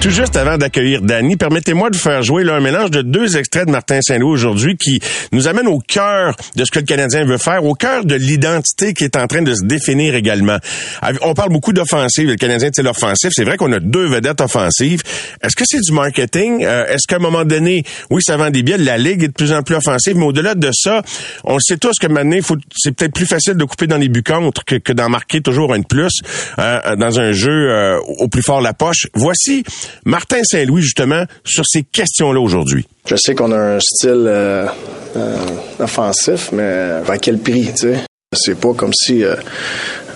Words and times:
Tout 0.00 0.10
juste 0.10 0.36
avant 0.36 0.56
d'accueillir 0.56 1.02
Danny, 1.02 1.36
permettez-moi 1.36 1.90
de 1.90 1.96
faire 1.96 2.22
jouer 2.22 2.44
là, 2.44 2.54
un 2.54 2.60
mélange 2.60 2.90
de 2.92 3.02
deux 3.02 3.36
extraits 3.36 3.66
de 3.66 3.72
Martin 3.72 3.98
Saint-Louis 4.00 4.30
aujourd'hui 4.30 4.76
qui 4.76 5.00
nous 5.32 5.48
amène 5.48 5.66
au 5.66 5.80
cœur 5.80 6.36
de 6.54 6.64
ce 6.64 6.70
que 6.70 6.78
le 6.78 6.84
Canadien 6.84 7.24
veut 7.24 7.38
faire, 7.38 7.64
au 7.64 7.74
cœur 7.74 8.04
de 8.04 8.14
l'identité 8.14 8.94
qui 8.94 9.02
est 9.02 9.16
en 9.16 9.26
train 9.26 9.42
de 9.42 9.52
se 9.52 9.64
définir 9.64 10.14
également. 10.14 10.58
On 11.22 11.34
parle 11.34 11.50
beaucoup 11.50 11.72
d'offensive, 11.72 12.28
le 12.28 12.36
Canadien 12.36 12.68
c'est 12.72 12.82
l'offensif. 12.82 13.30
C'est 13.34 13.44
vrai 13.44 13.56
qu'on 13.56 13.72
a 13.72 13.80
deux 13.80 14.06
vedettes 14.06 14.40
offensives. 14.40 15.00
Est-ce 15.42 15.56
que 15.56 15.64
c'est 15.66 15.80
du 15.80 15.92
marketing? 15.92 16.64
Euh, 16.64 16.86
est-ce 16.86 17.08
qu'à 17.08 17.16
un 17.16 17.20
moment 17.20 17.44
donné, 17.44 17.82
oui, 18.10 18.22
ça 18.24 18.36
vend 18.36 18.50
des 18.50 18.62
billets, 18.62 18.78
la 18.78 18.98
Ligue 18.98 19.24
est 19.24 19.28
de 19.28 19.32
plus 19.32 19.52
en 19.52 19.62
plus 19.62 19.74
offensive, 19.74 20.16
mais 20.16 20.26
au-delà 20.26 20.54
de 20.54 20.70
ça, 20.72 21.02
on 21.44 21.58
sait 21.58 21.78
tous 21.78 21.98
que 22.00 22.06
maintenant, 22.06 22.38
c'est 22.76 22.94
peut-être 22.94 23.14
plus 23.14 23.26
facile 23.26 23.54
de 23.54 23.64
couper 23.64 23.86
dans 23.86 23.96
les 23.96 24.08
buts 24.08 24.22
contre 24.22 24.64
que, 24.64 24.92
d'en 24.92 25.08
marquer 25.08 25.40
toujours 25.40 25.72
un 25.74 25.80
de 25.80 25.86
plus 25.86 26.20
euh, 26.58 26.96
dans 26.96 27.18
un 27.18 27.32
jeu 27.32 27.70
euh, 27.70 27.98
au 28.18 28.28
plus 28.28 28.42
fort 28.42 28.60
la 28.60 28.72
poche. 28.72 29.06
Voici 29.14 29.64
Martin 30.04 30.42
Saint-Louis, 30.42 30.82
justement, 30.82 31.24
sur 31.44 31.64
ces 31.66 31.82
questions-là 31.82 32.40
aujourd'hui. 32.40 32.86
Je 33.08 33.16
sais 33.16 33.34
qu'on 33.34 33.52
a 33.52 33.58
un 33.58 33.80
style 33.80 34.24
euh, 34.26 34.66
euh, 35.16 35.36
offensif, 35.78 36.50
mais 36.52 37.02
à 37.08 37.18
quel 37.18 37.38
prix, 37.38 37.70
tu 37.72 37.92
sais? 37.92 37.96
C'est 38.32 38.58
pas 38.58 38.74
comme 38.74 38.92
si 38.92 39.24
euh, 39.24 39.36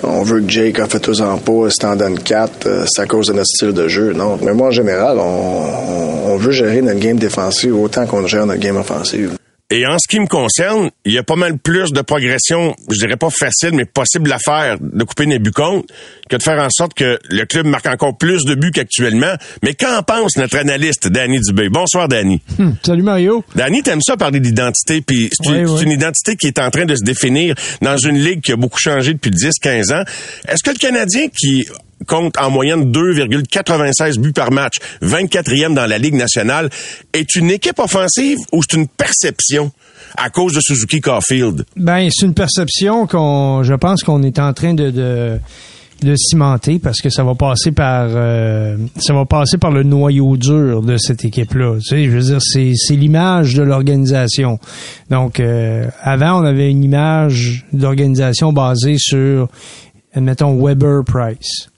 on 0.03 0.23
veut 0.23 0.41
que 0.41 0.51
Jake 0.51 0.81
a 0.81 0.87
fait 0.87 0.99
tous 0.99 1.21
en 1.21 1.39
pas, 1.39 1.69
c'est 1.71 1.85
en 1.85 1.97
donne 1.97 2.19
4, 2.19 2.87
c'est 2.89 3.03
à 3.03 3.07
cause 3.07 3.29
de 3.29 3.33
notre 3.33 3.47
style 3.47 3.73
de 3.73 3.89
jeu. 3.89 4.13
Non. 4.13 4.39
Mais 4.43 4.53
moi, 4.53 4.69
en 4.69 4.73
général, 4.73 5.19
on, 5.19 6.31
on 6.33 6.37
veut 6.37 6.53
gérer 6.53 6.83
notre 6.83 6.99
game 6.99 7.19
défensive 7.19 7.77
autant 7.77 8.07
qu'on 8.07 8.27
gère 8.27 8.47
notre 8.47 8.61
game 8.61 8.77
offensive. 8.77 9.37
Et 9.73 9.87
en 9.87 9.97
ce 9.99 10.09
qui 10.09 10.19
me 10.19 10.27
concerne, 10.27 10.91
il 11.05 11.13
y 11.13 11.19
a 11.19 11.23
pas 11.23 11.37
mal 11.37 11.57
plus 11.57 11.93
de 11.93 12.01
progression, 12.01 12.75
je 12.91 12.99
dirais 12.99 13.17
pas 13.17 13.31
facile, 13.31 13.71
mais 13.73 13.85
possible 13.85 14.33
à 14.33 14.41
faire 14.41 14.79
de 14.81 15.05
couper 15.05 15.27
les 15.27 15.39
buts 15.39 15.53
contre 15.53 15.87
que 16.29 16.37
de 16.37 16.43
faire 16.43 16.59
en 16.59 16.69
sorte 16.71 16.95
que 16.95 17.21
le 17.29 17.45
club 17.45 17.67
marque 17.67 17.87
encore 17.87 18.17
plus 18.17 18.45
de 18.45 18.57
buts 18.57 18.73
qu'actuellement. 18.73 19.35
Mais 19.63 19.75
qu'en 19.75 20.03
pense 20.03 20.37
notre 20.37 20.57
analyste 20.59 21.07
Danny 21.07 21.39
Dubé? 21.39 21.69
Bonsoir, 21.69 22.09
Danny. 22.09 22.43
Hum, 22.59 22.75
salut, 22.85 23.03
Mario. 23.03 23.45
Danny, 23.55 23.83
t'aimes 23.83 24.03
ça 24.03 24.17
parler 24.17 24.41
d'identité, 24.41 25.03
puis 25.03 25.31
c'est 25.33 25.83
une 25.83 25.93
identité 25.93 26.35
qui 26.35 26.49
est 26.49 26.59
en 26.59 26.71
train 26.71 26.85
de 26.85 26.97
se 26.97 27.05
définir 27.05 27.55
dans 27.81 27.97
une 27.97 28.19
ligue 28.19 28.41
qui 28.41 28.51
a 28.51 28.57
beaucoup 28.57 28.81
changé 28.81 29.15
depuis 29.15 29.31
10-15 29.31 29.95
ans. 29.95 30.05
Est-ce 30.49 30.65
que 30.65 30.71
le 30.71 30.79
Canadien 30.79 31.29
qui 31.29 31.67
compte 32.07 32.39
en 32.39 32.51
moyenne 32.51 32.91
2,96 32.91 34.19
buts 34.19 34.33
par 34.33 34.51
match, 34.51 34.79
24e 35.03 35.75
dans 35.75 35.87
la 35.87 35.99
Ligue 35.99 36.15
nationale, 36.15 36.71
est 37.13 37.35
une 37.35 37.51
équipe 37.51 37.79
offensive 37.79 38.39
ou 38.53 38.63
c'est 38.63 38.77
une 38.77 38.89
perception 38.89 39.71
à 40.17 40.31
cause 40.31 40.55
de 40.55 40.61
Suzuki 40.61 41.01
Caulfield? 41.01 41.65
Ben, 41.77 42.09
c'est 42.11 42.27
une 42.27 42.35
perception 42.35 43.07
qu'on, 43.07 43.63
je 43.63 43.75
pense 43.75 44.03
qu'on 44.03 44.23
est 44.23 44.39
en 44.39 44.53
train 44.53 44.75
de, 44.75 44.91
de 44.91 45.39
de 46.03 46.15
cimenter 46.17 46.79
parce 46.79 46.99
que 47.01 47.11
ça 47.11 47.25
va 47.25 47.35
passer 47.35 47.73
par 47.73 48.09
euh, 48.09 48.77
ça 48.97 49.13
va 49.13 49.27
passer 49.27 49.59
par 49.59 49.71
le 49.71 49.83
noyau 49.83 50.37
dur 50.37 50.83
de 50.83 50.97
cette 50.97 51.25
équipe 51.25 51.55
là 51.55 51.77
tu 51.77 51.89
sais 51.89 52.05
je 52.05 52.11
veux 52.11 52.23
dire 52.23 52.39
c'est 52.41 52.73
c'est 52.75 52.97
l'image 52.97 53.55
de 53.55 53.63
l'organisation. 53.63 54.59
Donc 55.11 55.41
euh, 55.41 55.89
avant 56.01 56.41
on 56.41 56.45
avait 56.45 56.71
une 56.71 56.85
image 56.85 57.67
d'organisation 57.73 58.53
basée 58.53 58.97
sur 58.99 59.49
admettons 60.15 60.57
Weber 60.65 61.05
Price 61.05 61.70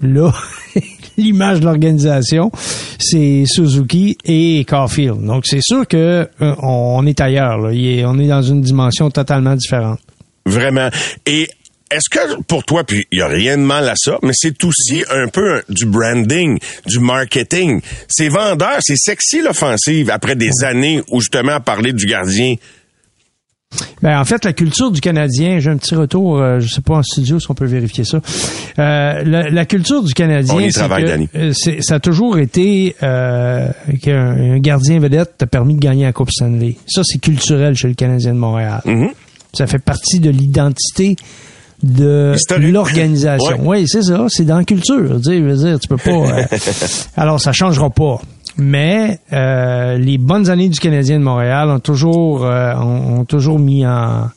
là, 0.00 0.32
l'image 1.16 1.60
de 1.60 1.64
l'organisation, 1.66 2.50
c'est 2.98 3.44
Suzuki 3.46 4.16
et 4.24 4.64
Caulfield. 4.64 5.24
Donc, 5.24 5.46
c'est 5.46 5.62
sûr 5.62 5.86
que 5.86 6.28
euh, 6.40 6.54
on 6.62 7.06
est 7.06 7.20
ailleurs. 7.20 7.58
on 7.60 8.18
est 8.18 8.28
dans 8.28 8.42
une 8.42 8.60
dimension 8.60 9.10
totalement 9.10 9.54
différente. 9.54 10.00
Vraiment. 10.46 10.90
Et 11.26 11.48
est-ce 11.90 12.08
que 12.10 12.42
pour 12.42 12.64
toi, 12.64 12.82
puis 12.82 13.06
il 13.12 13.18
n'y 13.18 13.22
a 13.22 13.28
rien 13.28 13.56
de 13.56 13.62
mal 13.62 13.88
à 13.88 13.94
ça, 13.96 14.18
mais 14.22 14.32
c'est 14.34 14.62
aussi 14.64 15.04
un 15.10 15.28
peu 15.28 15.62
du 15.68 15.86
branding, 15.86 16.58
du 16.86 16.98
marketing. 16.98 17.80
C'est 18.08 18.28
vendeur, 18.28 18.78
c'est 18.80 18.96
sexy 18.96 19.42
l'offensive 19.42 20.10
après 20.10 20.34
des 20.34 20.64
années 20.64 21.02
où 21.10 21.20
justement 21.20 21.52
à 21.52 21.60
parler 21.60 21.92
du 21.92 22.06
gardien 22.06 22.56
ben, 24.02 24.18
en 24.18 24.24
fait, 24.24 24.44
la 24.44 24.52
culture 24.52 24.90
du 24.90 25.00
Canadien, 25.00 25.58
j'ai 25.60 25.70
un 25.70 25.76
petit 25.76 25.94
retour, 25.94 26.38
je 26.38 26.42
euh, 26.42 26.60
je 26.60 26.68
sais 26.68 26.80
pas 26.80 26.96
en 26.96 27.02
studio 27.02 27.38
si 27.38 27.50
on 27.50 27.54
peut 27.54 27.66
vérifier 27.66 28.04
ça. 28.04 28.20
Euh, 28.78 29.22
la, 29.24 29.64
culture 29.64 30.02
du 30.02 30.12
Canadien, 30.14 30.68
euh, 31.34 31.52
ça 31.80 31.94
a 31.94 32.00
toujours 32.00 32.38
été 32.38 32.94
qu'un 33.00 34.58
gardien 34.58 34.98
vedette 34.98 35.34
t'a 35.38 35.46
permis 35.46 35.74
de 35.74 35.80
gagner 35.80 36.04
la 36.04 36.12
Coupe 36.12 36.30
Stanley. 36.30 36.76
Ça, 36.86 37.02
c'est 37.04 37.18
culturel 37.18 37.74
chez 37.76 37.88
le 37.88 37.94
Canadien 37.94 38.34
de 38.34 38.38
Montréal. 38.38 38.82
Mm-hmm. 38.84 39.10
Ça 39.52 39.66
fait 39.66 39.78
partie 39.78 40.20
de 40.20 40.30
l'identité 40.30 41.16
de 41.82 42.34
l'organisation. 42.56 43.58
Oui, 43.64 43.84
c'est 43.86 44.02
ça. 44.02 44.26
C'est 44.28 44.44
dans 44.44 44.58
la 44.58 44.64
culture. 44.64 45.20
Tu, 45.22 45.40
veux 45.40 45.56
dire, 45.56 45.78
tu 45.78 45.88
peux 45.88 45.96
pas. 45.96 46.46
alors, 47.16 47.40
ça 47.40 47.52
changera 47.52 47.90
pas. 47.90 48.20
Mais 48.56 49.18
euh, 49.32 49.98
les 49.98 50.18
bonnes 50.18 50.48
années 50.48 50.68
du 50.68 50.78
Canadien 50.78 51.18
de 51.18 51.24
Montréal 51.24 51.70
ont 51.70 51.80
toujours 51.80 52.44
euh, 52.44 52.74
ont, 52.76 53.24
toujours 53.24 53.58
mis 53.58 53.84
en, 53.84 54.28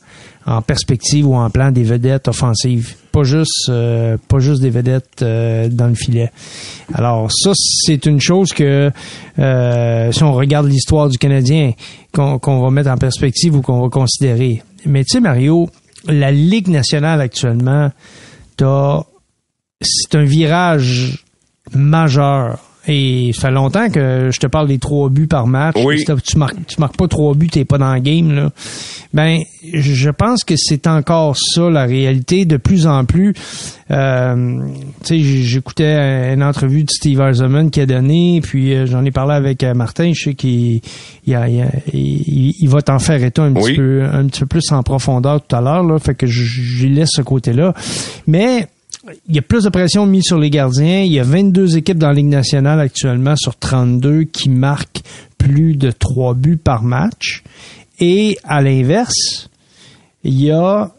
en 0.44 0.62
perspective 0.62 1.26
ou 1.28 1.36
en 1.36 1.48
plan 1.50 1.70
des 1.70 1.84
vedettes 1.84 2.26
offensives, 2.26 2.96
pas 3.12 3.22
juste 3.22 3.68
euh, 3.68 4.16
pas 4.26 4.40
juste 4.40 4.60
des 4.60 4.70
vedettes 4.70 5.22
dans 5.22 5.86
le 5.86 5.94
filet. 5.94 6.32
Alors 6.94 7.30
ça 7.30 7.52
c'est 7.54 8.06
une 8.06 8.20
chose 8.20 8.52
que 8.52 8.90
si 9.36 10.22
on 10.24 10.32
regarde 10.32 10.66
l'histoire 10.66 11.08
du 11.08 11.18
Canadien 11.18 11.72
qu'on 12.12 12.60
va 12.60 12.70
mettre 12.70 12.90
en 12.90 12.96
perspective 12.98 13.54
ou 13.54 13.62
qu'on 13.62 13.80
va 13.80 13.88
considérer. 13.88 14.62
Mais 14.84 15.04
tu 15.04 15.12
sais 15.12 15.20
Mario, 15.20 15.70
la 16.06 16.32
Ligue 16.32 16.68
nationale 16.68 17.20
actuellement, 17.20 17.92
c'est 18.58 20.14
un 20.14 20.24
virage 20.24 21.24
majeur 21.72 22.58
et 22.88 23.32
ça 23.34 23.48
fait 23.48 23.54
longtemps 23.54 23.90
que 23.90 24.30
je 24.32 24.40
te 24.40 24.46
parle 24.46 24.68
des 24.68 24.78
trois 24.78 25.10
buts 25.10 25.26
par 25.26 25.46
match. 25.46 25.76
Oui. 25.84 26.04
tu 26.24 26.38
marques, 26.38 26.56
tu 26.66 26.80
marques 26.80 26.96
pas 26.96 27.06
trois 27.06 27.34
buts, 27.34 27.48
t'es 27.48 27.64
pas 27.66 27.76
dans 27.76 27.92
le 27.94 28.00
game, 28.00 28.34
là. 28.34 28.50
Ben, 29.12 29.38
je 29.72 30.10
pense 30.10 30.44
que 30.44 30.54
c'est 30.56 30.86
encore 30.86 31.36
ça, 31.36 31.70
la 31.70 31.84
réalité. 31.84 32.44
De 32.44 32.56
plus 32.56 32.86
en 32.86 33.04
plus, 33.04 33.34
euh, 33.90 34.60
tu 35.04 35.06
sais, 35.06 35.20
j'écoutais 35.20 36.32
une 36.32 36.42
entrevue 36.42 36.84
de 36.84 36.90
Steve 36.90 37.20
Eisenman 37.20 37.70
qui 37.70 37.80
a 37.80 37.86
donné, 37.86 38.40
puis 38.42 38.74
euh, 38.74 38.86
j'en 38.86 39.04
ai 39.04 39.10
parlé 39.10 39.34
avec 39.34 39.62
euh, 39.64 39.74
Martin, 39.74 40.12
je 40.14 40.24
sais 40.24 40.34
qu'il 40.34 40.80
il, 41.26 42.68
va 42.68 42.82
t'en 42.82 42.98
faire 42.98 43.22
état 43.22 43.42
un 43.42 43.52
petit 43.52 43.74
peu, 43.74 44.04
un 44.04 44.26
petit 44.26 44.40
peu 44.40 44.46
plus 44.46 44.72
en 44.72 44.82
profondeur 44.82 45.40
tout 45.42 45.56
à 45.56 45.60
l'heure, 45.60 45.82
là. 45.82 45.98
Fait 45.98 46.14
que 46.14 46.26
je, 46.26 46.42
je 46.44 46.86
laisse 46.86 47.10
ce 47.12 47.22
côté-là. 47.22 47.74
Mais, 48.26 48.66
il 49.28 49.34
y 49.34 49.38
a 49.38 49.42
plus 49.42 49.64
de 49.64 49.68
pression 49.68 50.06
mise 50.06 50.24
sur 50.24 50.38
les 50.38 50.50
gardiens. 50.50 51.00
Il 51.00 51.12
y 51.12 51.20
a 51.20 51.24
22 51.24 51.76
équipes 51.76 51.98
dans 51.98 52.08
la 52.08 52.14
Ligue 52.14 52.26
nationale 52.26 52.80
actuellement 52.80 53.36
sur 53.36 53.56
32 53.56 54.24
qui 54.24 54.48
marquent 54.48 55.02
plus 55.36 55.76
de 55.76 55.90
3 55.90 56.34
buts 56.34 56.56
par 56.56 56.82
match. 56.82 57.42
Et 58.00 58.38
à 58.44 58.60
l'inverse, 58.60 59.50
il 60.24 60.40
y 60.40 60.50
a 60.50 60.92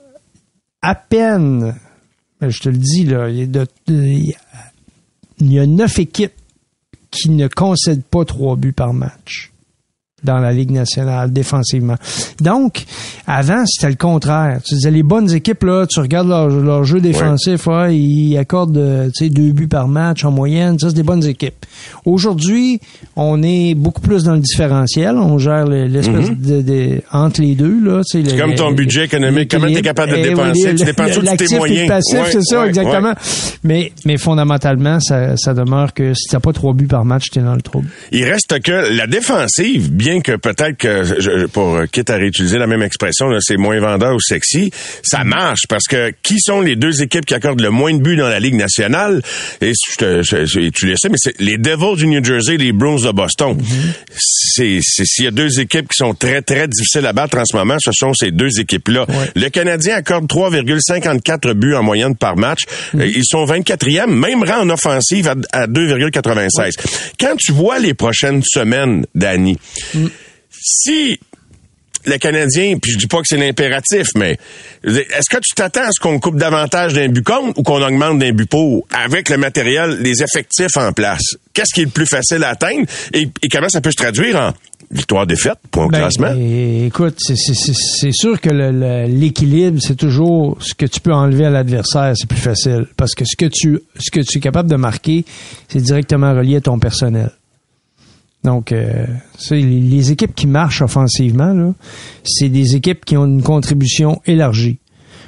à 0.82 0.96
peine, 0.96 1.76
je 2.42 2.60
te 2.60 2.70
le 2.70 2.78
dis, 2.78 3.04
là, 3.04 3.30
il 3.30 4.36
y 5.42 5.60
a, 5.60 5.66
9 5.66 6.00
équipes 6.00 6.34
qui 7.12 7.30
ne 7.30 7.48
concèdent 7.48 8.04
pas 8.04 8.26
3 8.26 8.56
buts 8.56 8.74
par 8.74 8.94
match 8.94 9.52
dans 10.24 10.40
la 10.40 10.52
Ligue 10.52 10.72
nationale 10.72 11.32
défensivement. 11.32 11.96
Donc, 12.42 12.84
avant, 13.28 13.66
c'était 13.66 13.90
le 13.90 13.96
contraire. 13.96 14.60
Tu 14.66 14.76
disais, 14.76 14.92
les 14.92 15.04
bonnes 15.04 15.32
équipes, 15.34 15.64
là, 15.64 15.86
tu 15.88 16.00
regardes 16.00 16.28
leur, 16.28 16.84
jeu 16.84 17.00
défensif, 17.00 17.68
ils 17.90 18.38
accordent 18.38 18.78
euh, 18.78 19.10
deux 19.22 19.52
buts 19.52 19.68
par 19.68 19.88
match 19.88 20.24
en 20.24 20.32
moyenne. 20.32 20.80
Ça, 20.80 20.90
c'est 20.90 20.96
des 20.96 21.04
bonnes 21.04 21.26
équipes. 21.26 21.66
Aujourd'hui, 22.06 22.80
on 23.16 23.42
est 23.44 23.76
beaucoup 23.76 24.02
plus 24.02 24.24
dans 24.24 24.34
le 24.34 24.40
différentiel. 24.40 25.16
On 25.16 25.38
gère 25.38 25.66
l'espèce 25.66 26.30
mm-hmm. 26.30 26.64
de, 26.64 27.02
entre 27.12 27.42
les 27.42 27.56
deux. 27.56 27.80
Là, 27.84 28.02
c'est 28.04 28.24
comme 28.38 28.56
ton 28.56 28.72
budget 28.72 29.06
économique. 29.06 29.52
Comment 29.52 29.68
tu 29.68 29.78
es 29.78 29.82
capable 29.82 30.12
de 30.12 30.18
eh 30.18 30.30
dépenser? 30.30 30.76
tu 30.76 30.86
dépenses 30.86 31.12
tout 31.14 31.22
tes 31.22 31.56
moyens. 31.56 31.88
passif, 31.88 32.20
c'est 32.32 32.44
ça, 32.44 32.66
exactement. 32.66 33.14
Mais, 33.64 33.92
mais 34.06 34.18
fondamentalement, 34.18 35.00
ça, 35.00 35.38
ça 35.38 35.54
demeure 35.54 35.94
que 35.94 36.14
si 36.14 36.30
tu 36.30 36.36
n'as 36.36 36.40
pas 36.40 36.54
trois 36.54 36.74
buts 36.74 36.88
par 36.88 37.06
match, 37.06 37.26
tu 37.32 37.40
es 37.40 37.42
dans 37.42 37.56
le 37.56 37.62
trouble. 37.62 37.88
Il 38.12 38.24
reste 38.24 38.60
que 38.62 38.96
la 38.96 39.08
défensive, 39.08 39.92
bien 39.92 40.09
bien 40.12 40.22
que 40.22 40.36
peut-être 40.36 40.78
que, 40.78 41.04
je, 41.04 41.46
pour 41.48 41.80
quitte 41.92 42.10
à 42.10 42.16
réutiliser 42.16 42.58
la 42.58 42.68
même 42.68 42.82
expression, 42.84 43.28
là, 43.28 43.40
c'est 43.42 43.58
moins 43.58 43.80
vendeur 43.80 44.16
ou 44.16 44.20
sexy, 44.20 44.72
ça 45.04 45.24
marche 45.24 45.62
parce 45.70 45.86
que 45.86 46.12
qui 46.24 46.36
sont 46.40 46.62
les 46.62 46.76
deux 46.76 47.02
équipes 47.02 47.26
qui 47.26 47.34
accordent 47.34 47.62
le 47.62 47.70
moins 47.70 47.94
de 47.94 48.00
buts 48.00 48.16
dans 48.18 48.28
la 48.28 48.40
Ligue 48.40 48.56
nationale? 48.56 49.22
Et 49.62 49.72
je 49.74 49.96
te, 49.98 50.22
je- 50.24 50.70
tu 50.70 50.86
le 50.88 50.96
sais, 50.98 51.10
mais 51.10 51.18
c'est 51.18 51.40
les 51.40 51.58
Devils 51.58 51.96
du 51.98 52.08
New 52.08 52.24
Jersey 52.24 52.56
et 52.56 52.58
les 52.58 52.72
Bruins 52.72 53.02
de 53.04 53.12
Boston. 53.12 53.58
C'est, 54.18 54.80
c'est, 54.82 55.06
s'il 55.06 55.26
y 55.26 55.28
a 55.28 55.32
deux 55.32 55.60
équipes 55.60 55.88
qui 55.90 55.98
sont 55.98 56.14
très, 56.14 56.42
très 56.42 56.68
difficiles 56.68 57.06
à 57.06 57.14
battre 57.14 57.38
en 57.38 57.46
ce 57.46 57.56
moment, 57.56 57.78
ce 57.84 57.92
sont 57.94 58.14
ces 58.14 58.32
deux 58.32 58.60
équipes-là. 58.60 59.06
Le 59.36 59.50
Canadien 59.50 59.96
accorde 59.96 60.26
3,54 60.28 61.54
buts 61.54 61.76
en 61.76 61.84
moyenne 61.84 62.16
par 62.16 62.36
match. 62.38 62.60
Euh, 62.96 63.06
Ils 63.06 63.24
sont 63.26 63.46
24e, 63.46 64.08
même 64.08 64.44
rang 64.44 64.62
en 64.62 64.70
offensive 64.70 65.28
à, 65.28 65.36
à 65.52 65.68
2,96. 65.68 66.74
Quand 67.20 67.36
tu 67.38 67.52
vois 67.52 67.80
les 67.80 67.94
prochaines 67.94 68.42
semaines, 68.46 69.06
Danny, 69.16 69.58
si 70.62 71.20
le 72.06 72.18
Canadien, 72.18 72.78
puis 72.82 72.94
je 72.94 72.98
dis 72.98 73.08
pas 73.08 73.18
que 73.18 73.28
c'est 73.28 73.38
l'impératif, 73.38 74.08
mais 74.16 74.38
est-ce 74.86 75.30
que 75.30 75.38
tu 75.42 75.54
t'attends 75.54 75.82
à 75.84 75.92
ce 75.92 76.00
qu'on 76.00 76.18
coupe 76.20 76.38
davantage 76.38 76.94
d'un 76.94 77.10
but 77.10 77.24
contre 77.24 77.60
ou 77.60 77.64
qu'on 77.64 77.82
augmente 77.86 78.20
d'un 78.20 78.32
but 78.32 78.50
pour 78.50 78.88
avec 78.92 79.28
le 79.30 79.38
matériel, 79.38 79.98
les 80.02 80.24
effectifs 80.24 80.78
en 80.78 80.94
place? 80.94 81.22
Qu'est-ce 81.54 81.74
qui 81.74 81.82
est 81.82 81.86
le 81.86 81.90
plus 81.92 82.06
facile 82.06 82.44
à 82.46 82.50
atteindre? 82.52 82.86
Et, 83.14 83.24
et 83.44 83.50
comment 83.52 83.68
ça 83.68 83.82
peut 83.82 83.92
se 83.92 83.98
traduire 83.98 84.38
en 84.38 84.54
victoire-défaite, 84.92 85.58
point 85.70 85.86
au 85.86 85.90
Ben, 85.90 86.00
classement? 86.00 86.34
écoute, 86.86 87.18
c'est- 87.20 88.12
sûr 88.14 88.40
que 88.40 88.50
l'équilibre, 89.08 89.80
c'est 89.82 89.96
toujours 89.98 90.58
ce 90.62 90.74
que 90.74 90.86
tu 90.86 91.02
peux 91.02 91.14
enlever 91.14 91.46
à 91.46 91.50
l'adversaire, 91.50 92.14
c'est 92.16 92.28
plus 92.30 92.40
facile. 92.40 92.88
Parce 92.96 93.14
que 93.14 93.26
ce 93.26 93.36
que 93.36 93.46
tu 93.46 93.80
ce 94.00 94.10
que 94.10 94.22
tu 94.22 94.38
es 94.38 94.42
capable 94.42 94.70
de 94.70 94.78
marquer, 94.78 95.26
c'est 95.68 95.82
directement 95.82 96.34
relié 96.34 96.56
à 96.56 96.62
ton 96.62 96.80
personnel. 96.80 97.30
Donc, 98.44 98.72
euh, 98.72 99.06
les, 99.52 100.12
équipes 100.12 100.34
qui 100.34 100.48
marchent 100.48 100.82
offensivement, 100.82 101.74
c'est 102.24 102.50
des 102.50 102.76
équipes 102.76 103.04
qui 103.04 103.18
ont 103.18 103.26
une 103.26 103.44
contribution 103.44 104.22
élargie. 104.26 104.80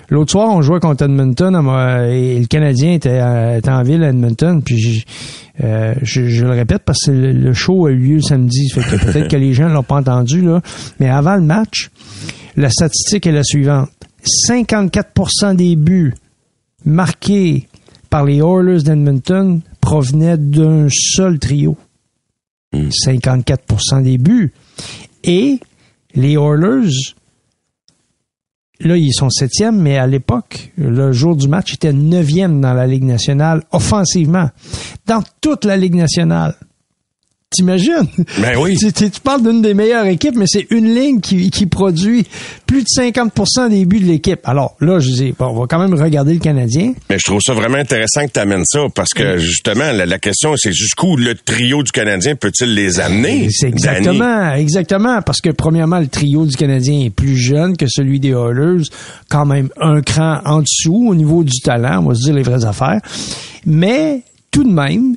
L'autre 0.09 0.31
soir, 0.31 0.49
on 0.49 0.61
jouait 0.61 0.79
contre 0.79 1.05
Edmonton 1.05 1.55
et 2.09 2.39
le 2.39 2.45
Canadien 2.47 2.93
était, 2.93 3.19
à- 3.19 3.57
était 3.57 3.69
en 3.69 3.83
ville 3.83 4.03
à 4.03 4.09
Edmonton. 4.09 4.61
Puis 4.61 4.77
je, 4.79 5.05
euh, 5.63 5.93
je, 6.01 6.43
le 6.43 6.51
répète 6.51 6.83
parce 6.85 7.05
que 7.05 7.11
le, 7.11 7.53
show 7.53 7.85
a 7.85 7.91
eu 7.91 7.97
lieu 7.97 8.15
le 8.15 8.21
samedi. 8.21 8.69
Peut-être 8.73 9.29
que 9.29 9.37
les 9.37 9.53
gens 9.53 9.69
l'ont 9.69 9.83
pas 9.83 9.95
entendu 9.95 10.41
là. 10.41 10.61
Mais 10.99 11.09
avant 11.09 11.35
le 11.35 11.41
match, 11.41 11.91
la 12.57 12.69
statistique 12.69 13.27
est 13.27 13.31
la 13.31 13.43
suivante 13.43 13.89
54% 14.49 15.55
des 15.55 15.75
buts 15.75 16.13
marqués 16.85 17.67
par 18.09 18.25
les 18.25 18.37
Oilers 18.37 18.83
d'Edmonton 18.83 19.61
provenaient 19.79 20.37
d'un 20.37 20.87
seul 20.89 21.39
trio. 21.39 21.77
54% 22.73 24.03
des 24.03 24.17
buts. 24.17 24.53
Et 25.23 25.59
les 26.15 26.33
Oilers, 26.33 26.91
là, 28.79 28.97
ils 28.97 29.13
sont 29.13 29.29
septièmes, 29.29 29.79
mais 29.81 29.97
à 29.97 30.07
l'époque, 30.07 30.71
le 30.77 31.11
jour 31.11 31.35
du 31.35 31.47
match, 31.47 31.71
ils 31.71 31.75
étaient 31.75 31.93
neuvième 31.93 32.61
dans 32.61 32.73
la 32.73 32.87
Ligue 32.87 33.03
nationale, 33.03 33.63
offensivement. 33.71 34.49
Dans 35.05 35.23
toute 35.41 35.65
la 35.65 35.77
Ligue 35.77 35.95
nationale. 35.95 36.55
T'imagines? 37.53 38.07
Ben 38.41 38.57
oui. 38.57 38.77
Tu, 38.77 38.93
tu- 38.93 39.09
tu 39.11 39.19
parles 39.19 39.43
d'une 39.43 39.61
des 39.61 39.73
meilleures 39.73 40.05
équipes, 40.05 40.35
mais 40.37 40.45
c'est 40.47 40.67
une 40.69 40.95
ligne 40.95 41.19
qui, 41.19 41.49
qui 41.51 41.65
produit 41.65 42.25
plus 42.65 42.81
de 42.83 42.87
50% 42.87 43.69
des 43.69 43.83
buts 43.85 43.99
de 43.99 44.05
l'équipe. 44.05 44.39
Alors 44.45 44.75
là, 44.79 44.99
je 44.99 45.09
dis, 45.09 45.33
bon, 45.37 45.47
on 45.47 45.59
va 45.59 45.65
quand 45.67 45.77
même 45.79 45.93
regarder 45.93 46.33
le 46.33 46.39
Canadien. 46.39 46.93
Mais 47.09 47.17
je 47.17 47.23
trouve 47.29 47.41
ça 47.45 47.53
vraiment 47.53 47.75
intéressant 47.77 48.25
que 48.25 48.31
tu 48.31 48.39
amènes 48.39 48.63
ça 48.65 48.79
parce 48.95 49.09
que 49.13 49.37
justement, 49.37 49.91
la, 49.91 50.05
la 50.05 50.17
question, 50.17 50.53
c'est 50.55 50.71
jusqu'où 50.71 51.17
le 51.17 51.35
trio 51.35 51.83
du 51.83 51.91
Canadien 51.91 52.35
peut-il 52.35 52.73
les 52.73 53.01
amener? 53.01 53.49
C'est 53.51 53.69
Danny? 53.69 53.75
exactement, 53.97 54.53
exactement, 54.53 55.21
parce 55.21 55.41
que 55.41 55.49
premièrement, 55.49 55.99
le 55.99 56.07
trio 56.07 56.45
du 56.45 56.55
Canadien 56.55 57.01
est 57.01 57.09
plus 57.09 57.35
jeune 57.35 57.75
que 57.75 57.85
celui 57.89 58.21
des 58.21 58.29
Oilers, 58.29 58.83
quand 59.29 59.45
même 59.45 59.67
un 59.77 60.01
cran 60.01 60.39
en 60.45 60.61
dessous 60.61 61.07
au 61.09 61.15
niveau 61.15 61.43
du 61.43 61.59
talent, 61.59 62.01
on 62.05 62.07
va 62.09 62.15
se 62.15 62.21
dire 62.23 62.33
les 62.33 62.43
vraies 62.43 62.63
affaires. 62.63 63.01
Mais 63.65 64.21
tout 64.51 64.63
de 64.63 64.71
même, 64.71 65.15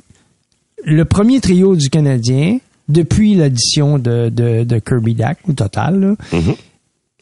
le 0.85 1.03
premier 1.03 1.41
trio 1.41 1.75
du 1.75 1.89
Canadien, 1.89 2.59
depuis 2.87 3.33
l'addition 3.35 3.97
de, 3.97 4.29
de, 4.29 4.63
de 4.63 4.79
Kirby 4.79 5.15
Dack 5.15 5.39
au 5.49 5.53
total, 5.53 5.99
là, 5.99 6.15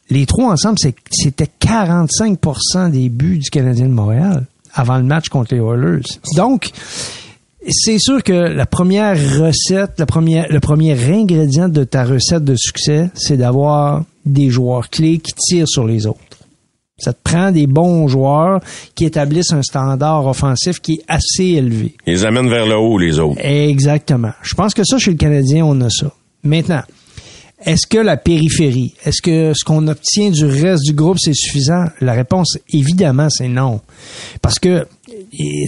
les 0.10 0.25
trois 0.25 0.51
ensemble, 0.51 0.77
c'était 1.10 1.50
45% 1.62 2.92
des 2.92 3.10
buts 3.10 3.39
du 3.39 3.50
Canadien 3.50 3.88
de 3.88 3.94
Montréal 3.94 4.45
avant 4.74 4.98
le 4.98 5.04
match 5.04 5.30
contre 5.30 5.56
les 5.56 5.62
Oilers. 5.62 6.04
Donc, 6.36 6.71
c'est 7.69 7.98
sûr 7.98 8.21
que 8.21 8.33
la 8.33 8.65
première 8.65 9.15
recette, 9.39 9.92
la 9.98 10.06
première, 10.06 10.51
le 10.51 10.59
premier 10.59 10.92
ingrédient 11.09 11.69
de 11.69 11.86
ta 11.86 12.04
recette 12.04 12.44
de 12.44 12.56
succès, 12.56 13.09
c'est 13.13 13.38
d'avoir 13.38 14.04
des 14.25 14.50
joueurs 14.50 14.89
clés 14.89 15.19
qui 15.19 15.33
tirent 15.33 15.68
sur 15.68 15.88
les 15.88 16.06
autres. 16.06 16.19
Ça 16.98 17.12
te 17.12 17.19
prend 17.24 17.51
des 17.51 17.66
bons 17.66 18.07
joueurs 18.07 18.60
qui 18.94 19.06
établissent 19.06 19.51
un 19.51 19.63
standard 19.63 20.28
offensif 20.28 20.80
qui 20.80 20.94
est 20.94 21.04
assez 21.07 21.44
élevé. 21.45 21.95
Ils 22.06 22.25
amènent 22.25 22.50
vers 22.50 22.68
le 22.68 22.75
haut, 22.78 22.98
les 23.00 23.18
autres. 23.19 23.40
Exactement. 23.44 24.31
Je 24.44 24.54
pense 24.54 24.74
que 24.74 24.84
ça, 24.84 25.00
chez 25.00 25.12
le 25.12 25.18
Canadien, 25.18 25.66
on 25.66 25.81
a 25.81 25.90
ça. 25.90 26.13
Maintenant, 26.44 26.84
est-ce 27.66 27.88
que 27.88 27.98
la 27.98 28.18
périphérie, 28.18 28.94
est-ce 29.06 29.22
que 29.22 29.54
ce 29.56 29.66
qu'on 29.66 29.88
obtient 29.88 30.30
du 30.30 30.45
reste 30.45 30.84
du 30.86 30.94
groupe, 30.94 31.18
c'est 31.19 31.34
suffisant? 31.34 31.86
La 32.00 32.13
réponse, 32.13 32.60
évidemment, 32.72 33.30
c'est 33.30 33.48
non. 33.48 33.81
Parce 34.42 34.60
que, 34.60 34.86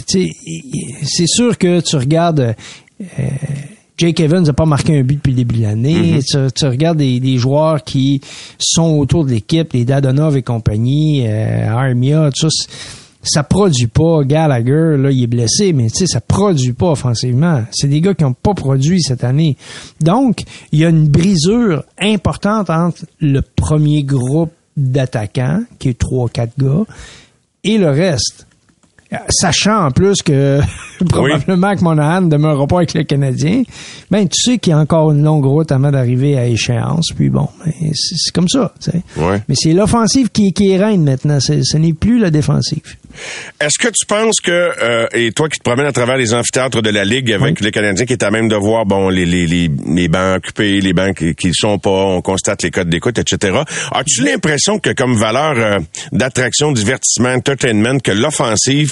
c'est 0.08 1.28
sûr 1.28 1.58
que 1.58 1.80
tu 1.82 1.96
regardes... 1.96 2.56
euh, 3.02 3.24
Jake 3.98 4.20
Evans 4.20 4.44
n'a 4.44 4.54
pas 4.54 4.66
marqué 4.66 4.98
un 4.98 5.04
but 5.04 5.16
depuis 5.16 5.32
le 5.32 5.38
début 5.38 5.56
de 5.56 5.62
l'année. 5.62 6.20
tu, 6.28 6.38
tu 6.54 6.66
regardes 6.66 6.98
des, 6.98 7.20
des 7.20 7.38
joueurs 7.38 7.84
qui 7.84 8.22
sont 8.60 8.98
autour 8.98 9.26
de 9.26 9.32
l'équipe, 9.32 9.72
les 9.74 9.86
Dadonov 9.86 10.36
et 10.36 10.44
compagnie, 10.44 11.26
euh, 11.26 11.70
Armia, 11.70 12.30
tout 12.38 12.50
ça. 12.50 12.66
Ça 13.28 13.42
produit 13.42 13.88
pas. 13.88 14.24
Gallagher, 14.24 14.98
là, 15.00 15.10
il 15.10 15.24
est 15.24 15.28
blessé, 15.28 15.74
mais 15.74 15.90
tu 15.90 16.00
sais, 16.00 16.06
ça 16.06 16.22
produit 16.22 16.74
pas 16.74 16.92
offensivement. 16.92 17.64
C'est 17.72 17.88
des 17.88 18.00
gars 18.00 18.14
qui 18.14 18.24
ont 18.24 18.34
pas 18.34 18.54
produit 18.54 19.02
cette 19.02 19.24
année. 19.24 19.58
Donc, 20.00 20.44
il 20.72 20.80
y 20.80 20.86
a 20.86 20.90
une 20.90 21.08
brisure 21.08 21.84
importante 22.00 22.70
entre 22.70 23.04
le 23.20 23.42
premier 23.42 24.04
groupe 24.04 24.52
d'attaquants, 24.78 25.64
qui 25.80 25.90
est 25.90 25.98
trois, 25.98 26.30
quatre 26.30 26.54
gars, 26.60 26.84
et 27.64 27.80
le 27.80 27.90
reste. 27.90 28.46
Sachant 29.30 29.86
en 29.88 29.92
plus 29.92 30.22
que 30.22 30.60
probablement 31.10 31.76
que 31.76 31.84
Monahan 31.84 32.22
ne 32.22 32.30
demeurera 32.30 32.68
pas 32.68 32.78
avec 32.78 32.94
le 32.94 33.04
Canadien, 33.04 33.64
ben 34.12 34.28
tu 34.28 34.42
sais 34.42 34.58
qu'il 34.58 34.72
y 34.72 34.74
a 34.74 34.80
encore 34.80 35.12
une 35.12 35.24
longue 35.24 35.46
route 35.46 35.72
avant 35.72 35.92
d'arriver 35.92 36.38
à 36.38 36.46
échéance. 36.46 37.08
Puis 37.16 37.30
bon, 37.30 37.48
ben, 37.64 37.74
c'est 37.94 38.34
comme 38.34 38.50
ça. 38.50 38.74
tu 38.80 38.92
sais. 38.92 39.02
Ouais. 39.18 39.42
Mais 39.48 39.56
c'est 39.58 39.74
l'offensive 39.74 40.30
qui, 40.30 40.54
qui 40.54 40.72
est 40.72 40.78
reine 40.78 41.04
maintenant. 41.04 41.40
Ce 41.40 41.78
n'est 41.78 41.94
plus 41.94 42.20
la 42.20 42.30
défensive. 42.30 42.96
Est-ce 43.60 43.78
que 43.80 43.88
tu 43.88 44.06
penses 44.06 44.40
que, 44.42 44.52
euh, 44.52 45.08
et 45.14 45.32
toi 45.32 45.50
qui 45.50 45.60
te 45.60 45.64
promènes 45.64 45.86
à 45.86 45.92
travers 45.92 46.18
les 46.18 46.34
amphithéâtres 46.34 46.82
de 46.82 46.90
la 46.90 47.04
Ligue 47.06 47.32
avec 47.32 47.60
les 47.62 47.72
Canadiens 47.72 48.06
qui 48.06 48.14
est 48.14 48.24
à 48.24 48.32
même 48.32 48.50
de 48.50 48.56
voir, 48.56 48.86
bon, 48.86 49.10
les, 49.10 49.26
les, 49.26 49.46
les, 49.48 49.70
les 49.88 50.08
bancs 50.08 50.38
occupés, 50.38 50.80
les 50.82 50.94
bancs 50.94 51.16
qui, 51.36 51.48
le 51.48 51.54
sont 51.54 51.80
pas, 51.80 51.90
on 51.90 52.22
constate 52.22 52.64
les 52.64 52.72
codes 52.72 52.90
d'écoute, 52.90 53.18
etc. 53.18 53.60
As-tu 53.92 54.24
l'impression 54.24 54.80
que 54.80 54.92
comme 54.92 55.16
valeur 55.16 55.54
euh, 55.58 55.80
d'attraction, 56.12 56.72
divertissement, 56.72 57.30
entertainment, 57.30 58.00
que 58.00 58.12
l'offensive 58.12 58.92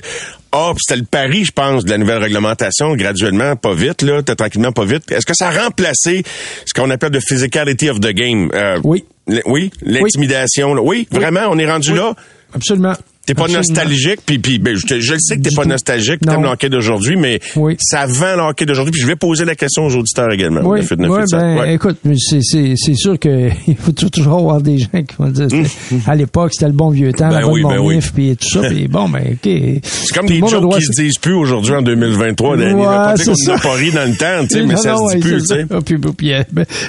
a, 0.52 0.72
puis 0.74 0.82
c'était 0.88 1.00
le 1.00 1.06
pari, 1.06 1.46
je 1.46 1.52
pense, 1.52 1.84
de 1.84 1.90
la 1.90 1.98
nouvelle 1.98 2.20
réglementation, 2.20 2.96
graduellement, 2.96 3.56
pas 3.56 3.74
vite, 3.74 4.04
là, 4.04 4.22
tranquillement 4.22 4.72
pas 4.72 4.86
vite. 4.86 5.12
Est-ce 5.12 5.26
que 5.26 5.34
ça 5.34 5.48
a 5.50 5.64
remplacé 5.64 6.24
ce 6.66 6.74
qu'on 6.74 6.90
appelle 6.92 7.12
le 7.12 7.20
physicality 7.20 7.90
of 7.90 8.00
the 8.00 8.10
game? 8.12 8.50
Euh, 8.54 8.80
Oui. 8.84 9.04
Oui, 9.46 9.72
l'intimidation. 9.82 10.74
là. 10.76 10.82
Oui, 10.84 11.08
vraiment, 11.10 11.48
on 11.50 11.58
est 11.58 11.66
rendu 11.70 11.96
là? 11.96 12.14
Absolument. 12.54 12.94
T'es 13.26 13.34
pas 13.36 13.48
nostalgique, 13.48 14.20
puis, 14.26 14.38
puis 14.38 14.60
ben, 14.60 14.76
je, 14.76 14.86
te- 14.86 15.00
je 15.00 15.14
le 15.14 15.20
sais 15.20 15.38
que 15.38 15.42
t'es 15.44 15.56
pas 15.56 15.64
nostalgique, 15.64 16.20
t'aimes 16.20 16.44
le 16.44 16.50
hockey 16.50 16.68
d'aujourd'hui, 16.70 17.16
mais 17.16 17.40
Oui. 17.56 17.78
ça 17.80 18.06
vend 18.06 18.36
le 18.36 18.42
hockey 18.50 18.66
d'aujourd'hui. 18.66 18.92
Puis 18.92 19.02
je 19.02 19.08
vais 19.08 19.16
poser 19.16 19.46
la 19.46 19.56
question 19.56 19.86
aux 19.86 19.96
auditeurs 19.96 20.30
également. 20.34 20.60
Oui, 20.66 20.82
de- 20.82 21.08
oui, 21.08 21.24
ben, 21.32 21.58
Ouais. 21.58 21.76
écoute, 21.76 22.00
mais 22.04 22.16
c'est, 22.18 22.40
c'est, 22.42 22.74
c'est 22.76 22.96
sûr 22.96 23.18
que 23.18 23.48
il 23.68 23.78
faut 23.78 23.94
toujours 23.94 24.40
avoir 24.40 24.62
des 24.62 24.78
gens 24.78 24.88
qui 24.92 25.16
vont 25.18 25.30
dire 25.30 25.48
c'était- 25.50 26.02
à 26.06 26.16
l'époque 26.16 26.52
c'était 26.54 26.68
le 26.68 26.74
bon 26.74 26.90
vieux 26.90 27.14
temps, 27.14 27.30
Ben 27.30 27.36
la 27.36 27.42
bonne 27.44 27.52
oui, 27.54 27.62
ben 27.64 27.78
mornif, 27.78 28.12
puis 28.14 28.36
tout 28.36 28.50
ça, 28.50 28.68
puis 28.68 28.90
bon, 28.90 29.08
ben 29.08 29.22
ok. 29.32 29.50
C'est 29.84 30.14
comme 30.14 30.28
des 30.28 30.40
jokes 30.40 30.62
droit 30.62 30.78
qui 30.80 30.86
se 30.86 31.02
disent 31.02 31.18
plus 31.18 31.34
aujourd'hui 31.34 31.74
en 31.76 31.82
2023. 31.82 32.58
Danny. 32.58 32.74
Ouais, 32.74 32.88
c'est 33.16 33.36
ça. 33.36 33.56
pas 33.58 33.74
ri 33.76 33.92
dans 33.92 34.10
le 34.10 34.18
temps, 34.18 34.46
tu 34.50 34.56
sais, 34.56 34.64
mais 34.66 34.74
Non, 34.74 34.78
ça 34.82 34.96
se 34.98 35.16
dit 35.16 35.22
plus, 35.22 35.38
tu 35.44 35.46
sais. 35.46 35.66
Ah, 35.72 35.76
euh, 35.76 36.44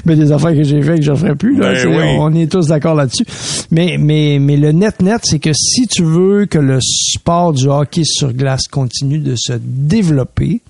ben, 0.04 0.18
des 0.18 0.32
affaires 0.32 0.52
que 0.52 0.64
j'ai 0.64 0.82
fait 0.82 0.96
que 0.96 1.02
je 1.02 1.14
ferai 1.14 1.36
plus. 1.36 1.56
Là, 1.58 1.74
Ben. 1.84 2.16
On 2.18 2.34
est 2.34 2.50
tous 2.50 2.66
d'accord 2.66 2.96
là-dessus. 2.96 3.24
Mais, 3.70 3.96
mais, 4.00 4.38
mais 4.40 4.56
le 4.56 4.72
net-net, 4.72 5.20
c'est 5.22 5.38
que 5.38 5.52
si 5.52 5.86
tu 5.86 6.02
veux 6.02 6.23
que 6.50 6.58
le 6.58 6.78
sport 6.80 7.52
du 7.52 7.68
hockey 7.68 8.02
sur 8.04 8.32
glace 8.32 8.66
continue 8.68 9.18
de 9.18 9.34
se 9.36 9.54
développer 9.58 10.60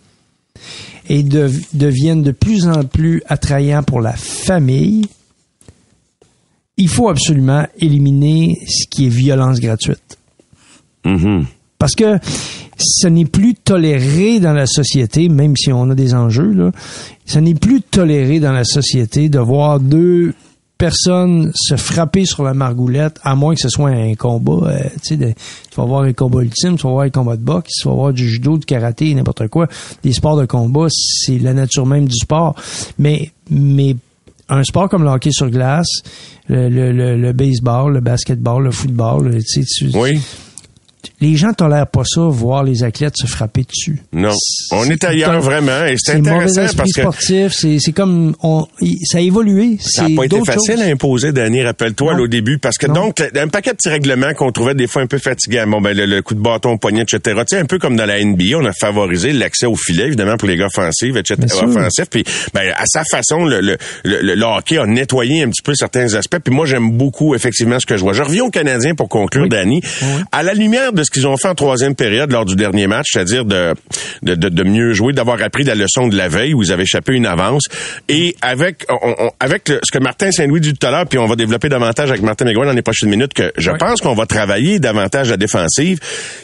et 1.08 1.22
de, 1.22 1.50
devienne 1.72 2.22
de 2.22 2.32
plus 2.32 2.66
en 2.66 2.84
plus 2.84 3.22
attrayant 3.26 3.82
pour 3.82 4.00
la 4.00 4.14
famille, 4.14 5.06
il 6.76 6.88
faut 6.88 7.08
absolument 7.08 7.66
éliminer 7.78 8.58
ce 8.66 8.86
qui 8.90 9.06
est 9.06 9.10
violence 9.10 9.60
gratuite. 9.60 10.18
Mhm. 11.04 11.46
Parce 11.78 11.94
que 11.94 12.18
ce 12.78 13.06
n'est 13.06 13.26
plus 13.26 13.54
toléré 13.54 14.40
dans 14.40 14.52
la 14.52 14.66
société, 14.66 15.28
même 15.28 15.56
si 15.56 15.72
on 15.72 15.90
a 15.90 15.94
des 15.94 16.14
enjeux, 16.14 16.52
là, 16.52 16.70
ce 17.26 17.38
n'est 17.38 17.54
plus 17.54 17.82
toléré 17.82 18.40
dans 18.40 18.52
la 18.52 18.64
société 18.64 19.28
de 19.28 19.38
voir 19.38 19.80
deux 19.80 20.34
personnes 20.88 21.50
se 21.54 21.76
frapper 21.76 22.26
sur 22.26 22.42
la 22.44 22.52
margoulette, 22.52 23.18
à 23.22 23.34
moins 23.34 23.54
que 23.54 23.60
ce 23.60 23.68
soit 23.70 23.88
un 23.90 24.14
combat. 24.14 24.68
Euh, 24.68 24.88
tu 25.02 25.16
sais, 25.16 25.34
tu 25.70 25.76
vas 25.80 25.84
voir 25.86 26.02
un 26.02 26.12
combat 26.12 26.42
ultime, 26.42 26.76
tu 26.76 26.82
vas 26.86 26.90
voir 26.92 27.04
un 27.06 27.10
combat 27.10 27.36
de 27.36 27.42
boxe, 27.42 27.72
tu 27.80 27.88
vas 27.88 27.94
voir 27.94 28.12
du 28.12 28.28
judo, 28.28 28.58
du 28.58 28.66
karaté, 28.66 29.14
n'importe 29.14 29.48
quoi. 29.48 29.66
Des 30.02 30.12
sports 30.12 30.36
de 30.38 30.44
combat, 30.44 30.86
c'est 30.90 31.38
la 31.38 31.54
nature 31.54 31.86
même 31.86 32.06
du 32.06 32.16
sport. 32.16 32.54
Mais, 32.98 33.30
mais 33.50 33.96
un 34.50 34.62
sport 34.62 34.88
comme 34.90 35.04
le 35.04 35.08
hockey 35.10 35.30
sur 35.32 35.48
glace, 35.48 35.88
le, 36.48 36.68
le, 36.68 36.92
le, 36.92 37.16
le 37.16 37.32
baseball, 37.32 37.94
le 37.94 38.00
basketball, 38.00 38.62
le 38.64 38.70
football, 38.70 39.38
tu 39.42 39.62
sais, 39.62 39.88
tu- 39.90 39.96
Oui. 39.98 40.20
Les 41.20 41.36
gens 41.36 41.52
tolèrent 41.52 41.86
pas 41.86 42.02
ça, 42.04 42.20
voir 42.22 42.64
les 42.64 42.82
athlètes 42.82 43.14
se 43.16 43.26
frapper 43.26 43.62
dessus. 43.64 44.02
Non. 44.12 44.34
On 44.72 44.84
est 44.90 45.02
ailleurs 45.04 45.40
vraiment 45.40 45.84
et 45.86 45.94
c'est 45.98 46.18
mauvais 46.18 46.30
intéressant 46.44 46.76
parce 46.76 46.92
que 46.92 47.00
sportif, 47.02 47.52
c'est 47.52 47.78
c'est 47.78 47.92
comme 47.92 48.34
on, 48.42 48.66
ça 49.04 49.18
a 49.18 49.20
évolué. 49.20 49.78
Ça 49.80 50.08
n'a 50.08 50.16
pas 50.16 50.24
été 50.26 50.36
facile 50.44 50.74
choses. 50.74 50.82
à 50.82 50.86
imposer, 50.86 51.32
Danny, 51.32 51.62
rappelle-toi, 51.62 52.14
au 52.20 52.26
début, 52.26 52.58
parce 52.58 52.78
que 52.78 52.86
Non. 52.86 52.94
donc, 53.06 53.20
un 53.20 53.48
paquet 53.48 53.70
de 53.70 53.76
petits 53.76 53.88
règlements 53.88 54.34
qu'on 54.34 54.50
trouvait 54.52 54.74
des 54.74 54.86
fois 54.86 55.02
un 55.02 55.06
peu 55.06 55.18
fatigants. 55.18 55.66
Bon, 55.66 55.80
ben, 55.80 55.96
le, 55.96 56.06
le 56.06 56.20
coup 56.22 56.34
de 56.34 56.40
bâton 56.40 56.72
au 56.72 56.78
poignet, 56.78 57.02
etc. 57.02 57.20
Tu 57.48 57.56
sais, 57.56 57.58
un 57.58 57.66
peu 57.66 57.78
comme 57.78 57.96
dans 57.96 58.06
la 58.06 58.22
NBA, 58.22 58.56
on 58.58 58.64
a 58.64 58.72
favorisé 58.72 59.32
l'accès 59.32 59.66
au 59.66 59.76
filet, 59.76 60.06
évidemment, 60.06 60.36
pour 60.36 60.48
les 60.48 60.56
gars 60.56 60.66
offensifs, 60.66 61.14
etc. 61.16 61.36
Offensifs. 61.62 62.10
Puis, 62.10 62.24
ben, 62.52 62.72
à 62.76 62.84
sa 62.86 63.02
façon, 63.10 63.44
le, 63.44 63.60
le, 63.60 63.76
le, 64.04 64.34
le 64.34 64.44
hockey 64.44 64.78
a 64.78 64.86
nettoyé 64.86 65.42
un 65.44 65.50
petit 65.50 65.62
peu 65.62 65.74
certains 65.74 66.12
aspects. 66.14 66.38
Puis 66.44 66.54
moi, 66.54 66.66
j'aime 66.66 66.90
beaucoup, 66.90 67.34
effectivement, 67.34 67.78
ce 67.78 67.86
que 67.86 67.96
je 67.96 68.02
vois. 68.02 68.12
Je 68.14 68.22
reviens 68.22 68.44
aux 68.44 68.50
Canadiens 68.50 68.94
pour 68.94 69.08
conclure, 69.08 69.44
Oui. 69.44 69.48
Danny. 69.48 69.80
À 70.32 70.42
la 70.42 70.54
lumière 70.54 70.92
de 70.92 71.03
ce 71.04 71.10
qu'ils 71.10 71.26
ont 71.26 71.36
fait 71.36 71.48
en 71.48 71.54
troisième 71.54 71.94
période 71.94 72.32
lors 72.32 72.44
du 72.44 72.56
dernier 72.56 72.86
match, 72.86 73.06
c'est-à-dire 73.12 73.44
de, 73.44 73.74
de, 74.22 74.34
de, 74.34 74.48
de 74.48 74.62
mieux 74.64 74.92
jouer, 74.92 75.12
d'avoir 75.12 75.40
appris 75.42 75.64
la 75.64 75.74
leçon 75.74 76.08
de 76.08 76.16
la 76.16 76.28
veille 76.28 76.54
où 76.54 76.62
ils 76.62 76.72
avaient 76.72 76.82
échappé 76.84 77.12
une 77.14 77.26
avance, 77.26 77.64
et 78.08 78.34
avec 78.42 78.84
on- 78.88 79.14
on- 79.18 79.30
avec 79.40 79.68
le- 79.68 79.80
ce 79.84 79.92
que 79.96 80.02
Martin 80.02 80.30
Saint-Louis 80.32 80.60
dit 80.60 80.74
tout 80.74 80.86
à 80.86 80.90
l'heure, 80.90 81.06
puis 81.06 81.18
on 81.18 81.26
va 81.26 81.36
développer 81.36 81.68
davantage 81.68 82.10
avec 82.10 82.22
Martin 82.22 82.44
McGuire 82.46 82.66
dans 82.66 82.72
les 82.72 82.82
prochaines 82.82 83.10
minutes, 83.10 83.34
que 83.34 83.52
je 83.56 83.70
Oui. 83.70 83.78
pense 83.78 84.00
qu'on 84.00 84.14
va 84.14 84.26
travailler 84.26 84.78
davantage 84.78 85.30
la 85.30 85.36
défensive 85.36 85.98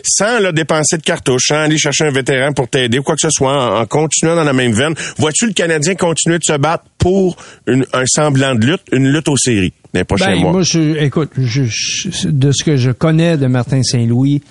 sans 0.05 0.39
là, 0.41 0.53
dépenser 0.53 0.97
de 0.99 1.03
cartouches, 1.03 1.47
sans 1.49 1.57
aller 1.63 1.79
chercher 1.79 2.05
un 2.05 2.11
vétéran 2.11 2.53
pour 2.53 2.69
t'aider 2.69 2.99
ou 2.99 3.03
quoi 3.03 3.15
que 3.15 3.21
ce 3.23 3.31
soit, 3.31 3.53
en, 3.53 3.81
en 3.81 3.87
continuant 3.87 4.37
dans 4.37 4.45
la 4.45 4.53
même 4.53 4.73
veine. 4.73 4.95
Vois-tu 5.19 5.47
le 5.47 5.53
Canadien 5.53 5.95
continuer 5.95 6.39
de 6.39 6.45
se 6.45 6.57
battre 6.57 6.85
pour 6.99 7.37
une- 7.67 7.87
un 7.93 8.05
semblant 8.07 8.55
de 8.55 8.67
lutte, 8.67 8.83
une 8.93 9.11
lutte 9.13 9.29
aux 9.29 9.37
séries? 9.37 9.73
Les 9.95 10.05
prochains 10.05 10.33
Ben, 10.33 10.41
mois? 10.41 10.53
moi, 10.53 10.63
je, 10.63 10.97
écoute, 11.05 11.31
je- 11.37 11.65
je- 11.65 12.29
de 12.29 12.53
ce 12.53 12.63
que 12.65 12.77
je 12.77 12.91
connais 12.91 13.37
de 13.37 13.47
Martin 13.47 13.83
Saint-Louis, 13.83 14.43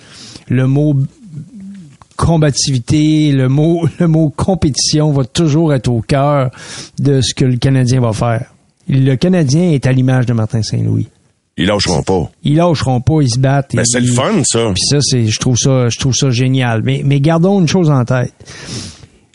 le 0.48 0.66
mot 0.66 0.94
combativité, 2.16 3.32
le 3.32 3.48
mot, 3.48 3.86
le 3.98 4.06
mot 4.08 4.30
compétition 4.30 5.12
va 5.12 5.24
toujours 5.24 5.72
être 5.74 5.88
au 5.88 6.00
cœur 6.02 6.50
de 6.98 7.20
ce 7.20 7.34
que 7.34 7.44
le 7.44 7.56
Canadien 7.56 8.00
va 8.00 8.12
faire. 8.12 8.52
Le 8.88 9.14
Canadien 9.16 9.70
est 9.70 9.86
à 9.86 9.92
l'image 9.92 10.26
de 10.26 10.32
Martin 10.32 10.62
Saint-Louis. 10.62 11.08
Ils 11.56 11.66
lâcheront 11.66 12.02
pas. 12.02 12.30
Ils 12.42 12.56
lâcheront 12.56 13.00
pas, 13.00 13.20
ils 13.20 13.28
se 13.30 13.38
battent. 13.38 13.74
Ben, 13.74 13.82
et 13.82 13.84
c'est 13.84 14.00
le 14.00 14.06
fun, 14.06 14.42
ça. 14.44 14.70
Puis 14.74 14.82
ça, 14.82 14.98
c'est, 15.00 15.26
je 15.26 15.38
trouve 15.38 15.56
ça, 15.56 15.88
je 15.88 15.98
trouve 15.98 16.14
ça 16.14 16.30
génial. 16.30 16.82
Mais, 16.84 17.02
mais 17.04 17.20
gardons 17.20 17.60
une 17.60 17.68
chose 17.68 17.90
en 17.90 18.04
tête. 18.04 18.32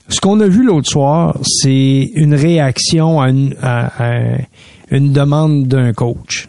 Ce 0.10 0.20
qu'on 0.20 0.40
a 0.40 0.48
vu 0.48 0.64
l'autre 0.64 0.90
soir, 0.90 1.38
c'est 1.44 2.10
une 2.16 2.34
réaction 2.36 3.22
à 3.22 3.30
une, 3.30 3.56
à- 3.62 4.04
à 4.04 4.38
une 4.92 5.12
demande 5.14 5.68
d'un 5.68 5.94
coach. 5.94 6.48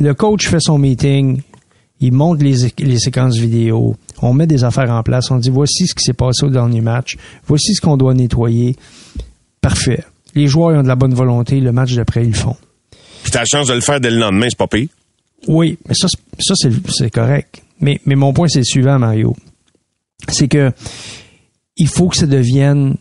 Le 0.00 0.12
coach 0.14 0.48
fait 0.48 0.60
son 0.60 0.78
meeting, 0.78 1.42
il 2.00 2.12
montre 2.12 2.42
les, 2.42 2.56
les 2.78 2.98
séquences 2.98 3.36
vidéo, 3.36 3.96
on 4.20 4.32
met 4.34 4.46
des 4.46 4.64
affaires 4.64 4.90
en 4.90 5.02
place, 5.02 5.30
on 5.30 5.38
dit 5.38 5.50
voici 5.50 5.86
ce 5.86 5.94
qui 5.94 6.02
s'est 6.04 6.12
passé 6.12 6.44
au 6.44 6.50
dernier 6.50 6.80
match, 6.80 7.16
voici 7.46 7.74
ce 7.74 7.80
qu'on 7.80 7.96
doit 7.96 8.14
nettoyer. 8.14 8.76
Parfait. 9.60 10.02
Les 10.34 10.46
joueurs 10.48 10.78
ont 10.78 10.82
de 10.82 10.88
la 10.88 10.96
bonne 10.96 11.14
volonté, 11.14 11.60
le 11.60 11.72
match 11.72 11.94
d'après, 11.94 12.24
ils 12.24 12.28
le 12.30 12.34
font. 12.34 12.56
Puis 13.22 13.30
t'as 13.30 13.40
la 13.40 13.44
chance 13.46 13.68
de 13.68 13.74
le 13.74 13.80
faire 13.80 14.00
dès 14.00 14.10
le 14.10 14.18
lendemain, 14.18 14.46
c'est 14.50 14.58
pas 14.58 14.66
pire. 14.66 14.88
Oui, 15.46 15.78
mais 15.88 15.94
ça, 15.94 16.08
c'est- 16.08 16.42
ça 16.42 16.54
c'est, 16.56 16.72
c'est 16.92 17.10
correct. 17.10 17.62
Mais, 17.80 18.00
mais 18.06 18.14
mon 18.16 18.32
point, 18.32 18.48
c'est 18.48 18.58
le 18.60 18.64
suivant, 18.64 18.98
Mario. 18.98 19.36
C'est 20.28 20.48
que 20.48 20.72
il 21.76 21.88
faut 21.88 22.08
que 22.08 22.16
ça 22.16 22.26
devienne 22.26 22.96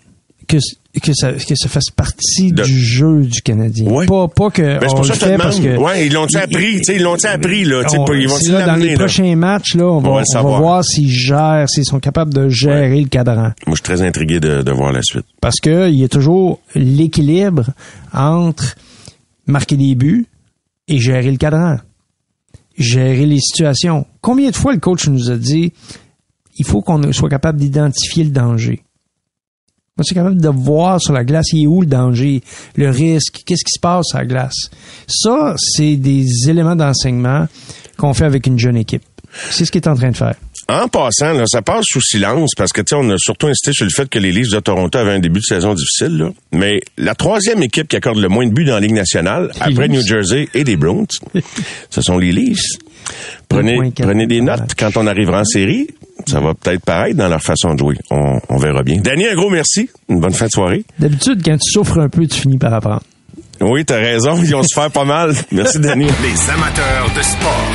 que, 0.47 0.57
que, 1.01 1.13
ça, 1.13 1.31
que 1.33 1.55
ça 1.55 1.69
fasse 1.69 1.89
partie 1.89 2.51
De- 2.51 2.63
du 2.63 2.79
jeu 2.79 3.21
du 3.23 3.41
Canadien. 3.41 3.85
Oui. 3.89 4.05
Pas, 4.05 4.27
pas 4.27 4.49
que 4.51 4.61
Ben, 4.61 4.79
c'est 4.81 4.93
on 4.93 4.95
pour 4.97 5.05
ça 5.05 5.13
le 5.13 5.19
que 5.19 5.25
je 5.25 5.25
te 5.25 5.31
fait 5.31 5.37
parce 5.37 5.59
que 5.59 5.77
Ouais, 5.77 6.05
ils 6.07 6.13
l'ont-tu 6.13 6.37
appris, 6.37 6.77
tu 6.77 6.83
sais, 6.83 6.95
ils 6.97 7.01
l'ont-tu 7.01 7.25
appris, 7.27 7.63
là, 7.65 7.83
on- 7.97 8.05
pas- 8.05 8.13
ils 8.15 8.27
vont 8.27 8.37
là, 8.49 8.65
dans 8.65 8.75
les 8.75 8.93
prochains 8.95 9.35
matchs, 9.35 9.75
là, 9.75 9.85
on 9.85 9.99
va, 9.99 10.09
On 10.09 10.13
va 10.21 10.43
on 10.43 10.57
voir 10.59 10.83
s'ils 10.83 11.09
gèrent, 11.09 11.69
s'ils 11.69 11.85
sont 11.85 11.99
capables 11.99 12.33
de 12.33 12.49
gérer 12.49 12.99
le 13.01 13.07
cadran. 13.07 13.51
Moi, 13.65 13.69
je 13.69 13.73
suis 13.75 13.81
très 13.83 14.01
intrigué 14.01 14.39
de, 14.39 14.61
de 14.61 14.71
voir 14.71 14.91
la 14.91 15.01
suite. 15.01 15.25
Parce 15.41 15.59
que 15.61 15.89
il 15.89 15.95
y 15.99 16.03
a 16.03 16.09
toujours 16.09 16.59
l'équilibre 16.75 17.65
entre 18.13 18.75
marquer 19.47 19.77
des 19.77 19.95
buts 19.95 20.27
et 20.87 20.99
gérer 20.99 21.31
le 21.31 21.37
cadran. 21.37 21.77
Gérer 22.77 23.25
les 23.27 23.39
situations. 23.39 24.05
Combien 24.21 24.49
de 24.49 24.55
fois 24.55 24.73
le 24.73 24.79
coach 24.79 25.07
nous 25.07 25.29
a 25.29 25.35
dit 25.37 25.73
il 26.57 26.65
faut 26.65 26.81
qu'on 26.81 27.11
soit 27.13 27.29
capable 27.29 27.59
d'identifier 27.59 28.23
le 28.23 28.29
danger? 28.31 28.81
On 29.95 30.01
soit 30.01 30.15
capable 30.15 30.41
de 30.41 30.49
voir 30.49 30.99
sur 30.99 31.13
la 31.13 31.23
glace, 31.23 31.45
il 31.53 31.65
est 31.65 31.67
où 31.67 31.81
le 31.81 31.85
danger, 31.85 32.41
le 32.75 32.89
risque, 32.89 33.43
qu'est-ce 33.45 33.63
qui 33.63 33.73
se 33.75 33.79
passe 33.79 34.07
sur 34.07 34.17
la 34.17 34.25
glace. 34.25 34.71
Ça, 35.05 35.53
c'est 35.55 35.97
des 35.97 36.25
éléments 36.49 36.75
d'enseignement 36.75 37.47
qu'on 37.95 38.15
fait 38.15 38.25
avec 38.25 38.47
une 38.47 38.57
jeune 38.57 38.75
équipe. 38.75 39.03
C'est 39.51 39.65
ce 39.65 39.71
qu'il 39.71 39.81
est 39.81 39.87
en 39.87 39.93
train 39.93 40.09
de 40.09 40.17
faire. 40.17 40.33
En 40.67 40.87
passant, 40.87 41.33
là, 41.33 41.43
ça 41.45 41.61
passe 41.61 41.85
sous 41.87 42.01
silence 42.01 42.53
parce 42.57 42.73
que 42.73 42.81
on 42.95 43.07
a 43.11 43.19
surtout 43.19 43.45
insisté 43.45 43.71
sur 43.71 43.85
le 43.85 43.91
fait 43.91 44.09
que 44.09 44.17
les 44.17 44.31
Leafs 44.31 44.49
de 44.49 44.59
Toronto 44.61 44.97
avaient 44.97 45.11
un 45.11 45.19
début 45.19 45.41
de 45.41 45.45
saison 45.45 45.75
difficile. 45.75 46.17
Là. 46.17 46.29
Mais 46.51 46.81
la 46.97 47.13
troisième 47.13 47.61
équipe 47.61 47.87
qui 47.87 47.95
accorde 47.95 48.17
le 48.17 48.29
moins 48.29 48.47
de 48.47 48.51
buts 48.51 48.65
dans 48.65 48.73
la 48.73 48.79
Ligue 48.79 48.95
nationale, 48.95 49.51
après 49.59 49.87
Leafs. 49.87 49.99
New 49.99 50.07
Jersey 50.07 50.49
et 50.55 50.63
les 50.63 50.75
Browns, 50.75 51.05
ce 51.91 52.01
sont 52.01 52.17
les 52.17 52.31
Leafs. 52.31 52.79
Prenez, 53.49 53.77
2,4 53.77 54.03
prenez 54.03 54.27
des 54.27 54.41
notes 54.41 54.73
quand 54.77 54.95
on 54.97 55.07
arrivera 55.07 55.41
en 55.41 55.45
série. 55.45 55.87
Ça 56.27 56.39
va 56.39 56.53
peut-être 56.53 56.83
paraître 56.85 57.17
dans 57.17 57.27
leur 57.27 57.41
façon 57.41 57.73
de 57.73 57.79
jouer. 57.79 57.97
On, 58.11 58.39
on 58.49 58.57
verra 58.57 58.83
bien. 58.83 58.97
Danny, 59.01 59.27
un 59.27 59.35
gros 59.35 59.49
merci. 59.49 59.89
Une 60.09 60.19
bonne 60.19 60.33
fin 60.33 60.45
de 60.45 60.51
soirée. 60.51 60.83
D'habitude, 60.99 61.41
quand 61.43 61.57
tu 61.57 61.71
souffres 61.71 61.99
un 61.99 62.09
peu, 62.09 62.25
tu 62.27 62.39
finis 62.41 62.57
par 62.57 62.73
apprendre. 62.73 63.01
Oui, 63.61 63.85
t'as 63.85 63.97
raison. 63.97 64.35
Ils 64.37 64.51
vont 64.51 64.63
se 64.63 64.73
faire 64.73 64.91
pas 64.91 65.05
mal. 65.05 65.33
Merci, 65.51 65.79
Danny. 65.79 66.05
Les 66.05 66.49
amateurs 66.49 67.09
de 67.15 67.21
sport. 67.21 67.67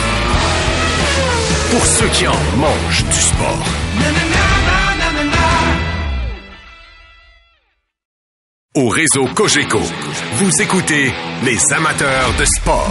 Pour 1.71 1.85
ceux 1.87 2.09
qui 2.09 2.27
en 2.27 2.57
mangent 2.57 3.05
du 3.05 3.21
sport. 3.21 3.65
Au 8.75 8.89
réseau 8.89 9.27
Cogeco, 9.35 9.81
vous 10.35 10.63
écoutez 10.63 11.13
les 11.45 11.73
amateurs 11.73 12.33
de 12.39 12.45
sport. 12.45 12.89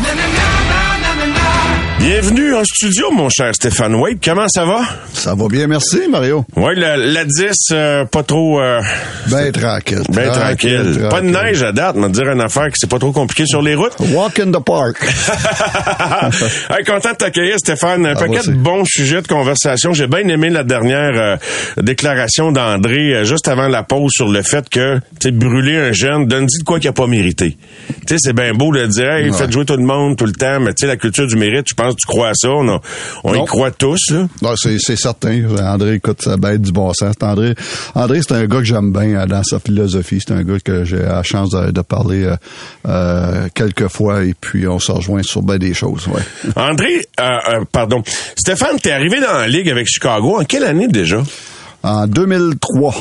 Bienvenue 1.99 2.53
en 2.53 2.63
studio, 2.63 3.11
mon 3.11 3.27
cher 3.27 3.53
Stéphane 3.53 3.95
Wade. 3.95 4.19
Comment 4.23 4.47
ça 4.47 4.63
va? 4.65 4.81
Ça 5.13 5.33
va 5.35 5.47
bien, 5.49 5.67
merci, 5.67 5.99
Mario. 6.09 6.45
Oui, 6.55 6.73
la, 6.77 6.95
la 6.95 7.25
10, 7.25 7.51
euh, 7.71 8.05
pas 8.05 8.23
trop... 8.23 8.61
Euh, 8.61 8.81
Ben 9.29 9.51
tranquille. 9.51 10.03
ben 10.13 10.31
tranquille. 10.31 11.07
Pas 11.09 11.21
de 11.21 11.27
neige 11.27 11.63
à 11.63 11.71
date, 11.71 11.95
me 11.95 12.07
dire 12.07 12.29
une 12.31 12.39
affaire 12.39 12.67
que 12.67 12.75
c'est 12.75 12.89
pas 12.89 12.99
trop 12.99 13.11
compliqué 13.11 13.45
sur 13.47 13.61
les 13.61 13.73
routes. 13.75 13.95
Walk 14.13 14.39
in 14.39 14.51
the 14.51 14.63
park. 14.63 15.03
hey, 16.69 16.85
content 16.85 17.11
de 17.11 17.15
t'accueillir, 17.17 17.57
Stéphane. 17.57 18.05
Un 18.05 18.13
Ah, 18.15 18.19
paquet 18.19 18.47
de 18.47 18.53
bons 18.55 18.85
sujets 18.85 19.21
de 19.23 19.27
conversation. 19.27 19.91
J'ai 19.93 20.07
bien 20.07 20.19
aimé 20.29 20.49
la 20.49 20.63
dernière 20.63 21.11
euh, 21.15 21.35
déclaration 21.81 22.51
d'André 22.51 23.15
euh, 23.15 23.23
juste 23.25 23.47
avant 23.49 23.67
la 23.67 23.83
pause 23.83 24.11
sur 24.13 24.29
le 24.29 24.43
fait 24.43 24.69
que, 24.69 24.99
tu 25.19 25.31
brûler 25.31 25.77
un 25.77 25.91
jeune, 25.93 26.25
donne-y 26.27 26.59
de 26.59 26.63
quoi 26.63 26.79
qu'il 26.79 26.89
a 26.89 26.93
pas 26.93 27.07
mérité. 27.07 27.57
Tu 28.07 28.13
sais, 28.13 28.17
c'est 28.19 28.33
bien 28.33 28.53
beau 28.53 28.71
de 28.73 28.85
dire, 28.85 29.11
hey, 29.11 29.29
Ouais. 29.29 29.37
faites 29.37 29.51
jouer 29.51 29.65
tout 29.65 29.75
le 29.75 29.83
monde 29.83 30.15
tout 30.15 30.25
le 30.25 30.31
temps, 30.31 30.59
mais 30.61 30.73
tu 30.73 30.81
sais, 30.81 30.87
la 30.87 30.95
culture 30.95 31.27
du 31.27 31.35
mérite, 31.35 31.65
je 31.67 31.73
pense 31.73 31.86
que 31.89 31.95
tu 31.99 32.07
crois 32.07 32.29
à 32.29 32.33
ça. 32.33 32.49
On, 32.49 32.67
a- 32.69 32.81
on 33.23 33.33
y 33.33 33.45
croit 33.45 33.71
tous, 33.71 33.99
là? 34.11 34.27
Non, 34.41 34.53
c'est, 34.55 34.77
c'est 34.79 34.95
certain. 34.95 35.43
André, 35.63 35.95
écoute, 35.95 36.21
ça 36.21 36.37
bête 36.37 36.61
du 36.61 36.71
bon 36.71 36.93
sens. 36.93 37.15
André, 37.21 37.55
André, 37.95 38.21
c'est 38.21 38.33
un 38.33 38.45
gars 38.45 38.57
que 38.59 38.63
j'aime 38.65 38.91
bien 38.91 39.15
euh, 39.21 39.25
dans 39.25 39.43
sa 39.43 39.59
philosophie. 39.59 40.19
C'est 40.25 40.33
un 40.33 40.43
gars 40.43 40.59
que 40.63 40.83
j'ai 40.83 40.97
la 40.99 41.23
chance 41.23 41.49
de, 41.51 41.71
de 41.71 41.81
parler 41.81 42.23
euh, 42.25 42.35
euh, 42.87 43.47
quelques 43.53 43.87
fois 43.87 44.23
et 44.23 44.33
puis 44.39 44.67
on 44.67 44.79
se 44.79 44.91
rejoint 44.91 45.23
sur 45.23 45.41
bien 45.41 45.57
des 45.57 45.73
choses. 45.73 46.07
Ouais. 46.07 46.21
André, 46.55 47.05
euh, 47.19 47.63
pardon. 47.71 48.03
Stéphane, 48.35 48.79
t'es 48.81 48.91
arrivé 48.91 49.19
dans 49.19 49.33
la 49.33 49.47
Ligue 49.47 49.69
avec 49.69 49.87
Chicago 49.87 50.37
en 50.39 50.43
quelle 50.45 50.63
année 50.63 50.87
déjà? 50.87 51.21
En 51.83 52.05
2003, 52.07 52.93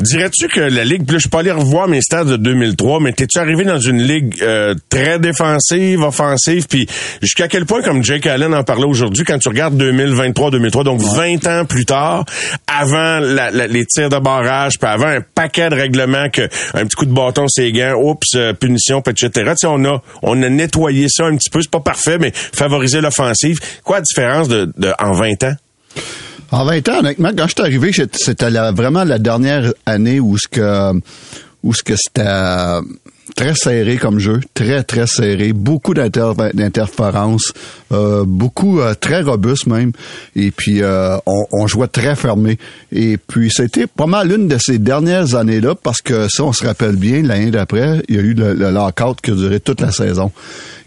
Dirais-tu 0.00 0.48
que 0.48 0.60
la 0.60 0.84
Ligue, 0.84 1.08
là, 1.08 1.18
je 1.18 1.20
suis 1.20 1.28
pas 1.28 1.40
allé 1.40 1.52
revoir 1.52 1.86
mes 1.86 2.00
stats 2.00 2.24
de 2.24 2.36
2003, 2.36 2.98
mais 3.00 3.12
t'es-tu 3.12 3.38
arrivé 3.38 3.64
dans 3.64 3.78
une 3.78 4.02
Ligue 4.02 4.36
euh, 4.42 4.74
très 4.88 5.18
défensive, 5.20 6.00
offensive, 6.00 6.66
puis 6.66 6.88
jusqu'à 7.20 7.46
quel 7.46 7.66
point, 7.66 7.82
comme 7.82 8.02
Jake 8.02 8.26
Allen 8.26 8.52
en 8.54 8.64
parlait 8.64 8.86
aujourd'hui, 8.86 9.24
quand 9.24 9.38
tu 9.38 9.48
regardes 9.48 9.80
2023-2003, 9.80 10.82
donc 10.82 11.00
20 11.00 11.46
ans 11.46 11.64
plus 11.66 11.84
tard, 11.84 12.24
avant 12.66 13.20
la- 13.20 13.50
la- 13.50 13.66
les 13.68 13.84
tirs 13.86 14.08
de 14.08 14.18
barrage, 14.18 14.78
puis 14.80 14.88
avant 14.90 15.06
un 15.08 15.20
paquet 15.20 15.68
de 15.68 15.74
règlements 15.76 16.28
que 16.30 16.42
un 16.74 16.84
petit 16.86 16.96
coup 16.96 17.06
de 17.06 17.12
bâton, 17.14 17.46
c'est 17.48 17.70
gants, 17.70 17.94
oups, 17.94 18.26
euh, 18.34 18.54
punition, 18.54 19.02
etc. 19.06 19.28
Tu 19.34 19.42
sais, 19.58 19.66
on 19.68 19.84
a, 19.84 20.02
on 20.22 20.42
a 20.42 20.48
nettoyé 20.48 21.06
ça 21.08 21.26
un 21.26 21.36
petit 21.36 21.50
peu, 21.50 21.60
c'est 21.60 21.70
pas 21.70 21.80
parfait, 21.80 22.18
mais 22.18 22.32
favoriser 22.34 23.00
l'offensive. 23.00 23.58
Quoi 23.84 23.96
la 23.98 24.02
différence 24.02 24.48
de, 24.48 24.72
de 24.78 24.90
en 24.98 25.12
20 25.12 25.44
ans? 25.44 25.54
En 26.52 26.64
20 26.66 26.88
ans, 26.90 26.98
honnêtement, 26.98 27.30
quand 27.36 27.46
je 27.46 27.52
suis 27.52 27.62
arrivé, 27.62 27.90
c'était 28.12 28.50
vraiment 28.72 29.04
la 29.04 29.18
dernière 29.18 29.72
année 29.86 30.20
où 30.20 30.36
ce 30.36 30.46
que 30.48 31.00
où 31.62 31.72
ce 31.72 31.82
que 31.82 31.94
c'était 31.96 32.22
euh, 32.26 32.80
très 33.36 33.54
serré 33.54 33.96
comme 33.96 34.18
jeu, 34.18 34.40
très 34.52 34.82
très 34.82 35.06
serré, 35.06 35.52
beaucoup 35.52 35.94
d'inter- 35.94 36.32
d'interférences, 36.54 37.52
euh, 37.92 38.24
beaucoup 38.26 38.80
euh, 38.80 38.94
très 38.94 39.22
robuste 39.22 39.66
même, 39.66 39.92
et 40.34 40.50
puis 40.50 40.82
euh, 40.82 41.16
on, 41.26 41.66
jouait 41.66 41.86
très 41.86 42.16
fermé. 42.16 42.58
Et 42.90 43.16
puis 43.16 43.50
c'était 43.50 43.86
pas 43.86 44.06
mal 44.06 44.28
l'une 44.28 44.48
de 44.48 44.58
ces 44.58 44.78
dernières 44.78 45.34
années-là 45.34 45.74
parce 45.74 46.02
que 46.02 46.26
ça, 46.28 46.44
on 46.44 46.52
se 46.52 46.66
rappelle 46.66 46.96
bien, 46.96 47.22
l'année 47.22 47.50
d'après, 47.50 48.02
il 48.08 48.16
y 48.16 48.18
a 48.18 48.22
eu 48.22 48.34
le, 48.34 48.54
le 48.54 48.70
lockout 48.70 49.20
qui 49.22 49.30
a 49.30 49.34
duré 49.34 49.60
toute 49.60 49.80
la 49.80 49.92
saison. 49.92 50.32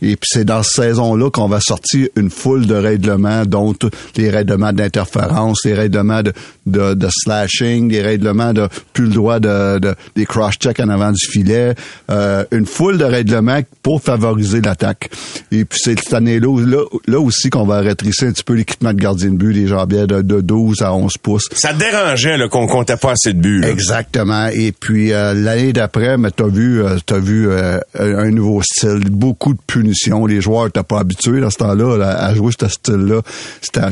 Et 0.06 0.16
puis 0.18 0.30
c'est 0.32 0.46
dans 0.46 0.62
cette 0.62 0.86
saison-là 0.86 1.32
qu'on 1.32 1.48
va 1.48 1.60
sortir 1.60 2.08
une 2.16 2.30
foule 2.30 2.68
de 2.68 2.76
règlements, 2.76 3.44
dont 3.46 3.74
les 4.18 4.30
règlements 4.30 4.72
d'interférence, 4.72 5.66
les 5.66 5.74
règlements 5.74 6.22
de, 6.22 6.32
de, 6.68 6.94
de 6.94 7.08
slashing, 7.10 7.92
les 7.92 8.04
règlements 8.04 8.54
de 8.54 8.68
plus 8.94 9.06
le 9.06 9.10
droit 9.14 9.40
de, 9.40 9.80
de 9.80 9.96
des 10.16 10.28
cross-checks 10.28 10.80
en 10.80 10.90
avant 10.90 11.12
du 11.12 11.26
filet, 11.26 11.74
euh, 12.12 12.44
une 12.52 12.68
foule 12.68 13.00
de 13.00 13.04
règlements 13.04 13.62
pour 13.82 14.00
favoriser 14.04 14.62
l'attaque. 14.62 15.10
Et 15.52 15.66
puis 15.66 15.80
c'est 15.82 16.00
cette 16.00 16.14
année-là 16.14 16.56
là, 16.64 16.84
là 17.08 17.20
aussi 17.20 17.50
qu'on 17.50 17.66
va 17.66 17.80
rétrécir 17.80 18.28
un 18.28 18.32
petit 18.32 18.44
peu 18.44 18.54
l'équipement 18.54 18.94
de 18.94 19.00
gardien 19.02 19.32
de 19.32 19.38
but, 19.38 19.54
les 19.54 19.66
jambières 19.68 20.06
de, 20.06 20.22
de 20.22 20.40
12 20.42 20.84
à 20.84 20.94
11 20.94 21.18
pouces. 21.18 21.50
Ça 21.54 21.74
dérangeait 21.74 22.38
là, 22.38 22.48
qu'on 22.48 22.68
comptait 22.68 22.98
pas 22.98 23.14
assez 23.14 23.34
de 23.34 23.40
buts. 23.40 23.62
là. 23.62 23.70
Exactement. 23.70 24.48
Et 24.54 24.72
puis 24.72 25.14
euh, 25.14 25.34
l'année 25.34 25.74
d'après, 25.74 26.18
mais 26.18 26.30
t'as 26.30 26.48
vu, 26.48 26.84
euh, 26.84 26.98
t'as 27.04 27.18
vu 27.18 27.50
euh, 27.50 27.80
un 27.96 28.30
nouveau 28.30 28.62
style, 28.62 29.10
beaucoup 29.10 29.54
de 29.54 29.60
punitions. 29.66 29.95
Les 30.28 30.42
joueurs 30.42 30.68
étaient 30.68 30.84
pas 30.84 31.00
habitués 31.00 31.42
dans 31.42 31.50
ce 31.50 31.58
temps-là 31.58 31.98
là, 31.98 32.10
à 32.26 32.34
jouer 32.34 32.52
ce 32.60 32.68
style-là. 32.68 33.22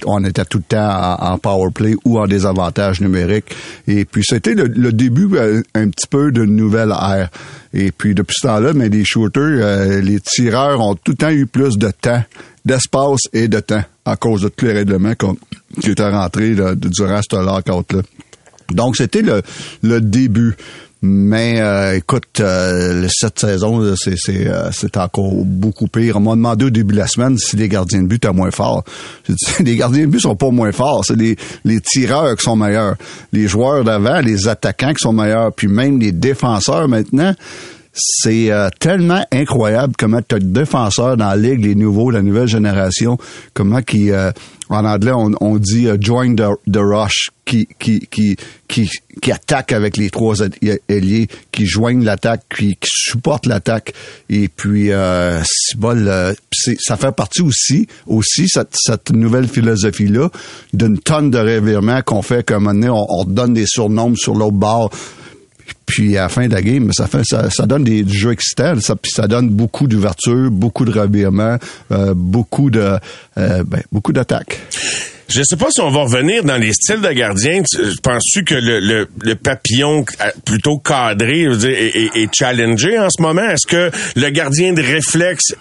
On 0.05 0.23
était 0.23 0.45
tout 0.45 0.59
le 0.59 0.63
temps 0.63 1.17
en, 1.19 1.37
power 1.37 1.71
play 1.73 1.95
ou 2.05 2.19
en 2.19 2.27
désavantage 2.27 3.01
numérique. 3.01 3.45
Et 3.87 4.05
puis 4.05 4.23
c'était 4.25 4.53
le, 4.53 4.91
début 4.91 5.29
euh, 5.35 5.61
un 5.73 5.89
petit 5.89 6.07
peu 6.07 6.31
d'une 6.31 6.55
nouvelle 6.55 6.91
ère. 6.91 7.29
Et 7.73 7.91
puis 7.91 8.13
depuis 8.13 8.35
ce 8.39 8.47
temps-là, 8.47 8.73
mais 8.73 8.89
les 8.89 9.03
shooters, 9.03 9.41
euh, 9.43 10.01
les 10.01 10.19
tireurs 10.19 10.79
ont 10.79 10.95
tout 10.95 11.11
le 11.11 11.17
temps 11.17 11.29
eu 11.29 11.47
plus 11.47 11.77
de 11.77 11.89
temps, 11.89 12.23
d'espace 12.65 13.21
et 13.33 13.47
de 13.47 13.59
temps 13.59 13.83
à 14.05 14.15
cause 14.15 14.41
de 14.41 14.49
tous 14.49 14.65
les 14.65 14.73
règlements 14.73 15.13
qui 15.81 15.91
étaient 15.91 16.09
rentrés 16.09 16.53
là, 16.53 16.75
durant 16.75 17.21
ce 17.21 17.35
lockout-là. 17.35 18.01
Donc, 18.71 18.95
c'était 18.95 19.21
le 19.21 20.01
début. 20.01 20.55
Mais 21.05 21.59
euh, 21.59 21.97
écoute, 21.97 22.39
euh, 22.39 23.05
cette 23.11 23.37
saison, 23.37 23.93
c'est 23.97 24.47
euh, 24.47 24.71
encore 24.95 25.33
beaucoup 25.43 25.89
pire. 25.89 26.15
On 26.15 26.21
m'a 26.21 26.31
demandé 26.31 26.63
au 26.63 26.69
début 26.69 26.93
de 26.93 26.99
la 26.99 27.07
semaine 27.07 27.37
si 27.37 27.57
les 27.57 27.67
gardiens 27.67 28.01
de 28.03 28.07
but 28.07 28.23
étaient 28.23 28.31
moins 28.31 28.51
forts. 28.51 28.85
Dit, 29.27 29.35
les 29.65 29.75
gardiens 29.75 30.05
de 30.05 30.11
but 30.11 30.21
sont 30.21 30.37
pas 30.37 30.49
moins 30.49 30.71
forts, 30.71 31.03
c'est 31.05 31.17
les, 31.17 31.35
les 31.65 31.81
tireurs 31.81 32.37
qui 32.37 32.45
sont 32.45 32.55
meilleurs. 32.55 32.95
Les 33.33 33.49
joueurs 33.49 33.83
d'avant, 33.83 34.21
les 34.21 34.47
attaquants 34.47 34.93
qui 34.93 35.01
sont 35.01 35.11
meilleurs, 35.11 35.51
puis 35.51 35.67
même 35.67 35.99
les 35.99 36.13
défenseurs 36.13 36.87
maintenant. 36.87 37.33
C'est 37.95 38.51
euh, 38.51 38.69
tellement 38.79 39.23
incroyable 39.31 39.93
comment 39.97 40.19
tu 40.27 40.35
as 40.35 40.39
de 40.39 40.45
défenseurs 40.45 41.15
dans 41.15 41.27
la 41.27 41.35
ligue, 41.35 41.63
les 41.63 41.75
nouveaux, 41.75 42.09
la 42.09 42.23
nouvelle 42.23 42.47
génération, 42.47 43.19
comment 43.53 43.83
qui 43.83 44.11
euh, 44.11 44.31
en 44.69 44.85
anglais 44.85 45.11
on, 45.11 45.31
on 45.41 45.57
dit 45.57 45.87
euh, 45.87 45.97
join 45.99 46.35
the, 46.35 46.77
rush, 46.77 47.29
qui 47.45 47.67
qui 47.79 47.99
qui 48.11 48.35
qui 48.67 48.89
qui 49.21 49.31
attaque 49.31 49.71
avec 49.71 49.97
les 49.97 50.09
trois 50.09 50.35
ailiers, 50.89 51.27
qui 51.51 51.65
joignent 51.65 52.03
l'attaque, 52.03 52.43
qui, 52.55 52.75
qui 52.75 52.89
supportent 52.89 53.45
l'attaque, 53.45 53.93
et 54.29 54.47
puis 54.47 54.91
euh, 54.91 55.41
euh, 55.83 56.33
ça 56.79 56.97
fait 56.97 57.11
partie 57.11 57.41
aussi 57.41 57.87
aussi 58.07 58.47
cette, 58.47 59.11
nouvelle 59.11 59.47
philosophie 59.47 60.07
là 60.07 60.29
d'une 60.73 60.99
tonne 60.99 61.29
de 61.29 61.39
revirements 61.39 62.01
qu'on 62.01 62.21
fait 62.21 62.47
donné 62.47 62.89
on, 62.89 63.05
on 63.09 63.25
donne 63.25 63.53
des 63.53 63.65
surnoms 63.67 64.15
sur 64.15 64.35
l'autre 64.35 64.57
bord. 64.57 64.89
Puis 65.85 66.17
à 66.17 66.23
la 66.23 66.29
fin 66.29 66.47
de 66.47 66.53
la 66.53 66.61
game, 66.61 66.91
ça 66.93 67.07
fait 67.07 67.23
ça, 67.23 67.49
ça 67.49 67.65
donne 67.65 67.83
des 67.83 68.03
du 68.03 68.17
jeux 68.17 68.31
excitants, 68.31 68.79
ça, 68.79 68.95
puis 68.95 69.11
ça 69.13 69.27
donne 69.27 69.49
beaucoup 69.49 69.87
d'ouverture, 69.87 70.49
beaucoup 70.49 70.85
de 70.85 70.91
revirements, 70.97 71.57
euh, 71.91 72.13
beaucoup 72.15 72.69
de 72.71 72.97
euh, 73.37 73.63
ben, 73.63 73.81
beaucoup 73.91 74.13
d'attaques. 74.13 74.59
Je 75.29 75.41
sais 75.43 75.55
pas 75.55 75.67
si 75.71 75.81
on 75.81 75.89
va 75.89 76.01
revenir 76.01 76.43
dans 76.43 76.57
les 76.57 76.73
styles 76.73 77.01
de 77.01 77.11
gardien. 77.11 77.61
Tu- 77.63 77.77
Penses-tu 78.01 78.43
que 78.43 78.55
le, 78.55 78.79
le, 78.79 79.07
le 79.23 79.35
papillon 79.35 80.05
euh, 80.21 80.29
plutôt 80.45 80.77
cadré 80.77 81.43
je 81.45 81.49
veux 81.49 81.57
dire, 81.57 81.69
est, 81.69 81.95
est- 81.95 82.23
est 82.23 82.29
challengé 82.35 82.99
en 82.99 83.09
ce 83.09 83.21
moment? 83.21 83.43
Est-ce 83.49 83.65
que 83.67 83.91
le 84.15 84.29
gardien 84.29 84.73
de 84.73 84.81
réflexe 84.81 85.53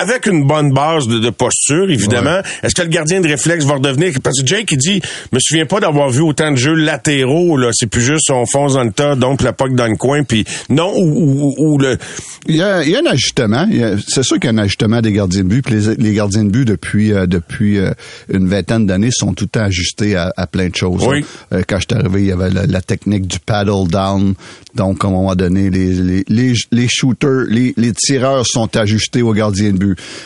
avec 0.00 0.26
une 0.26 0.46
bonne 0.46 0.72
base 0.72 1.06
de, 1.06 1.18
de 1.18 1.30
posture, 1.30 1.90
évidemment. 1.90 2.40
Est-ce 2.62 2.74
que 2.74 2.82
le 2.82 2.88
gardien 2.88 3.20
de 3.20 3.28
réflexe 3.28 3.64
va 3.64 3.74
redevenir... 3.74 4.12
Parce 4.22 4.40
que 4.40 4.46
Jake, 4.46 4.70
il 4.72 4.78
dit, 4.78 5.00
je 5.04 5.36
me 5.36 5.40
souviens 5.40 5.66
pas 5.66 5.80
d'avoir 5.80 6.10
vu 6.10 6.20
autant 6.20 6.50
de 6.50 6.56
jeux 6.56 6.74
latéraux, 6.74 7.56
là. 7.56 7.70
C'est 7.72 7.86
plus 7.86 8.02
juste 8.02 8.30
on 8.30 8.44
fonce 8.46 8.74
dans 8.74 8.84
le 8.84 8.92
tas, 8.92 9.14
donc 9.16 9.42
la 9.42 9.52
poque 9.52 9.74
dans 9.74 9.86
le 9.86 9.96
coin, 9.96 10.22
puis 10.22 10.44
non, 10.68 10.92
ou, 10.94 11.04
ou, 11.04 11.54
ou 11.58 11.78
le... 11.78 11.98
Il 12.46 12.56
y 12.56 12.62
a, 12.62 12.82
il 12.82 12.90
y 12.90 12.96
a 12.96 13.00
un 13.00 13.10
ajustement. 13.10 13.68
C'est 14.06 14.22
sûr 14.22 14.38
qu'il 14.40 14.50
y 14.50 14.52
a 14.52 14.56
un 14.56 14.58
ajustement 14.58 15.00
des 15.00 15.12
gardiens 15.12 15.42
de 15.42 15.48
but. 15.48 15.64
Puis 15.64 15.76
les, 15.76 15.94
les 15.94 16.12
gardiens 16.12 16.44
de 16.44 16.50
but 16.50 16.64
depuis 16.64 17.12
euh, 17.12 17.26
depuis 17.26 17.78
euh, 17.78 17.92
une 18.32 18.48
vingtaine 18.48 18.86
d'années 18.86 19.10
sont 19.12 19.32
tout 19.32 19.44
le 19.44 19.48
temps 19.50 19.64
ajustés 19.64 20.16
à, 20.16 20.32
à 20.36 20.46
plein 20.46 20.68
de 20.68 20.74
choses. 20.74 21.06
Oui. 21.06 21.24
Euh, 21.52 21.62
quand 21.68 21.78
je 21.78 21.86
suis 21.88 22.00
arrivé, 22.00 22.22
il 22.22 22.26
y 22.26 22.32
avait 22.32 22.50
la, 22.50 22.66
la 22.66 22.80
technique 22.80 23.26
du 23.26 23.38
paddle 23.38 23.88
down. 23.88 24.34
Donc, 24.74 25.04
à 25.04 25.08
un 25.08 25.10
moment 25.10 25.34
donné, 25.36 25.70
les, 25.70 25.90
les, 25.92 26.24
les, 26.28 26.54
les 26.72 26.88
shooters, 26.88 27.44
les, 27.48 27.74
les 27.76 27.92
tireurs 27.92 28.46
sont 28.46 28.74
ajustés 28.76 29.22
aux 29.22 29.34
gardiens 29.34 29.70
de 29.70 29.78
but. 29.78 29.81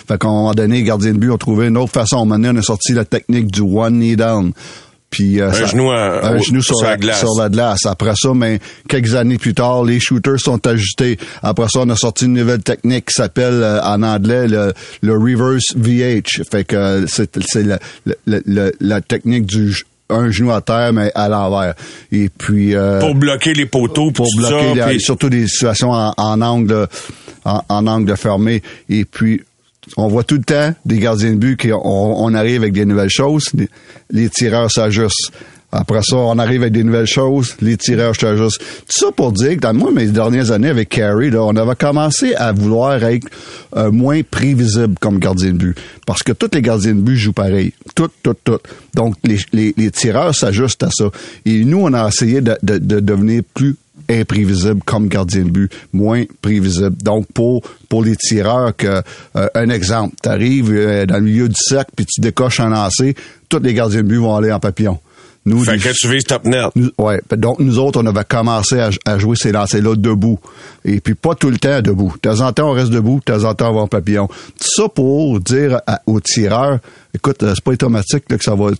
Fait 0.09 0.19
qu'à 0.19 0.29
un 0.29 0.31
moment 0.33 0.55
donné, 0.55 0.77
les 0.79 0.83
gardiens 0.83 1.13
de 1.13 1.19
but 1.19 1.31
ont 1.31 1.39
trouvé 1.39 1.69
une 1.69 1.77
autre 1.77 1.93
façon. 1.93 2.25
Maintenant, 2.27 2.53
on 2.55 2.59
a 2.59 2.63
sorti 2.63 2.93
la 2.93 3.05
technique 3.05 3.51
du 3.51 3.61
one 3.61 3.95
knee 3.99 4.17
down. 4.17 4.53
Puis, 5.09 5.41
euh, 5.41 5.51
Un 5.51 5.67
genou 5.67 5.91
à- 5.93 6.27
un 6.27 6.39
genou 6.39 6.61
sur, 6.61 6.77
sur 6.77 6.85
la 6.85 6.91
la, 6.93 6.97
glace. 6.99 7.19
sur 7.21 7.35
la 7.39 7.49
glace. 7.49 7.87
Après 7.87 8.13
ça, 8.17 8.35
mais 8.35 8.59
quelques 8.89 9.15
années 9.15 9.39
plus 9.39 9.55
tard, 9.55 9.85
les 9.85 10.01
shooters 10.01 10.41
sont 10.41 10.67
ajustés. 10.67 11.17
Après 11.43 11.69
ça, 11.73 11.81
on 11.83 11.89
a 11.91 11.97
sorti 11.97 12.25
une 12.25 12.33
nouvelle 12.35 12.63
technique 12.63 13.07
qui 13.07 13.15
s'appelle 13.15 13.63
euh, 13.63 13.81
en 13.83 14.03
anglais 14.03 14.49
le, 14.49 14.73
le 15.03 15.13
reverse 15.13 15.75
VH. 15.77 16.43
Fait 16.51 16.65
que 16.65 16.75
euh, 16.77 17.07
c'est 17.07 17.31
c'est 17.47 17.63
la, 17.63 17.79
la, 18.27 18.71
la- 18.81 19.01
technique 19.01 19.47
du 19.47 19.75
un 20.11 20.31
genou 20.31 20.51
à 20.53 20.61
terre 20.61 20.93
mais 20.93 21.11
à 21.15 21.29
l'envers. 21.29 21.75
Et 22.13 22.29
puis 22.29 22.75
euh, 22.75 22.99
Pour 23.01 23.15
bloquer 23.15 23.55
les 23.55 23.67
poteaux, 23.67 24.11
pour 24.11 24.27
bloquer 24.37 24.75
ça, 24.81 24.87
les- 24.89 24.93
puis- 24.97 25.01
surtout 25.01 25.31
des 25.31 25.47
situations 25.47 25.93
en, 25.93 26.13
en 26.17 26.41
angle 26.43 26.89
en, 27.47 27.63
en 27.69 27.87
angle 27.87 28.17
fermé. 28.17 28.63
Et 28.89 29.05
puis 29.05 29.43
on 29.97 30.09
voit 30.09 30.25
tout 30.25 30.37
le 30.37 30.43
temps 30.43 30.75
des 30.85 30.99
gardiens 30.99 31.33
de 31.33 31.37
but 31.37 31.57
qui 31.59 31.73
on, 31.73 31.81
on 31.85 32.35
arrive 32.35 32.63
avec 32.63 32.73
des 32.73 32.85
nouvelles 32.85 33.11
choses, 33.11 33.51
les, 34.11 34.29
tireurs 34.29 34.71
s'ajustent. 34.71 35.33
Après 35.73 36.01
ça, 36.03 36.17
on 36.17 36.39
arrive 36.39 36.63
avec 36.63 36.73
des 36.73 36.85
nouvelles 36.85 37.07
choses, 37.07 37.57
les 37.61 37.77
tireurs 37.77 38.15
s'ajustent. 38.17 38.59
Tout 38.59 39.01
ça 39.01 39.07
pour 39.13 39.33
dire 39.33 39.57
que 39.57 39.61
dans 39.61 39.75
moi, 39.75 39.91
mes 39.91 40.07
dernières 40.07 40.51
années 40.51 40.71
avec 40.71 40.89
Carey, 40.89 41.29
là, 41.31 41.43
on 41.43 41.55
avait 41.57 41.75
commencé 41.75 42.35
à 42.35 42.53
vouloir 42.53 43.03
être 43.05 43.29
euh, 43.77 43.91
moins 43.91 44.23
prévisible 44.23 44.95
comme 45.01 45.19
gardien 45.19 45.53
de 45.53 45.59
but. 45.59 45.79
Parce 46.07 46.23
que 46.23 46.33
tous 46.33 46.51
les 46.55 46.63
gardiens 46.63 46.95
de 46.95 47.01
but 47.01 47.17
jouent 47.17 47.33
pareil. 47.33 47.73
Tout, 47.95 48.09
tout, 48.23 48.37
tout. 48.45 48.59
Donc, 48.95 49.17
les, 49.25 49.39
les, 49.53 49.75
les 49.77 49.91
tireurs 49.91 50.35
s'ajustent 50.35 50.85
à 50.85 50.91
ça. 50.91 51.11
Et 51.45 51.65
nous, 51.65 51.81
on 51.81 51.93
a 51.93 52.09
essayé 52.09 52.41
de, 52.41 52.57
de, 52.63 52.79
de 52.79 53.01
devenir 53.01 53.43
plus 53.53 53.77
imprévisible 54.09 54.81
comme 54.85 55.09
gardien 55.09 55.43
de 55.45 55.51
but, 55.51 55.73
moins 55.93 56.25
prévisible. 56.43 56.97
Donc 57.03 57.27
pour 57.33 57.63
pour 57.89 58.03
les 58.05 58.17
tireurs 58.17 58.75
que 58.77 59.03
euh, 59.37 59.47
un 59.55 59.69
exemple, 59.71 60.15
tu 60.23 60.29
arrives 60.29 60.71
dans 61.07 61.17
le 61.17 61.23
milieu 61.23 61.49
du 61.49 61.55
cercle 61.59 61.91
puis 61.97 62.07
tu 62.07 62.21
décoches 62.21 62.61
un 62.61 62.71
lancer, 62.71 63.15
tous 63.49 63.61
les 63.61 63.75
gardiens 63.75 64.03
de 64.03 64.09
but 64.09 64.17
vont 64.19 64.35
aller 64.37 64.53
en 64.53 64.61
papillon. 64.61 64.99
Nous, 65.49 65.63
Fait 65.63 65.79
que 65.79 65.91
tu 65.93 66.09
vises 66.09 66.25
top 66.25 66.45
net. 66.45 66.65
nous- 66.75 66.91
ouais. 66.99 67.21
Donc, 67.37 67.61
nous 67.61 67.79
autres, 67.79 68.03
on 68.03 68.07
avait 68.07 68.25
commencé 68.25 68.81
à, 68.81 68.91
à 69.05 69.17
jouer 69.17 69.37
ces 69.37 69.53
lancers-là 69.53 69.95
debout. 69.95 70.41
Et 70.85 71.01
puis, 71.01 71.15
pas 71.15 71.37
tout 71.37 71.51
le 71.51 71.57
temps 71.59 71.81
debout. 71.83 72.13
De 72.15 72.19
temps 72.29 72.41
en 72.41 72.53
temps, 72.53 72.69
on 72.71 72.73
reste 72.73 72.91
debout. 72.91 73.21
De 73.25 73.33
temps 73.33 73.45
en 73.45 73.55
temps, 73.55 73.71
on 73.71 73.75
va 73.75 73.81
en 73.83 73.87
papillon. 73.87 74.27
Tout 74.27 74.69
ça 74.83 74.89
pour 74.89 75.39
dire 75.39 75.79
à- 75.87 76.01
aux 76.09 76.19
tireurs, 76.19 76.81
écoute, 77.15 77.43
euh, 77.43 77.53
c'est 77.55 77.65
pas 77.65 77.73
automatique 77.73 78.25
que 78.29 78.43
ça 78.43 78.55
va 78.55 78.71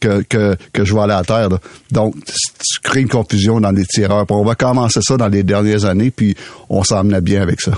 que, 0.00 0.22
que, 0.22 0.84
je 0.84 0.94
vais 0.94 1.00
aller 1.00 1.14
à 1.14 1.22
terre. 1.22 1.48
Donc, 1.90 2.14
tu 2.24 2.80
crées 2.82 3.00
une 3.00 3.08
confusion 3.08 3.60
dans 3.60 3.70
les 3.70 3.84
tireurs. 3.84 4.26
On 4.30 4.44
va 4.44 4.54
commencer 4.54 5.00
ça 5.02 5.16
dans 5.16 5.28
les 5.28 5.42
dernières 5.42 5.84
années, 5.84 6.10
puis 6.10 6.36
on 6.68 6.82
s'emmenait 6.84 7.20
bien 7.20 7.42
avec 7.42 7.60
ça. 7.60 7.72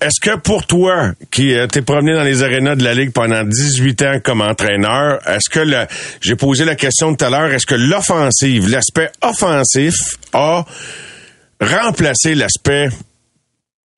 Est-ce 0.00 0.20
que 0.20 0.36
pour 0.36 0.66
toi, 0.66 1.12
qui 1.30 1.54
euh, 1.54 1.66
t'es 1.66 1.82
promené 1.82 2.14
dans 2.14 2.24
les 2.24 2.42
arénas 2.42 2.76
de 2.76 2.84
la 2.84 2.94
Ligue 2.94 3.12
pendant 3.12 3.44
18 3.44 4.02
ans 4.02 4.18
comme 4.22 4.40
entraîneur, 4.40 5.20
est-ce 5.28 5.48
que 5.50 5.60
le, 5.60 5.86
j'ai 6.20 6.36
posé 6.36 6.64
la 6.64 6.74
question 6.74 7.14
tout 7.14 7.24
à 7.24 7.30
l'heure, 7.30 7.52
est-ce 7.52 7.66
que 7.66 7.74
l'offensive, 7.74 8.68
l'aspect 8.68 9.10
offensif 9.22 9.94
a 10.32 10.64
remplacé 11.60 12.34
l'aspect 12.34 12.88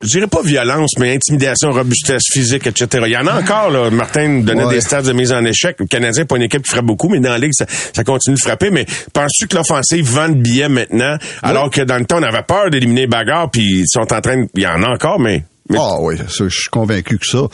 je 0.02 0.08
dirais 0.08 0.26
pas 0.26 0.42
violence, 0.42 0.90
mais 0.98 1.14
intimidation, 1.14 1.72
robustesse 1.72 2.24
physique, 2.30 2.66
etc. 2.66 3.04
Il 3.06 3.12
y 3.12 3.16
en 3.16 3.26
a 3.26 3.40
encore, 3.40 3.70
là. 3.70 3.90
Martin 3.90 4.40
donnait 4.40 4.64
Ouais. 4.64 4.74
des 4.74 4.80
stats 4.82 5.02
de 5.02 5.12
mise 5.12 5.32
en 5.32 5.44
échec. 5.44 5.76
Le 5.80 5.86
Canadien 5.86 6.22
n'est 6.22 6.26
pas 6.26 6.36
une 6.36 6.42
équipe 6.42 6.62
qui 6.62 6.70
frappe 6.70 6.84
beaucoup, 6.84 7.08
mais 7.08 7.18
dans 7.20 7.30
la 7.30 7.38
Ligue, 7.38 7.52
ça, 7.54 7.64
ça 7.94 8.04
continue 8.04 8.36
de 8.36 8.40
frapper. 8.40 8.70
Mais 8.70 8.84
penses-tu 9.14 9.46
que 9.48 9.56
l'offensive 9.56 10.04
vend 10.06 10.28
le 10.28 10.34
billet 10.34 10.68
maintenant, 10.68 11.16
alors 11.42 11.70
que 11.70 11.80
dans 11.80 11.96
le 11.98 12.04
temps, 12.04 12.18
on 12.18 12.22
avait 12.22 12.42
peur 12.42 12.68
d'éliminer 12.70 13.06
Bagarre, 13.06 13.50
puis 13.50 13.62
ils 13.80 13.88
sont 13.88 14.00
en 14.12 14.20
train 14.20 14.36
de... 14.42 14.48
Il 14.54 14.62
y 14.62 14.66
en 14.66 14.82
a 14.82 14.88
encore, 14.88 15.18
mais... 15.18 15.44
mais 15.70 15.78
Ah 15.80 15.96
oui, 16.00 16.16
ça, 16.18 16.44
je 16.44 16.48
suis 16.60 16.70
convaincu 16.70 17.18
que 17.18 17.26
ça. 17.26 17.44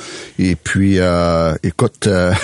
Et 0.41 0.57
puis, 0.57 0.99
euh, 0.99 1.55
écoute, 1.63 2.07
euh, 2.09 2.33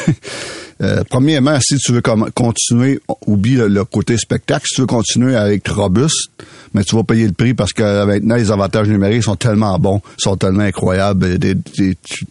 Euh, 0.81 1.03
premièrement, 1.11 1.59
si 1.61 1.77
tu 1.79 1.91
veux 1.91 2.01
continuer, 2.01 3.01
oublie 3.27 3.57
le, 3.57 3.67
le 3.67 3.85
côté 3.85 4.17
spectacle, 4.17 4.65
si 4.69 4.77
tu 4.77 4.81
veux 4.83 4.87
continuer 4.87 5.35
à 5.35 5.53
être 5.53 5.75
robuste, 5.75 6.31
mais 6.75 6.85
tu 6.85 6.97
vas 6.97 7.05
payer 7.05 7.27
le 7.27 7.33
prix 7.33 7.55
parce 7.55 7.73
que 7.73 8.05
maintenant 8.05 8.37
les 8.37 8.51
avantages 8.51 8.89
numériques 8.89 9.25
sont 9.25 9.37
tellement 9.37 9.79
bons, 9.79 10.01
sont 10.19 10.37
tellement 10.37 10.65
incroyables, 10.65 11.27
et 11.27 11.55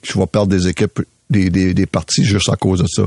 tu 0.02 0.18
vas 0.18 0.28
perdre 0.28 0.48
des 0.48 0.68
équipes 0.68 1.02
des, 1.30 1.50
des, 1.50 1.74
des 1.74 1.86
parties 1.86 2.24
juste 2.24 2.50
à 2.50 2.56
cause 2.56 2.82
de 2.82 2.88
ça. 2.88 3.04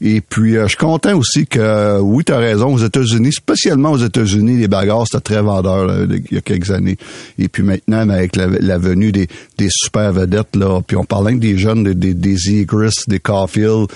Et 0.00 0.20
puis, 0.20 0.56
euh, 0.56 0.64
je 0.64 0.68
suis 0.68 0.76
content 0.76 1.16
aussi 1.16 1.46
que, 1.46 1.58
euh, 1.58 1.98
oui, 1.98 2.24
tu 2.24 2.32
as 2.32 2.38
raison, 2.38 2.72
aux 2.74 2.78
États-Unis, 2.78 3.32
spécialement 3.32 3.92
aux 3.92 3.98
États-Unis, 3.98 4.56
les 4.56 4.68
bagarres, 4.68 5.06
c'était 5.06 5.34
très 5.34 5.42
vendeur 5.42 5.86
là, 5.86 6.04
il 6.08 6.34
y 6.34 6.38
a 6.38 6.40
quelques 6.40 6.70
années. 6.70 6.96
Et 7.38 7.48
puis 7.48 7.62
maintenant, 7.62 8.06
mais 8.06 8.14
avec 8.14 8.36
la, 8.36 8.46
la 8.46 8.78
venue 8.78 9.12
des, 9.12 9.28
des 9.58 9.68
super 9.70 10.12
vedettes, 10.12 10.54
là, 10.54 10.80
puis 10.86 10.96
on 10.96 11.04
parle 11.04 11.26
même 11.26 11.38
des 11.38 11.58
jeunes, 11.58 11.84
des, 11.84 11.94
des, 11.94 12.14
des 12.14 13.18
Caulfield, 13.20 13.88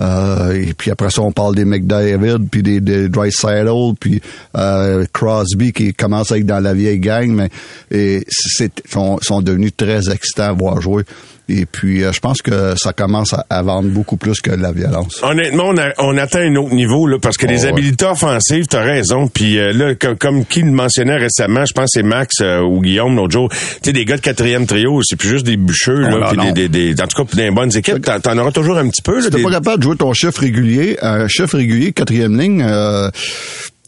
euh, 0.00 0.52
et 0.52 0.74
puis 0.74 0.90
après 0.90 1.10
ça, 1.10 1.22
on 1.22 1.32
parle 1.32 1.54
des 1.54 1.64
McDavid, 1.64 2.48
puis 2.50 2.62
des, 2.62 2.80
des 2.80 3.08
Draisaitl, 3.08 3.94
puis 3.98 4.22
euh, 4.56 5.04
Crosby 5.12 5.72
qui 5.72 5.92
commence 5.92 6.32
à 6.32 6.38
être 6.38 6.46
dans 6.46 6.60
la 6.60 6.74
vieille 6.74 6.98
gang, 6.98 7.30
mais 7.30 7.50
et 7.90 8.24
c'est 8.28 8.82
sont, 8.88 9.18
sont 9.20 9.42
devenus 9.42 9.72
très 9.76 10.10
excitants 10.10 10.44
à 10.44 10.52
voir 10.52 10.80
jouer. 10.80 11.04
Et 11.50 11.64
puis, 11.64 12.04
euh, 12.04 12.12
je 12.12 12.20
pense 12.20 12.42
que 12.42 12.74
ça 12.76 12.92
commence 12.92 13.34
à, 13.48 13.62
vendre 13.62 13.88
beaucoup 13.88 14.16
plus 14.18 14.40
que 14.40 14.50
la 14.50 14.70
violence. 14.72 15.20
Honnêtement, 15.22 15.68
on, 15.68 15.78
a- 15.78 15.92
on 15.98 16.16
atteint 16.18 16.40
un 16.42 16.54
autre 16.56 16.74
niveau 16.74 17.06
là, 17.06 17.16
parce 17.20 17.36
que 17.38 17.46
les 17.46 17.60
Oh, 17.60 17.62
ouais. 17.64 17.68
habilités 17.72 18.04
offensives, 18.04 18.66
t'as 18.66 18.82
raison. 18.82 19.28
Puis 19.28 19.58
euh, 19.58 19.72
là, 19.72 19.94
comme, 19.94 20.16
comme 20.16 20.44
qui 20.44 20.60
le 20.62 20.70
mentionnait 20.70 21.16
récemment, 21.16 21.64
je 21.64 21.72
pense 21.72 21.84
que 21.86 21.90
c'est 22.00 22.02
Max 22.02 22.36
euh, 22.42 22.60
ou 22.60 22.82
Guillaume 22.82 23.16
l'autre 23.16 23.32
jour. 23.32 23.48
Tu 23.50 23.56
sais, 23.82 23.92
des 23.92 24.04
gars 24.04 24.16
de 24.16 24.20
quatrième 24.20 24.66
trio, 24.66 25.00
c'est 25.02 25.16
plus 25.16 25.28
juste 25.30 25.46
des 25.46 25.56
bûcheux 25.56 26.04
Oh, 26.12 26.18
là, 26.18 26.28
puis 26.36 26.52
des, 26.52 26.68
des, 26.68 26.94
des- 26.94 27.02
en 27.02 27.06
tout 27.06 27.24
cas, 27.24 27.36
des 27.36 27.50
bonnes 27.50 27.74
équipes, 27.76 28.02
t'en, 28.04 28.20
t'en 28.20 28.36
auras 28.38 28.52
toujours 28.52 28.76
un 28.76 28.88
petit 28.88 29.02
peu. 29.02 29.16
Là, 29.16 29.22
Si 29.22 29.30
t'es 29.30 29.36
des- 29.38 29.42
pas 29.42 29.50
capable 29.52 29.78
de 29.78 29.82
jouer 29.84 29.96
ton 29.96 30.12
chiffre 30.12 30.40
régulier, 30.40 30.98
un 31.00 31.28
chiffre 31.28 31.56
régulier, 31.56 31.92
quatrième 31.92 32.38
ligne, 32.38 32.62
euh, 32.62 33.08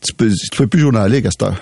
tu 0.01 0.13
peux, 0.15 0.29
tu 0.31 0.57
peux 0.57 0.67
plus 0.67 0.81
jouer 0.81 0.93
dans 0.93 1.01
la 1.01 1.09
ligue 1.09 1.27
à 1.27 1.31
cette 1.31 1.43
heure. 1.43 1.57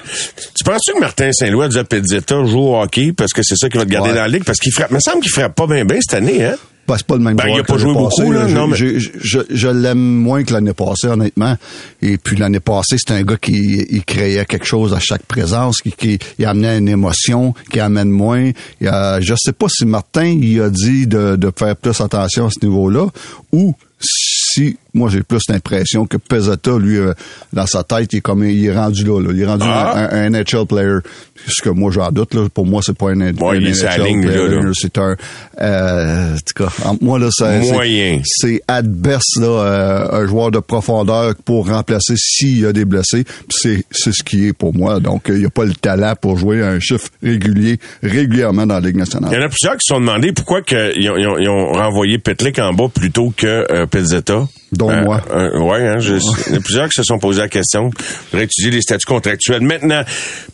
Tu 0.55 0.65
penses-tu 0.65 0.93
que 0.95 1.01
Martin 1.01 1.31
Saint-Louis 1.33 1.69
de 1.69 1.83
Pizzetta 1.83 2.45
joue 2.45 2.59
au 2.61 2.81
hockey 2.81 3.13
parce 3.13 3.33
que 3.33 3.43
c'est 3.43 3.57
ça 3.57 3.69
qui 3.69 3.79
va 3.79 3.85
te 3.85 3.91
garder 3.91 4.11
Ouais. 4.11 4.17
dans 4.17 4.23
la 4.23 4.29
ligue? 4.29 4.45
Parce 4.45 4.59
qu'il 4.59 4.73
frappe. 4.73 4.89
Il 4.91 4.95
me 4.95 5.01
semble 5.01 5.21
qu'il 5.23 5.33
frappe 5.33 5.55
pas 5.55 5.67
bien 5.67 5.85
bien 5.85 5.99
cette 6.01 6.15
année, 6.15 6.45
hein? 6.45 6.57
Ben, 6.87 6.95
c'est 6.97 7.07
pas 7.07 7.17
le 7.17 7.21
même 7.23 7.37
Ben, 7.37 7.43
joueur 7.45 7.57
il 7.59 7.61
a 7.61 7.65
pas 7.65 7.77
joué 7.77 7.93
beaucoup, 7.93 8.33
là, 8.33 8.47
non, 8.47 8.67
mais- 8.69 8.77
je, 8.77 8.99
je, 8.99 9.41
je 9.51 9.69
l'aime 9.69 9.99
moins 9.99 10.43
que 10.43 10.55
l'année 10.55 10.73
passée, 10.73 11.09
honnêtement. 11.09 11.55
Et 12.01 12.17
puis 12.17 12.35
l'année 12.35 12.61
passée, 12.61 12.97
c'était 12.97 13.13
un 13.13 13.25
gars 13.25 13.37
qui 13.37 13.87
il 13.91 14.03
créait 14.05 14.43
quelque 14.47 14.65
chose 14.65 14.95
à 14.95 14.99
chaque 14.99 15.23
présence, 15.25 15.83
qui, 15.83 15.93
qui 15.93 16.19
il 16.39 16.47
amenait 16.47 16.79
une 16.79 16.89
émotion, 16.89 17.53
qui 17.71 17.79
amène 17.81 18.09
moins. 18.09 18.53
Il 18.81 18.89
a, 18.89 19.21
je 19.21 19.35
sais 19.37 19.53
pas 19.53 19.67
si 19.69 19.85
Martin 19.85 20.25
il 20.41 20.63
a 20.63 20.71
dit 20.71 21.07
de, 21.07 21.37
de 21.37 21.53
faire 21.55 21.77
plus 21.77 22.01
attention 22.01 22.47
à 22.47 22.51
ce 22.51 22.65
niveau-là, 22.65 23.09
ou 23.53 23.75
si 24.01 24.79
moi 24.99 25.09
j'ai 25.11 25.23
plus 25.23 25.41
l'impression 25.49 26.07
que 26.07 26.17
Pezzetta, 26.17 26.77
lui, 26.79 26.99
euh, 26.99 27.13
dans 27.53 27.67
sa 27.67 27.83
tête, 27.85 28.13
il 28.13 28.17
est 28.17 28.21
comme 28.21 28.45
il 28.45 28.67
est 28.67 28.75
rendu 28.75 29.05
là, 29.05 29.21
là. 29.23 29.31
il 29.33 29.41
est 29.41 29.47
rendu 29.47 29.65
Ah. 29.67 30.09
un, 30.13 30.25
un 30.27 30.31
NHL 30.31 30.67
player. 30.67 30.99
Ce 31.47 31.63
que 31.63 31.71
moi 31.71 31.91
j'en 31.93 32.11
doute, 32.11 32.35
là. 32.35 32.49
Pour 32.53 32.67
moi, 32.67 32.83
c'est 32.85 32.97
pas 32.97 33.11
un, 33.11 33.21
un 33.21 33.33
Ouais, 33.35 33.59
il 33.59 33.69
NHL 33.69 34.03
ligne, 34.05 34.27
là, 34.27 34.33
player. 34.33 34.61
C'est 34.75 34.99
un 34.99 35.17
euh, 35.61 36.35
en 36.35 36.37
tout 36.37 36.65
cas, 36.65 36.93
moi 37.01 37.19
là, 37.19 37.29
c'est- 37.31 37.61
Moyen. 37.73 38.21
C'est 38.25 38.61
at 38.69 38.83
best 38.83 39.39
là, 39.41 39.47
euh, 39.47 40.23
un 40.23 40.27
joueur 40.27 40.51
de 40.51 40.59
profondeur 40.59 41.35
pour 41.45 41.69
remplacer 41.69 42.15
s'il 42.17 42.61
y 42.61 42.67
a 42.67 42.73
des 42.73 42.85
blessés. 42.85 43.25
Puis 43.25 43.59
C'est 43.63 43.85
c'est 43.91 44.13
ce 44.13 44.23
qui 44.23 44.49
est 44.49 44.53
pour 44.53 44.75
moi. 44.75 45.01
Donc 45.01 45.31
euh, 45.31 45.35
il 45.35 45.41
n'y 45.41 45.47
a 45.47 45.51
pas 45.51 45.65
le 45.65 45.75
talent 45.75 46.15
pour 46.21 46.37
jouer 46.39 46.63
un 46.63 46.81
chiffre 46.81 47.09
régulier 47.23 47.79
régulièrement 48.03 48.67
dans 48.67 48.75
la 48.75 48.81
Ligue 48.81 48.95
Il 48.95 48.97
y 48.97 49.01
nationale. 49.01 49.31
en 49.43 49.45
a 49.47 49.49
plusieurs 49.49 49.75
qui 49.75 49.87
se 49.87 49.95
sont 49.95 50.01
demandé 50.01 50.33
pourquoi 50.33 50.63
que 50.63 50.99
ils 50.99 51.09
ont, 51.11 51.39
ils 51.39 51.49
ont- 51.49 51.73
renvoyé 51.73 52.19
Petlik 52.19 52.59
en 52.59 52.73
bas 52.73 52.89
plutôt 52.93 53.33
que 53.37 53.47
euh, 53.71 53.87
Pizzetta. 53.87 54.47
Euh, 54.93 55.05
moi. 55.05 55.23
euh, 55.31 55.59
ouais, 55.61 55.87
hein, 55.89 55.99
il 56.01 56.53
y 56.53 56.57
a 56.57 56.61
plusieurs 56.61 56.89
qui 56.89 56.95
se 56.95 57.03
sont 57.03 57.19
posé 57.19 57.41
la 57.41 57.49
question. 57.49 57.91
Faudrait 58.31 58.45
étudier 58.45 58.71
les 58.71 58.83
statuts 58.83 59.07
contractuels. 59.07 59.63
Maintenant, 59.63 60.03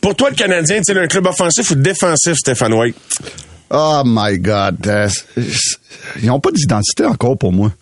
pour 0.01 0.15
toi, 0.15 0.31
le 0.31 0.37
Canadien, 0.37 0.81
tu 0.81 0.97
un 0.99 1.07
club 1.07 1.27
offensif 1.27 1.71
ou 1.71 1.75
défensif, 1.75 2.35
Stéphane 2.35 2.73
White? 2.73 2.97
Oh 3.71 4.03
my 4.05 4.39
God. 4.39 4.87
euh, 4.87 5.09
ils 6.21 6.27
n'ont 6.27 6.41
pas 6.41 6.51
d'identité 6.53 7.05
encore 7.05 7.37
pour 7.39 7.53
moi. 7.53 7.73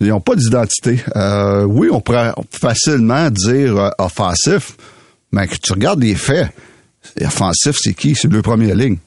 Ils 0.00 0.08
n'ont 0.08 0.20
pas 0.20 0.34
d'identité. 0.34 0.98
Euh, 1.14 1.62
oui, 1.64 1.88
on 1.92 2.00
pourrait 2.00 2.32
facilement 2.50 3.30
dire 3.30 3.92
offensif, 3.98 4.72
mais 5.30 5.46
que 5.46 5.56
tu 5.56 5.72
regardes 5.72 6.02
les 6.02 6.16
faits. 6.16 6.48
Offensif, 7.20 7.76
c'est 7.80 7.94
qui? 7.94 8.14
C'est 8.14 8.30
le 8.30 8.42
premier 8.42 8.74
ligne. 8.74 8.98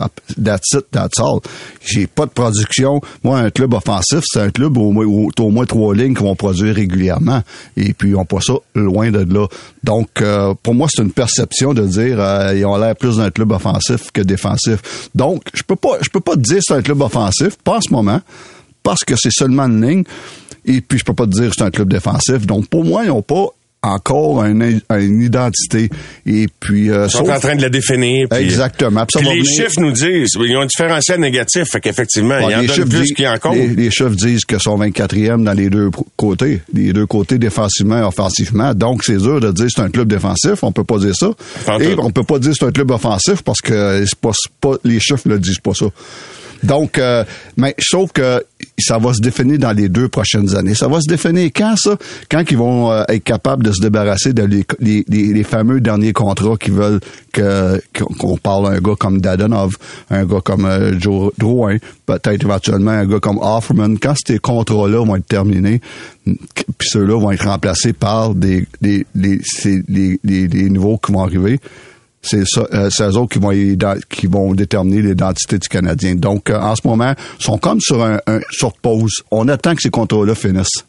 Ah, 0.00 0.08
That's 0.40 0.74
it, 0.74 0.86
that's 0.92 1.18
all. 1.18 1.40
J'ai 1.84 2.06
pas 2.06 2.26
de 2.26 2.30
production. 2.30 3.00
Moi, 3.24 3.38
un 3.38 3.50
club 3.50 3.74
offensif, 3.74 4.20
c'est 4.24 4.40
un 4.40 4.50
club 4.50 4.76
où, 4.76 4.92
où 5.02 5.32
t'as 5.32 5.42
au 5.42 5.50
moins 5.50 5.66
trois 5.66 5.92
lignes 5.92 6.14
qui 6.14 6.22
vont 6.22 6.36
produire 6.36 6.76
régulièrement. 6.76 7.42
Et 7.76 7.92
puis, 7.94 8.14
ont 8.14 8.24
pas 8.24 8.40
ça 8.40 8.54
loin 8.76 9.10
de 9.10 9.26
là. 9.34 9.46
Donc, 9.82 10.08
euh, 10.20 10.54
pour 10.62 10.74
moi, 10.74 10.86
c'est 10.88 11.02
une 11.02 11.10
perception 11.10 11.74
de 11.74 11.84
dire 11.84 12.20
euh, 12.20 12.54
ils 12.54 12.64
ont 12.64 12.76
l'air 12.76 12.94
plus 12.94 13.16
d'un 13.16 13.30
club 13.30 13.50
offensif 13.50 14.12
que 14.12 14.20
défensif. 14.20 15.08
Donc, 15.16 15.42
je 15.52 15.64
peux 15.64 15.76
pas, 15.76 15.98
je 16.00 16.10
peux 16.10 16.20
pas 16.20 16.34
te 16.34 16.40
dire 16.40 16.60
c'est 16.62 16.74
un 16.74 16.82
club 16.82 17.00
offensif, 17.00 17.56
pas 17.64 17.78
en 17.78 17.80
ce 17.80 17.92
moment, 17.92 18.20
parce 18.84 19.02
que 19.02 19.16
c'est 19.16 19.32
seulement 19.32 19.64
une 19.64 19.84
ligne. 19.84 20.04
Et 20.64 20.80
puis, 20.80 20.98
je 20.98 21.04
peux 21.04 21.14
pas 21.14 21.26
te 21.26 21.32
dire 21.32 21.50
c'est 21.56 21.64
un 21.64 21.70
club 21.70 21.90
défensif. 21.92 22.46
Donc, 22.46 22.68
pour 22.68 22.84
moi, 22.84 23.04
ils 23.04 23.10
ont 23.10 23.22
pas 23.22 23.48
encore 23.82 24.42
un- 24.42 24.54
une 24.98 25.22
identité. 25.22 25.88
Et 26.26 26.48
puis, 26.60 26.90
euh, 26.90 27.06
Ils 27.06 27.10
sont 27.10 27.18
sauf- 27.24 27.30
en 27.30 27.38
train 27.40 27.54
de 27.54 27.62
la 27.62 27.68
définir. 27.68 28.26
puis- 28.28 28.40
Exactement. 28.40 29.06
Puis 29.06 29.24
les 29.24 29.40
venir- 29.40 29.44
chiffres 29.44 29.80
nous 29.80 29.92
disent, 29.92 30.30
ils 30.36 30.56
ont 30.56 30.62
un 30.62 30.66
différentiel 30.66 31.20
négatif, 31.20 31.64
fait 31.70 31.80
qu'effectivement, 31.80 32.36
Ouais, 32.38 32.46
il 32.48 32.52
y 32.68 32.70
en 32.70 32.74
plus 32.74 32.84
disent- 32.84 33.12
qu'il 33.14 33.24
y 33.24 33.28
encore. 33.28 33.54
Les, 33.54 33.68
les 33.68 33.90
chiffres 33.90 34.10
disent 34.16 34.44
que 34.44 34.58
sont 34.58 34.76
24e 34.76 35.44
dans 35.44 35.52
les 35.52 35.70
deux 35.70 35.90
côtés, 36.16 36.60
les 36.74 36.92
deux 36.92 37.06
côtés 37.06 37.38
défensivement 37.38 37.98
et 37.98 38.02
offensivement. 38.02 38.74
Donc, 38.74 39.04
c'est 39.04 39.16
dur 39.18 39.40
de 39.40 39.52
dire 39.52 39.66
que 39.66 39.72
c'est 39.76 39.82
un 39.82 39.90
club 39.90 40.08
défensif. 40.08 40.62
On 40.62 40.72
peut 40.72 40.84
pas 40.84 40.98
dire 40.98 41.14
ça. 41.14 41.30
Pas 41.64 41.78
et 41.78 41.94
on 41.98 42.10
peut 42.10 42.24
pas 42.24 42.38
dire 42.40 42.50
que 42.50 42.56
c'est 42.58 42.66
un 42.66 42.72
club 42.72 42.90
offensif 42.90 43.42
parce 43.42 43.60
que 43.60 44.04
pas, 44.20 44.32
pas- 44.60 44.76
les 44.84 44.98
chiffres 44.98 45.28
ne 45.28 45.36
disent 45.38 45.60
pas 45.60 45.74
ça. 45.74 45.86
Donc, 46.64 46.98
euh, 46.98 47.22
mais 47.56 47.74
sauf 47.78 48.10
que 48.12 48.42
ça 48.82 48.98
va 48.98 49.12
se 49.14 49.20
définir 49.20 49.58
dans 49.58 49.72
les 49.72 49.88
deux 49.88 50.08
prochaines 50.08 50.54
années. 50.56 50.74
Ça 50.74 50.88
va 50.88 51.00
se 51.00 51.08
définir 51.08 51.50
quand 51.54 51.74
ça? 51.76 51.96
Quand 52.30 52.42
ils 52.50 52.56
vont 52.56 52.90
euh, 52.92 53.02
être 53.08 53.24
capables 53.24 53.64
de 53.64 53.72
se 53.72 53.80
débarrasser 53.80 54.32
de 54.32 54.42
les, 54.42 54.64
les, 54.80 55.04
les- 55.08 55.44
fameux 55.44 55.80
derniers 55.80 56.12
contrats 56.12 56.56
qui 56.58 56.70
veulent 56.70 57.00
que 57.32 57.80
qu'on 58.18 58.36
parle 58.36 58.66
à 58.66 58.70
un 58.70 58.80
gars 58.80 58.94
comme 58.98 59.20
Dadanov, 59.20 59.76
un 60.10 60.24
gars 60.24 60.40
comme 60.42 60.64
euh, 60.66 60.98
Joe 60.98 61.32
Drouin, 61.38 61.76
peut-être 62.06 62.44
éventuellement 62.44 62.90
un 62.92 63.06
gars 63.06 63.20
comme 63.20 63.38
Offerman. 63.40 63.98
Quand 63.98 64.14
ces 64.26 64.38
contrats-là 64.38 65.04
vont 65.04 65.16
être 65.16 65.26
terminés, 65.26 65.80
puis 66.24 66.88
ceux-là 66.88 67.18
vont 67.20 67.30
être 67.30 67.46
remplacés 67.48 67.92
par 67.92 68.34
des, 68.34 68.66
des, 68.80 69.06
les, 69.14 69.40
les, 69.88 70.18
les 70.48 70.70
nouveaux 70.70 70.98
qui 70.98 71.12
vont 71.12 71.22
arriver 71.24 71.58
c'est 72.22 72.42
euh, 72.56 72.88
eux 73.00 73.16
autres 73.16 73.32
qui 73.32 73.38
vont, 73.38 73.52
qui 74.08 74.26
vont 74.26 74.54
déterminer 74.54 75.02
l'identité 75.02 75.58
du 75.58 75.68
Canadien. 75.68 76.14
Donc, 76.14 76.50
euh, 76.50 76.58
en 76.58 76.74
ce 76.74 76.86
moment, 76.86 77.14
ils 77.38 77.44
sont 77.44 77.58
comme 77.58 77.80
sur 77.80 78.02
un, 78.02 78.18
un 78.26 78.40
sur 78.50 78.72
pause. 78.72 79.22
On 79.30 79.48
attend 79.48 79.74
que 79.74 79.82
ces 79.82 79.90
contrats-là 79.90 80.34
finissent. 80.34 80.84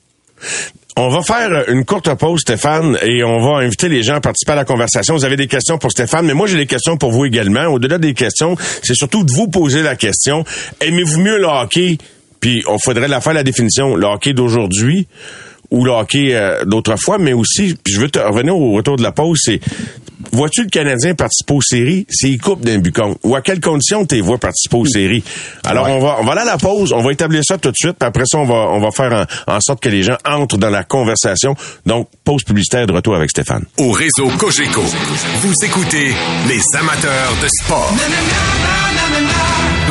On 0.97 1.09
va 1.09 1.21
faire 1.21 1.69
une 1.69 1.85
courte 1.85 2.13
pause, 2.15 2.41
Stéphane, 2.41 2.97
et 3.03 3.23
on 3.23 3.39
va 3.41 3.59
inviter 3.59 3.87
les 3.87 4.03
gens 4.03 4.15
à 4.15 4.21
participer 4.21 4.51
à 4.51 4.55
la 4.55 4.65
conversation. 4.65 5.15
Vous 5.15 5.23
avez 5.23 5.37
des 5.37 5.47
questions 5.47 5.77
pour 5.77 5.91
Stéphane, 5.91 6.25
mais 6.25 6.33
moi 6.33 6.45
j'ai 6.45 6.57
des 6.57 6.65
questions 6.65 6.97
pour 6.97 7.11
vous 7.11 7.25
également. 7.25 7.67
Au-delà 7.67 7.99
des 7.99 8.13
questions, 8.13 8.57
c'est 8.83 8.95
surtout 8.95 9.23
de 9.23 9.31
vous 9.31 9.47
poser 9.47 9.81
la 9.81 9.95
question. 9.95 10.43
Aimez-vous 10.81 11.21
mieux 11.21 11.37
le 11.37 11.45
hockey? 11.45 11.97
Puis 12.41 12.63
on 12.67 12.77
faudrait 12.79 13.07
la 13.07 13.21
faire 13.21 13.33
la 13.33 13.43
définition. 13.43 13.95
Le 13.95 14.07
hockey 14.07 14.33
d'aujourd'hui 14.33 15.07
ou 15.71 15.83
le 15.85 15.91
hockey 15.91 16.33
euh, 16.33 16.63
d'autrefois, 16.65 17.17
mais 17.19 17.33
aussi, 17.33 17.75
puis 17.83 17.93
je 17.93 18.01
veux 18.01 18.09
te 18.09 18.19
revenir 18.19 18.55
au 18.55 18.73
retour 18.73 18.95
de 18.97 19.03
la 19.03 19.11
pause, 19.11 19.39
c'est 19.43 19.59
vois-tu 20.31 20.63
le 20.63 20.69
Canadien 20.69 21.15
participer 21.15 21.53
aux 21.53 21.61
séries? 21.61 22.05
S'il 22.09 22.39
coupe 22.39 22.61
d'un 22.65 22.77
but? 22.79 22.95
Ou 23.23 23.35
à 23.35 23.41
quelles 23.41 23.59
conditions 23.61 24.05
tu 24.05 24.15
les 24.15 24.21
vois 24.21 24.37
participer 24.37 24.77
aux 24.77 24.85
séries? 24.85 25.23
Alors 25.65 25.85
Ouais. 25.85 25.91
on 25.93 25.99
va 25.99 26.17
on 26.19 26.23
va 26.25 26.31
aller 26.33 26.41
à 26.41 26.45
la 26.45 26.57
pause, 26.57 26.91
on 26.93 27.01
va 27.01 27.11
établir 27.11 27.41
ça 27.43 27.57
tout 27.57 27.69
de 27.71 27.75
suite, 27.75 27.95
puis 27.99 28.07
après 28.07 28.23
ça 28.25 28.37
on 28.39 28.45
va 28.45 28.53
on 28.55 28.79
va 28.79 28.91
faire 28.91 29.25
en, 29.47 29.53
en 29.55 29.59
sorte 29.61 29.81
que 29.81 29.89
les 29.89 30.03
gens 30.03 30.17
entrent 30.25 30.57
dans 30.57 30.69
la 30.69 30.83
conversation. 30.83 31.55
Donc 31.85 32.09
pause 32.23 32.43
publicitaire 32.43 32.85
de 32.87 32.93
retour 32.93 33.15
avec 33.15 33.29
Stéphane. 33.29 33.65
Au 33.77 33.91
réseau 33.91 34.27
Cogeco, 34.37 34.81
vous 35.41 35.53
écoutez 35.63 36.13
les 36.47 36.61
amateurs 36.79 37.33
de 37.41 37.47
sport. 37.63 37.93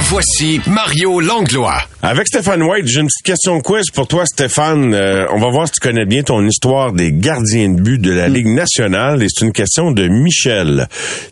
Voici 0.00 0.60
Mario 0.68 1.18
Langlois. 1.18 1.82
Avec 2.02 2.28
Stéphane 2.28 2.62
White, 2.62 2.86
j'ai 2.86 3.00
une 3.00 3.08
petite 3.08 3.24
question 3.24 3.60
quiz 3.60 3.90
pour 3.90 4.06
toi, 4.06 4.24
Stéphane. 4.26 4.94
Euh, 4.94 5.26
on 5.32 5.40
va 5.40 5.50
voir 5.50 5.66
si 5.66 5.72
tu 5.72 5.80
connais 5.80 6.06
bien 6.06 6.22
ton 6.22 6.46
histoire 6.46 6.92
des 6.92 7.10
gardiens 7.10 7.68
de 7.68 7.80
but 7.80 8.00
de 8.00 8.12
la 8.12 8.28
Ligue 8.28 8.46
nationale. 8.46 9.24
Et 9.24 9.26
c'est 9.28 9.44
une 9.44 9.52
question 9.52 9.90
de 9.90 10.06
Michel, 10.06 10.86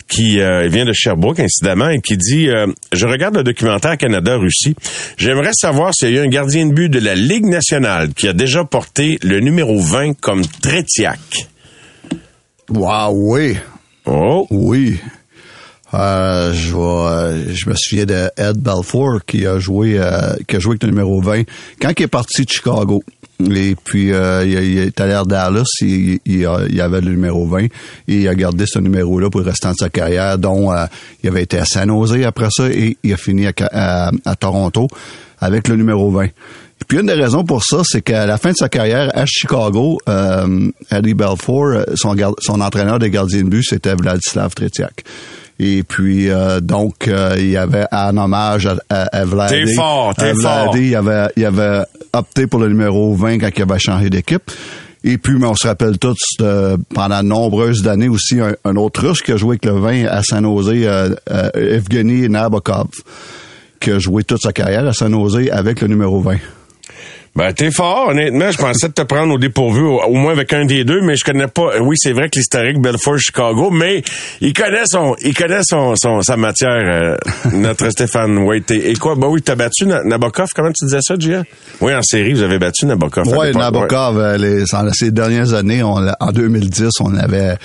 qui 0.09 0.41
euh, 0.41 0.67
vient 0.67 0.85
de 0.85 0.93
Sherbrooke, 0.93 1.39
incidemment, 1.39 1.91
et 1.91 2.01
qui 2.01 2.17
dit 2.17 2.49
euh, 2.49 2.67
Je 2.93 3.07
regarde 3.07 3.37
le 3.37 3.45
documentaire 3.45 3.97
Canada-Russie. 3.97 4.75
J'aimerais 5.17 5.53
savoir 5.55 5.95
s'il 5.95 6.11
y 6.11 6.19
a 6.19 6.23
eu 6.23 6.27
un 6.27 6.29
gardien 6.29 6.67
de 6.67 6.73
but 6.73 6.89
de 6.89 6.99
la 6.99 7.15
Ligue 7.15 7.47
nationale 7.47 8.15
qui 8.15 8.27
a 8.27 8.33
déjà 8.33 8.65
porté 8.65 9.19
le 9.23 9.39
numéro 9.39 9.79
20 9.79 10.19
comme 10.21 10.43
Tretiak. 10.45 11.21
Wow, 12.71 13.13
oui. 13.13 13.57
Oh! 14.07 14.49
Oui. 14.51 14.99
Euh, 15.95 16.53
je, 16.53 16.75
vais, 16.75 17.55
je 17.55 17.71
me 17.71 17.75
souviens 17.77 18.07
de 18.07 18.29
Ed 18.37 18.59
Balfour 18.59 19.21
qui 19.25 19.47
a 19.47 19.59
joué 19.61 19.99
euh, 19.99 20.35
qui 20.49 20.57
a 20.57 20.59
joué 20.59 20.73
avec 20.73 20.83
le 20.83 20.91
numéro 20.91 21.21
20 21.21 21.43
quand 21.81 21.93
il 21.97 22.03
est 22.03 22.09
parti 22.09 22.45
de 22.45 22.51
Chicago. 22.51 23.03
Et 23.39 23.77
puis 23.77 24.13
euh, 24.13 24.45
il, 24.45 24.53
il, 24.53 24.79
est 24.79 25.01
allé 25.01 25.13
à 25.13 25.23
Dallas, 25.23 25.65
il, 25.83 26.19
il, 26.25 26.49
il, 26.71 26.81
avait 26.81 27.03
le 27.03 27.11
numéro 27.11 27.47
20 27.47 27.65
et 27.65 27.71
il 28.09 28.29
a 28.29 28.35
gardé 28.35 28.65
ce 28.67 28.79
numéro-là 28.79 29.29
pour 29.29 29.41
le 29.41 29.47
restant 29.47 29.73
de 29.73 29.77
sa 29.77 29.91
carrière, 29.91 30.39
dont 30.39 30.73
euh, 30.73 30.87
il 31.23 31.29
avait 31.29 31.43
été 31.43 31.59
à 31.59 31.67
San 31.67 31.89
Jose 31.89 32.25
après 32.25 32.49
ça 32.51 32.69
et 32.69 32.97
il 33.03 33.13
a 33.13 33.17
fini 33.17 33.47
à, 33.47 34.11
à, 34.25 34.37
Toronto 34.37 34.89
avec 35.39 35.69
le 35.69 35.77
numéro 35.77 36.11
20. 36.11 36.25
Et 36.25 36.31
puis 36.89 36.99
une 36.99 37.07
des 37.07 37.13
raisons 37.13 37.45
pour 37.45 37.63
ça, 37.63 37.83
c'est 37.85 38.01
qu'à 38.01 38.27
la 38.27 38.39
fin 38.39 38.53
de 38.53 38.57
sa 38.57 38.71
carrière 38.71 39.11
à 39.15 39.27
Chicago, 39.27 39.99
euh, 40.09 40.71
Eddie 40.91 41.15
Belfour, 41.15 41.85
son, 41.95 42.17
son 42.41 42.61
entraîneur 42.61 42.99
des 42.99 43.11
gardiens 43.11 43.43
de 43.43 43.49
but, 43.49 43.63
c'était 43.63 43.95
Vladislav 43.95 44.55
Tretiak. 44.55 45.05
Et 45.59 45.83
puis 45.83 46.29
euh, 46.29 46.61
donc 46.61 47.09
euh, 47.09 47.35
il 47.39 47.51
y 47.51 47.57
avait 47.57 47.87
en 47.91 48.17
hommage 48.17 48.67
à, 48.67 48.77
à, 48.91 49.03
à 49.05 49.25
Vladé. 49.25 49.65
T'es 49.65 49.75
fort, 49.75 50.15
t'es 50.15 50.35
fort. 50.35 50.77
Il 50.77 50.95
avait, 50.95 51.29
il 51.37 51.45
avait 51.45 51.83
opté 52.13 52.47
pour 52.47 52.61
le 52.61 52.69
numéro 52.69 53.15
20 53.15 53.39
quand 53.39 53.51
il 53.57 53.63
avait 53.63 53.79
changé 53.79 54.11
d'équipe. 54.11 54.51
Et 55.09 55.19
puis, 55.19 55.39
mais 55.39 55.47
on 55.47 55.55
se 55.55 55.69
rappelle 55.69 55.99
tous, 55.99 56.19
euh, 56.41 56.77
pendant 56.93 57.23
de 57.23 57.29
nombreuses 57.29 57.87
années 57.87 58.09
aussi, 58.09 58.41
un, 58.41 58.57
un, 58.65 58.75
autre 58.75 59.07
Russe 59.07 59.23
qui 59.23 59.31
a 59.31 59.37
joué 59.37 59.51
avec 59.51 59.65
le 59.65 59.79
20 59.79 60.07
à 60.07 60.21
San 60.25 60.43
Jose, 60.43 60.69
euh, 60.73 61.15
euh, 61.31 61.77
Evgeny 61.77 62.29
Nabokov, 62.29 62.89
qui 63.79 63.93
a 63.93 64.01
joué 64.01 64.25
toute 64.25 64.43
sa 64.43 64.53
carrière 64.53 64.85
à 64.85 64.93
San 64.93 65.13
Jose 65.13 65.49
avec 65.53 65.81
le 65.81 65.87
numéro 65.87 66.21
20. 66.21 66.39
Ben, 67.37 67.53
t'es 67.53 67.71
fort, 67.71 68.09
honnêtement. 68.09 68.51
Je 68.51 68.57
pensais 68.57 68.89
te 68.89 69.03
prendre 69.03 69.35
au 69.35 69.39
dépourvu, 69.39 69.83
au, 69.83 70.01
au, 70.01 70.15
moins 70.15 70.33
avec 70.33 70.55
un 70.55 70.65
des 70.65 70.85
deux, 70.85 71.03
mais 71.03 71.17
je 71.17 71.25
connais 71.25 71.49
pas. 71.49 71.79
Oui, 71.81 71.95
c'est 71.99 72.13
vrai 72.13 72.31
que 72.31 72.39
l'historique 72.39 72.81
Belfort 72.81 73.19
Chicago, 73.19 73.71
mais 73.71 74.03
il 74.41 74.55
connaît 74.55 74.87
son, 74.87 75.15
il 75.23 75.35
connaît 75.35 75.61
son, 75.63 75.95
son 75.97 76.23
sa 76.23 76.39
matière, 76.39 76.71
euh, 76.71 77.17
notre 77.53 77.91
Stéphane 77.91 78.39
White. 78.39 78.71
Et, 78.71 78.95
quoi? 78.95 79.17
Ben 79.17 79.27
oui, 79.27 79.43
t'as 79.43 79.55
battu 79.55 79.85
Nabokov. 79.85 80.49
Comment 80.55 80.73
tu 80.73 80.87
disais 80.87 81.01
ça, 81.03 81.15
Gia? 81.19 81.43
Oui, 81.83 81.95
en 81.95 82.03
série, 82.03 82.33
vous 82.33 82.43
avez 82.43 82.59
battu 82.59 82.87
Nabokov. 82.87 83.29
Oui, 83.29 83.53
Nabokov, 83.53 84.17
ouais. 84.17 84.39
les, 84.39 84.65
ces 84.95 85.11
dernières 85.11 85.53
années, 85.53 85.83
on, 85.83 85.97
en 86.19 86.33
2010, 86.33 86.89
on 87.01 87.15
avait, 87.17 87.59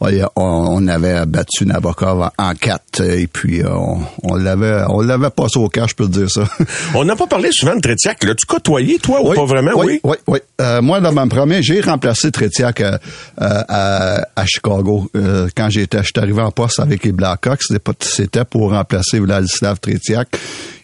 on 0.00 0.88
avait 0.88 1.26
battu 1.26 1.66
Nabokov 1.66 2.30
en 2.38 2.54
4 2.54 3.00
et 3.02 3.26
puis 3.26 3.62
euh, 3.62 3.68
on, 3.70 3.98
on 4.22 4.34
l'avait 4.36 4.82
on 4.88 5.00
l'avait 5.00 5.30
passé 5.30 5.58
au 5.58 5.68
cash, 5.68 5.90
je 5.90 5.94
peux 5.94 6.06
te 6.06 6.18
dire 6.18 6.30
ça. 6.30 6.44
on 6.94 7.04
n'a 7.04 7.16
pas 7.16 7.26
parlé 7.26 7.50
souvent 7.52 7.74
de 7.74 7.80
Tretiak. 7.80 8.24
L'as-tu 8.24 8.46
côtoyé, 8.46 8.98
toi, 8.98 9.20
oui, 9.22 9.30
ou 9.30 9.34
pas 9.34 9.44
vraiment? 9.44 9.72
Oui, 9.76 10.00
oui, 10.02 10.16
oui. 10.26 10.38
Euh, 10.60 10.82
moi, 10.82 11.00
dans 11.00 11.12
mon 11.12 11.28
premier, 11.28 11.62
j'ai 11.62 11.80
remplacé 11.80 12.30
Tretiak 12.30 12.80
à, 12.80 13.00
à, 13.38 14.26
à, 14.36 14.46
Chicago. 14.46 15.10
Euh, 15.16 15.48
quand 15.56 15.70
j'étais, 15.70 16.02
j'étais 16.02 16.20
arrivé 16.20 16.42
en 16.42 16.50
poste 16.50 16.80
avec 16.80 17.04
les 17.04 17.12
Blackhawks, 17.12 17.62
c'était 18.00 18.44
pour 18.44 18.70
remplacer 18.72 19.18
Vladislav 19.20 19.80
Tretiak. 19.80 20.28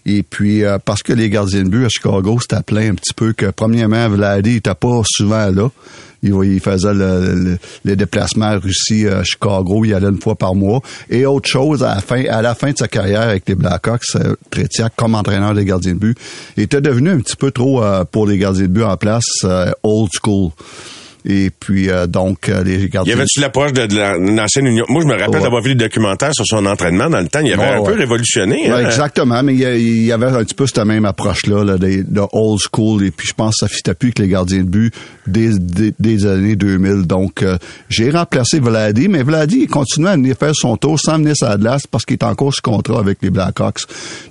Et 0.07 0.23
puis, 0.23 0.65
euh, 0.65 0.79
parce 0.83 1.03
que 1.03 1.13
les 1.13 1.29
gardiens 1.29 1.63
de 1.63 1.69
but 1.69 1.85
à 1.85 1.89
Chicago, 1.89 2.39
c'était 2.41 2.63
plein 2.63 2.91
un 2.91 2.95
petit 2.95 3.15
peu 3.15 3.33
que, 3.33 3.47
premièrement, 3.47 4.09
Vladi 4.09 4.57
était 4.57 4.75
pas 4.75 5.03
souvent 5.05 5.51
là. 5.51 5.69
Il, 6.23 6.35
il 6.45 6.61
faisait 6.61 6.93
le, 6.93 7.35
le, 7.35 7.59
les 7.85 7.97
déplacements 7.97 8.59
Russie, 8.59 9.07
à 9.09 9.25
Chicago, 9.25 9.85
il 9.85 9.95
allait 9.95 10.09
une 10.09 10.21
fois 10.21 10.35
par 10.35 10.55
mois. 10.55 10.83
Et 11.09 11.25
autre 11.25 11.49
chose, 11.49 11.83
à 11.83 11.95
la 11.95 12.01
fin, 12.01 12.25
à 12.27 12.43
la 12.43 12.55
fin 12.55 12.73
de 12.73 12.79
sa 12.79 12.89
carrière 12.89 13.23
avec 13.23 13.49
les 13.49 13.55
Blackhawks, 13.55 14.03
euh, 14.17 14.35
Tretiak, 14.51 14.95
comme 14.97 15.15
entraîneur 15.15 15.55
des 15.55 15.65
gardiens 15.65 15.95
de 15.95 15.99
but, 15.99 16.19
était 16.57 16.81
devenu 16.81 17.11
un 17.11 17.21
petit 17.21 17.37
peu 17.37 17.51
trop, 17.51 17.83
euh, 17.83 18.05
pour 18.05 18.27
les 18.27 18.37
gardiens 18.37 18.65
de 18.65 18.69
but 18.69 18.85
en 18.85 18.97
place, 18.97 19.25
euh, 19.45 19.71
old 19.83 20.11
school. 20.13 20.51
Et 21.25 21.51
puis, 21.51 21.91
euh, 21.91 22.07
donc, 22.07 22.49
euh, 22.49 22.65
les 22.65 22.89
gardiens... 22.89 23.15
Y 23.15 23.17
avait-tu 23.17 23.41
l'approche 23.41 23.73
de, 23.73 23.87
de 23.87 24.37
l'ancienne 24.37 24.67
Union? 24.67 24.87
Moi, 24.89 25.03
je 25.03 25.07
me 25.07 25.13
rappelle 25.13 25.37
ouais. 25.37 25.43
d'avoir 25.43 25.63
vu 25.63 25.75
des 25.75 25.85
documentaires 25.85 26.33
sur 26.35 26.47
son 26.47 26.65
entraînement 26.65 27.11
dans 27.11 27.21
le 27.21 27.29
temps. 27.29 27.41
Il 27.41 27.53
avait 27.53 27.63
ouais, 27.63 27.69
un 27.69 27.81
ouais. 27.81 27.93
peu 27.93 27.99
révolutionné. 27.99 28.71
Hein? 28.71 28.87
exactement, 28.87 29.43
mais 29.43 29.55
il 29.55 30.05
y, 30.05 30.13
avait 30.13 30.27
un 30.27 30.45
petit 30.45 30.55
peu 30.55 30.67
cette 30.67 30.85
même 30.85 31.05
approche-là, 31.05 31.65
là, 31.65 31.79
de, 31.79 32.05
de, 32.07 32.23
old 32.33 32.61
school. 32.61 33.05
Et 33.05 33.11
puis, 33.11 33.29
je 33.29 33.35
pense 33.35 33.57
que 33.57 33.67
ça 33.67 33.69
fitait 33.69 33.95
plus 33.95 34.09
avec 34.09 34.19
les 34.21 34.29
gardiens 34.29 34.61
de 34.61 34.65
but 34.65 34.95
des, 35.27 35.59
des, 35.59 35.93
des 35.99 36.27
années 36.27 36.57
2000. 36.57 37.03
Donc, 37.07 37.43
euh, 37.43 37.59
j'ai 37.91 38.11
remplacé 38.11 38.59
Vladi, 38.59 39.09
mais 39.09 39.23
Vladi, 39.23 39.61
il 39.63 39.69
continuait 39.69 40.11
à 40.11 40.17
venir 40.17 40.37
faire 40.39 40.55
son 40.55 40.77
tour 40.77 40.99
sans 40.99 41.19
venir 41.19 41.35
sa 41.37 41.57
glace 41.59 41.83
parce 41.87 42.05
qu'il 42.05 42.15
est 42.15 42.25
encore 42.25 42.55
sous 42.55 42.63
contrat 42.63 42.99
avec 42.99 43.19
les 43.21 43.31
Blackhawks. 43.31 43.83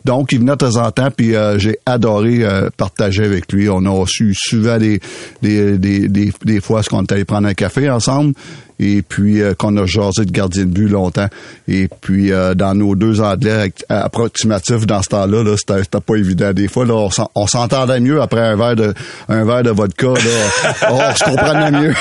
Donc, 0.05 0.31
il 0.31 0.39
venait 0.39 0.51
de 0.53 0.57
temps 0.57 0.77
en 0.77 0.91
temps, 0.91 1.09
puis 1.15 1.33
j'ai 1.57 1.77
adoré 1.85 2.43
partager 2.77 3.25
avec 3.25 3.51
lui. 3.51 3.69
On 3.69 3.85
a 3.85 3.89
reçu 3.89 4.33
souvent 4.35 4.77
des, 4.77 4.99
des, 5.41 5.77
des, 5.77 6.07
des, 6.07 6.33
des 6.43 6.61
fois 6.61 6.78
parce 6.79 6.87
qu'on 6.87 7.01
est 7.01 7.11
allé 7.11 7.25
prendre 7.25 7.45
un 7.45 7.53
café 7.53 7.89
ensemble? 7.89 8.33
Et 8.79 9.01
puis 9.01 9.41
euh, 9.41 9.53
qu'on 9.53 9.75
a 9.77 9.85
jasé 9.85 10.25
de 10.25 10.31
gardien 10.31 10.63
de 10.63 10.69
but 10.69 10.87
longtemps. 10.87 11.27
Et 11.67 11.87
puis 12.01 12.31
euh, 12.31 12.53
dans 12.53 12.73
nos 12.73 12.95
deux 12.95 13.21
anglais 13.21 13.71
approximatifs 13.89 14.85
dans 14.87 15.01
ce 15.01 15.09
temps-là, 15.09 15.43
-là, 15.43 15.57
c'était 15.57 15.99
pas 15.99 16.15
évident. 16.15 16.53
Des 16.53 16.67
fois, 16.67 16.85
là, 16.85 17.09
on 17.35 17.47
s'entendait 17.47 17.99
mieux 17.99 18.21
après 18.21 18.41
un 18.41 18.55
verre 18.55 18.75
de 18.75 18.93
un 19.27 19.45
verre 19.45 19.63
de 19.63 19.71
vodka. 19.71 20.07
Là. 20.07 20.73
oh, 20.89 20.93
on 20.93 21.15
se 21.15 21.23
comprenait 21.23 21.71
mieux. 21.71 21.93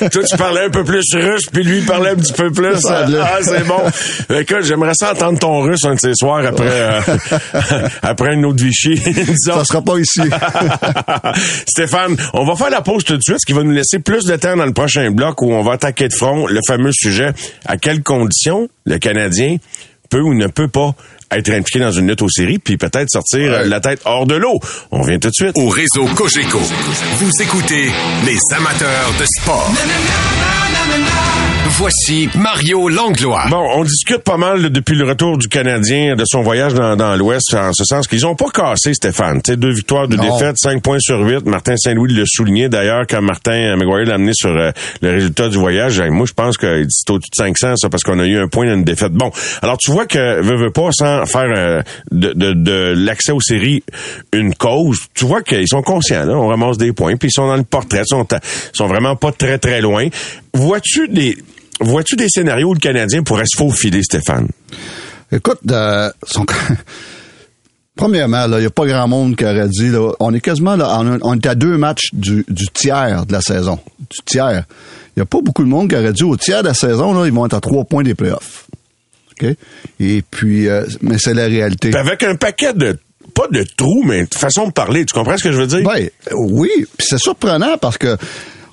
Toi, 0.10 0.22
tu 0.22 0.36
parlais 0.36 0.66
un 0.66 0.70
peu 0.70 0.84
plus 0.84 1.04
russe, 1.14 1.46
puis 1.52 1.64
lui 1.64 1.80
parlait 1.82 2.10
un 2.10 2.16
petit 2.16 2.32
peu 2.32 2.50
plus. 2.50 2.76
ah, 2.86 3.06
c'est 3.42 3.66
bon. 3.66 3.80
Écoute, 4.38 4.62
j'aimerais 4.62 4.94
ça 4.94 5.12
entendre 5.12 5.38
ton 5.38 5.60
russe 5.60 5.84
un 5.84 5.94
de 5.94 6.00
ces 6.00 6.14
soirs 6.14 6.44
après 6.44 6.68
euh, 6.68 7.00
après 8.02 8.34
une 8.34 8.44
autre 8.44 8.62
Vichy. 8.62 9.00
ça 9.38 9.64
sera 9.64 9.82
pas 9.82 9.98
ici. 9.98 10.20
Stéphane, 11.66 12.16
on 12.34 12.44
va 12.44 12.54
faire 12.54 12.70
la 12.70 12.82
pause 12.82 13.04
tout 13.04 13.16
de 13.16 13.22
suite, 13.22 13.38
ce 13.40 13.46
qui 13.46 13.52
va 13.52 13.62
nous 13.62 13.70
laisser 13.70 13.98
plus 13.98 14.24
de 14.24 14.36
temps 14.36 14.56
dans 14.56 14.66
le 14.66 14.72
prochain 14.72 15.10
bloc 15.10 15.40
où 15.42 15.52
on 15.52 15.62
va 15.62 15.72
attaquer 15.72 16.08
de 16.08 16.17
le 16.46 16.60
fameux 16.66 16.92
sujet 16.92 17.32
à 17.66 17.76
quelles 17.76 18.02
conditions 18.02 18.68
le 18.84 18.98
Canadien 18.98 19.56
peut 20.10 20.20
ou 20.20 20.34
ne 20.34 20.46
peut 20.46 20.68
pas 20.68 20.94
être 21.30 21.50
impliqué 21.50 21.78
dans 21.80 21.92
une 21.92 22.08
lutte 22.08 22.22
aux 22.22 22.28
séries, 22.28 22.58
puis 22.58 22.76
peut-être 22.76 23.08
sortir 23.10 23.52
ouais. 23.52 23.68
la 23.68 23.80
tête 23.80 24.00
hors 24.04 24.26
de 24.26 24.34
l'eau. 24.34 24.58
On 24.90 25.02
vient 25.02 25.18
tout 25.18 25.28
de 25.28 25.34
suite. 25.34 25.52
Au 25.54 25.68
réseau 25.68 26.06
Cogeco, 26.14 26.60
vous 27.18 27.42
écoutez 27.42 27.90
les 28.24 28.38
amateurs 28.56 29.12
de 29.18 29.24
sport. 29.38 29.72
Voici 31.70 32.28
Mario 32.34 32.88
Langlois. 32.88 33.44
Bon, 33.50 33.64
on 33.76 33.84
discute 33.84 34.24
pas 34.24 34.36
mal 34.36 34.70
depuis 34.70 34.96
le 34.96 35.04
retour 35.04 35.38
du 35.38 35.48
Canadien 35.48 36.16
de 36.16 36.24
son 36.26 36.42
voyage 36.42 36.74
dans, 36.74 36.96
dans 36.96 37.14
l'Ouest, 37.14 37.54
en 37.54 37.72
ce 37.72 37.84
sens 37.84 38.08
qu'ils 38.08 38.26
ont 38.26 38.34
pas 38.34 38.48
cassé 38.52 38.94
Stéphane. 38.94 39.42
T'sais, 39.42 39.56
deux 39.56 39.72
victoires, 39.72 40.08
deux 40.08 40.16
non. 40.16 40.24
défaites, 40.24 40.56
cinq 40.58 40.82
points 40.82 40.98
sur 40.98 41.20
huit. 41.20 41.46
Martin 41.46 41.76
Saint-Louis 41.76 42.12
le 42.12 42.24
soulignait 42.26 42.68
d'ailleurs 42.68 43.06
quand 43.08 43.22
Martin 43.22 43.76
McGuire 43.76 44.06
l'a 44.06 44.14
amené 44.14 44.32
sur 44.34 44.50
euh, 44.50 44.70
le 45.02 45.10
résultat 45.10 45.48
du 45.50 45.58
voyage. 45.58 46.00
Moi, 46.00 46.26
je 46.26 46.32
pense 46.32 46.56
que 46.56 46.84
c'est 46.88 47.10
au-dessus 47.10 47.30
de 47.30 47.36
500, 47.36 47.76
ça, 47.76 47.88
parce 47.88 48.02
qu'on 48.02 48.18
a 48.18 48.26
eu 48.26 48.38
un 48.38 48.48
point 48.48 48.66
d'une 48.66 48.82
défaite. 48.82 49.12
Bon, 49.12 49.30
alors 49.62 49.76
tu 49.78 49.92
vois 49.92 50.06
que 50.06 50.40
veut, 50.40 50.56
veut 50.56 50.72
pas 50.72 50.88
sans 50.90 51.17
faire 51.26 51.50
euh, 51.56 51.82
de, 52.10 52.32
de, 52.32 52.94
l'accès 52.96 53.32
aux 53.32 53.40
séries 53.40 53.82
une 54.32 54.54
cause. 54.54 54.98
Tu 55.14 55.24
vois 55.24 55.42
qu'ils 55.42 55.68
sont 55.68 55.82
conscients. 55.82 56.24
Là, 56.24 56.36
on 56.36 56.48
ramasse 56.48 56.78
des 56.78 56.92
points, 56.92 57.16
puis 57.16 57.28
ils 57.28 57.32
sont 57.32 57.46
dans 57.46 57.56
le 57.56 57.64
portrait, 57.64 58.02
ils 58.04 58.08
sont, 58.08 58.26
sont 58.72 58.86
vraiment 58.86 59.16
pas 59.16 59.32
très 59.32 59.58
très 59.58 59.80
loin. 59.80 60.08
Vois-tu 60.54 61.08
des 61.08 61.36
Vois-tu 61.80 62.16
des 62.16 62.28
scénarios 62.28 62.70
où 62.70 62.74
le 62.74 62.80
Canadien 62.80 63.22
pourrait 63.22 63.46
se 63.46 63.56
faufiler, 63.56 64.02
Stéphane? 64.02 64.48
Écoute, 65.30 65.60
euh. 65.70 66.10
Premièrement, 67.96 68.46
il 68.46 68.58
n'y 68.58 68.66
a 68.66 68.70
pas 68.70 68.86
grand 68.86 69.08
monde 69.08 69.34
qui 69.34 69.44
aurait 69.44 69.68
dit, 69.68 69.90
on 70.20 70.32
est 70.32 70.40
quasiment 70.40 70.76
on, 71.22 71.34
est 71.34 71.46
à 71.46 71.56
deux 71.56 71.76
matchs 71.76 72.10
du, 72.12 72.44
tiers 72.72 73.26
de 73.26 73.32
la 73.32 73.40
saison. 73.40 73.80
Du 73.98 74.18
tiers. 74.24 74.64
Il 75.16 75.18
n'y 75.18 75.22
a 75.22 75.26
pas 75.26 75.40
beaucoup 75.42 75.64
de 75.64 75.68
monde 75.68 75.88
qui 75.90 75.96
aurait 75.96 76.12
dit 76.12 76.22
au 76.22 76.36
tiers 76.36 76.62
de 76.62 76.68
la 76.68 76.74
saison, 76.74 77.24
ils 77.24 77.32
vont 77.32 77.46
être 77.46 77.54
à 77.54 77.60
trois 77.60 77.84
points 77.84 78.04
des 78.04 78.14
playoffs. 78.14 78.67
OK? 79.40 79.54
Et 80.00 80.22
puis, 80.30 80.68
euh, 80.68 80.84
mais 81.02 81.16
c'est 81.18 81.34
la 81.34 81.46
réalité. 81.46 81.90
Puis 81.90 81.98
avec 81.98 82.22
un 82.22 82.34
paquet 82.34 82.72
de 82.72 82.98
pas 83.34 83.46
de 83.52 83.64
trous, 83.76 84.02
mais 84.04 84.22
de 84.22 84.34
façon 84.34 84.66
de 84.66 84.72
parler. 84.72 85.04
Tu 85.04 85.14
comprends 85.14 85.36
ce 85.36 85.44
que 85.44 85.52
je 85.52 85.58
veux 85.58 85.66
dire? 85.66 85.82
Ben, 85.82 86.08
oui. 86.34 86.70
Puis 86.96 87.06
c'est 87.08 87.18
surprenant 87.18 87.76
parce 87.78 87.98
que 87.98 88.16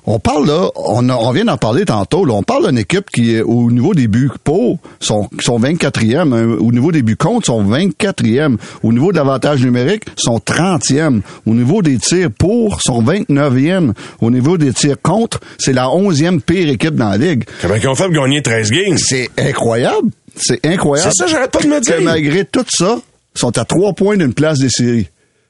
on 0.06 0.20
parle 0.20 0.46
là, 0.46 0.70
on, 0.76 1.08
a, 1.08 1.14
on 1.16 1.32
vient 1.32 1.44
d'en 1.44 1.56
parler 1.56 1.84
tantôt, 1.84 2.24
là, 2.24 2.34
on 2.34 2.44
parle 2.44 2.68
d'une 2.68 2.78
équipe 2.78 3.10
qui, 3.10 3.40
au 3.40 3.70
niveau 3.72 3.92
des 3.92 4.06
buts 4.06 4.30
pour, 4.44 4.78
sont, 5.00 5.28
sont 5.40 5.58
24e, 5.58 6.32
hein, 6.32 6.56
au 6.60 6.70
niveau 6.70 6.92
des 6.92 7.02
buts 7.02 7.16
contre, 7.16 7.46
sont 7.46 7.64
24e, 7.64 8.56
au 8.84 8.92
niveau 8.92 9.10
de 9.10 9.16
l'avantage 9.16 9.64
numérique, 9.64 10.04
sont 10.16 10.38
30e, 10.38 11.22
au 11.44 11.54
niveau 11.54 11.82
des 11.82 11.98
tirs 11.98 12.30
pour, 12.30 12.80
sont 12.82 13.02
29e, 13.02 13.92
au 14.20 14.30
niveau 14.30 14.56
des 14.58 14.72
tirs 14.72 15.00
contre, 15.02 15.40
c'est 15.58 15.72
la 15.72 15.86
11e 15.86 16.40
pire 16.40 16.68
équipe 16.68 16.94
dans 16.94 17.10
la 17.10 17.18
ligue. 17.18 17.44
Comment 17.60 17.74
ils 17.74 17.88
ont 17.88 17.94
fait 17.96 18.10
gagner 18.10 18.42
13 18.42 18.70
games? 18.70 18.98
C'est 18.98 19.30
incroyable, 19.36 20.10
c'est 20.36 20.64
incroyable. 20.66 21.12
C'est 21.12 21.24
ça, 21.24 21.26
j'arrête 21.26 21.50
pas 21.50 21.60
de 21.60 21.68
me 21.68 21.80
dire. 21.80 21.96
Que 21.96 22.02
malgré 22.02 22.44
tout 22.44 22.64
ça, 22.68 22.98
sont 23.34 23.56
à 23.58 23.64
trois 23.64 23.92
points 23.92 24.16
d'une 24.16 24.34
place 24.34 24.58
des 24.58 24.70
séries. 24.70 25.08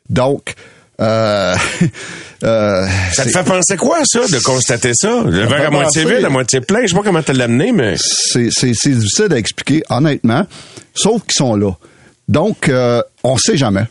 Donc, 0.09 0.55
euh, 1.01 1.55
euh, 2.44 2.87
ça 3.12 3.25
te 3.25 3.31
fait 3.31 3.44
penser 3.44 3.77
quoi, 3.77 3.99
ça, 4.05 4.20
de 4.27 4.42
constater 4.42 4.92
ça? 4.94 5.22
Le 5.25 5.46
verre 5.46 5.66
à 5.66 5.70
moitié 5.70 6.05
vide, 6.05 6.25
à 6.25 6.29
moitié 6.29 6.61
plein, 6.61 6.83
je 6.83 6.88
sais 6.88 6.94
pas 6.94 7.03
comment 7.03 7.22
tu 7.22 7.33
l'as 7.33 7.44
amené, 7.44 7.72
mais... 7.72 7.96
C'est 7.99 8.70
difficile 8.70 9.33
à 9.33 9.37
expliquer, 9.37 9.83
honnêtement, 9.90 10.46
sauf 10.94 11.22
qu'ils 11.22 11.35
sont 11.35 11.57
là. 11.57 11.72
Donc, 12.29 12.68
euh, 12.68 13.03
on 13.22 13.37
sait 13.37 13.57
jamais. 13.57 13.85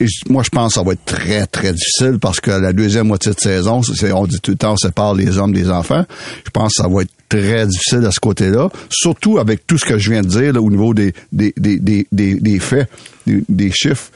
Et 0.00 0.06
moi, 0.28 0.42
je 0.42 0.50
pense 0.50 0.74
que 0.74 0.80
ça 0.80 0.84
va 0.84 0.92
être 0.92 1.04
très, 1.04 1.46
très 1.46 1.72
difficile 1.72 2.18
parce 2.20 2.40
que 2.40 2.50
la 2.50 2.72
deuxième 2.72 3.08
moitié 3.08 3.32
de 3.32 3.40
saison, 3.40 3.80
on 4.12 4.26
dit 4.26 4.40
tout 4.40 4.52
le 4.52 4.56
temps, 4.56 4.72
on 4.72 4.76
sépare 4.76 5.14
les 5.14 5.38
hommes 5.38 5.52
des 5.52 5.70
enfants. 5.70 6.04
Je 6.44 6.50
pense 6.50 6.74
que 6.74 6.82
ça 6.82 6.88
va 6.88 7.02
être 7.02 7.10
très 7.28 7.66
difficile 7.66 8.04
à 8.06 8.10
ce 8.10 8.20
côté-là, 8.20 8.70
surtout 8.90 9.38
avec 9.38 9.66
tout 9.66 9.78
ce 9.78 9.84
que 9.84 9.98
je 9.98 10.10
viens 10.10 10.22
de 10.22 10.28
dire 10.28 10.52
là, 10.52 10.60
au 10.60 10.70
niveau 10.70 10.94
des, 10.94 11.12
des, 11.32 11.52
des, 11.56 11.78
des, 11.78 12.06
des, 12.10 12.58
faits, 12.58 12.88
des, 13.26 13.42
des 13.48 13.70
chiffres. 13.70 14.10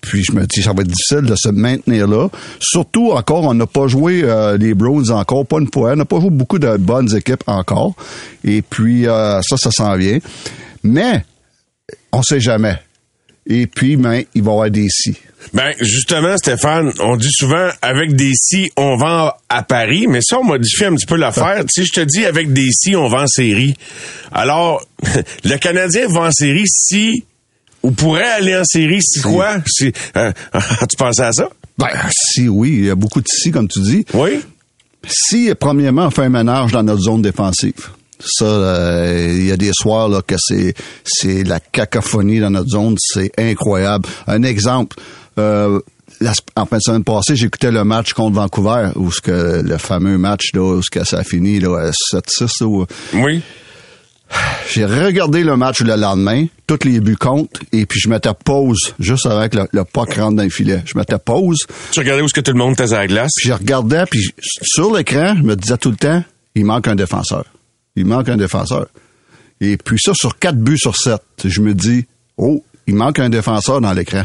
Puis 0.00 0.24
je 0.24 0.32
me 0.32 0.44
dis, 0.46 0.62
ça 0.62 0.72
va 0.72 0.82
être 0.82 0.88
difficile 0.88 1.22
de 1.22 1.36
se 1.36 1.48
maintenir 1.48 2.08
là. 2.08 2.28
Surtout 2.58 3.12
encore, 3.12 3.44
on 3.44 3.54
n'a 3.54 3.66
pas 3.66 3.86
joué 3.86 4.22
euh, 4.24 4.56
les 4.58 4.74
Browns 4.74 5.10
encore, 5.12 5.46
pas 5.46 5.60
une 5.60 5.70
fois. 5.72 5.92
On 5.92 5.96
n'a 5.96 6.04
pas 6.04 6.20
joué 6.20 6.30
beaucoup 6.30 6.58
de 6.58 6.76
bonnes 6.76 7.14
équipes 7.14 7.44
encore. 7.46 7.94
Et 8.42 8.62
puis 8.62 9.06
euh, 9.06 9.40
ça, 9.42 9.56
ça 9.56 9.70
s'en 9.70 9.96
vient. 9.96 10.18
Mais 10.82 11.24
on 12.12 12.22
sait 12.22 12.40
jamais. 12.40 12.78
Et 13.46 13.66
puis, 13.66 13.96
ben, 13.96 14.22
il 14.34 14.42
va 14.42 14.50
y 14.50 14.54
avoir 14.54 14.70
des 14.70 14.88
si. 14.88 15.16
Ben, 15.52 15.72
justement, 15.80 16.36
Stéphane, 16.36 16.92
on 17.00 17.16
dit 17.16 17.32
souvent, 17.32 17.68
avec 17.82 18.14
des 18.14 18.30
si, 18.34 18.70
on 18.76 18.96
va 18.96 19.38
à 19.48 19.62
Paris, 19.62 20.06
mais 20.06 20.20
ça, 20.22 20.38
on 20.38 20.44
modifie 20.44 20.84
un 20.84 20.94
petit 20.94 21.06
peu 21.06 21.16
l'affaire. 21.16 21.64
si 21.68 21.84
je 21.84 21.92
te 21.92 22.00
dis, 22.00 22.24
avec 22.24 22.52
des 22.52 22.68
si, 22.70 22.94
on 22.94 23.08
va 23.08 23.22
en 23.22 23.26
série. 23.26 23.74
Alors, 24.30 24.84
le 25.44 25.56
Canadien 25.56 26.06
va 26.08 26.28
en 26.28 26.30
série 26.30 26.66
si, 26.66 27.24
ou 27.82 27.90
pourrait 27.90 28.30
aller 28.30 28.56
en 28.56 28.64
série 28.64 29.02
si 29.02 29.20
quoi? 29.20 29.56
Si, 29.66 29.92
euh, 30.16 30.32
tu 30.88 30.96
pensais 30.96 31.24
à 31.24 31.32
ça? 31.32 31.50
Ben, 31.76 31.88
si, 32.10 32.48
oui. 32.48 32.74
Il 32.78 32.84
y 32.86 32.90
a 32.90 32.94
beaucoup 32.94 33.20
de 33.20 33.28
si, 33.28 33.50
comme 33.50 33.66
tu 33.66 33.80
dis. 33.80 34.04
Oui. 34.14 34.40
Si, 35.08 35.52
premièrement, 35.58 36.06
on 36.06 36.10
fait 36.10 36.22
un 36.22 36.28
ménage 36.28 36.70
dans 36.70 36.84
notre 36.84 37.02
zone 37.02 37.22
défensive. 37.22 37.90
Ça, 38.24 38.44
euh, 38.44 39.34
il 39.36 39.46
y 39.46 39.52
a 39.52 39.56
des 39.56 39.72
soirs 39.72 40.08
là 40.08 40.22
que 40.22 40.36
c'est 40.38 40.74
c'est 41.04 41.42
la 41.44 41.58
cacophonie 41.60 42.40
dans 42.40 42.50
notre 42.50 42.68
zone, 42.68 42.94
c'est 42.98 43.32
incroyable. 43.38 44.08
Un 44.26 44.42
exemple, 44.44 44.96
euh, 45.38 45.80
la, 46.20 46.32
en 46.56 46.66
fin 46.66 46.76
de 46.76 46.82
semaine 46.82 47.04
passée, 47.04 47.34
j'écoutais 47.36 47.72
le 47.72 47.82
match 47.84 48.12
contre 48.12 48.36
Vancouver, 48.36 48.90
où 48.94 49.10
ce 49.10 49.20
que 49.20 49.62
le 49.62 49.76
fameux 49.78 50.18
match 50.18 50.50
là, 50.54 50.60
où 50.76 50.82
ce 50.82 50.90
que 50.90 51.02
ça 51.04 51.18
a 51.18 51.24
fini 51.24 51.58
là, 51.58 51.90
7-6. 52.12 52.62
Où, 52.64 52.86
Oui. 53.14 53.42
j'ai 54.72 54.84
regardé 54.86 55.42
le 55.42 55.56
match 55.56 55.80
le 55.82 55.96
lendemain, 55.96 56.46
tous 56.66 56.84
les 56.84 57.00
buts 57.00 57.16
comptent, 57.16 57.58
et 57.72 57.86
puis 57.86 57.98
je 58.00 58.08
mettais 58.08 58.30
pause 58.44 58.94
juste 59.00 59.26
avec 59.26 59.54
le, 59.54 59.66
le 59.72 59.84
puck 59.84 60.14
rentre 60.14 60.36
dans 60.36 60.42
le 60.44 60.48
filet. 60.50 60.82
Je 60.86 60.96
mettais 60.96 61.18
pause, 61.18 61.66
Tu 61.90 61.98
regardais 62.00 62.22
où 62.22 62.26
est-ce 62.26 62.34
que 62.34 62.40
tout 62.40 62.52
le 62.52 62.58
monde 62.58 62.74
était 62.74 62.92
à 62.94 62.98
la 63.00 63.06
glace? 63.08 63.32
puis 63.36 63.48
je 63.48 63.54
regardais, 63.54 64.04
puis 64.08 64.30
sur 64.62 64.94
l'écran, 64.94 65.34
je 65.36 65.42
me 65.42 65.56
disais 65.56 65.76
tout 65.76 65.90
le 65.90 65.96
temps, 65.96 66.22
il 66.54 66.64
manque 66.64 66.86
un 66.88 66.94
défenseur. 66.94 67.44
Il 67.96 68.06
manque 68.06 68.28
un 68.28 68.36
défenseur. 68.36 68.86
Et 69.60 69.76
puis 69.76 69.98
ça, 70.00 70.12
sur 70.14 70.38
quatre 70.38 70.58
buts 70.58 70.78
sur 70.78 70.96
sept, 70.96 71.22
je 71.44 71.60
me 71.60 71.74
dis, 71.74 72.06
oh, 72.36 72.64
il 72.86 72.94
manque 72.94 73.18
un 73.18 73.28
défenseur 73.28 73.80
dans 73.80 73.92
l'écran. 73.92 74.24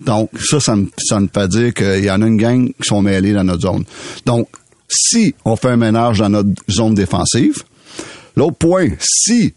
Donc, 0.00 0.30
ça, 0.38 0.60
ça 0.60 0.76
me, 0.76 0.88
ça 0.98 1.18
fait 1.32 1.48
dire 1.48 1.74
qu'il 1.74 2.04
y 2.04 2.10
en 2.10 2.22
a 2.22 2.26
une 2.26 2.36
gang 2.36 2.68
qui 2.68 2.88
sont 2.88 3.02
mêlés 3.02 3.32
dans 3.32 3.44
notre 3.44 3.62
zone. 3.62 3.84
Donc, 4.24 4.48
si 4.88 5.34
on 5.44 5.56
fait 5.56 5.68
un 5.68 5.76
ménage 5.76 6.20
dans 6.20 6.28
notre 6.28 6.50
zone 6.70 6.94
défensive, 6.94 7.64
l'autre 8.36 8.56
point, 8.56 8.90
si 9.00 9.54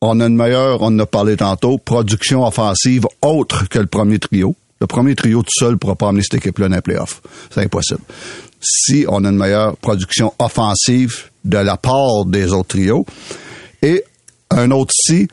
on 0.00 0.20
a 0.20 0.26
une 0.26 0.36
meilleure, 0.36 0.82
on 0.82 0.86
en 0.86 0.98
a 1.00 1.06
parlé 1.06 1.36
tantôt, 1.36 1.78
production 1.78 2.46
offensive 2.46 3.06
autre 3.22 3.68
que 3.68 3.78
le 3.78 3.86
premier 3.86 4.18
trio, 4.18 4.54
le 4.80 4.86
premier 4.86 5.14
trio 5.14 5.42
tout 5.42 5.58
seul 5.58 5.72
ne 5.72 5.76
pourra 5.76 5.96
pas 5.96 6.08
amener 6.08 6.22
cette 6.22 6.34
équipe-là 6.34 6.68
dans 6.68 6.76
les 6.76 6.82
playoffs. 6.82 7.20
C'est 7.50 7.62
impossible. 7.62 8.00
Si 8.60 9.06
on 9.08 9.24
a 9.24 9.30
une 9.30 9.36
meilleure 9.36 9.76
production 9.76 10.34
offensive 10.38 11.30
de 11.48 11.58
la 11.58 11.76
part 11.76 12.24
des 12.26 12.52
autres 12.52 12.68
trios, 12.68 13.04
et 13.82 14.04
un 14.50 14.70
autre 14.70 14.92
si, 14.94 15.28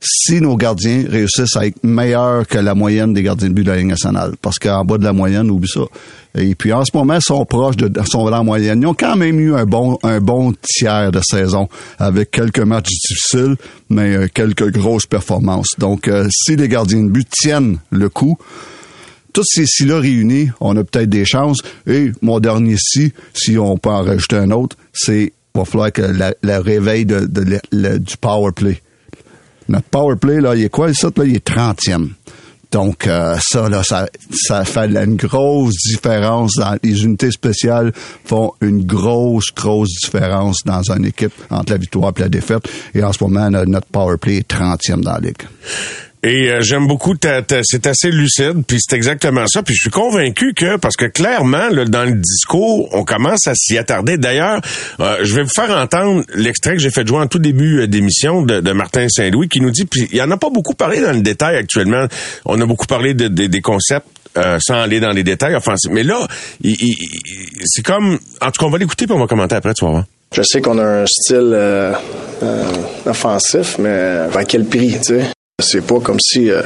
si 0.00 0.40
nos 0.40 0.56
gardiens 0.56 1.04
réussissent 1.08 1.56
à 1.56 1.66
être 1.66 1.82
meilleurs 1.84 2.46
que 2.46 2.58
la 2.58 2.74
moyenne 2.74 3.12
des 3.12 3.22
gardiens 3.22 3.48
de 3.48 3.54
but 3.54 3.64
de 3.64 3.70
la 3.70 3.76
Ligue 3.76 3.86
nationale. 3.86 4.34
Parce 4.40 4.58
qu'en 4.58 4.84
bas 4.84 4.98
de 4.98 5.04
la 5.04 5.12
moyenne, 5.12 5.50
oublie 5.50 5.68
ça. 5.68 5.82
Et 6.34 6.54
puis 6.54 6.72
en 6.72 6.84
ce 6.84 6.90
moment, 6.94 7.14
ils 7.14 7.22
sont 7.22 7.44
proches 7.44 7.76
de 7.76 7.90
sont 8.04 8.28
la 8.28 8.42
moyenne. 8.42 8.80
Ils 8.82 8.86
ont 8.86 8.94
quand 8.94 9.16
même 9.16 9.38
eu 9.38 9.54
un 9.54 9.64
bon 9.64 9.98
un 10.02 10.20
bon 10.20 10.54
tiers 10.60 11.12
de 11.12 11.20
saison 11.22 11.68
avec 11.98 12.30
quelques 12.30 12.60
matchs 12.60 12.90
difficiles, 12.90 13.56
mais 13.90 14.16
euh, 14.16 14.28
quelques 14.32 14.70
grosses 14.72 15.06
performances. 15.06 15.74
Donc 15.78 16.08
euh, 16.08 16.26
si 16.30 16.56
les 16.56 16.68
gardiens 16.68 17.04
de 17.04 17.10
but 17.10 17.28
tiennent 17.30 17.78
le 17.90 18.08
coup, 18.08 18.38
tous 19.32 19.44
ces 19.46 19.66
si-là 19.66 20.00
réunis, 20.00 20.50
on 20.60 20.76
a 20.76 20.84
peut-être 20.84 21.10
des 21.10 21.24
chances. 21.24 21.58
Et 21.86 22.12
mon 22.22 22.40
dernier 22.40 22.76
si, 22.78 23.12
si 23.34 23.58
on 23.58 23.76
peut 23.76 23.90
en 23.90 24.02
rajouter 24.02 24.36
un 24.36 24.50
autre, 24.50 24.76
c'est 24.92 25.32
va 25.54 25.64
falloir 25.64 25.92
que 25.92 26.02
la- 26.02 26.34
le 26.42 26.58
réveil 26.58 27.04
de, 27.06 27.20
de 27.26 27.58
le- 27.72 27.98
du 27.98 28.16
power 28.16 28.52
play. 28.52 28.80
Notre 29.68 29.88
power 29.88 30.16
play, 30.16 30.40
là, 30.40 30.54
il 30.56 30.64
est 30.64 30.68
quoi, 30.70 30.92
ça, 30.92 31.08
là? 31.16 31.24
Il 31.24 31.36
est 31.36 31.44
30e. 31.44 32.10
Donc, 32.72 33.06
euh, 33.06 33.36
ça, 33.42 33.68
là, 33.68 33.82
ça, 33.84 34.08
ça 34.32 34.64
fait 34.64 34.86
une 34.86 35.16
grosse 35.16 35.74
différence. 35.92 36.54
Dans, 36.54 36.76
les 36.82 37.04
unités 37.04 37.30
spéciales 37.30 37.92
font 38.24 38.52
une 38.62 38.84
grosse, 38.84 39.52
grosse 39.54 39.90
différence 40.02 40.56
dans 40.64 40.82
une 40.90 41.04
équipe 41.04 41.34
entre 41.50 41.72
la 41.72 41.78
victoire 41.78 42.12
et 42.16 42.20
la 42.20 42.28
défaite. 42.30 42.62
Et 42.94 43.02
en 43.02 43.12
ce 43.12 43.22
moment, 43.22 43.50
notre 43.50 43.68
notre 43.70 43.86
power 43.88 44.16
play 44.16 44.38
est 44.38 44.50
30e 44.50 45.02
dans 45.02 45.12
la 45.12 45.20
ligue. 45.20 45.42
Et 46.24 46.50
euh, 46.50 46.60
j'aime 46.60 46.86
beaucoup, 46.86 47.14
ta, 47.16 47.42
ta- 47.42 47.62
c'est 47.64 47.84
assez 47.88 48.10
lucide, 48.12 48.62
puis 48.66 48.78
c'est 48.80 48.94
exactement 48.94 49.44
ça. 49.48 49.62
Puis 49.64 49.74
je 49.74 49.80
suis 49.80 49.90
convaincu 49.90 50.54
que, 50.54 50.76
parce 50.76 50.94
que 50.96 51.06
clairement, 51.06 51.68
là, 51.70 51.84
dans 51.84 52.04
le 52.04 52.12
discours, 52.12 52.88
on 52.94 53.02
commence 53.04 53.48
à 53.48 53.54
s'y 53.56 53.76
attarder. 53.76 54.18
D'ailleurs, 54.18 54.60
euh, 55.00 55.16
je 55.24 55.34
vais 55.34 55.42
vous 55.42 55.50
faire 55.52 55.70
entendre 55.76 56.22
l'extrait 56.34 56.74
que 56.74 56.78
j'ai 56.80 56.90
fait 56.92 57.04
jouer 57.06 57.18
en 57.18 57.26
tout 57.26 57.40
début 57.40 57.80
euh, 57.80 57.86
d'émission 57.88 58.42
de, 58.42 58.60
de 58.60 58.72
Martin 58.72 59.08
Saint-Louis, 59.08 59.48
qui 59.48 59.60
nous 59.60 59.72
dit, 59.72 59.84
puis 59.84 60.08
il 60.12 60.22
en 60.22 60.30
a 60.30 60.36
pas 60.36 60.50
beaucoup 60.50 60.74
parlé 60.74 61.00
dans 61.00 61.10
le 61.12 61.22
détail 61.22 61.56
actuellement. 61.56 62.06
On 62.44 62.60
a 62.60 62.66
beaucoup 62.66 62.86
parlé 62.86 63.14
de- 63.14 63.26
de- 63.28 63.46
des 63.46 63.60
concepts. 63.60 64.06
euh, 64.38 64.58
sans 64.60 64.76
aller 64.80 64.98
dans 64.98 65.10
les 65.10 65.24
détails 65.24 65.54
offensifs. 65.54 65.90
Mais 65.92 66.04
là, 66.04 66.26
c'est 67.66 67.82
comme... 67.82 68.18
En 68.40 68.46
tout 68.50 68.60
cas, 68.60 68.66
on 68.66 68.70
va 68.70 68.78
l'écouter 68.78 69.06
puis 69.06 69.14
on 69.14 69.18
va 69.18 69.26
commenter 69.26 69.56
après, 69.56 69.74
tu 69.74 69.84
vas 69.84 69.90
voir. 69.90 70.04
Je 70.34 70.40
sais 70.42 70.62
qu'on 70.62 70.78
a 70.78 71.02
un 71.02 71.04
style 71.06 71.50
euh, 71.52 71.92
euh, 72.42 72.64
offensif, 73.04 73.76
mais 73.78 73.90
à 74.34 74.44
quel 74.46 74.64
prix, 74.64 74.92
tu 75.04 75.18
sais? 75.18 75.24
C'est 75.62 75.80
pas 75.86 76.00
comme 76.00 76.20
si 76.20 76.50
euh, 76.50 76.62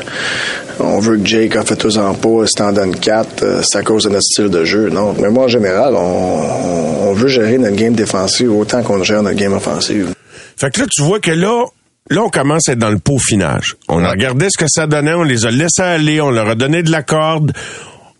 on 0.80 0.98
veut 0.98 1.16
que 1.18 1.26
Jake 1.26 1.56
a 1.56 1.62
fait 1.64 1.76
tous 1.76 1.96
en 1.98 2.14
pas, 2.14 2.46
c'est 2.46 2.60
en 2.62 2.72
donne 2.72 2.94
4, 2.96 3.42
euh, 3.42 3.62
c'est 3.64 3.78
à 3.78 3.82
cause 3.82 4.04
de 4.04 4.08
notre 4.10 4.22
style 4.24 4.48
de 4.48 4.64
jeu. 4.64 4.88
Non? 4.90 5.14
Mais 5.20 5.30
moi, 5.30 5.44
en 5.44 5.48
général, 5.48 5.94
on, 5.94 5.98
on- 6.00 7.08
on 7.08 7.12
veut 7.12 7.28
gérer 7.28 7.56
notre 7.58 7.76
game 7.76 7.94
défensive 7.94 8.52
autant 8.52 8.82
qu'on 8.82 9.02
gère 9.04 9.22
notre 9.22 9.36
game 9.38 9.52
offensive. 9.52 10.12
Fait 10.58 10.70
que 10.74 10.80
là, 10.80 10.86
tu 10.90 11.02
vois 11.02 11.20
que 11.20 11.30
là, 11.30 11.64
là, 12.10 12.22
on 12.22 12.28
commence 12.30 12.68
à 12.68 12.72
être 12.72 12.78
dans 12.80 12.90
le 12.90 12.98
peaufinage. 12.98 13.76
On 13.88 14.02
a 14.04 14.10
regardé 14.10 14.48
ce 14.50 14.58
que 14.58 14.66
ça 14.68 14.86
donnait, 14.86 15.14
on 15.14 15.22
les 15.22 15.46
a 15.46 15.50
laissés 15.50 15.82
aller, 15.82 16.20
on 16.20 16.30
leur 16.30 16.48
a 16.48 16.54
donné 16.56 16.82
de 16.82 16.90
la 16.90 17.02
corde. 17.02 17.52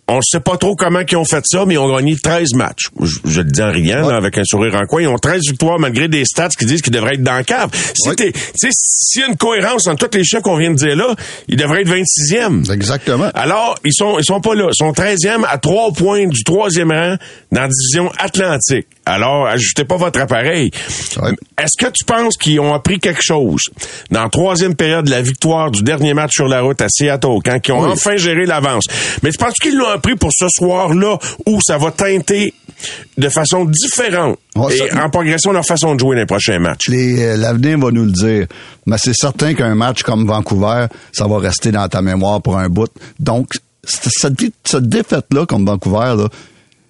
On 0.09 0.21
sait 0.23 0.39
pas 0.39 0.57
trop 0.57 0.77
comment 0.77 1.01
ils 1.01 1.17
ont 1.17 1.25
fait 1.25 1.43
ça, 1.45 1.65
mais 1.67 1.75
ils 1.75 1.79
ont 1.79 1.93
gagné 1.93 2.15
13 2.17 2.55
matchs. 2.55 2.91
Je, 3.03 3.17
je 3.25 3.41
le 3.41 3.51
dis 3.51 3.61
en 3.61 3.73
riant, 3.73 4.07
là, 4.09 4.17
avec 4.17 4.39
un 4.39 4.45
sourire 4.45 4.77
en 4.77 4.87
coin. 4.87 5.03
Ils 5.03 5.09
ont 5.09 5.19
13 5.19 5.41
victoires 5.49 5.81
malgré 5.81 6.07
des 6.07 6.25
stats 6.25 6.49
qui 6.51 6.65
disent 6.65 6.81
qu'ils 6.81 6.93
devraient 6.93 7.15
être 7.15 7.25
dans 7.25 7.37
le 7.39 7.43
cave. 7.43 7.71
Si 7.93 8.09
Ouais. 8.09 8.15
t'es- 8.15 8.31
tu 8.31 8.41
sais, 8.55 8.69
s'il 8.71 9.23
y 9.23 9.25
a 9.25 9.29
une 9.29 9.37
cohérence 9.37 9.89
entre 9.89 10.07
tous 10.09 10.17
les 10.17 10.23
chiffres 10.25 10.43
qu'on 10.43 10.59
vient 10.59 10.71
de 10.71 10.77
dire 10.77 10.95
là, 10.95 11.13
ils 11.49 11.57
devraient 11.57 11.81
être 11.83 11.89
26e. 11.89 12.71
Exactement. 12.71 13.31
Alors, 13.35 13.77
ils 13.85 13.93
sont, 13.93 14.17
ils 14.21 14.25
sont 14.25 14.41
pas 14.41 14.55
là. 14.55 14.69
Ils 14.73 14.77
sont 14.77 14.93
13e 14.93 15.45
à 15.49 15.59
trois 15.59 15.91
points 15.93 16.29
du 16.29 16.45
troisième 16.45 16.93
rang 16.93 17.17
dans 17.51 17.63
la 17.63 17.69
division 17.69 18.13
Atlantique. 18.19 18.87
Alors, 19.09 19.47
ajoutez 19.47 19.85
pas 19.85 19.97
votre 19.97 20.21
appareil. 20.21 20.71
Ouais. 21.23 21.31
Est-ce 21.63 21.77
que 21.79 21.91
tu 21.93 22.05
penses 22.05 22.37
qu'ils 22.37 22.59
ont 22.59 22.75
appris 22.75 22.99
quelque 22.99 23.23
chose? 23.23 23.63
Dans 24.11 24.25
la 24.25 24.29
troisième 24.29 24.75
période 24.75 25.05
de 25.07 25.11
la 25.13 25.23
victoire 25.23 25.71
du 25.71 25.83
dernier 25.85 26.13
match 26.13 26.33
sur 26.35 26.49
la 26.49 26.61
route 26.61 26.81
à 26.83 26.89
Seattle, 26.89 27.39
quand 27.45 27.59
ils 27.69 27.73
ont 27.73 27.85
Oui. 27.85 27.91
enfin 27.93 28.17
géré 28.17 28.47
l'avance? 28.47 28.85
Mais 29.23 29.31
tu 29.31 29.39
penses 29.39 29.55
qu'ils 29.63 29.77
l'ont 29.77 29.89
appris 29.89 30.17
pour 30.17 30.31
ce 30.37 30.47
soir-là 30.49 31.19
où 31.47 31.61
ça 31.65 31.79
va 31.79 31.93
teinter 31.93 32.53
de 33.17 33.29
façon 33.29 33.65
différente 33.65 34.39
Ouais, 34.57 34.77
et 34.77 34.93
en 34.93 35.09
progression 35.09 35.53
leur 35.53 35.65
façon 35.65 35.95
de 35.95 36.01
jouer 36.01 36.17
les 36.17 36.27
prochains 36.27 36.59
matchs? 36.59 36.91
Euh, 36.91 37.37
L'avenir 37.37 37.79
va 37.79 37.91
nous 37.93 38.05
le 38.07 38.11
dire. 38.13 38.47
Mais 38.87 38.97
c'est 38.99 39.15
certain 39.15 39.55
qu'un 39.55 39.75
match 39.77 40.03
comme 40.03 40.27
Vancouver, 40.27 40.87
ça 41.13 41.29
va 41.29 41.39
rester 41.39 41.71
dans 41.71 41.89
ta 41.89 42.03
mémoire 42.03 42.43
pour 42.43 42.59
un 42.59 42.69
bout. 42.69 42.91
Donc, 43.21 43.51
cette, 43.85 44.35
cette 44.65 44.89
défaite-là, 44.89 45.47
comme 45.47 45.65
Vancouver, 45.65 46.15
là, 46.17 46.29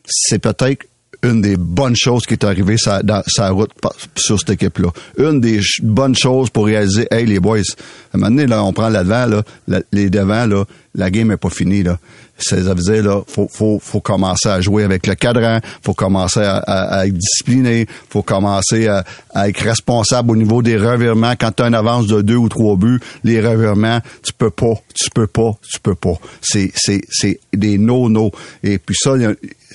c'est 0.06 0.38
peut-être 0.38 0.82
une 1.22 1.40
des 1.40 1.56
bonnes 1.56 1.96
choses 1.96 2.24
qui 2.26 2.34
est 2.34 2.44
arrivée 2.44 2.76
sur, 2.76 3.02
dans, 3.04 3.22
la 3.38 3.50
route 3.50 3.70
sur 4.16 4.38
cette 4.38 4.50
équipe-là. 4.50 4.88
Une 5.18 5.40
des 5.40 5.60
bonnes 5.82 6.14
choses 6.16 6.50
pour 6.50 6.66
réaliser, 6.66 7.06
hey 7.10 7.26
les 7.26 7.40
boys, 7.40 7.58
à 7.58 8.16
un 8.16 8.18
moment 8.18 8.30
donné, 8.30 8.46
là, 8.46 8.62
on 8.64 8.72
prend 8.72 8.88
l'avant, 8.88 9.26
là, 9.26 9.42
la- 9.68 9.82
les 9.92 10.10
devants, 10.10 10.46
là, 10.46 10.64
la 10.94 11.10
game 11.10 11.30
est 11.30 11.36
pas 11.36 11.50
finie, 11.50 11.82
là. 11.82 11.98
Ça 12.38 12.56
veut 12.56 12.74
dire, 12.74 13.02
là, 13.02 13.22
faut, 13.26 13.48
faut, 13.50 13.78
faut 13.82 14.00
commencer 14.00 14.48
à 14.48 14.60
jouer 14.60 14.84
avec 14.84 15.06
le 15.06 15.14
cadran, 15.14 15.60
faut 15.82 15.94
commencer 15.94 16.40
à, 16.40 16.56
à- 16.58 16.98
à 16.98 17.06
être 17.06 17.14
discipliné, 17.16 17.86
faut 18.10 18.22
commencer 18.22 18.88
à, 18.88 19.04
à 19.34 19.48
être 19.48 19.60
responsable 19.62 20.32
au 20.32 20.36
niveau 20.36 20.62
des 20.62 20.76
revirements. 20.76 21.32
Quand 21.40 21.50
tu 21.56 21.62
as 21.62 21.68
une 21.68 21.74
avance 21.74 22.06
de 22.06 22.20
deux 22.20 22.36
ou 22.36 22.50
trois 22.50 22.76
buts, 22.76 23.00
les 23.24 23.40
revirements, 23.40 24.00
tu 24.22 24.34
peux 24.34 24.50
pas, 24.50 24.74
tu 24.94 25.08
peux 25.10 25.26
pas, 25.26 25.52
tu 25.70 25.80
peux 25.80 25.94
pas. 25.94 26.18
C'est, 26.42 26.70
c'est, 26.74 27.00
c'est 27.10 27.40
des 27.54 27.78
no-no. 27.78 28.30
Et 28.62 28.78
puis 28.78 28.96
ça, 28.98 29.14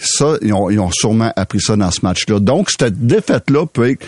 ça 0.01 0.37
ils, 0.41 0.53
ont, 0.53 0.69
ils 0.69 0.79
ont 0.79 0.91
sûrement 0.91 1.31
appris 1.35 1.61
ça 1.61 1.75
dans 1.75 1.91
ce 1.91 1.99
match-là. 2.03 2.39
Donc, 2.39 2.69
cette 2.69 3.05
défaite-là 3.05 3.65
peut 3.65 3.89
être 3.89 4.05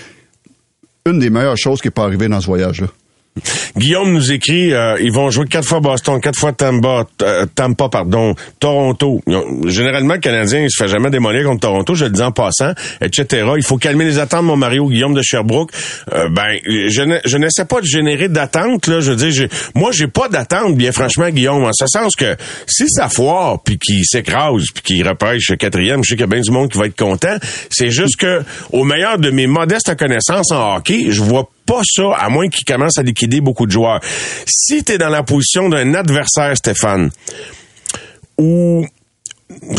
une 1.05 1.19
des 1.19 1.29
meilleures 1.29 1.57
choses 1.57 1.81
qui 1.81 1.89
pas 1.89 2.03
arrivée 2.03 2.27
dans 2.27 2.41
ce 2.41 2.47
voyage-là. 2.47 2.87
Guillaume 3.75 4.13
nous 4.13 4.31
écrit, 4.31 4.73
euh, 4.73 4.97
ils 5.01 5.11
vont 5.11 5.31
jouer 5.31 5.47
quatre 5.47 5.67
fois 5.67 5.79
Boston, 5.79 6.21
quatre 6.21 6.37
fois 6.37 6.53
Tampa, 6.53 7.05
euh, 7.23 7.45
Tampa 7.55 7.89
pardon, 7.89 8.35
Toronto. 8.59 9.21
généralement, 9.65 10.13
le 10.13 10.19
Canadien, 10.19 10.61
il 10.61 10.69
se 10.69 10.83
fait 10.83 10.89
jamais 10.89 11.09
démolir 11.09 11.45
contre 11.45 11.61
Toronto, 11.61 11.95
je 11.95 12.05
le 12.05 12.11
dis 12.11 12.21
en 12.21 12.31
passant, 12.31 12.73
etc. 13.01 13.47
Il 13.57 13.63
faut 13.63 13.77
calmer 13.77 14.05
les 14.05 14.19
attentes, 14.19 14.43
mon 14.43 14.55
Mario 14.55 14.87
Guillaume 14.87 15.15
de 15.15 15.21
Sherbrooke. 15.23 15.71
Euh, 16.13 16.29
ben, 16.29 16.57
je, 16.65 17.37
n'essaie 17.37 17.65
pas 17.65 17.81
de 17.81 17.85
générer 17.85 18.29
d'attente, 18.29 18.87
là. 18.87 18.99
Je 18.99 19.11
veux 19.11 19.31
dire, 19.31 19.47
moi, 19.73 19.91
j'ai 19.91 20.07
pas 20.07 20.29
d'attente, 20.29 20.75
bien 20.75 20.91
franchement, 20.91 21.29
Guillaume, 21.29 21.63
en 21.63 21.73
ce 21.73 21.87
sens 21.87 22.15
que 22.15 22.35
si 22.67 22.85
ça 22.89 23.09
foire, 23.09 23.61
puis 23.63 23.79
qu'il 23.79 24.05
s'écrase, 24.05 24.65
puis 24.73 24.83
qu'il 24.83 25.07
repêche 25.07 25.53
quatrième, 25.57 26.03
je 26.03 26.09
sais 26.09 26.15
qu'il 26.15 26.21
y 26.21 26.23
a 26.23 26.27
bien 26.27 26.41
du 26.41 26.51
monde 26.51 26.69
qui 26.69 26.77
va 26.77 26.85
être 26.85 26.97
content. 26.97 27.35
C'est 27.69 27.89
juste 27.89 28.17
que, 28.17 28.43
au 28.71 28.83
meilleur 28.83 29.17
de 29.17 29.31
mes 29.31 29.47
modestes 29.47 29.95
connaissances 29.97 30.51
en 30.51 30.75
hockey, 30.75 31.07
je 31.09 31.21
vois 31.21 31.49
pas 31.65 31.81
ça, 31.83 32.11
à 32.17 32.29
moins 32.29 32.49
qu'il 32.49 32.65
commence 32.65 32.97
à 32.97 33.03
liquider 33.03 33.41
beaucoup 33.41 33.65
de 33.65 33.71
joueurs. 33.71 33.99
Si 34.45 34.83
tu 34.83 34.93
es 34.93 34.97
dans 34.97 35.09
la 35.09 35.23
position 35.23 35.69
d'un 35.69 35.93
adversaire, 35.93 36.55
Stéphane, 36.55 37.09
ou 38.37 38.85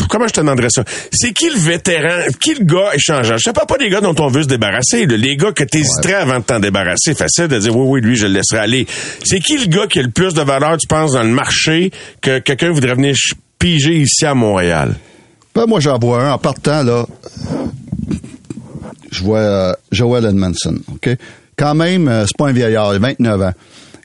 comment 0.09 0.27
je 0.27 0.33
te 0.33 0.39
demanderais 0.39 0.69
ça? 0.69 0.83
C'est 1.11 1.33
qui 1.33 1.49
le 1.49 1.57
vétéran, 1.57 2.27
qui 2.39 2.55
le 2.55 2.65
gars 2.65 2.93
échangeant? 2.93 3.37
Je 3.37 3.49
te 3.49 3.51
parle 3.51 3.67
pas 3.67 3.77
des 3.77 3.89
gars 3.89 4.01
dont 4.01 4.15
on 4.19 4.27
veut 4.27 4.43
se 4.43 4.47
débarrasser, 4.47 5.05
les 5.05 5.35
gars 5.35 5.51
que 5.51 5.63
t'hésiterais 5.63 6.13
avant 6.13 6.39
de 6.39 6.43
t'en 6.43 6.59
débarrasser. 6.59 7.13
Facile 7.13 7.47
de 7.47 7.59
dire, 7.59 7.75
oui, 7.75 7.85
oui, 7.87 8.01
lui, 8.01 8.15
je 8.15 8.27
le 8.27 8.33
laisserai 8.33 8.59
aller. 8.59 8.87
C'est 9.23 9.39
qui 9.39 9.57
le 9.57 9.67
gars 9.67 9.87
qui 9.87 9.99
a 9.99 10.03
le 10.03 10.11
plus 10.11 10.33
de 10.33 10.41
valeur, 10.41 10.77
tu 10.77 10.87
penses, 10.87 11.13
dans 11.13 11.23
le 11.23 11.29
marché 11.29 11.91
que 12.21 12.39
quelqu'un 12.39 12.71
voudrait 12.71 12.95
venir 12.95 13.15
piger 13.59 13.99
ici 13.99 14.25
à 14.25 14.33
Montréal? 14.33 14.95
Ben, 15.53 15.65
moi, 15.65 15.79
j'en 15.79 15.97
vois 15.97 16.23
un. 16.23 16.31
En 16.33 16.37
partant, 16.37 16.83
là, 16.83 17.05
je 19.11 19.23
vois 19.23 19.39
euh, 19.39 19.73
Joel 19.91 20.25
Edmondson, 20.25 20.77
OK? 20.93 21.09
Quand 21.57 21.75
même, 21.75 22.07
euh, 22.07 22.25
c'est 22.25 22.37
pas 22.37 22.47
un 22.47 22.53
vieillard, 22.53 22.93
il 22.93 22.97
a 22.97 22.99
29 22.99 23.41
ans. 23.41 23.53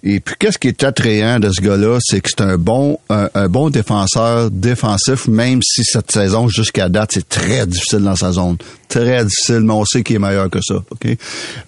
Et 0.02 0.20
puis, 0.20 0.34
qu'est-ce 0.38 0.58
qui 0.58 0.68
est 0.68 0.82
attrayant 0.82 1.38
de 1.38 1.50
ce 1.50 1.60
gars-là, 1.60 1.98
c'est 2.00 2.22
que 2.22 2.30
c'est 2.30 2.40
un 2.40 2.56
bon, 2.56 2.98
un, 3.10 3.48
bon 3.48 3.68
défenseur 3.68 4.50
défensif, 4.50 5.28
même 5.28 5.60
si 5.62 5.84
cette 5.84 6.10
saison, 6.10 6.48
jusqu'à 6.48 6.88
date, 6.88 7.10
c'est 7.12 7.28
très 7.28 7.66
difficile 7.66 8.00
dans 8.00 8.16
sa 8.16 8.32
zone. 8.32 8.56
Très 8.88 9.24
difficile, 9.26 9.60
mais 9.60 9.74
on 9.74 9.84
sait 9.84 10.02
qu'il 10.02 10.16
est 10.16 10.20
meilleur 10.20 10.48
que 10.48 10.60
ça. 10.62 10.76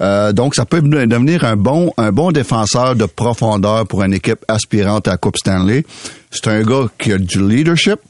Euh, 0.01 0.33
donc, 0.33 0.55
ça 0.55 0.65
peut 0.65 0.81
devenir 0.81 1.45
un 1.45 1.57
bon, 1.57 1.93
un 1.99 2.11
bon 2.11 2.33
défenseur 2.33 2.97
de 2.97 3.05
profondeur 3.05 3.87
pour 3.87 4.03
une 4.03 4.15
équipe 4.15 4.43
aspirante 4.49 5.09
à 5.09 5.13
la 5.13 5.17
Coupe 5.19 5.37
Stanley. 5.37 5.85
C'est 6.31 6.49
un 6.49 6.63
gars 6.63 6.87
qui 6.99 7.13
a 7.13 7.19
du 7.19 7.47
leadership. 7.47 8.01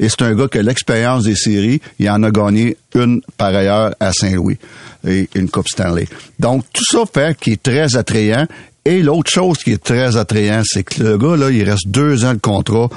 Et 0.00 0.08
c'est 0.08 0.22
un 0.22 0.34
gars 0.34 0.48
qui 0.48 0.58
a 0.58 0.62
l'expérience 0.62 1.24
des 1.24 1.34
séries. 1.34 1.80
Il 1.98 2.08
en 2.10 2.22
a 2.22 2.30
gagné 2.30 2.76
une 2.94 3.20
par 3.36 3.54
ailleurs 3.54 3.94
à 4.00 4.12
Saint-Louis 4.12 4.58
et 5.06 5.28
une 5.34 5.48
Coupe 5.48 5.68
Stanley. 5.68 6.06
Donc, 6.38 6.64
tout 6.72 6.84
ça 6.84 7.04
fait 7.12 7.36
qu'il 7.38 7.54
est 7.54 7.62
très 7.62 7.96
attrayant. 7.96 8.46
Et 8.84 9.02
l'autre 9.02 9.30
chose 9.30 9.58
qui 9.58 9.72
est 9.72 9.82
très 9.82 10.16
attrayant, 10.16 10.62
c'est 10.64 10.82
que 10.82 11.02
le 11.02 11.18
gars, 11.18 11.36
là, 11.36 11.50
il 11.50 11.68
reste 11.68 11.88
deux 11.88 12.24
ans 12.24 12.34
de 12.34 12.38
contrat 12.38 12.88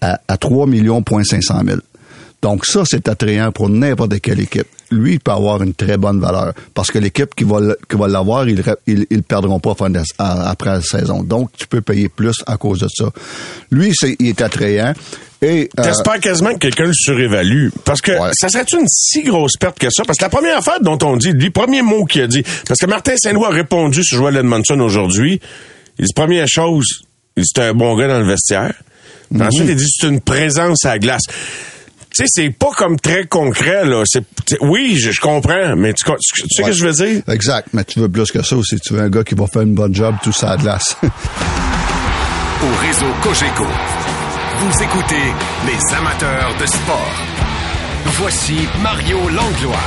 à, 0.00 0.20
à 0.28 0.36
3 0.36 0.66
millions, 0.66 1.02
500 1.04 1.62
000. 1.66 1.80
Donc 2.42 2.64
ça, 2.64 2.82
c'est 2.86 3.08
attrayant 3.08 3.52
pour 3.52 3.68
n'importe 3.68 4.20
quelle 4.20 4.40
équipe. 4.40 4.66
Lui, 4.90 5.14
il 5.14 5.20
peut 5.20 5.30
avoir 5.30 5.62
une 5.62 5.74
très 5.74 5.96
bonne 5.96 6.20
valeur 6.20 6.52
parce 6.74 6.90
que 6.90 6.98
l'équipe 6.98 7.34
qui 7.34 7.44
va 7.44 7.60
qui 7.88 7.96
va 7.96 8.08
l'avoir, 8.08 8.48
ils 8.48 8.62
ils, 8.86 9.06
ils 9.10 9.22
perdront 9.22 9.60
pas 9.60 9.74
après 10.18 10.70
la 10.70 10.82
saison. 10.82 11.22
Donc, 11.22 11.50
tu 11.56 11.66
peux 11.66 11.80
payer 11.80 12.08
plus 12.08 12.42
à 12.46 12.56
cause 12.56 12.80
de 12.80 12.88
ça. 12.92 13.04
Lui, 13.70 13.92
c'est, 13.94 14.16
il 14.18 14.28
est 14.28 14.42
attrayant. 14.42 14.94
Et, 15.42 15.70
euh, 15.78 15.82
T'espères 15.82 16.20
quasiment 16.20 16.52
que 16.54 16.58
quelqu'un 16.58 16.86
le 16.86 16.92
surévalue. 16.92 17.68
Parce 17.84 18.00
que 18.00 18.12
ça 18.32 18.48
serait 18.48 18.64
une 18.72 18.86
si 18.88 19.22
grosse 19.22 19.56
perte 19.58 19.78
que 19.78 19.88
ça? 19.90 20.02
Parce 20.04 20.18
que 20.18 20.24
la 20.24 20.28
première 20.28 20.58
affaire 20.58 20.80
dont 20.80 20.98
on 21.02 21.16
dit, 21.16 21.32
le 21.32 21.50
premier 21.50 21.82
mot 21.82 22.04
qu'il 22.04 22.22
a 22.22 22.26
dit, 22.26 22.42
parce 22.66 22.80
que 22.80 22.86
Martin 22.86 23.14
Saint-Louis 23.16 23.46
a 23.46 23.50
répondu 23.50 24.02
sur 24.04 24.18
Joel 24.18 24.36
Edmondson 24.36 24.80
aujourd'hui, 24.80 25.40
il 25.98 26.04
dit, 26.04 26.12
première 26.14 26.48
chose, 26.48 27.04
il 27.36 27.44
dit, 27.44 27.48
c'est 27.54 27.62
un 27.62 27.74
bon 27.74 27.96
gars 27.96 28.08
dans 28.08 28.18
le 28.18 28.26
vestiaire. 28.26 28.74
Mhm. 29.30 29.42
Ensuite, 29.42 29.68
il 29.68 29.76
dit, 29.76 29.86
c'est 29.88 30.08
une 30.08 30.20
présence 30.20 30.84
à 30.84 30.90
la 30.90 30.98
glace 30.98 31.22
sais, 32.14 32.24
c'est 32.26 32.50
pas 32.50 32.70
comme 32.76 32.98
très 32.98 33.26
concret, 33.26 33.84
là. 33.84 34.02
C'est, 34.04 34.24
oui, 34.60 34.96
je, 34.96 35.18
comprends, 35.20 35.76
mais 35.76 35.92
tu, 35.92 36.04
sais 36.06 36.16
ce 36.48 36.62
que 36.62 36.72
je 36.72 36.86
veux 36.86 36.92
dire? 36.92 37.22
Exact, 37.28 37.68
mais 37.72 37.84
tu 37.84 38.00
veux 38.00 38.08
plus 38.08 38.30
que 38.30 38.42
ça 38.42 38.56
aussi. 38.56 38.78
Tu 38.80 38.94
veux 38.94 39.00
un 39.00 39.08
gars 39.08 39.24
qui 39.24 39.34
va 39.34 39.46
faire 39.46 39.62
une 39.62 39.74
bonne 39.74 39.94
job, 39.94 40.14
tout 40.22 40.32
ça 40.32 40.52
à 40.52 40.56
glace. 40.56 40.96
Au 41.02 42.86
réseau 42.86 43.06
Cogeco, 43.22 43.64
vous 44.58 44.82
écoutez 44.82 45.32
les 45.66 45.94
amateurs 45.94 46.54
de 46.60 46.66
sport. 46.66 47.14
Voici 48.18 48.56
Mario 48.82 49.18
Langlois. 49.28 49.78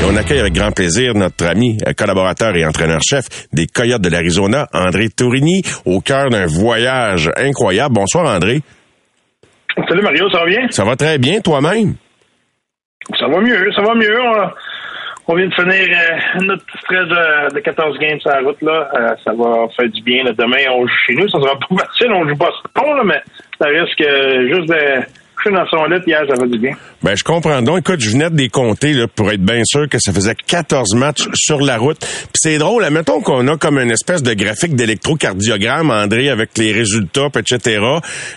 Et 0.00 0.04
on 0.04 0.16
accueille 0.16 0.40
avec 0.40 0.54
grand 0.54 0.72
plaisir 0.72 1.14
notre 1.14 1.46
ami, 1.46 1.78
euh, 1.86 1.92
collaborateur 1.92 2.56
et 2.56 2.66
entraîneur-chef 2.66 3.46
des 3.52 3.66
Coyotes 3.66 4.02
de 4.02 4.08
l'Arizona, 4.08 4.66
André 4.72 5.08
Tourigny, 5.08 5.62
au 5.84 6.00
cœur 6.00 6.30
d'un 6.30 6.46
voyage 6.46 7.30
incroyable. 7.36 7.94
Bonsoir, 7.94 8.26
André. 8.26 8.62
Salut 9.76 10.02
Mario, 10.02 10.30
ça 10.30 10.38
va 10.38 10.46
bien? 10.46 10.68
Ça 10.70 10.84
va 10.84 10.94
très 10.94 11.18
bien, 11.18 11.40
toi-même? 11.40 11.94
Ça 13.18 13.26
va 13.26 13.40
mieux, 13.40 13.72
ça 13.72 13.82
va 13.82 13.94
mieux. 13.94 14.18
On, 15.26 15.34
vient 15.34 15.48
de 15.48 15.54
finir 15.54 15.88
euh, 15.90 16.44
notre 16.44 16.64
stress 16.78 17.08
de, 17.54 17.60
14 17.60 17.98
games 17.98 18.20
sur 18.20 18.30
la 18.30 18.40
route. 18.40 18.60
là. 18.62 18.88
Euh, 18.94 19.14
ça 19.24 19.32
va 19.32 19.66
faire 19.76 19.90
du 19.90 20.02
bien. 20.02 20.22
Demain, 20.24 20.70
on 20.70 20.86
joue 20.86 20.94
chez 21.06 21.14
nous. 21.14 21.28
Ça 21.28 21.40
sera 21.40 21.58
pas 21.58 21.66
facile. 21.86 22.12
On 22.12 22.28
joue 22.28 22.36
pas 22.36 22.50
ce 22.52 22.80
là, 22.80 23.02
mais 23.04 23.20
ça 23.58 23.66
risque 23.68 23.98
juste 23.98 24.68
de 24.68 25.23
dans 25.50 25.66
son 25.66 25.84
lit 25.86 26.00
hier, 26.06 26.22
ça 26.28 26.34
va 26.34 26.46
du 26.46 26.58
bien. 26.58 26.72
Ben, 27.02 27.14
je 27.16 27.24
comprends 27.24 27.60
donc. 27.60 27.80
Écoute, 27.80 28.00
je 28.00 28.10
venais 28.10 28.30
de 28.30 28.36
les 28.36 28.48
compter 28.48 28.92
là, 28.94 29.06
pour 29.06 29.30
être 29.30 29.42
bien 29.42 29.62
sûr 29.64 29.88
que 29.88 29.98
ça 29.98 30.12
faisait 30.12 30.34
14 30.34 30.94
matchs 30.94 31.28
sur 31.34 31.60
la 31.60 31.76
route. 31.76 31.98
Puis 32.00 32.32
c'est 32.36 32.58
drôle, 32.58 32.88
mettons 32.90 33.20
qu'on 33.20 33.46
a 33.48 33.56
comme 33.56 33.78
une 33.78 33.90
espèce 33.90 34.22
de 34.22 34.32
graphique 34.32 34.74
d'électrocardiogramme, 34.74 35.90
André, 35.90 36.30
avec 36.30 36.56
les 36.56 36.72
résultats, 36.72 37.28
etc. 37.36 37.82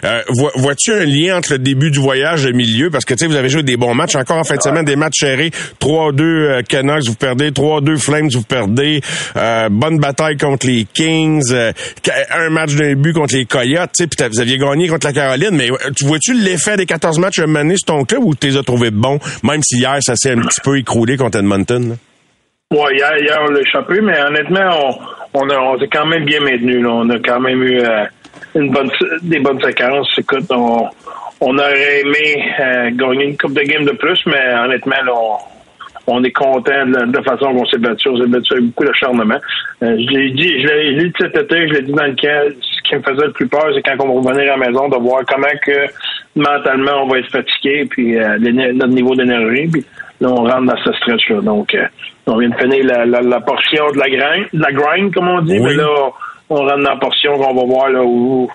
Euh, 0.03 0.21
vois-tu 0.55 0.91
un 0.91 1.05
lien 1.05 1.37
entre 1.37 1.53
le 1.53 1.59
début 1.59 1.91
du 1.91 1.99
voyage 1.99 2.45
et 2.45 2.49
le 2.49 2.57
milieu? 2.57 2.89
Parce 2.89 3.05
que, 3.05 3.13
tu 3.13 3.19
sais, 3.19 3.27
vous 3.27 3.35
avez 3.35 3.49
joué 3.49 3.63
des 3.63 3.77
bons 3.77 3.93
matchs. 3.93 4.15
Encore 4.15 4.37
en 4.37 4.43
fin 4.43 4.55
de 4.55 4.61
semaine, 4.61 4.85
des 4.85 4.95
matchs 4.95 5.19
serrés. 5.19 5.51
3-2 5.79 6.21
euh, 6.21 6.61
Canucks, 6.67 7.07
vous 7.07 7.15
perdez. 7.15 7.51
3-2 7.51 7.97
Flames, 7.97 8.29
vous 8.33 8.43
perdez. 8.43 9.01
Euh, 9.35 9.69
bonne 9.69 9.99
bataille 9.99 10.37
contre 10.37 10.67
les 10.67 10.85
Kings. 10.93 11.51
Euh, 11.51 11.71
un 12.31 12.49
match 12.49 12.75
d'un 12.75 12.95
but 12.95 13.13
contre 13.13 13.35
les 13.35 13.45
Coyotes. 13.45 13.91
Tu 13.97 14.03
sais, 14.03 14.07
puis 14.07 14.27
vous 14.29 14.39
aviez 14.39 14.57
gagné 14.57 14.87
contre 14.87 15.07
la 15.07 15.13
Caroline. 15.13 15.51
Mais 15.53 15.69
tu 15.95 16.05
vois-tu 16.05 16.33
l'effet 16.33 16.75
des 16.75 16.85
14 16.87 17.19
matchs 17.19 17.39
menés 17.39 17.77
sur 17.77 17.85
ton 17.85 18.03
club 18.03 18.23
ou 18.23 18.33
tu 18.33 18.47
les 18.47 18.57
as 18.57 18.63
trouvés 18.63 18.91
bons, 18.91 19.19
même 19.43 19.61
si 19.63 19.77
hier, 19.77 19.97
ça 20.01 20.15
s'est 20.15 20.31
un 20.31 20.41
petit 20.41 20.61
peu 20.63 20.77
écroulé 20.77 21.17
contre 21.17 21.37
Edmonton? 21.37 21.97
Oui, 22.71 22.79
hier, 22.95 23.17
hier, 23.19 23.39
on 23.47 23.51
l'a 23.51 23.61
échappé, 23.61 24.01
mais 24.01 24.19
honnêtement, 24.19 24.99
on, 25.33 25.39
on, 25.41 25.49
a, 25.49 25.79
s'est 25.79 25.87
quand 25.87 26.05
même 26.05 26.25
bien 26.25 26.41
maintenu. 26.41 26.85
On 26.85 27.09
a 27.09 27.19
quand 27.19 27.39
même 27.39 27.63
eu 27.63 27.79
euh, 27.79 28.03
une 28.55 28.71
bonne, 28.71 28.89
des 29.21 29.39
bonnes 29.39 29.61
séquences. 29.61 30.13
Écoute, 30.17 30.47
on, 30.49 30.85
on 31.39 31.57
aurait 31.57 32.01
aimé 32.01 32.43
euh, 32.59 32.89
gagner 32.93 33.25
une 33.25 33.37
coupe 33.37 33.53
de 33.53 33.61
game 33.61 33.85
de 33.85 33.91
plus, 33.91 34.19
mais 34.25 34.53
honnêtement, 34.65 35.01
là, 35.05 35.13
on, 36.07 36.23
est 36.25 36.31
content 36.31 36.85
de 36.87 37.15
la, 37.15 37.23
façon 37.23 37.53
qu'on 37.53 37.65
s'est 37.67 37.77
battu. 37.77 38.09
On 38.09 38.17
s'est 38.17 38.27
battu 38.27 38.53
avec 38.53 38.65
beaucoup 38.65 38.85
d'acharnement. 38.85 39.39
Euh, 39.83 39.95
je 39.97 40.17
l'ai 40.17 40.31
dit, 40.31 40.61
je 40.61 40.67
l'ai 40.67 41.03
dit 41.05 41.13
cet 41.19 41.37
été, 41.37 41.69
je 41.69 41.73
l'ai 41.73 41.81
dit 41.83 41.93
dans 41.93 42.05
le 42.05 42.15
camp, 42.15 42.53
ce 42.59 42.89
qui 42.89 42.95
me 42.95 43.01
faisait 43.01 43.27
le 43.27 43.31
plus 43.31 43.47
peur, 43.47 43.67
c'est 43.73 43.81
quand 43.81 43.95
on 44.03 44.19
va 44.19 44.29
revenir 44.31 44.53
à 44.53 44.57
la 44.57 44.67
maison, 44.67 44.89
de 44.89 44.97
voir 44.97 45.23
comment 45.25 45.47
que 45.65 45.87
mentalement, 46.37 47.03
on 47.03 47.07
va 47.07 47.19
être 47.19 47.31
fatigué, 47.31 47.85
puis 47.89 48.17
euh, 48.17 48.37
notre 48.39 48.93
niveau 48.93 49.15
d'énergie, 49.15 49.67
puis 49.67 49.85
là, 50.21 50.29
on 50.29 50.43
rentre 50.43 50.65
dans 50.65 50.83
ce 50.83 50.93
stretch-là. 50.93 51.41
Donc, 51.41 51.73
euh, 51.75 51.85
on 52.27 52.37
vient 52.37 52.49
de 52.49 52.55
finir 52.55 52.85
la, 52.85 53.41
portion 53.41 53.91
de 53.91 53.97
la 53.97 54.09
grind, 54.09 54.47
la 54.53 54.71
grind, 54.71 55.13
comme 55.13 55.27
on 55.27 55.41
dit, 55.41 55.59
mais 55.59 55.73
là, 55.73 55.87
on 56.49 56.55
rentre 56.55 56.83
dans 56.83 56.89
la 56.89 56.97
portion 56.97 57.37
qu'on 57.37 57.53
va 57.53 57.65
voir 57.65 57.89
là 57.89 58.03
où 58.03 58.49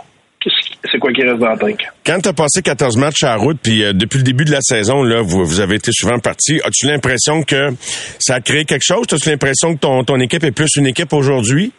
c'est 0.91 0.99
quoi 0.99 1.12
qui 1.12 1.22
reste 1.22 1.39
dans 1.39 1.53
le 1.53 1.59
tank. 1.59 1.87
Quand 2.05 2.18
tu 2.20 2.28
as 2.28 2.33
passé 2.33 2.62
14 2.62 2.97
matchs 2.97 3.22
à 3.22 3.37
route, 3.37 3.59
puis 3.62 3.85
euh, 3.85 3.93
depuis 3.93 4.18
le 4.18 4.24
début 4.24 4.45
de 4.45 4.51
la 4.51 4.61
saison, 4.61 5.03
là, 5.03 5.22
vous, 5.22 5.61
avez 5.61 5.76
été 5.76 5.93
souvent 5.93 6.18
parti, 6.18 6.61
as-tu 6.64 6.87
l'impression 6.87 7.43
que 7.43 7.70
ça 8.18 8.37
a 8.37 8.41
créé 8.41 8.64
quelque 8.64 8.85
chose? 8.85 9.07
As-tu 9.12 9.30
l'impression 9.30 9.74
que 9.74 9.80
ton, 9.80 10.05
ton 10.05 10.18
équipe 10.20 10.43
est 10.45 10.53
plus 10.53 10.76
une 10.76 10.87
équipe 10.87 11.12
aujourd'hui? 11.12 11.72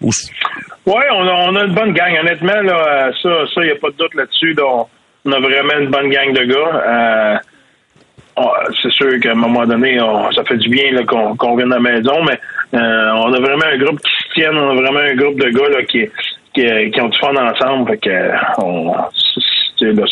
Oui, 0.00 0.12
on 1.12 1.26
a, 1.26 1.32
on 1.48 1.56
a, 1.56 1.64
une 1.64 1.74
bonne 1.74 1.92
gang. 1.92 2.12
Honnêtement, 2.20 2.60
là, 2.62 3.10
ça, 3.22 3.30
il 3.58 3.64
n'y 3.64 3.70
a 3.70 3.76
pas 3.76 3.90
de 3.90 3.96
doute 3.96 4.14
là-dessus. 4.14 4.56
On 4.62 4.86
a 5.26 5.40
vraiment 5.40 5.78
une 5.78 5.90
bonne 5.90 6.08
gang 6.10 6.32
de 6.32 6.44
gars. 6.44 6.82
Euh, 6.86 7.36
c'est 8.82 8.90
sûr 8.92 9.20
qu'à 9.20 9.32
un 9.32 9.34
moment 9.34 9.66
donné, 9.66 9.98
ça 10.34 10.44
fait 10.44 10.56
du 10.56 10.68
bien 10.68 11.04
qu'on 11.06 11.56
vienne 11.56 11.72
à 11.72 11.76
la 11.76 11.80
maison, 11.80 12.22
mais 12.24 12.38
euh, 12.74 13.12
on 13.14 13.32
a 13.32 13.40
vraiment 13.40 13.66
un 13.66 13.78
groupe 13.78 14.00
qui 14.00 14.10
se 14.10 14.34
tient, 14.34 14.56
on 14.56 14.70
a 14.70 14.74
vraiment 14.74 15.00
un 15.00 15.14
groupe 15.14 15.38
de 15.38 15.50
gars 15.50 15.82
qui, 15.84 16.06
qui, 16.54 17.00
ont 17.00 17.08
du 17.08 17.18
fun 17.18 17.34
ensemble. 17.36 17.90
Fait 17.90 17.98
que, 17.98 18.30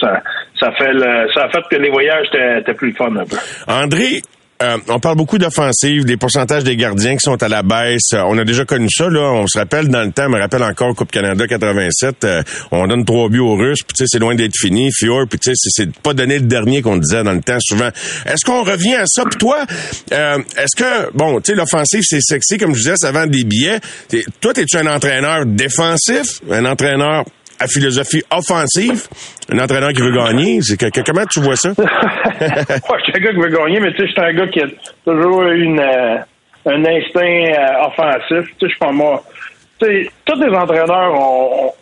ça, 0.01 0.23
ça, 0.59 0.73
fait 0.73 0.93
ça 1.35 1.45
a 1.45 1.49
fait 1.49 1.63
que 1.71 1.77
les 1.77 1.91
voyages 1.91 2.27
étaient 2.33 2.75
plus 2.75 2.93
fun 2.95 3.15
un 3.17 3.25
peu. 3.25 3.37
André, 3.67 4.21
euh, 4.61 4.77
on 4.89 4.99
parle 4.99 5.17
beaucoup 5.17 5.39
d'offensive, 5.39 6.05
des 6.05 6.17
pourcentages 6.17 6.65
des 6.65 6.77
gardiens 6.77 7.13
qui 7.13 7.23
sont 7.23 7.41
à 7.43 7.49
la 7.49 7.63
baisse. 7.63 8.13
Euh, 8.13 8.23
on 8.27 8.37
a 8.39 8.45
déjà 8.45 8.65
connu 8.65 8.89
ça, 8.91 9.09
là. 9.09 9.33
On 9.33 9.47
se 9.47 9.57
rappelle 9.57 9.89
dans 9.89 10.03
le 10.03 10.11
temps, 10.11 10.27
on 10.27 10.31
me 10.31 10.39
rappelle 10.39 10.65
encore 10.65 10.95
Coupe 10.97 11.13
Canada 11.13 11.47
87, 11.47 12.25
euh, 12.25 12.43
on 12.73 12.87
donne 12.89 13.05
trois 13.05 13.29
buts 13.29 13.39
aux 13.39 13.55
Russes, 13.55 13.83
puis 13.87 13.95
tu 13.97 14.05
sais, 14.05 14.05
c'est 14.09 14.19
loin 14.19 14.35
d'être 14.35 14.57
fini. 14.57 14.91
Fior, 14.93 15.27
puis 15.29 15.39
tu 15.39 15.55
sais, 15.55 15.69
c'est 15.71 15.97
pas 15.99 16.13
donné 16.13 16.39
le 16.39 16.47
dernier 16.47 16.83
qu'on 16.83 16.97
disait 16.97 17.23
dans 17.23 17.33
le 17.33 17.41
temps 17.41 17.59
souvent. 17.61 17.91
Est-ce 18.27 18.45
qu'on 18.45 18.65
revient 18.65 18.97
à 18.97 19.05
ça? 19.07 19.23
Puis 19.25 19.39
toi, 19.39 19.65
est-ce 20.11 20.77
que, 20.77 21.13
bon, 21.15 21.41
tu 21.41 21.53
sais, 21.53 21.57
l'offensive, 21.57 22.03
c'est 22.03 22.21
sexy, 22.21 22.59
comme 22.59 22.75
je 22.75 22.81
disais, 22.81 22.97
ça 22.97 23.13
vend 23.13 23.27
des 23.27 23.45
billets. 23.45 23.79
toi, 24.41 24.53
es-tu 24.57 24.77
un 24.77 24.87
entraîneur 24.87 25.47
défensif, 25.47 26.41
un 26.51 26.65
entraîneur 26.65 27.25
à 27.59 27.67
philosophie 27.67 28.23
offensive, 28.31 29.07
un 29.51 29.59
entraîneur 29.59 29.91
qui 29.91 30.01
veut 30.01 30.13
gagner. 30.13 30.61
C'est 30.63 30.77
que, 30.77 31.01
comment 31.01 31.27
tu 31.27 31.41
vois 31.41 31.57
ça? 31.57 31.71
Moi, 31.79 31.87
je 31.89 33.05
suis 33.05 33.13
un 33.15 33.21
gars 33.21 33.31
qui 33.31 33.41
veut 33.41 33.49
gagner, 33.49 33.81
mais 33.81 33.93
tu 33.93 33.99
sais, 33.99 34.07
je 34.07 34.13
suis 34.13 34.21
un 34.21 34.33
gars 34.33 34.47
qui 34.49 34.61
a 34.61 34.67
toujours 35.05 35.43
eu 35.45 35.63
une, 35.63 35.81
euh, 35.81 36.19
un 36.67 36.85
instinct 36.85 37.23
euh, 37.23 37.87
offensif. 37.87 38.55
Tu 38.59 38.67
sais, 38.67 38.75
je 38.75 38.79
pas 38.79 38.93
moi. 38.93 39.23
Tu 39.81 39.87
sais, 39.87 40.11
tous 40.25 40.41
les 40.41 40.55
entraîneurs 40.55 41.15
on, 41.15 41.73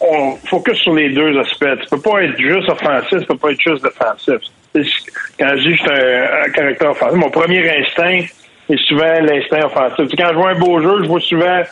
on, 0.00 0.36
focus 0.48 0.78
sur 0.78 0.94
les 0.94 1.10
deux 1.10 1.38
aspects. 1.38 1.80
Tu 1.82 1.88
peux 1.90 2.00
pas 2.00 2.22
être 2.22 2.38
juste 2.38 2.68
offensif, 2.68 3.20
tu 3.20 3.26
peux 3.26 3.36
pas 3.36 3.50
être 3.50 3.60
juste 3.60 3.82
défensif. 3.82 4.50
Quand 4.72 5.56
je 5.56 5.68
dis 5.68 5.76
que 5.76 5.76
je 5.76 5.82
suis 5.82 5.90
un, 5.90 6.50
caractère 6.52 6.90
offensif, 6.90 7.16
mon 7.16 7.30
premier 7.30 7.68
instinct 7.78 8.24
est 8.68 8.88
souvent 8.88 9.20
l'instinct 9.20 9.66
offensif. 9.66 10.08
Quand 10.16 10.28
je 10.30 10.36
vois 10.36 10.50
un 10.50 10.58
beau 10.58 10.80
jeu, 10.80 11.02
je 11.02 11.08
vois 11.08 11.20
souvent 11.20 11.62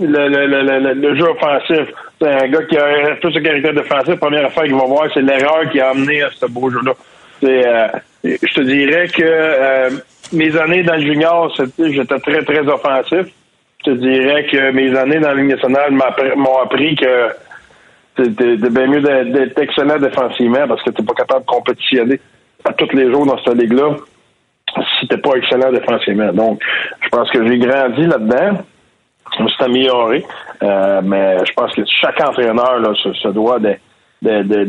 le, 0.00 0.28
le, 0.28 0.46
le, 0.46 0.94
le, 0.94 1.16
jeu 1.16 1.28
offensif. 1.28 1.88
C'est 2.20 2.28
un 2.28 2.48
gars 2.48 2.62
qui 2.64 2.76
a 2.76 3.16
plus 3.16 3.32
de 3.32 3.40
caractère 3.40 3.74
défensif. 3.74 4.14
Première 4.16 4.46
affaire 4.46 4.64
qu'il 4.64 4.74
va 4.74 4.84
voir, 4.84 5.08
c'est 5.12 5.22
l'erreur 5.22 5.68
qui 5.70 5.80
a 5.80 5.90
amené 5.90 6.22
à 6.22 6.30
ce 6.30 6.46
beau 6.46 6.70
jeu-là. 6.70 6.92
Euh, 7.44 7.88
je 8.24 8.54
te 8.54 8.60
dirais 8.60 9.08
que 9.08 9.22
euh, 9.22 9.90
mes 10.32 10.56
années 10.56 10.82
dans 10.82 10.94
le 10.94 11.02
junior, 11.02 11.52
j'étais 11.78 12.18
très, 12.20 12.42
très 12.42 12.60
offensif. 12.60 13.26
Je 13.84 13.90
te 13.90 13.96
dirais 13.96 14.46
que 14.46 14.70
mes 14.70 14.96
années 14.96 15.18
dans 15.18 15.28
la 15.28 15.34
Ligue 15.34 15.50
nationale 15.50 15.92
m'ont 15.92 16.58
appris 16.62 16.94
que 16.94 17.28
c'était 18.16 18.56
bien 18.56 18.86
mieux 18.86 19.00
d'être 19.00 19.58
excellent 19.58 19.98
défensivement 19.98 20.68
parce 20.68 20.82
que 20.82 20.90
tu 20.90 21.02
pas 21.02 21.14
capable 21.14 21.40
de 21.40 21.46
compétitionner 21.46 22.20
à 22.64 22.72
tous 22.74 22.94
les 22.94 23.10
jours 23.10 23.26
dans 23.26 23.42
cette 23.42 23.60
ligue-là 23.60 23.96
si 25.00 25.08
t'es 25.08 25.18
pas 25.18 25.34
excellent 25.34 25.72
défensivement. 25.72 26.32
Donc, 26.32 26.62
je 27.00 27.08
pense 27.08 27.30
que 27.30 27.46
j'ai 27.46 27.58
grandi 27.58 28.06
là-dedans. 28.06 28.62
Suis 29.32 29.64
amélioré. 29.64 30.24
Euh, 30.62 31.00
mais 31.02 31.38
je 31.44 31.52
pense 31.54 31.74
que 31.74 31.82
chaque 31.86 32.20
entraîneur 32.20 32.78
là, 32.78 32.92
se, 32.94 33.28
doit 33.28 33.58
de, 33.58 33.76
de, 34.22 34.64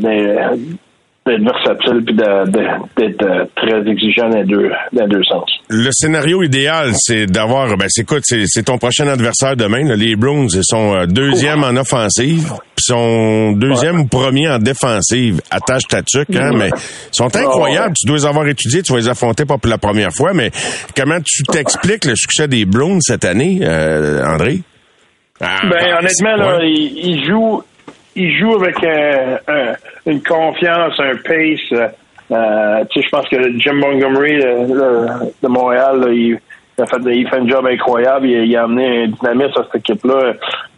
d'être 1.26 1.44
versatile 1.44 2.04
puis 2.06 2.16
d'être 2.16 3.24
euh, 3.24 3.46
très 3.56 3.90
exigeant 3.90 4.30
dans 4.30 4.38
les 4.40 4.44
deux, 4.44 4.70
dans 4.92 5.08
deux 5.08 5.24
sens. 5.24 5.50
Le 5.70 5.90
scénario 5.92 6.44
idéal, 6.44 6.92
c'est 6.96 7.26
d'avoir, 7.28 7.78
ben, 7.78 7.86
c'est 7.88 8.02
écoute, 8.02 8.24
c'est 8.26 8.64
ton 8.64 8.78
prochain 8.78 9.08
adversaire 9.08 9.56
demain. 9.56 9.84
les 9.96 10.16
Browns, 10.18 10.50
ils 10.54 10.64
sont 10.64 10.96
euh, 10.96 11.06
deuxième 11.06 11.64
en 11.64 11.76
offensive, 11.78 12.52
puis 12.76 12.84
sont 12.84 13.54
deuxième 13.54 14.02
ou 14.02 14.06
premier 14.06 14.50
en 14.50 14.60
défensive. 14.60 15.40
Attache 15.50 15.84
ta 15.88 16.02
tuque, 16.02 16.36
hein, 16.36 16.52
mais 16.56 16.70
ils 16.70 17.16
sont 17.16 17.34
incroyables. 17.36 17.94
Tu 17.98 18.06
dois 18.06 18.18
les 18.18 18.26
avoir 18.26 18.46
étudiés, 18.48 18.82
tu 18.82 18.92
vas 18.92 19.00
les 19.00 19.10
affronter 19.10 19.46
pas 19.46 19.58
pour 19.58 19.70
la 19.70 19.78
première 19.78 20.12
fois, 20.12 20.34
mais 20.34 20.52
comment 20.96 21.20
tu 21.24 21.44
t'expliques 21.44 22.04
le 22.04 22.16
succès 22.16 22.50
des 22.50 22.66
Browns 22.66 23.00
cette 23.02 23.24
année, 23.24 23.62
André? 24.26 24.60
Ah, 25.40 25.62
ben, 25.70 25.98
honnêtement, 26.00 26.36
là, 26.36 26.60
il, 26.64 27.26
joue, 27.26 27.64
il 28.16 28.38
joue 28.38 28.56
avec 28.56 28.76
une 30.06 30.22
confiance, 30.24 31.00
un 31.00 31.16
pace. 31.16 31.90
Euh, 32.32 32.84
sais, 32.94 33.02
je 33.02 33.10
pense 33.10 33.28
que 33.30 33.60
Jim 33.60 33.74
Montgomery 33.74 34.40
de 34.40 35.48
Montréal, 35.48 36.06
il, 36.14 36.40
a 36.80 36.86
fait, 36.86 36.98
il 37.06 37.28
fait 37.28 37.38
un 37.38 37.48
job 37.48 37.66
incroyable. 37.68 38.28
Il, 38.28 38.56
a 38.56 38.64
amené 38.64 39.04
un 39.04 39.08
dynamisme 39.08 39.62
à 39.62 39.64
cette 39.66 39.82
équipe-là, 39.82 40.34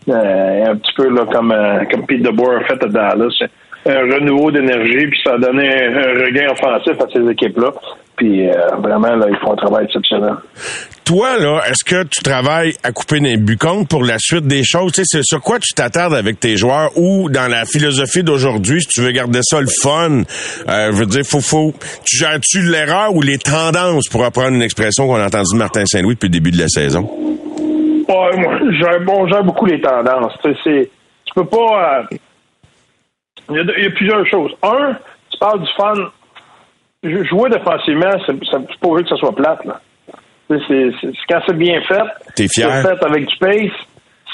euh, 0.10 0.66
un 0.66 0.76
petit 0.76 0.94
peu 0.96 1.10
là, 1.10 1.26
comme, 1.32 1.52
euh, 1.52 1.84
comme 1.90 2.06
Pete 2.06 2.24
DeBoer 2.24 2.58
a 2.58 2.64
fait 2.66 2.84
à 2.84 2.88
Dallas. 2.88 3.44
Un 3.88 4.02
renouveau 4.16 4.52
d'énergie, 4.52 5.08
puis 5.08 5.20
ça 5.24 5.34
a 5.34 5.38
donné 5.38 5.70
un 5.70 6.26
regain 6.26 6.48
offensif 6.52 7.00
à 7.00 7.06
ces 7.14 7.30
équipes-là. 7.30 7.72
Puis 8.18 8.50
euh, 8.50 8.54
vraiment, 8.82 9.16
là, 9.16 9.28
ils 9.30 9.38
font 9.38 9.54
un 9.54 9.56
travail 9.56 9.86
exceptionnel. 9.86 10.36
Toi, 11.04 11.38
là, 11.38 11.60
est-ce 11.70 11.84
que 11.84 12.04
tu 12.04 12.24
travailles 12.24 12.74
à 12.84 12.92
couper 12.92 13.20
des 13.20 13.38
buts 13.38 13.58
pour 13.88 14.04
la 14.04 14.18
suite 14.18 14.48
des 14.48 14.64
choses? 14.64 14.94
Tu 14.94 15.04
sais, 15.06 15.20
sur 15.22 15.40
quoi 15.42 15.60
tu 15.60 15.74
t'attardes 15.76 16.16
avec 16.16 16.40
tes 16.40 16.58
joueurs 16.58 16.90
ou 16.98 17.30
dans 17.30 17.48
la 17.48 17.66
philosophie 17.66 18.24
d'aujourd'hui, 18.24 18.82
si 18.82 18.88
tu 18.88 19.02
veux 19.02 19.12
garder 19.12 19.42
ça 19.44 19.62
le 19.62 19.68
fun, 19.68 20.24
euh, 20.68 20.90
veux 20.92 21.06
dire, 21.06 21.24
faut, 21.24 21.42
faut, 21.42 21.74
tu 22.06 22.18
gères-tu 22.18 22.62
l'erreur 22.62 23.14
ou 23.14 23.22
les 23.22 23.38
tendances 23.38 24.08
pour 24.10 24.26
apprendre 24.26 24.56
une 24.56 24.64
expression 24.64 25.08
qu'on 25.08 25.18
a 25.18 25.28
entendue 25.28 25.54
de 25.54 25.60
Martin 25.60 25.86
Saint-Louis 25.86 26.16
depuis 26.16 26.28
le 26.28 26.34
début 26.34 26.52
de 26.52 26.60
la 26.60 26.70
saison? 26.70 27.02
Ouais, 28.08 28.38
moi, 28.38 28.58
gère, 28.80 29.02
bon, 29.06 29.28
beaucoup 29.44 29.66
les 29.66 29.80
tendances. 29.82 30.34
Tu 30.44 30.56
sais, 30.64 30.90
tu 31.26 31.34
peux 31.36 31.46
pas... 31.46 32.00
Euh, 32.12 32.18
il 33.50 33.84
y, 33.84 33.86
a 33.86 33.90
plusieurs 33.92 34.26
choses. 34.28 34.52
Un, 34.64 34.94
tu 35.32 35.38
parles 35.40 35.62
du 35.62 35.70
fun 35.78 36.12
jouer 37.04 37.50
défensivement, 37.50 38.12
c'est 38.26 38.80
pas 38.80 38.88
vrai 38.88 39.04
que 39.04 39.10
ça 39.10 39.18
soit 39.18 39.36
plate. 39.36 39.64
Là. 39.66 39.80
C'est, 40.48 40.92
quand 41.30 41.40
c'est 41.48 41.58
bien 41.58 41.82
fait, 41.82 42.36
c'est 42.36 42.48
fait 42.48 43.04
avec 43.04 43.26
du 43.26 43.38
pace, 43.38 43.72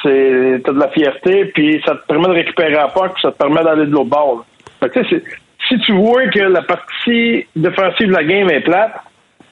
c'est 0.04 0.62
t'as 0.64 0.74
de 0.74 0.80
la 0.80 0.90
fierté, 0.90 1.46
puis 1.54 1.82
ça 1.86 1.96
te 1.96 2.06
permet 2.08 2.28
de 2.28 2.34
récupérer 2.34 2.74
pas, 2.74 3.10
puis 3.10 3.22
ça 3.22 3.32
te 3.32 3.38
permet 3.38 3.64
d'aller 3.64 3.86
de 3.86 3.92
l'autre 3.92 4.10
bord. 4.10 4.46
si 5.70 5.80
tu 5.86 5.94
vois 5.94 6.28
que 6.28 6.40
la 6.40 6.62
partie 6.64 7.46
défensive 7.56 8.08
de 8.08 8.14
la 8.14 8.24
game 8.24 8.50
est 8.50 8.62
plate, 8.62 8.94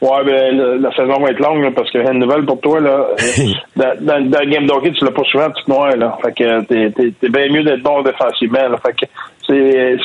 ouais, 0.01 0.23
ben 0.25 0.81
la, 0.81 0.91
saison 0.91 1.21
va 1.21 1.31
être 1.31 1.39
longue 1.39 1.73
parce 1.73 1.89
que 1.91 1.99
une 1.99 2.19
nouvelle 2.19 2.45
pour 2.45 2.59
toi 2.59 2.79
là. 2.79 3.07
dans, 3.75 3.95
dans, 4.01 4.29
dans, 4.29 4.39
le 4.39 4.49
game 4.49 4.65
d'hockey, 4.65 4.91
tu 4.91 5.05
l'as 5.05 5.11
pas 5.11 5.23
souvent, 5.23 5.49
tu 5.51 5.63
te 5.63 5.71
noies 5.71 5.95
là. 5.95 6.17
Fait 6.23 6.33
que 6.33 6.61
t'es, 6.65 6.91
t'es, 6.91 7.29
bien 7.29 7.49
mieux 7.49 7.63
d'être 7.63 7.83
bon 7.83 8.01
défensivement. 8.01 8.67
Là. 8.69 8.77
Fait 8.85 8.93
que 8.93 9.05
c'est 9.49 9.97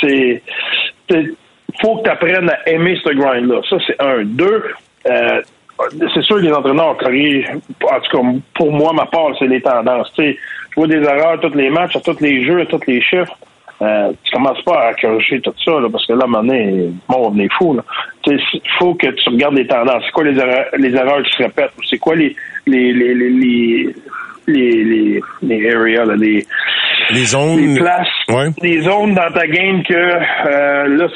c'est 0.00 0.42
faut 1.80 1.96
que 1.96 2.04
tu 2.04 2.10
apprennes 2.10 2.50
à 2.50 2.68
aimer 2.68 2.98
ce 3.02 3.10
grind-là. 3.10 3.60
Ça, 3.68 3.76
c'est 3.86 4.00
un. 4.00 4.24
Deux, 4.24 4.64
euh, 5.06 5.40
c'est 6.14 6.22
sûr 6.22 6.36
que 6.36 6.42
les 6.42 6.52
entraîneurs 6.52 6.96
corrigent, 6.98 7.48
en 7.50 8.00
tout 8.00 8.16
cas, 8.16 8.22
pour 8.54 8.72
moi, 8.72 8.92
ma 8.92 9.06
part, 9.06 9.30
c'est 9.38 9.46
les 9.46 9.60
tendances. 9.60 10.12
Tu 10.14 10.38
vois 10.76 10.86
des 10.86 11.02
erreurs 11.02 11.40
tous 11.40 11.54
les 11.54 11.70
matchs, 11.70 11.96
à 11.96 12.00
tous 12.00 12.20
les 12.20 12.44
jeux, 12.44 12.60
à 12.60 12.66
tous 12.66 12.80
les 12.86 13.00
chiffres. 13.00 13.36
Euh, 13.80 14.12
tu 14.22 14.30
commences 14.32 14.62
pas 14.62 14.88
à 14.88 14.94
corriger 14.94 15.40
tout 15.40 15.52
ça, 15.64 15.72
là, 15.80 15.88
parce 15.90 16.06
que 16.06 16.12
là, 16.12 16.24
à 16.24 16.38
un 16.38 16.42
bon, 16.44 17.32
on 17.32 17.38
est 17.38 17.52
fou. 17.54 17.76
Il 18.26 18.38
faut 18.78 18.94
que 18.94 19.08
tu 19.08 19.30
regardes 19.30 19.56
les 19.56 19.66
tendances. 19.66 20.04
C'est 20.06 20.12
quoi 20.12 20.24
les 20.24 20.38
erreurs, 20.38 20.66
les 20.78 20.94
erreurs 20.94 21.22
qui 21.24 21.32
se 21.32 21.42
répètent? 21.42 21.72
C'est 21.88 21.98
quoi 21.98 22.14
les, 22.14 22.36
les, 22.66 22.92
les, 22.92 23.14
les, 23.14 23.94
les, 24.46 24.84
les, 24.84 25.20
les 25.42 25.74
areas, 25.74 26.04
là, 26.04 26.14
les, 26.16 26.46
les 27.12 27.24
zones, 27.24 27.74
les 27.74 27.80
places, 27.80 28.08
les 28.62 28.80
zones 28.82 29.14
dans 29.14 29.30
ta 29.32 29.46
game 29.46 29.82
que 29.82 29.94
euh, 29.94 30.96
là 30.96 31.06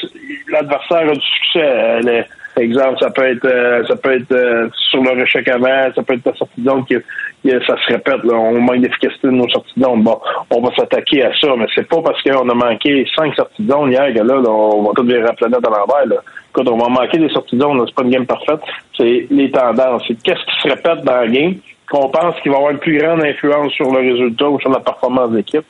l'adversaire 0.48 1.10
a 1.10 1.12
du 1.12 1.20
succès. 1.20 2.00
Les, 2.02 2.24
exemple, 2.62 2.96
ça 3.00 3.10
peut 3.10 3.26
être 3.26 3.44
euh, 3.44 3.84
ça 3.86 3.96
peut 3.96 4.14
être 4.14 4.32
euh, 4.32 4.68
sur 4.90 5.02
le 5.02 5.10
réchec 5.10 5.46
avant, 5.48 5.92
ça 5.94 6.02
peut 6.02 6.14
être 6.14 6.26
la 6.26 6.34
sortie 6.34 6.60
de 6.60 6.70
zone 6.70 6.84
qui, 6.86 6.94
ça 7.66 7.76
se 7.76 7.92
répète. 7.92 8.24
Là, 8.24 8.34
on 8.34 8.60
manque 8.60 8.80
d'efficacité 8.80 9.28
de 9.28 9.32
nos 9.32 9.48
sorties 9.48 9.72
de 9.76 9.84
zone. 9.84 10.02
Bon, 10.02 10.18
on 10.50 10.60
va 10.60 10.74
s'attaquer 10.74 11.24
à 11.24 11.30
ça, 11.38 11.48
mais 11.56 11.66
c'est 11.74 11.88
pas 11.88 12.00
parce 12.02 12.22
qu'on 12.22 12.48
a 12.48 12.54
manqué 12.54 13.06
cinq 13.14 13.34
sorties 13.34 13.62
de 13.62 13.70
zone 13.70 13.92
hier 13.92 14.12
que 14.14 14.20
là, 14.20 14.40
on 14.48 14.82
va 14.82 14.90
tout 14.94 15.04
virer 15.04 15.22
la 15.22 15.34
planète 15.34 15.66
à 15.66 15.70
l'envers. 15.70 16.06
Là. 16.06 16.16
Écoute, 16.50 16.68
on 16.70 16.78
va 16.78 16.88
manquer 16.88 17.18
des 17.18 17.28
sorties 17.28 17.56
de 17.56 17.62
zone, 17.62 17.82
c'est 17.86 17.94
pas 17.94 18.02
une 18.02 18.10
game 18.10 18.26
parfaite. 18.26 18.60
C'est 18.96 19.26
les 19.30 19.50
tendances. 19.50 20.02
C'est 20.08 20.20
qu'est-ce 20.22 20.44
qui 20.44 20.62
se 20.62 20.68
répète 20.68 21.04
dans 21.04 21.20
la 21.20 21.28
game 21.28 21.54
qu'on 21.90 22.08
pense 22.08 22.34
qu'il 22.40 22.50
va 22.50 22.56
avoir 22.56 22.72
une 22.72 22.78
plus 22.78 22.98
grande 22.98 23.22
influence 23.22 23.72
sur 23.72 23.92
le 23.92 23.98
résultat 23.98 24.48
ou 24.48 24.58
sur 24.60 24.70
la 24.70 24.80
performance 24.80 25.30
d'équipe 25.30 25.64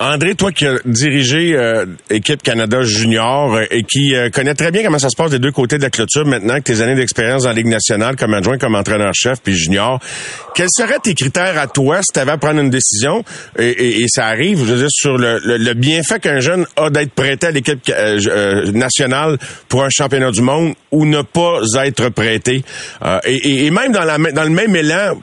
André, 0.00 0.34
toi 0.34 0.50
qui 0.50 0.66
as 0.66 0.78
dirigé 0.84 1.54
euh, 1.54 1.86
équipe 2.10 2.42
Canada 2.42 2.82
junior 2.82 3.54
euh, 3.54 3.64
et 3.70 3.84
qui 3.84 4.16
euh, 4.16 4.30
connaît 4.30 4.54
très 4.54 4.70
bien 4.70 4.82
comment 4.82 4.98
ça 4.98 5.10
se 5.10 5.16
passe 5.16 5.30
des 5.30 5.38
deux 5.38 5.52
côtés 5.52 5.78
de 5.78 5.82
la 5.82 5.90
clôture 5.90 6.26
maintenant 6.26 6.56
que 6.56 6.62
tes 6.62 6.80
années 6.80 6.94
d'expérience 6.94 7.44
en 7.44 7.52
Ligue 7.52 7.66
nationale 7.66 8.16
comme 8.16 8.34
adjoint, 8.34 8.58
comme 8.58 8.74
entraîneur-chef 8.74 9.40
puis 9.42 9.54
junior, 9.54 10.00
quels 10.54 10.70
seraient 10.70 10.98
tes 11.00 11.14
critères 11.14 11.58
à 11.58 11.66
toi 11.66 12.00
si 12.02 12.12
tu 12.12 12.18
avais 12.18 12.32
à 12.32 12.38
prendre 12.38 12.60
une 12.60 12.70
décision? 12.70 13.22
Et, 13.58 14.06
ça 14.08 14.26
arrive, 14.26 14.66
je 14.66 14.74
veux 14.74 14.88
sur 14.90 15.16
le, 15.16 15.74
bienfait 15.74 16.18
qu'un 16.18 16.40
jeune 16.40 16.66
a 16.76 16.90
d'être 16.90 17.12
prêté 17.12 17.46
à 17.46 17.50
l'équipe 17.50 17.80
nationale 18.74 19.38
pour 19.68 19.84
un 19.84 19.88
championnat 19.90 20.30
du 20.30 20.42
monde 20.42 20.74
ou 20.90 21.06
ne 21.06 21.22
pas 21.22 21.60
être 21.84 22.08
prêté. 22.08 22.64
Et, 23.24 23.70
même 23.70 23.92
dans 23.92 24.04
le 24.44 24.50
même 24.50 24.76
élan, 24.76 25.16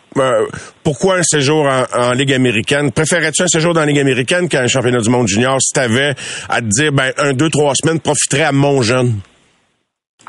pourquoi 0.84 1.18
un 1.18 1.24
séjour 1.24 1.68
en, 1.68 2.12
Ligue 2.14 2.34
américaine? 2.34 2.92
Préférais-tu 2.92 3.44
un 3.44 3.48
séjour 3.48 3.74
dans 3.74 3.82
la 3.82 3.88
Ligue 3.88 4.00
américaine 4.00 4.48
qu'un 4.50 4.68
championnat 4.68 5.00
du 5.00 5.10
monde 5.10 5.28
junior 5.28 5.58
si 5.62 5.74
tu 5.74 5.80
avais 5.80 6.16
à 6.50 6.62
te 6.62 6.68
dire, 6.68 6.92
ben, 6.92 7.12
un, 7.18 7.34
deux, 7.34 7.50
trois 7.50 7.74
semaines 7.76 8.00
profiterait 8.00 8.44
à 8.44 8.52
mon 8.52 8.82
jeune? 8.82 9.20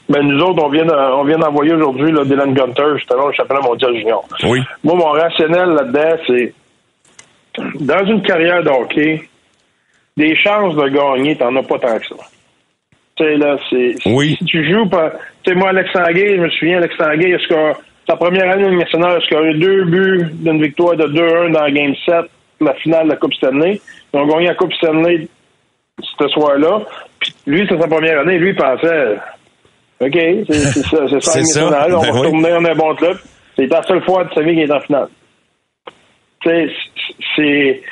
Ben, 0.09 0.23
nous 0.23 0.41
autres, 0.41 0.63
on 0.65 0.69
vient, 0.71 0.87
on 0.89 1.25
vient 1.25 1.39
d'envoyer 1.39 1.73
aujourd'hui 1.75 2.13
Dylan 2.25 2.53
Gunter, 2.53 2.97
justement, 2.97 3.27
au 3.27 3.33
championnat 3.33 3.63
mondial 3.63 3.97
junior. 3.97 4.25
Oui. 4.43 4.61
Moi, 4.83 4.97
mon 4.97 5.11
rationnel 5.11 5.69
là-dedans, 5.69 6.17
c'est 6.27 6.55
dans 7.81 8.05
une 8.07 8.23
carrière 8.23 8.63
de 8.63 8.71
hockey, 8.71 9.23
des 10.17 10.37
chances 10.37 10.75
de 10.75 10.89
gagner, 10.89 11.37
t'en 11.37 11.55
as 11.55 11.63
pas 11.63 11.79
tant 11.79 11.99
que 11.99 12.07
ça. 12.07 12.17
Tu 13.17 13.25
sais, 13.25 13.37
là, 13.37 13.57
c'est. 13.69 13.95
Oui. 14.07 14.37
Si 14.39 14.45
tu 14.47 14.73
joues 14.73 14.89
pas. 14.89 15.13
Tu 15.43 15.53
sais, 15.53 15.57
moi, 15.57 15.71
Alex 15.71 15.93
Tanguay, 15.93 16.37
je 16.37 16.41
me 16.41 16.51
souviens, 16.51 16.79
Alex 16.79 16.97
Tanguay, 16.97 17.31
est-ce 17.31 17.49
que 17.49 17.81
sa 18.09 18.17
première 18.17 18.51
année 18.51 18.75
nationale, 18.77 19.21
a 19.31 19.43
eu 19.43 19.55
deux 19.59 19.85
buts 19.85 20.25
d'une 20.33 20.63
victoire 20.63 20.97
de 20.97 21.05
2-1 21.07 21.53
dans 21.53 21.69
Game 21.71 21.95
7, 22.05 22.17
la 22.61 22.75
finale 22.75 23.05
de 23.05 23.11
la 23.11 23.17
Coupe 23.17 23.35
Stanley? 23.35 23.81
Ils 24.13 24.19
ont 24.21 24.27
gagné 24.27 24.47
la 24.49 24.55
Coupe 24.55 24.73
Stanley 24.75 25.29
ce 26.19 26.29
soir-là. 26.29 26.81
Puis 27.21 27.33
lui, 27.47 27.67
c'est 27.69 27.79
sa 27.79 27.87
première 27.87 28.21
année. 28.21 28.39
Lui, 28.39 28.51
il 28.51 28.57
pensait, 28.57 29.17
OK, 30.01 30.13
c'est 30.49 30.55
ça, 30.55 30.99
c'est 31.09 31.21
ça, 31.23 31.39
nationale. 31.39 31.95
On 31.95 32.01
Ben 32.01 32.07
va 32.07 32.13
oui. 32.13 32.19
retourner 32.27 32.51
dans 32.51 32.65
un 32.71 32.75
bon 32.75 32.95
club. 32.95 33.17
C'est 33.57 33.67
la 33.67 33.83
seule 33.83 34.03
fois 34.05 34.25
de 34.25 34.33
sa 34.35 34.41
vie 34.43 34.55
qu'il 34.55 34.61
est 34.63 34.73
en 34.73 34.81
finale. 34.81 35.09
Tu 36.43 36.49
sais, 36.49 36.69
c'est 37.37 37.83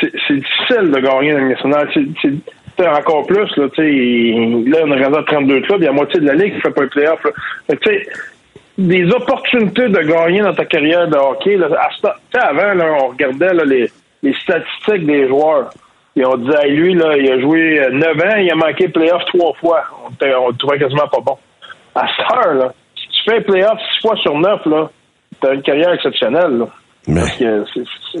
c'est 0.00 0.12
c'est 0.26 0.34
difficile 0.34 0.90
de 0.90 0.98
gagner 1.00 1.32
dans 1.32 1.38
la 1.38 1.44
nationale. 1.48 1.88
C'est- 1.94 2.88
encore 2.88 3.24
plus, 3.26 3.46
là, 3.58 3.68
tu 3.74 3.76
sais, 3.76 4.70
là, 4.70 4.78
on 4.84 4.90
est 4.92 5.04
rendu 5.04 5.16
à 5.18 5.22
32 5.22 5.60
clubs, 5.60 5.78
il 5.80 5.84
y 5.84 5.86
a 5.86 5.90
la 5.90 5.96
moitié 5.96 6.18
de 6.18 6.26
la 6.26 6.34
ligue 6.34 6.54
qui 6.54 6.60
fait 6.62 6.70
pas 6.72 6.82
un 6.82 6.86
playoff. 6.88 7.22
là. 7.22 7.30
Des 8.78 9.04
opportunités 9.12 9.88
de 9.88 9.98
gagner 10.00 10.40
dans 10.40 10.54
ta 10.54 10.64
carrière 10.64 11.06
de 11.08 11.16
hockey, 11.16 11.56
là, 11.56 11.68
à 11.78 11.88
tu 12.30 12.38
avant, 12.38 12.74
là, 12.74 12.84
on 13.02 13.08
regardait 13.08 13.52
là, 13.52 13.64
les, 13.64 13.90
les 14.22 14.34
statistiques 14.34 15.06
des 15.06 15.28
joueurs. 15.28 15.70
Et 16.16 16.24
on 16.26 16.36
disait, 16.36 16.58
Hey, 16.68 16.76
lui, 16.76 16.94
là, 16.94 17.16
il 17.16 17.30
a 17.30 17.40
joué 17.40 17.80
euh, 17.80 17.90
9 17.90 18.06
ans, 18.16 18.36
il 18.38 18.50
a 18.50 18.54
manqué 18.54 18.88
playoff 18.88 19.22
trois 19.32 19.52
fois. 19.60 19.82
On, 20.04 20.08
on 20.44 20.48
le 20.48 20.56
trouvait 20.56 20.78
quasiment 20.78 21.08
pas 21.08 21.20
bon. 21.24 21.36
À 21.94 22.06
cette 22.16 22.36
heure, 22.46 22.54
là, 22.54 22.72
si 22.96 23.06
tu 23.08 23.30
fais 23.30 23.40
playoff 23.42 23.78
6 24.00 24.06
fois 24.06 24.16
sur 24.16 24.38
9, 24.38 24.66
là, 24.66 24.90
t'as 25.40 25.54
une 25.54 25.62
carrière 25.62 25.92
exceptionnelle. 25.92 26.58
Là. 26.58 26.66
Mais- 27.08 27.20
Parce 27.20 27.36
que 27.36 27.64
c'est- 27.74 27.82
c'est 28.12 28.20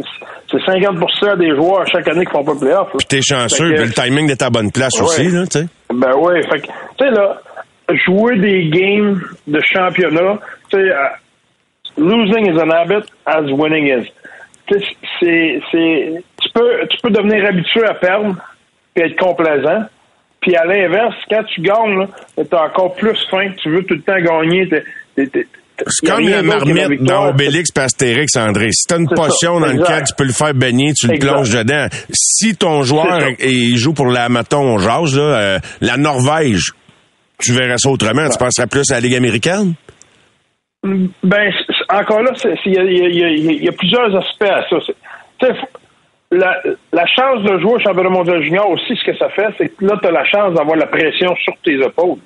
c'est 0.50 0.64
50 0.66 1.38
des 1.38 1.54
joueurs 1.54 1.86
chaque 1.86 2.08
année 2.08 2.24
qui 2.26 2.32
font 2.32 2.44
pas 2.44 2.54
playoff. 2.58 2.88
Puis 2.98 3.06
t'es 3.06 3.22
chanceux, 3.22 3.72
que- 3.72 3.82
le 3.82 3.90
timing 3.92 4.26
d'être 4.26 4.42
à 4.42 4.50
bonne 4.50 4.70
place 4.72 4.94
Ouais. 4.98 5.02
aussi, 5.06 5.28
là, 5.30 5.46
tu 5.46 5.60
sais. 5.60 5.66
ben 5.94 6.10
oui, 6.18 6.42
fait 6.50 6.60
que, 6.60 6.66
tu 6.66 6.72
sais, 7.04 7.10
là, 7.10 7.40
jouer 8.06 8.38
des 8.38 8.68
games 8.70 9.20
de 9.46 9.60
championnat, 9.60 10.38
tu 10.70 10.78
sais, 10.78 10.90
losing 11.96 12.46
is 12.52 12.58
an 12.58 12.70
habit 12.70 13.06
as 13.26 13.42
winning 13.52 13.86
is. 13.86 14.08
C'est, 14.70 15.60
c'est, 15.70 16.22
tu 16.40 16.48
peux, 16.54 16.86
tu 16.88 16.96
peux 17.02 17.10
devenir 17.10 17.44
habitué 17.46 17.84
à 17.84 17.94
perdre 17.94 18.36
puis 18.94 19.04
être 19.04 19.18
complaisant. 19.18 19.84
Puis 20.40 20.56
à 20.56 20.64
l'inverse, 20.64 21.14
quand 21.30 21.42
tu 21.44 21.60
gagnes, 21.60 21.98
là, 21.98 22.44
t'as 22.50 22.66
encore 22.66 22.94
plus 22.94 23.16
faim, 23.30 23.50
tu 23.62 23.70
veux 23.70 23.84
tout 23.84 23.94
le 23.94 24.02
temps 24.02 24.18
gagner. 24.20 24.68
t'es- 24.68 24.84
t'es- 25.14 25.26
t'es- 25.26 25.46
C'est 25.88 26.06
comme 26.06 26.28
la 26.28 26.42
marmite 26.42 27.02
dans 27.02 27.28
Obélix 27.30 27.70
et 27.76 27.80
Astérix, 27.80 28.36
André. 28.36 28.68
Si 28.72 28.86
t'as 28.86 28.98
une 28.98 29.08
C'est 29.08 29.16
ça, 29.16 29.22
potion 29.22 29.60
dans 29.60 29.66
le 29.66 29.72
exact. 29.72 29.86
cadre, 29.88 30.06
tu 30.06 30.14
peux 30.16 30.24
le 30.24 30.32
faire 30.32 30.54
baigner, 30.54 30.92
tu 30.94 31.06
le 31.08 31.14
Exact. 31.14 31.32
plonges 31.32 31.50
dedans. 31.50 31.86
Si 32.12 32.56
ton 32.56 32.82
joueur 32.82 33.20
il 33.40 33.76
joue 33.76 33.92
pour 33.94 34.06
la, 34.06 34.28
mettons, 34.28 34.60
on 34.74 34.78
jase, 34.78 35.16
là, 35.16 35.22
euh, 35.22 35.58
la 35.80 35.96
Norvège, 35.96 36.72
tu 37.42 37.52
verrais 37.52 37.78
ça 37.78 37.90
autrement? 37.90 38.28
Tu 38.28 38.38
penserais 38.38 38.66
plus 38.66 38.90
à 38.90 38.94
la 38.94 39.00
Ligue 39.00 39.16
américaine? 39.16 39.74
Ben, 40.84 41.52
encore 41.90 42.22
là, 42.22 42.32
il 42.66 42.72
y, 42.72 42.78
a- 42.78 42.84
y 42.84 43.40
y 43.40 43.64
y 43.66 43.70
plusieurs 43.70 44.14
aspects 44.16 44.42
à 44.44 44.62
ça. 44.68 44.76
La, 46.30 46.56
la 46.92 47.06
chance 47.06 47.42
de 47.42 47.58
jouer 47.60 47.74
au 47.74 47.78
championnat 47.78 48.08
mondial 48.08 48.42
junior 48.42 48.68
aussi, 48.70 48.96
ce 48.96 49.04
que 49.04 49.16
ça 49.18 49.28
fait, 49.28 49.48
c'est 49.58 49.68
que 49.76 49.84
là, 49.84 49.98
tu 50.00 50.08
as 50.08 50.10
la 50.12 50.24
chance 50.24 50.54
d'avoir 50.54 50.76
la 50.76 50.86
pression 50.86 51.34
sur 51.36 51.52
tes 51.62 51.74
épaules. 51.74 52.18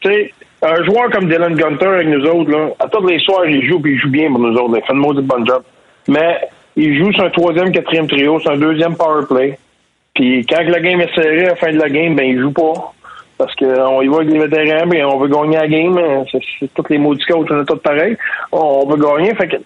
Tu 0.00 0.08
sais, 0.10 0.32
un 0.62 0.82
joueur 0.84 1.10
comme 1.10 1.28
Dylan 1.28 1.54
Gunter 1.54 1.86
avec 1.86 2.08
nous 2.08 2.24
autres, 2.24 2.50
là, 2.50 2.68
à 2.80 2.88
tous 2.88 3.06
les 3.06 3.18
soirs, 3.20 3.44
il 3.46 3.68
joue, 3.68 3.80
puis 3.80 3.92
il 3.92 3.98
joue 4.00 4.08
bien 4.10 4.30
pour 4.30 4.38
nous 4.40 4.56
autres. 4.56 4.78
Il 4.78 4.86
fait 4.86 4.92
une 4.94 4.98
maudite 5.00 5.26
bonne 5.26 5.46
job. 5.46 5.62
Mais 6.08 6.38
il 6.74 6.98
joue 6.98 7.12
sur 7.12 7.24
un 7.24 7.30
troisième, 7.30 7.70
quatrième 7.70 8.08
trio, 8.08 8.40
sur 8.40 8.50
un 8.52 8.56
deuxième 8.56 8.96
power 8.96 9.26
play. 9.28 9.58
Puis 10.14 10.46
quand 10.46 10.62
la 10.64 10.80
game 10.80 11.00
est 11.02 11.14
serrée 11.14 11.44
à 11.44 11.48
la 11.50 11.56
fin 11.56 11.70
de 11.70 11.78
la 11.78 11.90
game, 11.90 12.14
ben 12.14 12.24
il 12.24 12.40
joue 12.40 12.52
pas. 12.52 12.72
Parce 13.42 13.56
qu'on 13.56 14.02
y 14.02 14.06
va 14.06 14.16
avec 14.18 14.30
les 14.30 14.38
vétérans, 14.38 14.88
puis 14.88 15.02
on 15.02 15.18
veut 15.18 15.26
gagner 15.26 15.56
la 15.56 15.66
game. 15.66 15.98
hein. 15.98 16.22
C'est, 16.30 16.72
tous 16.74 16.84
les 16.90 16.98
maudits 16.98 17.24
coachs, 17.24 17.50
on 17.50 17.60
est 17.60 17.64
tous 17.64 17.76
pareils. 17.76 18.16
On 18.52 18.86
veut 18.86 18.96
gagner. 18.96 19.34
Fait 19.34 19.48
que. 19.48 19.56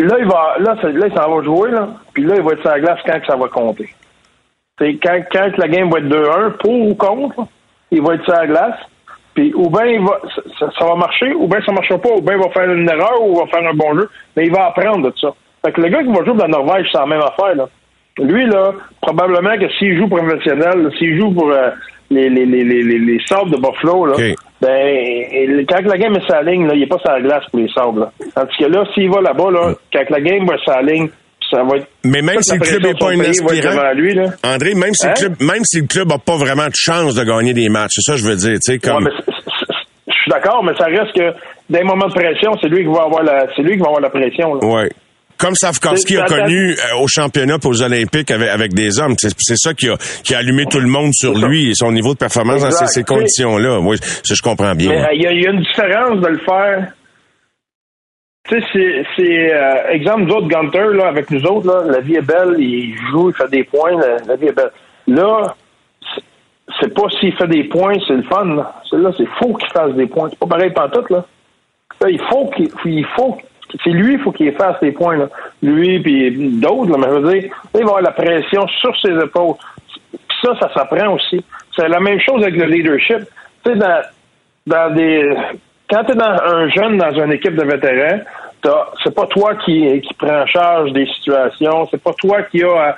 Là, 0.00 0.16
il 0.18 0.24
va, 0.24 0.56
là, 0.58 0.74
là, 0.82 1.06
il 1.06 1.14
s'en 1.14 1.36
va 1.36 1.42
jouer, 1.42 1.70
là. 1.70 1.88
Puis 2.14 2.24
là, 2.24 2.36
il 2.36 2.42
va 2.42 2.52
être 2.52 2.62
sur 2.62 2.70
la 2.70 2.80
glace 2.80 2.98
quand 3.04 3.20
que 3.20 3.26
ça 3.26 3.36
va 3.36 3.48
compter. 3.48 3.90
Quand, 4.78 5.58
la 5.58 5.68
game 5.68 5.90
va 5.90 5.98
être 5.98 6.08
2-1, 6.08 6.50
pour 6.52 6.72
ou 6.72 6.94
contre, 6.94 7.46
il 7.90 8.02
va 8.02 8.14
être 8.14 8.24
sur 8.24 8.32
la 8.32 8.46
glace. 8.46 8.80
Puis 9.34 9.52
ou 9.54 9.68
bien 9.68 9.84
il 9.84 10.00
va, 10.00 10.18
ça, 10.58 10.86
va 10.86 10.94
marcher, 10.94 11.34
ou 11.34 11.46
bien 11.46 11.60
ça 11.64 11.72
marchera 11.72 11.98
pas, 11.98 12.10
ou 12.16 12.22
bien 12.22 12.36
il 12.36 12.42
va 12.42 12.48
faire 12.50 12.72
une 12.72 12.88
erreur, 12.88 13.20
ou 13.20 13.34
il 13.34 13.38
va 13.38 13.46
faire 13.46 13.68
un 13.68 13.74
bon 13.74 13.94
jeu. 13.98 14.08
Mais 14.34 14.46
il 14.46 14.52
va 14.52 14.68
apprendre 14.68 15.10
de 15.10 15.18
ça. 15.18 15.28
Fait 15.64 15.72
que 15.72 15.80
le 15.82 15.88
gars 15.88 16.02
qui 16.02 16.08
va 16.08 16.24
jouer 16.24 16.34
pour 16.34 16.36
la 16.36 16.48
Norvège, 16.48 16.88
c'est 16.90 16.98
la 16.98 17.06
même 17.06 17.20
affaire, 17.20 17.54
là. 17.54 17.68
Lui, 18.20 18.46
là, 18.46 18.72
probablement 19.02 19.56
que 19.58 19.68
s'il 19.78 19.98
joue 19.98 20.08
professionnel, 20.08 20.88
s'il 20.98 21.18
joue 21.18 21.32
pour 21.32 21.50
euh, 21.50 21.70
les, 22.10 22.28
les, 22.28 22.46
les, 22.46 22.62
les, 22.62 22.98
les, 22.98 23.18
sables 23.26 23.50
de 23.50 23.56
Buffalo, 23.56 24.06
là, 24.06 24.14
ben, 24.60 25.66
quand 25.68 25.82
la 25.82 25.98
game 25.98 26.14
est 26.14 26.28
la 26.30 26.42
ligne, 26.42 26.66
là, 26.66 26.74
il 26.74 26.80
n'est 26.80 26.86
pas 26.86 26.98
sur 26.98 27.10
la 27.10 27.20
glace 27.20 27.44
pour 27.50 27.58
les 27.58 27.68
sables. 27.74 28.00
Là. 28.00 28.12
Tandis 28.34 28.56
que 28.56 28.64
là, 28.66 28.84
s'il 28.94 29.10
va 29.10 29.20
là-bas, 29.20 29.50
là, 29.50 29.74
quand 29.92 30.10
la 30.10 30.20
game 30.20 30.46
va 30.46 30.54
la 30.66 30.82
ligne, 30.82 31.08
ça 31.50 31.64
va 31.64 31.76
être. 31.76 31.88
Mais 32.04 32.22
même 32.22 32.40
si 32.40 32.54
le 32.54 32.60
club 32.60 32.82
n'est 32.84 32.94
pas 32.94 33.10
un 33.10 33.20
aspirant, 33.20 33.92
lui, 33.94 34.14
là. 34.14 34.24
André, 34.44 34.74
même 34.74 34.94
si, 34.94 35.06
Hein? 35.06 35.12
le 35.16 35.20
club, 35.20 35.40
même 35.40 35.64
si 35.64 35.80
le 35.80 35.86
club 35.88 36.08
n'a 36.08 36.18
pas 36.18 36.36
vraiment 36.36 36.66
de 36.66 36.74
chance 36.74 37.16
de 37.16 37.24
gagner 37.24 37.52
des 37.52 37.68
matchs, 37.68 37.94
c'est 37.96 38.02
ça 38.02 38.12
que 38.12 38.20
je 38.20 38.28
veux 38.28 38.36
dire, 38.36 38.54
tu 38.54 38.72
sais, 38.72 38.78
comme... 38.78 39.08
je 40.06 40.12
suis 40.12 40.30
d'accord, 40.30 40.62
mais 40.62 40.72
ça 40.78 40.86
reste 40.86 41.12
que 41.14 41.32
dans 41.68 41.78
les 41.78 41.84
moments 41.84 42.06
de 42.06 42.14
pression, 42.14 42.52
c'est 42.62 42.68
lui 42.68 42.84
qui 42.84 42.92
va 42.94 43.02
avoir 43.02 43.24
la, 43.24 43.46
c'est 43.56 43.62
lui 43.62 43.72
qui 43.72 43.80
va 43.80 43.86
avoir 43.86 44.00
la 44.00 44.10
pression. 44.10 44.54
Là. 44.54 44.66
Ouais. 44.66 44.90
Comme 45.38 45.54
Savkovski 45.54 46.16
a 46.16 46.24
connu 46.26 46.72
euh, 46.72 47.00
au 47.00 47.08
championnat 47.08 47.58
pour 47.58 47.72
aux 47.72 47.82
Olympiques 47.82 48.30
avec, 48.30 48.48
avec 48.48 48.72
des 48.72 49.00
hommes. 49.00 49.14
C'est 49.18 49.56
ça 49.56 49.74
qui 49.74 49.88
a, 49.88 49.96
qui 50.22 50.34
a 50.34 50.38
allumé 50.38 50.66
tout 50.66 50.78
le 50.78 50.86
monde 50.86 51.10
sur 51.12 51.34
lui 51.34 51.70
et 51.70 51.74
son 51.74 51.90
niveau 51.92 52.14
de 52.14 52.18
performance 52.18 52.62
dans 52.62 52.70
ces, 52.70 53.02
conditions-là. 53.04 53.80
Oui, 53.80 53.98
ça, 53.98 54.34
je 54.34 54.42
comprends 54.42 54.74
bien. 54.74 54.92
Euh, 54.92 55.06
il 55.12 55.22
y, 55.22 55.26
a- 55.26 55.32
il 55.32 55.42
y 55.42 55.46
a 55.46 55.50
une 55.50 55.60
différence 55.62 56.20
de 56.20 56.28
le 56.28 56.38
faire. 56.38 56.92
Tu 58.48 58.60
sais, 58.60 59.04
c'est, 59.16 59.54
euh, 59.54 59.88
exemple 59.90 60.26
d'autres 60.26 60.48
Gunter, 60.48 60.94
là, 60.94 61.08
avec 61.08 61.30
nous 61.30 61.42
autres, 61.46 61.66
là, 61.66 61.90
la 61.90 62.00
vie 62.00 62.16
est 62.16 62.20
belle, 62.20 62.56
il 62.58 62.94
joue, 63.10 63.30
il 63.30 63.34
fait 63.34 63.50
des 63.50 63.64
points, 63.64 63.92
la, 63.98 64.18
la 64.26 64.36
vie 64.36 64.48
est 64.48 64.52
belle. 64.52 64.70
Là, 65.06 65.54
c'est, 66.80 66.92
pas 66.94 67.08
s'il 67.18 67.34
fait 67.36 67.48
des 67.48 67.64
points, 67.64 67.94
c'est 68.06 68.14
le 68.14 68.22
fun. 68.24 68.44
Là, 68.44 68.74
c'est, 68.88 68.98
là, 68.98 69.10
c'est 69.16 69.26
faux 69.38 69.54
qu'il 69.54 69.70
fasse 69.70 69.94
des 69.94 70.06
points. 70.06 70.28
C'est 70.28 70.38
pas 70.38 70.46
pareil 70.46 70.72
tout 70.74 71.12
là. 71.12 71.24
Là, 72.00 72.10
il 72.10 72.20
faut 72.30 72.50
qu'il 72.50 72.68
il 72.84 73.06
faut 73.16 73.38
c'est 73.82 73.90
lui, 73.90 74.14
il 74.14 74.20
faut 74.20 74.32
qu'il 74.32 74.52
fasse 74.52 74.78
des 74.80 74.92
points. 74.92 75.16
Là. 75.16 75.28
Lui 75.62 76.00
puis 76.00 76.30
d'autres, 76.60 76.96
mais 76.98 77.06
je 77.08 77.12
veux 77.12 77.40
dire, 77.40 77.50
il 77.74 77.80
va 77.80 77.86
avoir 77.86 78.02
la 78.02 78.12
pression 78.12 78.66
sur 78.80 78.98
ses 79.00 79.12
épaules. 79.12 79.54
Ça, 80.42 80.58
ça 80.60 80.72
s'apprend 80.74 81.14
aussi. 81.14 81.44
C'est 81.74 81.88
la 81.88 82.00
même 82.00 82.20
chose 82.20 82.42
avec 82.42 82.56
le 82.56 82.66
leadership. 82.66 83.20
Tu 83.64 83.72
sais, 83.72 83.76
dans, 83.76 84.02
dans 84.66 84.94
des 84.94 85.34
quand 85.90 86.04
tu 86.04 86.12
es 86.12 86.14
dans 86.14 86.24
un 86.24 86.68
jeune 86.70 86.96
dans 86.98 87.12
une 87.12 87.32
équipe 87.32 87.56
de 87.56 87.64
vétérans, 87.64 88.20
c'est 89.02 89.14
pas 89.14 89.26
toi 89.26 89.54
qui, 89.56 90.00
qui 90.00 90.14
prend 90.14 90.42
en 90.42 90.46
charge 90.46 90.92
des 90.92 91.06
situations, 91.06 91.86
c'est 91.90 92.02
pas 92.02 92.12
toi 92.14 92.42
qui 92.44 92.62
a 92.62 92.70
à, 92.70 92.96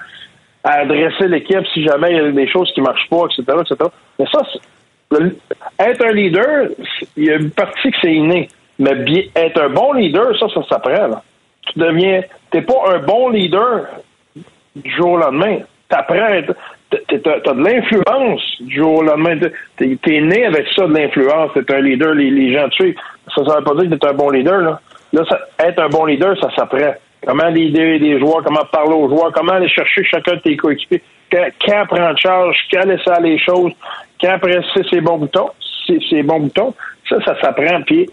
à 0.62 0.72
adresser 0.80 1.26
l'équipe 1.28 1.66
si 1.74 1.84
jamais 1.84 2.12
il 2.12 2.16
y 2.16 2.20
a 2.20 2.30
des 2.30 2.48
choses 2.48 2.70
qui 2.72 2.80
marchent 2.80 3.08
pas, 3.08 3.24
etc., 3.26 3.58
etc. 3.60 3.90
Mais 4.18 4.26
ça, 4.30 4.42
être 5.80 6.04
un 6.04 6.12
leader, 6.12 6.68
il 7.16 7.24
y 7.24 7.30
a 7.30 7.36
une 7.36 7.50
partie 7.50 7.90
que 7.90 7.96
c'est 8.00 8.14
inné. 8.14 8.48
Mais 8.78 8.94
bien, 8.94 9.22
être 9.34 9.60
un 9.60 9.70
bon 9.70 9.92
leader, 9.92 10.36
ça, 10.38 10.46
ça 10.52 10.60
s'apprend. 10.68 11.22
Tu 11.72 11.78
deviens, 11.78 12.22
t'es 12.50 12.62
pas 12.62 12.74
un 12.94 12.98
bon 12.98 13.30
leader 13.30 13.86
du 14.76 14.90
jour 14.96 15.12
au 15.12 15.16
lendemain. 15.16 15.58
T'apprends, 15.88 16.28
t'as 16.90 17.54
de 17.54 17.62
l'influence 17.62 18.42
du 18.60 18.76
jour 18.76 18.96
au 18.98 19.02
lendemain. 19.02 19.38
T'es 19.76 19.98
es 20.06 20.20
né 20.20 20.46
avec 20.46 20.66
ça, 20.74 20.86
de 20.86 20.92
l'influence. 20.94 21.52
T'es 21.54 21.74
un 21.74 21.80
leader, 21.80 22.14
les, 22.14 22.30
les 22.30 22.52
gens 22.54 22.68
te 22.68 22.74
suivent. 22.74 22.96
Ça, 23.34 23.44
ça 23.44 23.56
veut 23.56 23.64
pas 23.64 23.74
dire 23.76 23.90
que 23.90 23.94
t'es 23.96 24.06
un 24.08 24.12
bon 24.14 24.30
leader, 24.30 24.60
là. 24.60 24.80
Là, 25.12 25.22
ça- 25.28 25.40
être 25.66 25.80
un 25.80 25.88
bon 25.88 26.04
leader, 26.04 26.36
ça 26.40 26.50
s'apprend. 26.54 26.94
Comment 27.26 27.48
leader 27.48 27.98
des 27.98 28.18
joueurs, 28.18 28.42
comment 28.44 28.64
parler 28.70 28.94
aux 28.94 29.08
joueurs, 29.08 29.32
comment 29.32 29.52
aller 29.52 29.68
chercher 29.68 30.04
chacun 30.04 30.34
de 30.34 30.40
tes 30.40 30.56
coéquipiers, 30.56 31.02
quand, 31.32 31.46
quand 31.64 31.86
prendre 31.88 32.18
charge, 32.18 32.56
quand 32.72 32.84
laisser 32.86 33.10
aller 33.10 33.30
les 33.30 33.38
choses, 33.38 33.72
quand 34.20 34.38
presser 34.38 34.82
ses 34.90 35.00
bons 35.00 35.18
boutons, 35.18 35.50
ses 35.86 36.22
bons 36.22 36.40
boutons, 36.40 36.74
ça, 37.08 37.16
ça 37.24 37.40
s'apprend. 37.40 37.82
Puis, 37.82 38.08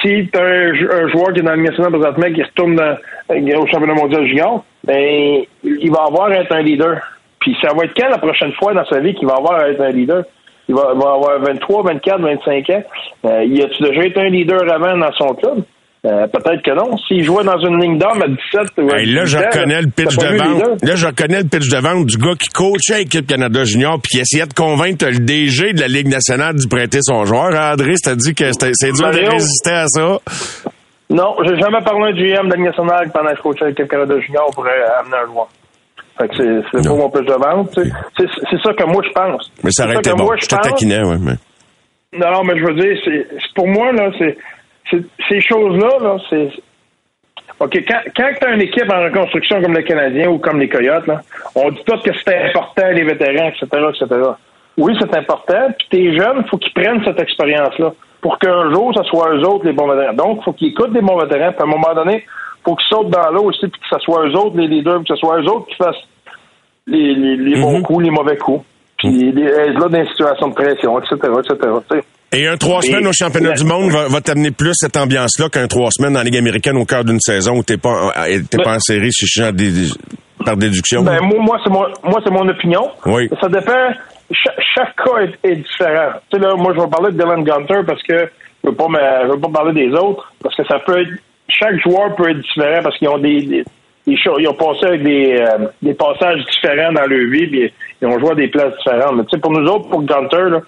si 0.00 0.28
tu 0.32 0.38
as 0.38 0.42
un, 0.42 0.72
un 0.72 1.08
joueur 1.08 1.32
qui 1.32 1.40
est 1.40 1.42
dans 1.42 1.54
le 1.54 1.62
national 1.62 1.92
présentement 1.92 2.32
qui 2.34 2.42
retourne 2.42 2.76
dans- 2.76 2.96
euh, 3.30 3.56
au 3.58 3.66
championnat 3.66 3.94
mondial 3.94 4.26
junior, 4.26 4.64
ben, 4.84 5.42
il 5.64 5.90
va 5.90 6.04
avoir 6.08 6.28
à 6.30 6.36
être 6.36 6.52
un 6.52 6.62
leader. 6.62 7.00
Puis 7.40 7.56
ça 7.60 7.72
va 7.74 7.84
être 7.84 7.94
quand 7.96 8.08
la 8.08 8.18
prochaine 8.18 8.52
fois 8.52 8.74
dans 8.74 8.84
sa 8.86 9.00
vie 9.00 9.14
qu'il 9.14 9.26
va 9.26 9.34
avoir 9.34 9.60
à 9.60 9.68
être 9.68 9.80
un 9.80 9.90
leader? 9.90 10.24
Il 10.68 10.74
va, 10.76 10.94
va 10.94 11.12
avoir 11.14 11.40
23, 11.40 11.82
24, 11.82 12.20
25 12.20 12.70
ans. 12.70 12.82
Euh, 13.26 13.44
il 13.44 13.62
a-tu 13.62 13.82
déjà 13.82 14.04
été 14.04 14.20
un 14.20 14.28
leader 14.28 14.62
avant 14.72 14.96
dans 14.96 15.12
son 15.12 15.34
club? 15.34 15.64
Euh, 16.04 16.26
Peut-être 16.26 16.62
que 16.64 16.72
non. 16.74 16.96
S'il 17.06 17.22
jouait 17.24 17.44
dans 17.44 17.58
une 17.60 17.80
ligne 17.80 17.96
d'homme 17.96 18.20
à 18.22 18.26
17 18.26 18.72
ou 18.78 18.90
Hey, 18.92 19.06
là, 19.12 19.22
18 19.24 19.26
je 19.26 19.36
reconnais 19.38 19.82
le 19.82 19.88
pitch 19.88 20.16
de 20.16 20.36
vente. 20.36 20.82
Là, 20.82 20.96
je 20.96 21.06
reconnais 21.06 21.38
le 21.42 21.48
pitch 21.48 21.68
de 21.68 21.76
vente 21.78 22.06
du 22.06 22.16
gars 22.18 22.34
qui 22.36 22.48
coachait 22.48 22.98
l'équipe 22.98 23.24
Canada 23.26 23.62
Junior 23.62 24.00
puis 24.02 24.16
qui 24.16 24.20
essayait 24.20 24.46
de 24.46 24.52
convaincre 24.52 25.06
le 25.06 25.18
DG 25.20 25.72
de 25.74 25.80
la 25.80 25.86
Ligue 25.86 26.08
nationale 26.08 26.54
d'y 26.56 26.66
prêter 26.66 26.98
son 27.02 27.24
joueur. 27.24 27.54
Hein, 27.54 27.74
André, 27.74 27.94
t'as 28.02 28.16
dit 28.16 28.34
que 28.34 28.50
c'était- 28.50 28.72
c'est 28.74 28.90
dur 28.90 29.10
de 29.12 29.30
résister 29.30 29.70
à 29.70 29.86
ça. 29.86 30.18
Non, 31.08 31.36
j'ai 31.44 31.56
jamais 31.60 31.80
parlé 31.84 32.10
un 32.10 32.14
GM 32.16 32.46
de 32.46 32.50
la 32.50 32.56
Ligue 32.56 32.66
nationale 32.66 33.10
pendant 33.12 33.30
que 33.30 33.36
je 33.36 33.42
coachais 33.42 33.66
l'équipe 33.66 33.86
Canada 33.88 34.14
Junior 34.26 34.50
pour 34.52 34.66
euh, 34.66 34.70
amener 35.00 35.16
un 35.22 35.26
joueur. 35.32 35.48
Fait 36.18 36.28
que 36.28 36.34
c'est, 36.36 36.88
pas 36.88 36.94
mon 36.96 37.10
plus 37.10 37.24
de 37.24 37.32
vente. 37.32 37.70
C'est, 37.74 38.62
ça 38.62 38.72
que 38.74 38.84
moi 38.90 39.02
je 39.06 39.12
pense. 39.12 39.52
Mais 39.62 39.70
ça 39.70 39.84
aurait 39.84 39.96
été 39.96 40.10
bon. 40.14 40.24
moi, 40.24 40.34
Je 40.40 40.46
te 40.46 40.56
taquinais, 40.56 41.02
ouais. 41.04 41.16
Mais... 41.20 41.34
Non, 42.18 42.30
non, 42.32 42.42
mais 42.44 42.58
je 42.58 42.64
veux 42.64 42.74
dire, 42.74 42.96
pour 43.54 43.68
moi, 43.68 43.92
là, 43.92 44.10
c'est- 44.18 44.36
ces 44.90 45.40
choses-là, 45.40 45.98
là, 46.00 46.16
c'est. 46.28 46.50
OK, 47.60 47.84
quand, 47.86 48.00
quand 48.16 48.30
tu 48.40 48.46
as 48.46 48.54
une 48.54 48.62
équipe 48.62 48.90
en 48.90 49.04
reconstruction 49.04 49.60
comme 49.62 49.74
le 49.74 49.82
Canadien 49.82 50.28
ou 50.28 50.38
comme 50.38 50.58
les 50.58 50.68
Coyotes, 50.68 51.06
là, 51.06 51.20
on 51.54 51.70
dit 51.70 51.82
tout 51.86 51.98
que 51.98 52.10
c'est 52.24 52.48
important, 52.48 52.88
les 52.92 53.04
vétérans, 53.04 53.48
etc., 53.48 53.66
etc. 53.88 54.20
Oui, 54.78 54.96
c'est 54.98 55.14
important. 55.14 55.68
Puis 55.78 55.88
tes 55.90 56.16
jeunes, 56.16 56.42
il 56.44 56.48
faut 56.48 56.56
qu'ils 56.56 56.72
prennent 56.72 57.04
cette 57.04 57.20
expérience-là 57.20 57.92
pour 58.20 58.38
qu'un 58.38 58.72
jour, 58.72 58.92
ce 58.96 59.02
soit 59.04 59.34
eux 59.34 59.46
autres 59.46 59.66
les 59.66 59.72
bons 59.72 59.88
vétérans. 59.88 60.14
Donc, 60.14 60.38
il 60.40 60.44
faut 60.44 60.52
qu'ils 60.52 60.68
écoutent 60.68 60.92
des 60.92 61.02
bons 61.02 61.18
vétérans. 61.18 61.52
Puis 61.52 61.60
à 61.60 61.64
un 61.64 61.66
moment 61.66 61.94
donné, 61.94 62.24
il 62.24 62.62
faut 62.64 62.76
qu'ils 62.76 62.88
sautent 62.88 63.10
dans 63.10 63.30
l'eau 63.30 63.44
aussi, 63.44 63.68
puis 63.68 63.80
que 63.80 63.86
ce 63.90 63.98
soit 63.98 64.26
eux 64.26 64.32
autres 64.32 64.56
les 64.56 64.68
leaders, 64.68 65.00
puis 65.00 65.08
que 65.08 65.14
ce 65.14 65.20
soit 65.20 65.40
eux 65.40 65.46
autres 65.46 65.66
qui 65.66 65.76
fassent 65.76 66.08
les, 66.86 67.14
les, 67.14 67.36
les 67.36 67.60
bons 67.60 67.82
coups, 67.82 68.04
les 68.04 68.10
mauvais 68.10 68.36
coups. 68.36 68.64
Puis 68.98 69.32
les, 69.32 69.42
être 69.42 69.74
là 69.74 69.80
dans 69.80 69.88
des 69.88 70.06
situations 70.06 70.48
de 70.48 70.54
pression, 70.54 70.98
etc., 70.98 71.16
etc. 71.16 72.00
Et 72.32 72.46
un 72.46 72.56
trois 72.56 72.80
Et- 72.82 72.86
semaines 72.86 73.06
au 73.06 73.12
championnat 73.12 73.50
la- 73.50 73.54
du 73.54 73.64
monde 73.64 73.90
va, 73.90 74.08
va 74.08 74.20
t'amener 74.20 74.50
plus 74.50 74.72
cette 74.74 74.96
ambiance-là 74.96 75.48
qu'un 75.50 75.66
trois 75.68 75.90
semaines 75.90 76.14
dans 76.14 76.20
la 76.20 76.24
Ligue 76.24 76.36
américaine 76.38 76.76
au 76.76 76.84
cœur 76.84 77.04
d'une 77.04 77.20
saison 77.20 77.56
où 77.58 77.62
t'es 77.62 77.76
pas, 77.76 78.12
t'es 78.50 78.56
Ben- 78.56 78.62
pas 78.64 78.74
en 78.76 78.80
série 78.80 79.12
si 79.12 79.26
je 79.26 79.30
suis 79.30 79.42
en 79.42 79.52
par 80.44 80.56
déduction. 80.56 81.02
Ben, 81.02 81.20
moi, 81.22 81.38
moi 81.40 81.60
c'est 81.62 81.70
mon, 81.70 81.84
moi, 82.02 82.20
c'est 82.24 82.32
mon 82.32 82.48
opinion. 82.48 82.90
Oui. 83.06 83.28
Ça 83.40 83.48
dépend. 83.48 83.90
Cha- 84.32 84.54
chaque 84.74 84.96
cas 84.96 85.18
est, 85.20 85.48
est 85.48 85.56
différent. 85.56 86.12
Tu 86.30 86.38
sais, 86.38 86.42
là, 86.42 86.54
moi, 86.56 86.72
je 86.74 86.80
vais 86.80 86.88
parler 86.88 87.12
de 87.12 87.18
Dylan 87.18 87.44
Gunter 87.44 87.80
parce 87.86 88.02
que 88.02 88.16
je 88.64 88.70
veux 88.70 88.74
pas 88.74 88.88
me, 88.88 88.98
je 89.26 89.32
veux 89.34 89.40
pas 89.40 89.50
parler 89.50 89.72
des 89.86 89.92
autres 89.94 90.32
parce 90.42 90.56
que 90.56 90.64
ça 90.66 90.78
peut 90.80 91.00
être, 91.02 91.10
chaque 91.48 91.78
joueur 91.86 92.14
peut 92.16 92.30
être 92.30 92.40
différent 92.40 92.80
parce 92.82 92.96
qu'ils 92.98 93.08
ont 93.08 93.18
des, 93.18 93.62
des, 94.06 94.16
choses- 94.16 94.38
ils 94.40 94.48
ont 94.48 94.54
passé 94.54 94.86
avec 94.86 95.02
des, 95.02 95.36
euh, 95.38 95.66
des 95.82 95.94
passages 95.94 96.40
différents 96.50 96.92
dans 96.92 97.06
leur 97.06 97.30
vie 97.30 97.46
puis 97.46 97.72
ils 98.00 98.08
ont 98.08 98.18
joué 98.18 98.30
à 98.30 98.34
des 98.34 98.48
places 98.48 98.74
différentes. 98.78 99.16
Mais 99.16 99.22
tu 99.24 99.30
sais, 99.36 99.40
pour 99.40 99.52
nous 99.52 99.68
autres, 99.68 99.88
pour 99.90 100.02
Gunter, 100.02 100.48
là, 100.50 100.60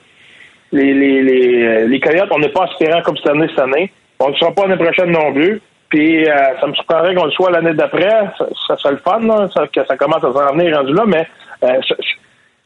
les, 0.75 0.93
les, 0.93 1.23
les, 1.23 1.65
euh, 1.65 1.87
les 1.89 2.01
Coyotes, 2.01 2.29
on 2.31 2.39
n'est 2.39 2.49
pas 2.51 2.65
aspirants 2.65 3.01
comme 3.03 3.17
cette 3.17 3.29
année, 3.31 3.47
cette 3.49 3.61
année. 3.61 3.91
On 4.21 4.29
ne 4.31 4.35
sera 4.35 4.53
pas 4.53 4.67
l'année 4.67 4.83
prochaine 4.85 5.11
non 5.11 5.33
plus. 5.33 5.61
Puis 5.89 6.29
euh, 6.29 6.35
ça 6.61 6.67
me 6.67 6.75
surprendrait 6.75 7.15
qu'on 7.15 7.27
le 7.27 7.31
soit 7.31 7.51
l'année 7.53 7.75
d'après. 7.75 8.09
Ça, 8.37 8.47
ça 8.69 8.77
serait 8.77 8.93
le 8.95 8.99
fun, 8.99 9.21
là, 9.21 9.49
ça, 9.55 9.67
que 9.69 9.85
ça 9.87 9.97
commence 9.97 10.25
à 10.25 10.33
s'en 10.33 10.55
venir 10.55 10.77
rendu 10.77 10.93
là, 10.93 11.05
mais 11.07 11.27
euh, 11.63 11.81
ça- 11.89 11.95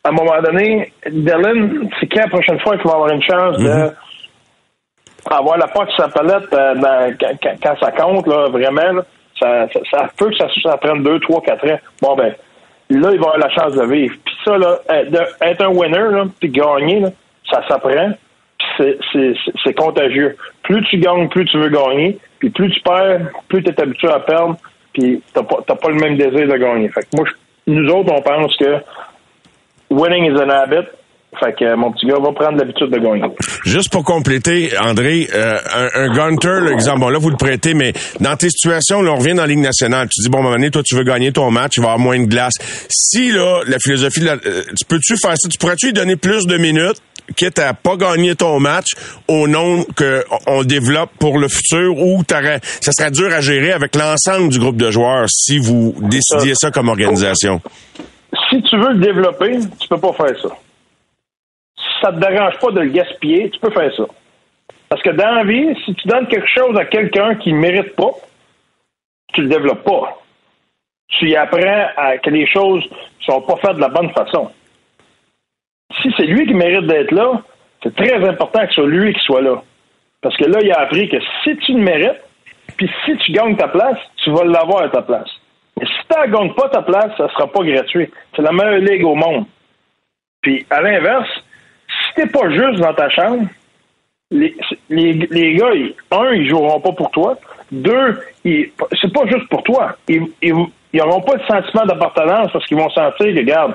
à 0.05 0.09
un 0.09 0.13
moment 0.13 0.41
donné, 0.43 0.93
Dylan, 1.11 1.89
c'est 2.01 2.07
quand 2.07 2.21
la 2.23 2.29
prochaine 2.29 2.59
fois 2.61 2.77
qu'il 2.79 2.87
va 2.89 2.95
avoir 2.95 3.11
une 3.11 3.23
chance 3.23 3.59
de 3.59 3.91
avoir 5.31 5.59
la 5.59 5.67
pote 5.69 5.91
sur 5.91 6.05
sa 6.05 6.09
palette 6.09 6.53
euh, 6.55 6.75
dans- 6.77 7.15
quand, 7.63 7.77
ça 7.81 7.91
compte, 7.93 8.27
là, 8.27 8.49
vraiment, 8.49 8.93
là, 8.93 9.03
ça, 9.39 9.67
ça, 9.73 9.81
ça 9.91 10.09
peut 10.17 10.31
que 10.31 10.37
ça, 10.37 10.47
ça 10.63 10.77
prenne 10.79 11.03
deux, 11.03 11.19
trois, 11.21 11.41
quatre 11.43 11.69
ans. 11.69 11.79
Bon 12.01 12.15
ben, 12.17 12.33
là, 12.91 13.11
il 13.13 13.19
va 13.21 13.27
avoir 13.33 13.39
la 13.39 13.51
chance 13.51 13.75
de 13.75 13.85
vivre. 13.85 14.15
Puis 14.25 14.35
ça, 14.45 14.57
là, 14.57 14.79
de- 15.05 15.45
être 15.45 15.63
un 15.63 15.69
winner, 15.69 16.11
là, 16.13 16.25
puis 16.41 16.49
gagner, 16.49 17.01
là, 17.01 17.09
ça 17.51 17.67
s'apprend. 17.69 18.13
C'est- 18.77 19.75
contagieux. 19.75 20.37
Plus 20.63 20.85
tu 20.91 20.99
gagnes, 20.99 21.29
plus 21.29 21.45
tu 21.47 21.59
veux 21.59 21.69
gagner. 21.69 22.19
Puis 22.39 22.51
plus 22.51 22.71
tu 22.71 22.81
perds, 22.81 23.31
plus 23.49 23.63
tu 23.63 23.71
es 23.71 23.81
habitué 23.81 24.09
à 24.09 24.21
perdre. 24.21 24.57
Puis 24.93 25.21
t'as 25.33 25.43
pas, 25.43 25.63
pas 25.63 25.89
le 25.89 25.97
même 25.97 26.17
désir 26.17 26.47
de 26.47 26.57
gagner. 26.57 26.89
Fait 26.89 27.03
que 27.03 27.09
moi, 27.17 27.27
nous 27.67 27.89
autres, 27.91 28.13
on 28.13 28.23
pense 28.23 28.57
que 28.57 28.77
winning 29.91 30.33
is 30.33 30.39
an 30.41 30.49
habit. 30.49 30.87
Fait 31.39 31.53
que 31.53 31.75
mon 31.75 31.93
petit 31.93 32.07
gars 32.07 32.17
va 32.19 32.33
prendre 32.33 32.57
l'habitude 32.57 32.89
de 32.91 32.99
gagner. 32.99 33.23
Juste 33.65 33.93
pour 33.93 34.03
compléter, 34.03 34.71
André, 34.81 35.29
euh, 35.35 35.59
un, 35.75 36.05
un 36.05 36.15
Gunter, 36.15 36.61
l'exemple, 36.63 37.01
bon 37.01 37.11
là 37.11 37.19
vous 37.19 37.29
le 37.29 37.37
prêtez, 37.37 37.75
mais 37.75 37.93
dans 38.21 38.35
tes 38.35 38.49
situations, 38.49 39.03
là, 39.03 39.13
on 39.13 39.17
revient 39.19 39.35
dans 39.35 39.43
la 39.43 39.49
Ligue 39.49 39.59
nationale. 39.59 40.09
Tu 40.09 40.23
dis 40.23 40.31
bon, 40.31 40.39
à 40.39 40.43
moment 40.43 40.71
toi 40.71 40.83
tu 40.83 40.97
veux 40.97 41.05
gagner 41.05 41.31
ton 41.31 41.51
match, 41.51 41.73
il 41.77 41.81
va 41.81 41.89
avoir 41.93 41.99
moins 41.99 42.19
de 42.19 42.25
glace. 42.25 42.55
Si 42.89 43.31
là, 43.31 43.61
la 43.67 43.77
philosophie, 43.79 44.21
là, 44.21 44.37
euh, 44.47 44.63
tu 44.69 44.87
peux-tu 44.89 45.17
faire 45.19 45.35
ça? 45.37 45.49
Tu 45.51 45.59
pourrais-tu 45.59 45.87
lui 45.87 45.93
donner 45.93 46.17
plus 46.17 46.47
de 46.47 46.57
minutes, 46.57 47.01
quitte 47.37 47.59
à 47.59 47.75
pas 47.75 47.97
gagner 47.97 48.35
ton 48.35 48.61
match, 48.61 48.93
au 49.29 49.49
nom 49.49 49.85
que 49.97 50.25
on 50.47 50.65
développe 50.65 51.11
pour 51.19 51.39
le 51.39 51.49
futur, 51.49 51.97
ou 51.99 52.23
ça 52.29 52.93
serait 52.93 53.11
dur 53.11 53.33
à 53.33 53.41
gérer 53.41 53.73
avec 53.73 53.95
l'ensemble 53.95 54.49
du 54.49 54.59
groupe 54.59 54.77
de 54.77 54.91
joueurs 54.91 55.29
si 55.29 55.59
vous 55.59 55.95
décidiez 56.01 56.55
ça 56.55 56.71
comme 56.71 56.89
organisation. 56.89 57.61
si 58.51 58.63
tu 58.63 58.77
veux 58.77 58.93
le 58.93 58.99
développer, 58.99 59.59
tu 59.81 59.89
peux 59.89 59.99
pas 59.99 60.13
faire 60.13 60.41
ça. 60.41 60.49
Si 61.77 62.01
ça 62.03 62.13
te 62.13 62.19
dérange 62.19 62.59
pas 62.61 62.71
de 62.73 62.81
le 62.81 62.91
gaspiller, 62.91 63.51
tu 63.51 63.59
peux 63.61 63.71
faire 63.71 63.93
ça. 63.97 64.05
Parce 64.89 65.03
que 65.03 65.11
dans 65.11 65.33
la 65.33 65.45
vie, 65.45 65.75
si 65.85 65.95
tu 65.95 66.09
donnes 66.09 66.27
quelque 66.29 66.49
chose 66.49 66.77
à 66.79 66.85
quelqu'un 66.85 67.35
qui 67.37 67.53
ne 67.53 67.59
mérite 67.59 67.95
pas, 67.95 68.11
tu 69.35 69.43
le 69.43 69.49
développes 69.49 69.85
pas. 69.85 70.19
Tu 71.09 71.31
y 71.31 71.37
apprends 71.37 71.87
à 71.97 72.19
que 72.19 72.31
les 72.31 72.47
choses 72.47 72.85
sont 73.21 73.41
pas 73.43 73.57
faites 73.57 73.77
de 73.77 73.81
la 73.81 73.89
bonne 73.89 74.11
façon. 74.11 74.51
Si 76.03 76.13
c'est 76.17 76.27
lui 76.27 76.47
qui 76.47 76.55
mérite 76.55 76.87
d'être 76.87 77.13
là, 77.13 77.43
c'est 77.83 77.95
très 77.95 78.29
important 78.29 78.61
que 78.61 78.69
ce 78.69 78.75
soit 78.75 78.87
lui 78.87 79.15
qui 79.15 79.21
soit 79.21 79.41
là. 79.41 79.63
Parce 80.21 80.37
que 80.37 80.45
là, 80.45 80.59
il 80.63 80.71
a 80.73 80.81
appris 80.81 81.09
que 81.09 81.17
si 81.43 81.57
tu 81.59 81.73
le 81.73 81.81
mérites, 81.81 82.21
puis 82.77 82.91
si 83.05 83.17
tu 83.19 83.33
gagnes 83.33 83.57
ta 83.57 83.69
place, 83.69 83.99
tu 84.23 84.31
vas 84.31 84.45
l'avoir 84.45 84.83
à 84.83 84.89
ta 84.89 85.03
place. 85.03 85.29
Mais 85.79 85.87
si 85.87 85.93
tu 86.11 86.21
ne 86.21 86.33
gagnes 86.33 86.55
pas 86.55 86.69
ta 86.69 86.83
place, 86.83 87.17
ça 87.17 87.29
sera 87.31 87.47
pas 87.47 87.65
gratuit. 87.65 88.09
C'est 88.35 88.43
la 88.43 88.53
meilleure 88.53 88.81
ligue 88.81 89.05
au 89.05 89.15
monde. 89.15 89.45
Puis, 90.43 90.67
à 90.71 90.81
l'inverse, 90.83 91.29
si 91.89 92.15
t'es 92.15 92.27
pas 92.27 92.51
juste 92.51 92.81
dans 92.81 92.95
ta 92.95 93.09
chambre, 93.11 93.49
les, 94.31 94.55
les, 94.91 95.13
les 95.13 95.55
gars, 95.55 95.71
un, 96.11 96.33
ils 96.35 96.49
joueront 96.49 96.81
pas 96.81 96.93
pour 96.93 97.11
toi. 97.11 97.39
Deux, 97.73 98.19
c'est 98.45 99.13
pas 99.13 99.27
juste 99.27 99.49
pour 99.49 99.63
toi. 99.63 99.97
Ils, 100.09 100.27
ils, 100.43 100.55
ils 100.93 101.01
pas 101.01 101.37
de 101.37 101.45
sentiment 101.47 101.87
d'appartenance 101.87 102.53
parce 102.53 102.67
qu'ils 102.67 102.77
vont 102.77 102.91
sentir 102.91 103.27
que, 103.27 103.39
regarde, 103.39 103.75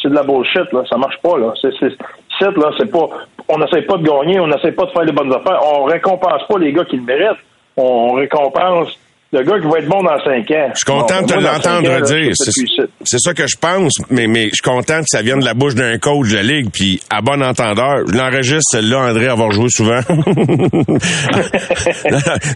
c'est 0.00 0.08
de 0.08 0.14
la 0.14 0.22
bullshit, 0.22 0.72
là. 0.72 0.82
Ça 0.88 0.96
marche 0.96 1.18
pas, 1.22 1.38
là. 1.38 1.52
C'est, 1.60 1.72
c'est, 1.80 2.56
là, 2.56 2.70
c'est 2.78 2.90
pas, 2.90 3.08
on 3.48 3.58
n'essaie 3.58 3.82
pas 3.82 3.96
de 3.96 4.02
gagner, 4.02 4.40
on 4.40 4.46
n'essaie 4.46 4.72
pas 4.72 4.84
de 4.84 4.90
faire 4.90 5.04
les 5.04 5.12
bonnes 5.12 5.32
affaires. 5.32 5.60
On 5.62 5.84
récompense 5.84 6.42
pas 6.48 6.58
les 6.58 6.72
gars 6.72 6.84
qui 6.84 6.96
le 6.96 7.02
méritent. 7.02 7.38
On 7.76 8.14
récompense 8.14 8.98
le 9.30 9.42
gars 9.42 9.60
qui 9.60 9.66
va 9.68 9.78
être 9.78 9.88
bon 9.88 10.02
dans 10.02 10.18
cinq 10.24 10.50
ans. 10.52 10.70
Je 10.72 10.78
suis 10.78 10.86
content 10.86 11.20
Bon, 11.20 11.26
de 11.26 11.32
te 11.32 11.38
l'entendre 11.38 12.00
dire. 12.02 12.32
C'est 13.04 13.18
ça 13.18 13.34
que 13.34 13.46
je 13.46 13.56
pense, 13.56 13.92
mais, 14.08 14.26
mais 14.26 14.44
je 14.44 14.54
suis 14.54 14.62
content 14.62 15.00
que 15.00 15.06
ça 15.08 15.20
vienne 15.20 15.40
de 15.40 15.44
la 15.44 15.52
bouche 15.52 15.74
d'un 15.74 15.98
coach 15.98 16.30
de 16.30 16.36
la 16.36 16.42
Ligue, 16.42 16.70
puis 16.72 17.00
à 17.10 17.20
bon 17.20 17.42
entendeur. 17.42 18.06
Je 18.06 18.16
l'enregistre, 18.16 18.70
celle-là, 18.70 19.10
André, 19.10 19.28
avoir 19.28 19.50
joué 19.50 19.68
souvent. 19.68 20.00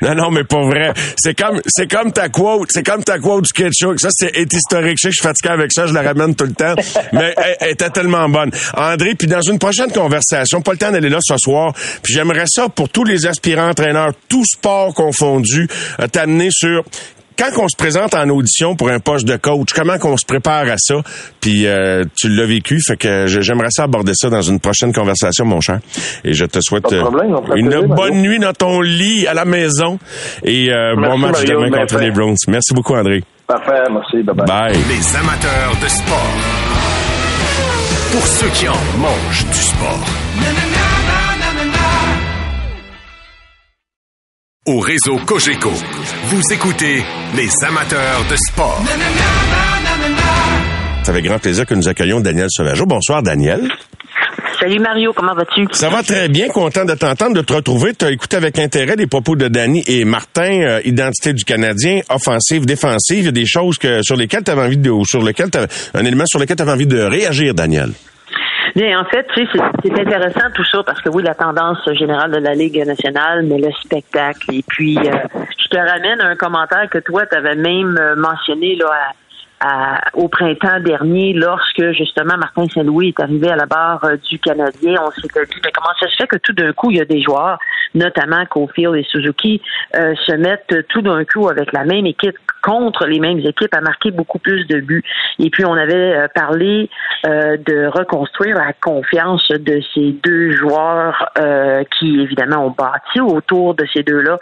non, 0.02 0.14
non, 0.14 0.30
mais 0.30 0.44
pas 0.44 0.62
vrai. 0.62 0.94
C'est 1.16 1.34
comme, 1.38 1.60
c'est 1.66 1.90
comme 1.90 2.10
ta 2.12 2.30
quote, 2.30 2.68
c'est 2.70 2.86
comme 2.86 3.04
ta 3.04 3.18
quote 3.18 3.44
du 3.44 3.52
Ketchuk. 3.52 4.00
Ça, 4.00 4.08
c'est 4.12 4.34
est 4.36 4.50
historique. 4.52 4.96
Je 4.96 5.02
sais 5.02 5.08
que 5.08 5.14
je 5.14 5.20
suis 5.20 5.28
fatigué 5.28 5.50
avec 5.50 5.72
ça, 5.72 5.86
je 5.86 5.92
la 5.92 6.02
ramène 6.02 6.34
tout 6.34 6.46
le 6.46 6.54
temps, 6.54 6.74
mais 7.12 7.34
elle, 7.36 7.56
elle 7.60 7.70
était 7.72 7.90
tellement 7.90 8.28
bonne. 8.28 8.50
André, 8.76 9.14
puis 9.14 9.26
dans 9.26 9.42
une 9.42 9.58
prochaine 9.58 9.92
conversation, 9.92 10.62
pas 10.62 10.72
le 10.72 10.78
temps 10.78 10.90
d'aller 10.90 11.10
là 11.10 11.18
ce 11.20 11.36
soir, 11.36 11.74
puis 12.02 12.14
j'aimerais 12.14 12.46
ça 12.46 12.68
pour 12.68 12.88
tous 12.88 13.04
les 13.04 13.26
aspirants 13.26 13.68
entraîneurs, 13.68 14.12
tous 14.28 14.44
sports 14.44 14.94
confondus, 14.94 15.68
euh, 16.00 16.06
t'amener 16.06 16.48
sur 16.50 16.61
quand 17.38 17.62
on 17.62 17.68
se 17.68 17.76
présente 17.76 18.14
en 18.14 18.28
audition 18.28 18.76
pour 18.76 18.88
un 18.90 19.00
poste 19.00 19.26
de 19.26 19.36
coach, 19.36 19.72
comment 19.74 19.98
qu'on 19.98 20.16
se 20.16 20.26
prépare 20.26 20.68
à 20.68 20.76
ça? 20.76 20.96
Puis 21.40 21.66
euh, 21.66 22.04
tu 22.16 22.28
l'as 22.28 22.46
vécu, 22.46 22.80
fait 22.86 22.96
que 22.96 23.26
j'aimerais 23.26 23.70
ça 23.70 23.84
aborder 23.84 24.12
ça 24.14 24.30
dans 24.30 24.42
une 24.42 24.60
prochaine 24.60 24.92
conversation, 24.92 25.44
mon 25.44 25.60
cher. 25.60 25.80
Et 26.24 26.34
je 26.34 26.44
te 26.44 26.60
souhaite 26.60 26.84
problème, 26.84 27.34
euh, 27.34 27.54
une 27.56 27.68
plaisir, 27.68 27.88
Mario. 27.88 27.94
bonne 27.94 28.22
nuit 28.22 28.38
dans 28.38 28.52
ton 28.52 28.80
lit 28.80 29.26
à 29.26 29.34
la 29.34 29.44
maison 29.44 29.98
et 30.44 30.70
euh, 30.70 30.94
bon 30.94 31.18
Merci, 31.18 31.20
match 31.20 31.32
Mario, 31.32 31.64
demain 31.64 31.78
contre 31.80 31.98
les 31.98 32.10
Browns. 32.10 32.36
Merci 32.48 32.74
beaucoup, 32.74 32.94
André. 32.94 33.22
Parfait, 33.46 33.82
merci. 33.90 34.22
Bye 34.22 34.34
bye. 34.34 34.46
Bye. 34.46 34.78
Les 34.88 35.16
amateurs 35.16 35.72
de 35.82 35.88
sport. 35.88 36.32
Pour 38.12 38.26
ceux 38.26 38.48
qui 38.48 38.68
en 38.68 38.98
mangent 38.98 39.46
du 39.46 39.58
sport. 39.58 40.91
Au 44.64 44.78
réseau 44.78 45.16
Cogeco, 45.26 45.72
vous 46.26 46.52
écoutez 46.52 47.02
les 47.36 47.48
amateurs 47.66 48.24
de 48.30 48.36
sport. 48.36 48.80
Ça 51.02 51.12
fait 51.12 51.20
grand 51.22 51.40
plaisir 51.40 51.66
que 51.66 51.74
nous 51.74 51.88
accueillons 51.88 52.20
Daniel 52.20 52.46
Sauvageau. 52.48 52.86
Bonsoir, 52.86 53.24
Daniel. 53.24 53.68
Salut 54.60 54.78
Mario, 54.78 55.12
comment 55.16 55.34
vas-tu? 55.34 55.66
Ça 55.72 55.88
va 55.88 56.04
très 56.04 56.28
bien, 56.28 56.46
content 56.46 56.84
de 56.84 56.94
t'entendre, 56.94 57.34
de 57.34 57.40
te 57.40 57.52
retrouver. 57.52 57.92
Tu 57.94 58.04
as 58.04 58.12
écouté 58.12 58.36
avec 58.36 58.56
intérêt 58.60 58.94
les 58.94 59.08
propos 59.08 59.34
de 59.34 59.48
Danny 59.48 59.82
et 59.88 60.04
Martin, 60.04 60.60
euh, 60.62 60.80
identité 60.84 61.32
du 61.32 61.42
Canadien, 61.44 62.02
offensive, 62.08 62.64
défensive, 62.64 63.18
il 63.18 63.24
y 63.24 63.28
a 63.28 63.32
des 63.32 63.46
choses 63.46 63.78
que 63.78 64.00
sur 64.04 64.14
lesquelles 64.14 64.44
tu 64.44 64.52
avais 64.52 64.62
envie 64.62 64.76
de 64.76 64.90
ou 64.90 65.04
sur 65.04 65.24
lesquelles 65.24 65.50
t'avais- 65.50 65.66
un 65.94 66.04
élément 66.04 66.26
sur 66.26 66.38
lequel 66.38 66.54
tu 66.54 66.62
avais 66.62 66.70
envie 66.70 66.86
de 66.86 67.00
réagir, 67.00 67.52
Daniel. 67.52 67.90
Bien, 68.74 69.00
en 69.00 69.04
fait, 69.04 69.26
tu 69.34 69.46
sais, 69.46 69.60
c'est 69.84 70.00
intéressant 70.00 70.50
tout 70.54 70.64
ça 70.64 70.82
parce 70.82 71.00
que 71.02 71.10
oui, 71.10 71.22
la 71.22 71.34
tendance 71.34 71.78
générale 71.92 72.30
de 72.30 72.38
la 72.38 72.54
Ligue 72.54 72.84
nationale, 72.86 73.42
mais 73.44 73.58
le 73.58 73.70
spectacle. 73.72 74.54
Et 74.54 74.62
puis, 74.66 74.96
euh, 74.98 75.18
je 75.58 75.68
te 75.68 75.76
ramène 75.76 76.20
à 76.20 76.28
un 76.28 76.36
commentaire 76.36 76.88
que 76.90 76.98
toi, 76.98 77.26
tu 77.26 77.36
avais 77.36 77.54
même 77.54 77.98
euh, 78.00 78.16
mentionné 78.16 78.76
là, 78.76 79.12
au 80.14 80.28
printemps 80.28 80.80
dernier, 80.80 81.32
lorsque 81.32 81.92
justement 81.92 82.36
Martin 82.36 82.66
Saint-Louis 82.68 83.08
est 83.08 83.20
arrivé 83.20 83.48
à 83.48 83.56
la 83.56 83.66
barre 83.66 84.04
euh, 84.04 84.16
du 84.16 84.38
Canadien, 84.38 84.94
on 85.06 85.10
s'était 85.10 85.44
dit 85.46 85.60
mais 85.64 85.70
comment 85.72 85.94
ça 86.00 86.08
se 86.08 86.16
fait 86.16 86.26
que 86.26 86.36
tout 86.36 86.52
d'un 86.52 86.72
coup 86.72 86.90
il 86.90 86.96
y 86.96 87.00
a 87.00 87.04
des 87.04 87.22
joueurs, 87.22 87.58
notamment 87.94 88.44
Cofield 88.46 88.96
et 88.96 89.04
Suzuki, 89.04 89.62
euh, 89.96 90.14
se 90.26 90.32
mettent 90.32 90.86
tout 90.88 91.02
d'un 91.02 91.24
coup 91.24 91.48
avec 91.48 91.72
la 91.72 91.84
même 91.84 92.06
équipe 92.06 92.36
contre 92.62 93.06
les 93.06 93.20
mêmes 93.20 93.38
équipes 93.38 93.74
à 93.74 93.80
marquer 93.80 94.10
beaucoup 94.10 94.38
plus 94.38 94.66
de 94.66 94.80
buts. 94.80 95.02
Et 95.38 95.50
puis 95.50 95.64
on 95.64 95.74
avait 95.74 96.16
euh, 96.16 96.28
parlé 96.34 96.90
de 97.24 97.86
reconstruire 97.86 98.56
la 98.56 98.72
confiance 98.72 99.46
de 99.48 99.80
ces 99.94 100.10
deux 100.24 100.50
joueurs 100.50 101.30
qui 101.96 102.20
évidemment 102.20 102.66
ont 102.66 102.70
bâti 102.70 103.20
autour 103.20 103.74
de 103.74 103.84
ces 103.94 104.02
deux-là 104.02 104.40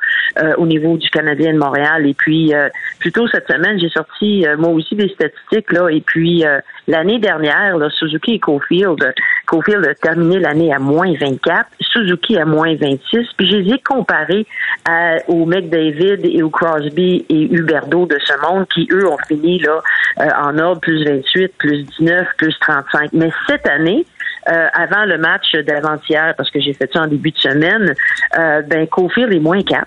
au 0.57 0.67
niveau 0.67 0.97
du 0.97 1.11
Canadien 1.11 1.53
de 1.53 1.59
Montréal. 1.59 2.07
Et 2.07 2.15
puis 2.15 2.55
plutôt 2.99 3.29
cette 3.29 3.47
semaine, 3.51 3.79
j'ai 3.79 3.91
sorti 3.91 4.47
moi 4.57 4.71
aussi 4.71 4.95
des 4.95 5.10
statistiques 5.11 5.73
là. 5.73 5.89
Et 5.91 6.01
puis 6.01 6.45
l'année 6.89 7.19
dernière, 7.19 7.77
là, 7.77 7.89
Suzuki 7.91 8.35
et 8.35 8.39
Cofield, 8.39 9.15
Cofield 9.47 9.85
a 9.87 9.95
terminé 9.95 10.39
l'année 10.39 10.73
à 10.73 10.79
moins 10.79 11.13
24, 11.21 11.67
Suzuki 11.81 12.39
à 12.39 12.45
moins 12.45 12.75
26. 12.75 13.27
Puis 13.37 13.51
je 13.51 13.57
les 13.57 13.75
ai 13.75 13.79
comparés 13.81 14.47
à, 14.85 15.17
aux 15.29 15.45
McDavid 15.45 16.21
et 16.25 16.43
aux 16.43 16.51
Crosby 16.51 17.25
et 17.29 17.53
Huberdo 17.53 18.07
de 18.07 18.17
ce 18.25 18.33
monde 18.47 18.67
qui 18.73 18.89
eux 18.93 19.09
ont 19.09 19.19
fini 19.29 19.59
là 19.59 19.81
euh, 20.21 20.29
en 20.43 20.59
ordre 20.59 20.81
plus 20.81 21.05
28, 21.05 21.53
plus 21.59 21.85
19, 21.99 22.27
plus 22.37 22.57
35. 22.61 23.11
Mais 23.13 23.31
cette 23.47 23.67
année, 23.67 24.07
euh, 24.49 24.69
avant 24.73 25.05
le 25.05 25.19
match 25.19 25.53
d'avant-hier, 25.55 26.35
parce 26.37 26.51
que 26.51 26.61
j'ai 26.61 26.73
fait 26.73 26.91
ça 26.93 27.03
en 27.03 27.07
début 27.07 27.31
de 27.31 27.39
semaine, 27.39 27.95
euh, 28.39 28.63
ben 28.63 28.87
Cofield 28.87 29.33
est 29.33 29.41
moins 29.41 29.63
4, 29.63 29.87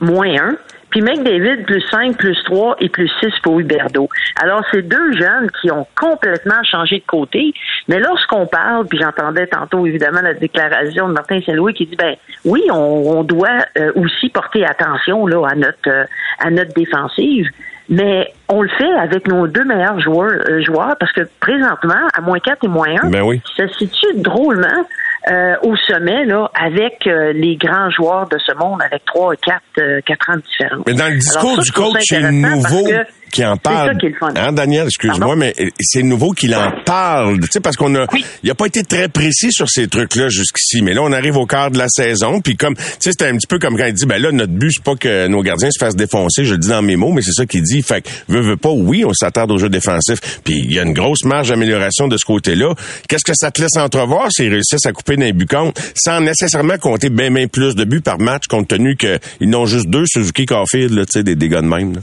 moins 0.00 0.28
1. 0.28 0.56
Puis 0.94 1.02
McDavid, 1.02 1.64
plus 1.64 1.82
5, 1.90 2.16
plus 2.16 2.40
3 2.44 2.76
et 2.78 2.88
plus 2.88 3.10
6 3.20 3.32
pour 3.42 3.58
Huberdo. 3.58 4.08
Alors, 4.40 4.62
c'est 4.70 4.82
deux 4.82 5.12
jeunes 5.14 5.50
qui 5.60 5.68
ont 5.72 5.88
complètement 6.00 6.62
changé 6.62 7.00
de 7.00 7.04
côté. 7.04 7.52
Mais 7.88 7.98
lorsqu'on 7.98 8.46
parle, 8.46 8.86
puis 8.86 9.00
j'entendais 9.02 9.48
tantôt 9.48 9.84
évidemment 9.86 10.20
la 10.20 10.34
déclaration 10.34 11.08
de 11.08 11.14
Martin 11.14 11.40
Saint-Louis 11.44 11.74
qui 11.74 11.86
dit, 11.86 11.96
ben 11.96 12.14
oui, 12.44 12.62
on, 12.70 13.24
doit 13.24 13.66
euh, 13.76 13.90
aussi 13.96 14.28
porter 14.28 14.64
attention 14.64 15.26
là 15.26 15.44
à 15.48 15.56
notre 15.56 15.88
euh, 15.88 16.04
à 16.38 16.50
notre 16.52 16.72
défensive. 16.74 17.48
Mais 17.88 18.32
on 18.48 18.62
le 18.62 18.68
fait 18.68 18.92
avec 18.92 19.26
nos 19.26 19.48
deux 19.48 19.64
meilleurs 19.64 19.98
joueurs, 19.98 20.42
euh, 20.48 20.62
joueurs 20.62 20.94
parce 21.00 21.12
que 21.12 21.22
présentement, 21.40 22.06
à 22.16 22.20
moins 22.20 22.38
4 22.38 22.64
et 22.64 22.68
moins 22.68 22.94
1, 23.02 23.10
ben 23.10 23.22
oui. 23.22 23.42
ça 23.56 23.66
se 23.66 23.78
situe 23.78 24.14
drôlement 24.14 24.86
euh, 25.30 25.56
au 25.62 25.74
sommet 25.76 26.24
là, 26.26 26.50
avec 26.54 27.06
euh, 27.06 27.32
les 27.32 27.56
grands 27.56 27.90
joueurs 27.90 28.28
de 28.28 28.36
ce 28.38 28.52
monde, 28.54 28.82
avec 28.82 29.04
trois, 29.06 29.34
quatre, 29.36 29.62
euh, 29.78 30.00
quatre 30.04 30.30
ans 30.30 30.36
de 30.36 30.42
différence. 30.42 30.84
Mais 30.86 30.94
dans 30.94 31.08
le 31.08 31.16
discours 31.16 31.58
du 31.58 31.72
coach, 31.72 32.02
c'est 32.02 32.30
nouveau 32.30 32.86
qui 33.34 33.44
en 33.44 33.56
parle. 33.56 33.88
C'est 33.88 33.92
ça 33.92 33.98
qui 33.98 34.06
est 34.06 34.10
le 34.10 34.16
fun. 34.16 34.32
Hein, 34.36 34.52
Daniel, 34.52 34.86
excuse-moi, 34.86 35.36
mais 35.36 35.54
c'est 35.80 36.02
nouveau 36.02 36.30
qu'il 36.32 36.54
en 36.54 36.72
parle. 36.84 37.40
Tu 37.40 37.48
sais, 37.52 37.60
parce 37.60 37.76
qu'on 37.76 37.94
a, 37.94 38.06
il 38.42 38.50
a 38.50 38.54
pas 38.54 38.66
été 38.66 38.84
très 38.84 39.08
précis 39.08 39.52
sur 39.52 39.68
ces 39.68 39.88
trucs-là 39.88 40.28
jusqu'ici. 40.28 40.82
Mais 40.82 40.94
là, 40.94 41.02
on 41.02 41.12
arrive 41.12 41.36
au 41.36 41.46
quart 41.46 41.70
de 41.70 41.78
la 41.78 41.88
saison, 41.88 42.40
puis 42.40 42.56
comme, 42.56 42.76
tu 42.76 42.82
sais, 43.00 43.10
c'était 43.10 43.26
un 43.26 43.36
petit 43.36 43.46
peu 43.46 43.58
comme 43.58 43.76
quand 43.76 43.86
il 43.86 43.94
dit, 43.94 44.06
ben 44.06 44.20
là, 44.20 44.30
notre 44.32 44.52
but 44.52 44.72
c'est 44.72 44.82
pas 44.82 44.96
que 44.96 45.26
nos 45.26 45.42
gardiens 45.42 45.70
se 45.70 45.78
fassent 45.78 45.96
défoncer. 45.96 46.44
Je 46.44 46.52
le 46.52 46.58
dis 46.58 46.68
dans 46.68 46.82
mes 46.82 46.96
mots, 46.96 47.12
mais 47.12 47.22
c'est 47.22 47.32
ça 47.32 47.46
qu'il 47.46 47.62
dit. 47.62 47.82
Fait 47.82 48.02
que 48.02 48.08
veut, 48.28 48.40
veut 48.40 48.56
pas, 48.56 48.70
oui, 48.70 49.04
on 49.04 49.12
s'attarde 49.12 49.50
au 49.50 49.58
jeu 49.58 49.68
défensif. 49.68 50.40
Puis 50.44 50.54
il 50.54 50.72
y 50.72 50.78
a 50.78 50.82
une 50.82 50.94
grosse 50.94 51.24
marge 51.24 51.48
d'amélioration 51.48 52.08
de 52.08 52.16
ce 52.16 52.24
côté-là. 52.24 52.74
Qu'est-ce 53.08 53.24
que 53.24 53.34
ça 53.34 53.50
te 53.50 53.60
laisse 53.60 53.76
entrevoir 53.76 54.30
s'ils 54.30 54.50
réussissent 54.50 54.86
à 54.86 54.92
couper 54.92 55.16
d'un 55.16 55.30
but 55.30 55.48
sans 55.94 56.20
nécessairement 56.20 56.78
compter 56.78 57.10
bien, 57.10 57.30
bien 57.30 57.46
plus 57.46 57.74
de 57.74 57.84
buts 57.84 58.00
par 58.00 58.18
match, 58.18 58.46
compte 58.48 58.68
tenu 58.68 58.96
qu'ils 58.96 59.18
n'ont 59.42 59.66
juste 59.66 59.88
deux 59.88 60.04
Suzuki 60.06 60.46
Caulfield, 60.46 60.92
là, 60.92 61.04
tu 61.04 61.12
sais, 61.12 61.22
des 61.22 61.36
dégâts 61.36 61.60
de 61.60 61.60
même. 61.60 61.94
Là? 61.94 62.00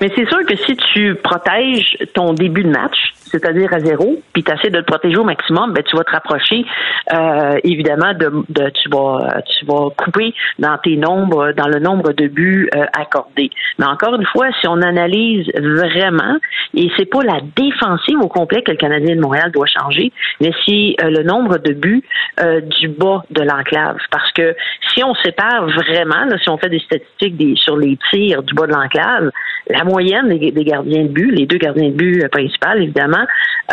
Mais 0.00 0.10
c'est 0.14 0.28
sûr 0.28 0.44
que 0.46 0.56
si 0.56 0.76
tu 0.76 1.14
protèges 1.16 1.96
ton 2.14 2.32
début 2.32 2.62
de 2.62 2.70
match, 2.70 3.14
c'est-à-dire 3.30 3.72
à 3.72 3.80
zéro, 3.80 4.16
puis 4.32 4.42
tu 4.42 4.52
essaies 4.52 4.70
de 4.70 4.78
le 4.78 4.84
protéger 4.84 5.16
au 5.16 5.24
maximum, 5.24 5.72
ben 5.72 5.82
tu 5.84 5.96
vas 5.96 6.04
te 6.04 6.10
rapprocher 6.10 6.64
euh, 7.12 7.58
évidemment 7.64 8.12
de, 8.14 8.30
de, 8.48 8.70
tu 8.70 8.88
vas 8.90 9.40
tu 9.58 9.64
vas 9.66 9.88
couper 9.96 10.34
dans 10.58 10.76
tes 10.78 10.96
nombres, 10.96 11.52
dans 11.52 11.68
le 11.68 11.78
nombre 11.78 12.12
de 12.12 12.28
buts 12.28 12.68
euh, 12.74 12.84
accordés. 12.98 13.50
Mais 13.78 13.86
encore 13.86 14.14
une 14.14 14.26
fois, 14.26 14.48
si 14.60 14.68
on 14.68 14.80
analyse 14.82 15.46
vraiment, 15.54 16.36
et 16.74 16.90
c'est 16.96 17.06
pas 17.06 17.22
la 17.22 17.40
défensive 17.56 18.18
au 18.20 18.28
complet 18.28 18.62
que 18.62 18.70
le 18.70 18.76
Canadien 18.76 19.16
de 19.16 19.20
Montréal 19.20 19.50
doit 19.52 19.66
changer, 19.66 20.12
mais 20.40 20.52
c'est 20.66 20.96
euh, 21.02 21.10
le 21.10 21.22
nombre 21.22 21.58
de 21.58 21.72
buts 21.72 22.02
du 22.80 22.88
bas 22.88 23.24
de 23.30 23.42
l'enclave. 23.42 23.96
Parce 24.10 24.30
que 24.32 24.54
si 24.94 25.02
on 25.02 25.14
sépare 25.16 25.66
vraiment, 25.66 26.24
là, 26.24 26.38
si 26.42 26.48
on 26.48 26.58
fait 26.58 26.68
des 26.68 26.78
statistiques 26.80 27.36
des, 27.36 27.54
sur 27.56 27.76
les 27.76 27.98
tirs 28.10 28.42
du 28.42 28.54
bas 28.54 28.66
de 28.66 28.72
l'enclave, 28.72 29.30
la 29.68 29.84
moyenne 29.84 30.28
des, 30.28 30.50
des, 30.50 30.64
gardiens 30.64 31.04
de 31.04 31.08
but, 31.08 31.30
les 31.30 31.46
deux 31.46 31.58
gardiens 31.58 31.90
de 31.90 31.94
but 31.94 32.28
principaux, 32.28 32.76
évidemment, 32.76 33.17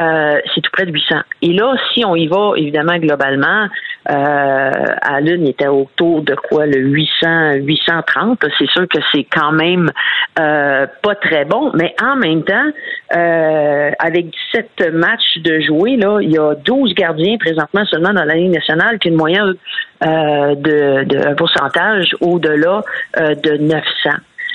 euh, 0.02 0.40
c'est 0.54 0.62
tout 0.62 0.72
près 0.72 0.86
de 0.86 0.92
800. 0.92 1.16
Et 1.42 1.54
là, 1.54 1.74
si 1.94 2.04
on 2.06 2.16
y 2.16 2.28
va, 2.28 2.52
évidemment, 2.58 2.98
globalement, 2.98 3.68
euh, 4.10 4.72
à 5.02 5.22
l'une, 5.22 5.48
était 5.48 5.68
autour 5.68 6.22
de 6.22 6.36
quoi, 6.36 6.66
le 6.66 6.80
800, 6.80 7.54
830. 7.64 8.44
C'est 8.58 8.70
sûr 8.70 8.88
que 8.88 9.00
c'est 9.12 9.24
quand 9.24 9.52
même 9.52 9.92
euh, 10.40 10.86
pas 11.02 11.16
très 11.16 11.46
bon, 11.46 11.72
mais 11.74 11.96
en 12.02 12.16
même 12.16 12.44
temps, 12.44 12.72
euh, 13.16 13.92
avec 14.00 14.28
17 14.54 14.94
matchs 14.94 15.38
de 15.38 15.62
jouer, 15.62 15.96
là, 15.98 16.20
il 16.22 16.32
y 16.32 16.38
a 16.38 16.56
12 16.56 16.94
gardiens 16.94 17.38
présentement 17.38 17.86
seulement 17.86 18.14
dans 18.14 18.26
la 18.26 18.36
Ligue 18.36 18.54
nationale 18.54 19.00
qui 19.00 19.10
ont 19.10 19.12
une 19.12 19.18
moyenne 19.18 19.54
de, 20.02 21.28
un 21.28 21.36
pourcentage 21.36 22.16
au-delà 22.22 22.84
de 23.18 23.58
900. 23.58 23.82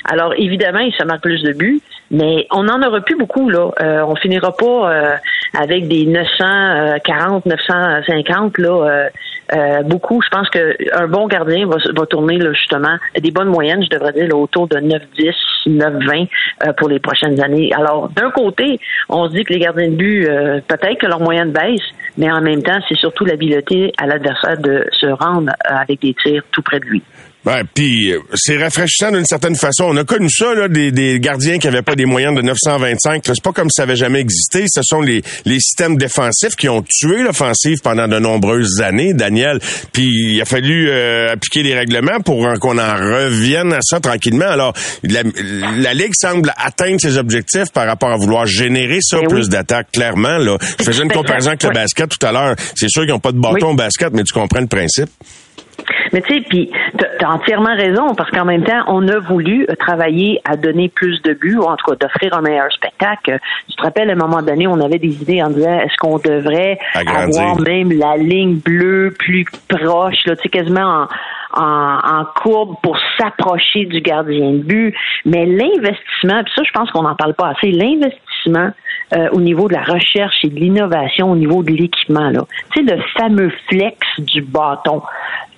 Alors 0.05 0.33
évidemment, 0.37 0.79
il 0.79 0.93
se 0.93 1.03
marque 1.03 1.21
plus 1.21 1.41
de 1.43 1.53
buts, 1.53 1.81
mais 2.11 2.45
on 2.51 2.63
n'en 2.63 2.81
aura 2.85 3.01
plus 3.01 3.15
beaucoup 3.15 3.49
là. 3.49 3.71
Euh, 3.79 4.03
on 4.05 4.15
finira 4.15 4.51
pas 4.55 4.91
euh, 4.91 5.15
avec 5.57 5.87
des 5.87 6.05
940, 6.05 7.45
950 7.45 8.57
là. 8.57 8.69
Euh, 8.69 9.09
euh, 9.53 9.81
beaucoup. 9.83 10.21
Je 10.21 10.29
pense 10.29 10.49
qu'un 10.49 11.07
bon 11.09 11.27
gardien 11.27 11.67
va, 11.67 11.75
va 11.93 12.05
tourner 12.05 12.37
là, 12.37 12.53
justement 12.53 12.95
des 13.19 13.31
bonnes 13.31 13.49
moyennes, 13.49 13.83
je 13.83 13.89
devrais 13.89 14.13
dire, 14.13 14.33
autour 14.37 14.67
de 14.69 14.77
9-10, 14.77 15.33
9-20 15.67 16.27
euh, 16.67 16.73
pour 16.73 16.87
les 16.87 16.99
prochaines 16.99 17.41
années. 17.41 17.69
Alors, 17.73 18.07
d'un 18.09 18.31
côté, 18.31 18.79
on 19.09 19.27
se 19.27 19.33
dit 19.33 19.43
que 19.43 19.51
les 19.51 19.59
gardiens 19.59 19.89
de 19.89 19.95
but, 19.95 20.25
peut-être 20.67 20.99
que 20.99 21.07
leur 21.07 21.19
moyenne 21.19 21.51
baisse, 21.51 21.81
mais 22.17 22.31
en 22.31 22.39
même 22.39 22.63
temps, 22.63 22.79
c'est 22.87 22.95
surtout 22.95 23.25
l'habileté 23.25 23.91
à 23.97 24.07
l'adversaire 24.07 24.57
de 24.57 24.85
se 24.91 25.07
rendre 25.07 25.51
avec 25.65 25.99
des 25.99 26.13
tirs 26.13 26.43
tout 26.51 26.61
près 26.61 26.79
de 26.79 26.85
lui. 26.85 27.03
Ouais, 27.43 27.63
puis 27.73 28.11
euh, 28.11 28.19
c'est 28.35 28.57
rafraîchissant 28.57 29.11
d'une 29.11 29.25
certaine 29.25 29.55
façon. 29.55 29.85
On 29.85 29.97
a 29.97 30.03
connu 30.03 30.29
ça 30.29 30.53
là, 30.53 30.67
des, 30.67 30.91
des 30.91 31.19
gardiens 31.19 31.57
qui 31.57 31.67
avaient 31.67 31.81
pas 31.81 31.95
des 31.95 32.05
moyens 32.05 32.35
de 32.35 32.43
925. 32.43 33.23
C'est 33.25 33.41
pas 33.41 33.51
comme 33.51 33.71
ça 33.71 33.83
avait 33.83 33.95
jamais 33.95 34.19
existé. 34.19 34.65
Ce 34.67 34.81
sont 34.83 35.01
les, 35.01 35.23
les 35.45 35.59
systèmes 35.59 35.97
défensifs 35.97 36.55
qui 36.55 36.69
ont 36.69 36.83
tué 36.83 37.23
l'offensive 37.23 37.79
pendant 37.83 38.07
de 38.07 38.19
nombreuses 38.19 38.81
années, 38.81 39.15
Daniel. 39.15 39.59
Puis 39.91 40.35
il 40.35 40.41
a 40.41 40.45
fallu 40.45 40.89
euh, 40.91 41.31
appliquer 41.31 41.63
des 41.63 41.73
règlements 41.73 42.19
pour 42.19 42.47
qu'on 42.59 42.77
en 42.77 42.93
revienne 42.93 43.73
à 43.73 43.79
ça 43.81 43.99
tranquillement. 43.99 44.45
Alors 44.45 44.73
la, 45.01 45.23
la, 45.77 45.93
ligue 45.95 46.13
semble 46.13 46.53
atteindre 46.57 47.01
ses 47.01 47.17
objectifs 47.17 47.71
par 47.73 47.87
rapport 47.87 48.11
à 48.11 48.17
vouloir 48.17 48.45
générer 48.45 48.99
ça 49.01 49.17
ben 49.19 49.27
plus 49.27 49.49
d'attaques. 49.49 49.91
Clairement, 49.93 50.37
là, 50.37 50.57
je 50.79 50.83
faisais 50.83 51.01
une 51.01 51.11
comparaison 51.11 51.49
avec 51.49 51.63
le 51.63 51.71
basket 51.71 52.07
tout 52.07 52.25
à 52.25 52.31
l'heure. 52.31 52.55
C'est 52.75 52.89
sûr 52.89 53.01
qu'ils 53.01 53.11
n'ont 53.11 53.19
pas 53.19 53.31
de 53.31 53.39
bâton 53.39 53.71
au 53.71 53.75
basket, 53.75 54.13
mais 54.13 54.23
tu 54.23 54.31
comprends 54.31 54.61
le 54.61 54.67
principe. 54.67 55.09
Mais 56.13 56.21
tu 56.21 56.33
sais, 56.33 56.41
puis 56.41 56.71
tu 56.97 57.25
as 57.25 57.29
entièrement 57.29 57.75
raison, 57.75 58.13
parce 58.15 58.29
qu'en 58.31 58.45
même 58.45 58.63
temps, 58.63 58.83
on 58.87 59.07
a 59.07 59.19
voulu 59.19 59.67
travailler 59.79 60.41
à 60.45 60.57
donner 60.57 60.89
plus 60.89 61.21
de 61.21 61.33
buts, 61.33 61.57
ou 61.57 61.63
en 61.63 61.75
tout 61.77 61.91
cas 61.91 61.95
d'offrir 61.95 62.33
un 62.33 62.41
meilleur 62.41 62.71
spectacle. 62.71 63.39
Tu 63.69 63.75
te 63.75 63.81
rappelles, 63.81 64.09
à 64.09 64.13
un 64.13 64.15
moment 64.15 64.41
donné, 64.41 64.67
on 64.67 64.79
avait 64.79 64.99
des 64.99 65.21
idées 65.21 65.41
en 65.41 65.49
disant, 65.49 65.79
est-ce 65.79 65.95
qu'on 65.97 66.17
devrait 66.17 66.77
avoir 66.93 67.59
même 67.61 67.91
la 67.91 68.17
ligne 68.17 68.55
bleue 68.55 69.13
plus 69.17 69.45
proche, 69.67 70.25
là, 70.25 70.35
tu 70.35 70.43
sais, 70.43 70.49
quasiment 70.49 71.07
en, 71.53 71.99
en, 72.03 72.25
courbe 72.35 72.75
pour 72.81 72.97
s'approcher 73.17 73.85
du 73.85 74.01
gardien 74.01 74.51
de 74.51 74.63
but. 74.63 74.95
Mais 75.25 75.45
l'investissement, 75.45 76.43
puis 76.43 76.53
ça, 76.55 76.63
je 76.63 76.71
pense 76.71 76.89
qu'on 76.91 77.03
n'en 77.03 77.15
parle 77.15 77.33
pas 77.33 77.49
assez, 77.49 77.71
l'investissement 77.71 78.71
euh, 79.13 79.29
au 79.31 79.41
niveau 79.41 79.67
de 79.67 79.73
la 79.73 79.83
recherche 79.83 80.35
et 80.43 80.49
de 80.49 80.55
l'innovation 80.55 81.31
au 81.31 81.35
niveau 81.35 81.63
de 81.63 81.71
l'équipement. 81.71 82.29
Là. 82.29 82.45
Tu 82.73 82.85
sais, 82.85 82.95
le 82.95 83.01
fameux 83.17 83.51
flex 83.69 83.97
du 84.19 84.41
bâton. 84.41 85.01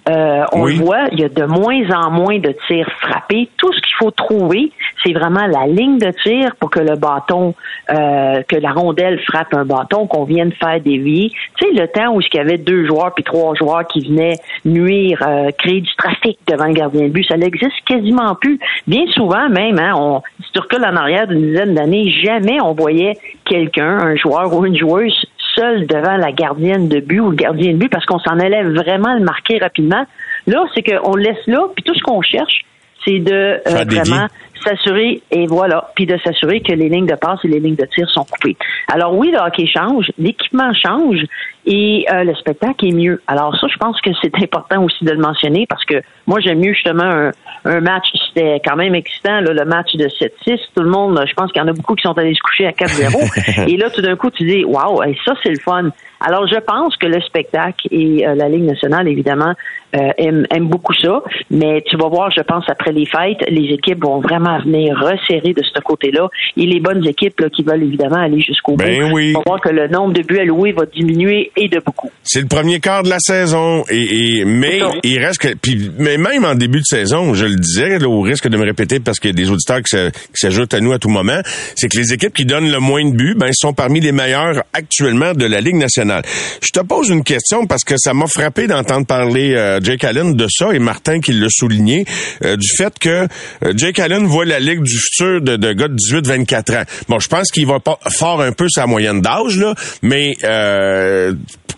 Euh, 0.10 0.43
on 0.51 0.66
le 0.66 0.74
voit, 0.74 1.08
il 1.12 1.20
y 1.22 1.24
a 1.24 1.30
de 1.30 1.45
moins 1.45 1.89
en 1.91 2.12
moins 2.12 2.38
de 2.38 2.54
tirs 2.68 2.89
frappés. 2.99 3.49
Tout 3.58 3.72
ce 3.72 3.80
qu'il 3.80 3.95
faut 3.97 4.12
trouver, 4.12 4.72
c'est 5.04 5.14
vraiment 5.14 5.47
la 5.47 5.66
ligne 5.66 5.97
de 5.97 6.12
tir 6.24 6.56
pour 6.60 6.70
que 6.70 6.80
le 6.80 6.95
bâton, 6.95 7.56
euh, 7.89 8.41
que 8.43 8.58
la 8.58 8.72
rondelle 8.72 9.20
frappe 9.22 9.54
un 9.54 9.64
bâton, 9.66 10.08
qu'on 10.08 10.26
vienne 10.26 10.51
faire 10.51 10.82
dévier. 10.82 11.32
Tu 11.58 11.66
sais, 11.66 11.74
le 11.74 11.88
temps 11.88 12.14
où 12.14 12.22
il 12.22 12.28
y 12.34 12.39
avait 12.39 12.58
deux 12.58 12.86
joueurs 12.86 13.14
puis 13.14 13.24
trois 13.24 13.56
joueurs 13.56 13.88
qui 13.88 14.01
venaient 14.01 14.38
nuire, 14.66 15.20
euh, 15.26 15.51
créer 15.58 15.82
du 15.82 15.95
trafic 15.95 16.38
devant 16.47 16.66
le 16.66 16.74
gardien 16.74 17.04
de 17.04 17.10
but, 17.10 17.26
ça 17.26 17.38
n'existe 17.38 17.84
quasiment 17.86 18.36
plus. 18.36 18.60
Bien 18.88 19.06
souvent 19.14 19.47
même, 19.49 19.80
hein, 19.80 19.93
on, 19.95 20.22
si 20.43 20.51
tu 20.51 20.60
recules 20.60 20.84
en 20.84 20.95
arrière 20.95 21.28
d'une 21.28 21.47
dizaine 21.47 21.76
d'années, 21.76 22.12
jamais 22.24 22.60
on 22.62 22.74
voyait 22.74 23.14
quelqu'un, 23.45 23.99
un 23.99 24.16
joueur 24.16 24.54
ou 24.54 24.66
une 24.66 24.78
joueuse 24.78 25.26
seul 25.56 25.88
devant 25.88 26.18
la 26.18 26.32
gardienne 26.32 26.88
de 26.88 26.99
but 26.99 27.20
ou 27.20 27.30
le 27.32 27.36
gardien 27.36 27.74
de 27.74 27.78
but 27.78 27.89
parce 27.89 28.06
qu'on 28.06 28.20
s'en 28.20 28.39
allait 28.39 28.64
vraiment 28.64 29.14
le 29.14 29.24
marquer 29.24 29.58
rapidement. 29.60 30.06
Là, 30.47 30.66
c'est 30.74 30.84
qu'on 30.84 31.16
laisse 31.16 31.45
là, 31.47 31.68
puis 31.76 31.84
tout 31.84 31.93
ce 31.93 32.01
qu'on 32.01 32.22
cherche, 32.22 32.66
c'est 33.06 33.20
de 33.20 33.62
euh, 33.68 33.84
vraiment 33.86 34.28
s'assurer, 34.64 35.22
et 35.32 35.47
voilà, 35.47 35.91
puis 35.95 36.05
de 36.05 36.18
s'assurer 36.24 36.61
que 36.61 36.74
les 36.74 36.89
lignes 36.89 37.05
de 37.05 37.16
passe 37.16 37.39
et 37.43 37.47
les 37.47 37.59
lignes 37.59 37.76
de 37.76 37.86
tir 37.86 38.09
sont 38.09 38.26
coupées. 38.26 38.57
Alors 38.91 39.16
oui, 39.16 39.32
le 39.32 39.39
hockey 39.39 39.68
change, 39.68 40.11
l'équipement 40.18 40.74
change 40.74 41.20
et 41.66 42.05
euh, 42.11 42.24
le 42.24 42.36
spectacle 42.36 42.86
est 42.88 42.91
mieux. 42.91 43.22
Alors 43.28 43.55
ça, 43.59 43.68
je 43.68 43.78
pense 43.78 43.99
que 44.01 44.09
c'est 44.22 44.36
important 44.41 44.84
aussi 44.84 45.03
de 45.05 45.11
le 45.11 45.20
mentionner 45.20 45.66
parce 45.68 45.86
que 45.86 46.01
moi, 46.28 46.39
j'aime 46.39 46.59
mieux 46.59 46.74
justement 46.74 47.03
un, 47.03 47.32
un 47.66 47.80
match, 47.80 48.05
c'était 48.28 48.61
quand 48.66 48.76
même 48.76 48.95
excitant, 48.95 49.39
là, 49.41 49.53
le 49.53 49.66
match 49.66 49.93
de 49.95 50.05
7-6. 50.05 50.59
Tout 50.76 50.84
le 50.84 50.89
monde, 50.89 51.24
je 51.28 51.34
pense 51.34 51.51
qu'il 51.51 51.61
y 51.61 51.66
en 51.66 51.68
a 51.68 51.74
beaucoup 51.74 51.95
qui 51.95 52.03
sont 52.03 52.18
allés 52.18 52.34
se 52.34 52.41
coucher 52.41 52.68
à 52.68 52.72
4-0. 52.72 53.68
et 53.74 53.78
là, 53.78 53.89
tout 53.89 54.01
d'un 54.01 54.16
coup, 54.16 54.30
tu 54.30 54.43
dis, 54.43 54.66
waouh, 54.66 55.01
ça, 55.26 55.34
c'est 55.43 55.51
le 55.51 55.59
fun. 55.59 55.89
Alors, 56.26 56.47
je 56.47 56.57
pense 56.59 56.95
que 56.95 57.07
le 57.07 57.20
spectacle 57.22 57.88
et 57.91 58.26
euh, 58.26 58.36
la 58.36 58.47
Ligue 58.47 58.64
nationale, 58.64 59.07
évidemment, 59.07 59.53
euh, 59.95 60.09
aiment, 60.18 60.68
beaucoup 60.68 60.93
ça. 60.93 61.22
Mais 61.51 61.84
tu 61.86 61.97
vas 61.97 62.07
voir, 62.07 62.32
je 62.32 62.41
pense, 62.41 62.64
après 62.70 62.91
les 62.91 63.05
fêtes, 63.05 63.43
les 63.49 63.74
équipes 63.74 64.03
vont 64.03 64.20
vraiment 64.20 64.53
venir 64.60 64.95
resserrer 64.97 65.54
de 65.54 65.64
ce 65.64 65.80
côté-là. 65.82 66.30
Et 66.58 66.66
les 66.66 66.80
bonnes 66.80 67.06
équipes 67.06 67.39
là, 67.39 67.49
qui 67.49 67.64
veulent 67.64 67.84
évidemment 67.84 68.22
aller 68.22 68.41
jusqu'au 68.41 68.76
ben 68.76 69.10
bout, 69.10 69.16
oui. 69.16 69.34
on 69.36 69.39
va 69.39 69.43
voir 69.45 69.62
que 69.62 69.70
le 69.70 69.88
nombre 69.88 70.14
de 70.14 70.22
buts 70.22 70.39
alloués 70.39 70.72
va 70.72 70.86
diminuer 70.86 71.51
et 71.58 71.68
de 71.68 71.80
beaucoup. 71.86 72.12
C'est 72.24 72.41
le 72.41 72.47
premier 72.47 72.80
quart 72.80 73.04
de 73.04 73.10
la 73.10 73.20
saison. 73.20 73.84
Et, 73.89 74.39
et 74.39 74.45
mais 74.45 74.80
il 75.04 75.20
reste 75.20 75.39
que. 75.39 75.54
Puis, 75.56 75.91
mais 75.97 76.18
même 76.18 76.45
en 76.45 76.56
début 76.56 76.80
de 76.80 76.86
saison, 76.86 77.34
je 77.34 77.45
le 77.45 77.56
disais, 77.56 77.99
là, 77.99 78.08
au 78.08 78.22
risque 78.22 78.47
de 78.47 78.58
me 78.58 78.64
répéter 78.64 78.99
parce 78.99 79.20
qu'il 79.20 79.30
y 79.30 79.34
a 79.34 79.36
des 79.36 79.51
auditeurs 79.51 79.82
qui 79.82 79.97
s'ajoutent 80.34 80.74
à 80.74 80.80
nous 80.80 80.93
à 80.93 80.99
tout 80.99 81.10
moment, 81.10 81.39
c'est 81.76 81.89
que 81.89 81.97
les 81.97 82.14
équipes 82.14 82.34
qui 82.34 82.45
donnent 82.45 82.72
le 82.72 82.80
moins 82.80 83.04
de 83.06 83.16
buts, 83.16 83.36
ben, 83.38 83.51
sont 83.54 83.74
parmi 83.74 83.99
les 83.99 84.12
meilleures 84.12 84.64
actuellement 84.74 85.34
de 85.34 85.45
la 85.45 85.62
Ligue 85.62 85.76
nationale. 85.76 86.24
Je 86.62 86.70
te 86.70 86.80
pose 86.80 87.10
une 87.10 87.24
question 87.24 87.66
parce 87.66 87.84
que 87.84 87.95
ça 87.97 88.14
m'a 88.14 88.28
frappé 88.28 88.68
d'entendre 88.68 89.06
parler 89.06 89.54
euh, 89.56 89.80
Jake 89.82 90.04
Allen 90.04 90.36
de 90.36 90.47
ça 90.49 90.74
et 90.74 90.80
Martin 90.80 91.20
qui 91.20 91.34
l'a 91.34 91.47
souligné, 91.49 92.06
euh, 92.43 92.58
du 92.58 92.68
fait 92.68 92.97
que 92.99 93.28
euh, 93.64 93.74
Jake 93.76 93.99
Allen 93.99 94.26
voit 94.26 94.43
la 94.44 94.60
Ligue 94.60 94.82
du 94.82 94.98
futur 94.98 95.41
de, 95.41 95.74
gars 95.74 95.88
de 95.88 95.96
18-24 95.96 96.78
ans. 96.78 96.84
Bon, 97.10 97.20
je 97.20 97.28
pense 97.28 97.52
qu'il 97.52 97.68
va 97.68 97.80
pas 97.80 98.00
fort 98.10 98.41
un 98.41 98.52
peu 98.52 98.68
sa 98.70 98.86
moyenne 98.86 99.22
d'âge, 99.22 99.58
là, 99.58 99.74
mais 100.02 100.36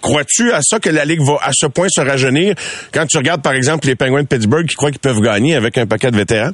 crois-tu 0.02 0.52
à 0.52 0.60
ça 0.62 0.80
que 0.80 0.90
la 0.90 1.06
Ligue 1.06 1.22
va 1.22 1.38
à 1.42 1.52
ce 1.54 1.66
point 1.66 1.88
se 1.90 2.02
rajeunir? 2.02 2.56
Quand 2.94 3.06
tu 3.06 3.18
regardes, 3.18 3.42
par 3.42 3.54
exemple, 3.54 3.88
les 3.88 3.96
Penguins 3.96 4.24
de 4.24 4.28
Pittsburgh 4.28 4.68
qui 4.68 4.76
croient 4.76 4.92
qu'ils 4.92 5.00
peuvent 5.00 5.22
gagner 5.22 5.56
avec 5.56 5.78
un 5.78 5.88
paquet 5.88 6.12
de 6.12 6.18
vétérans? 6.18 6.52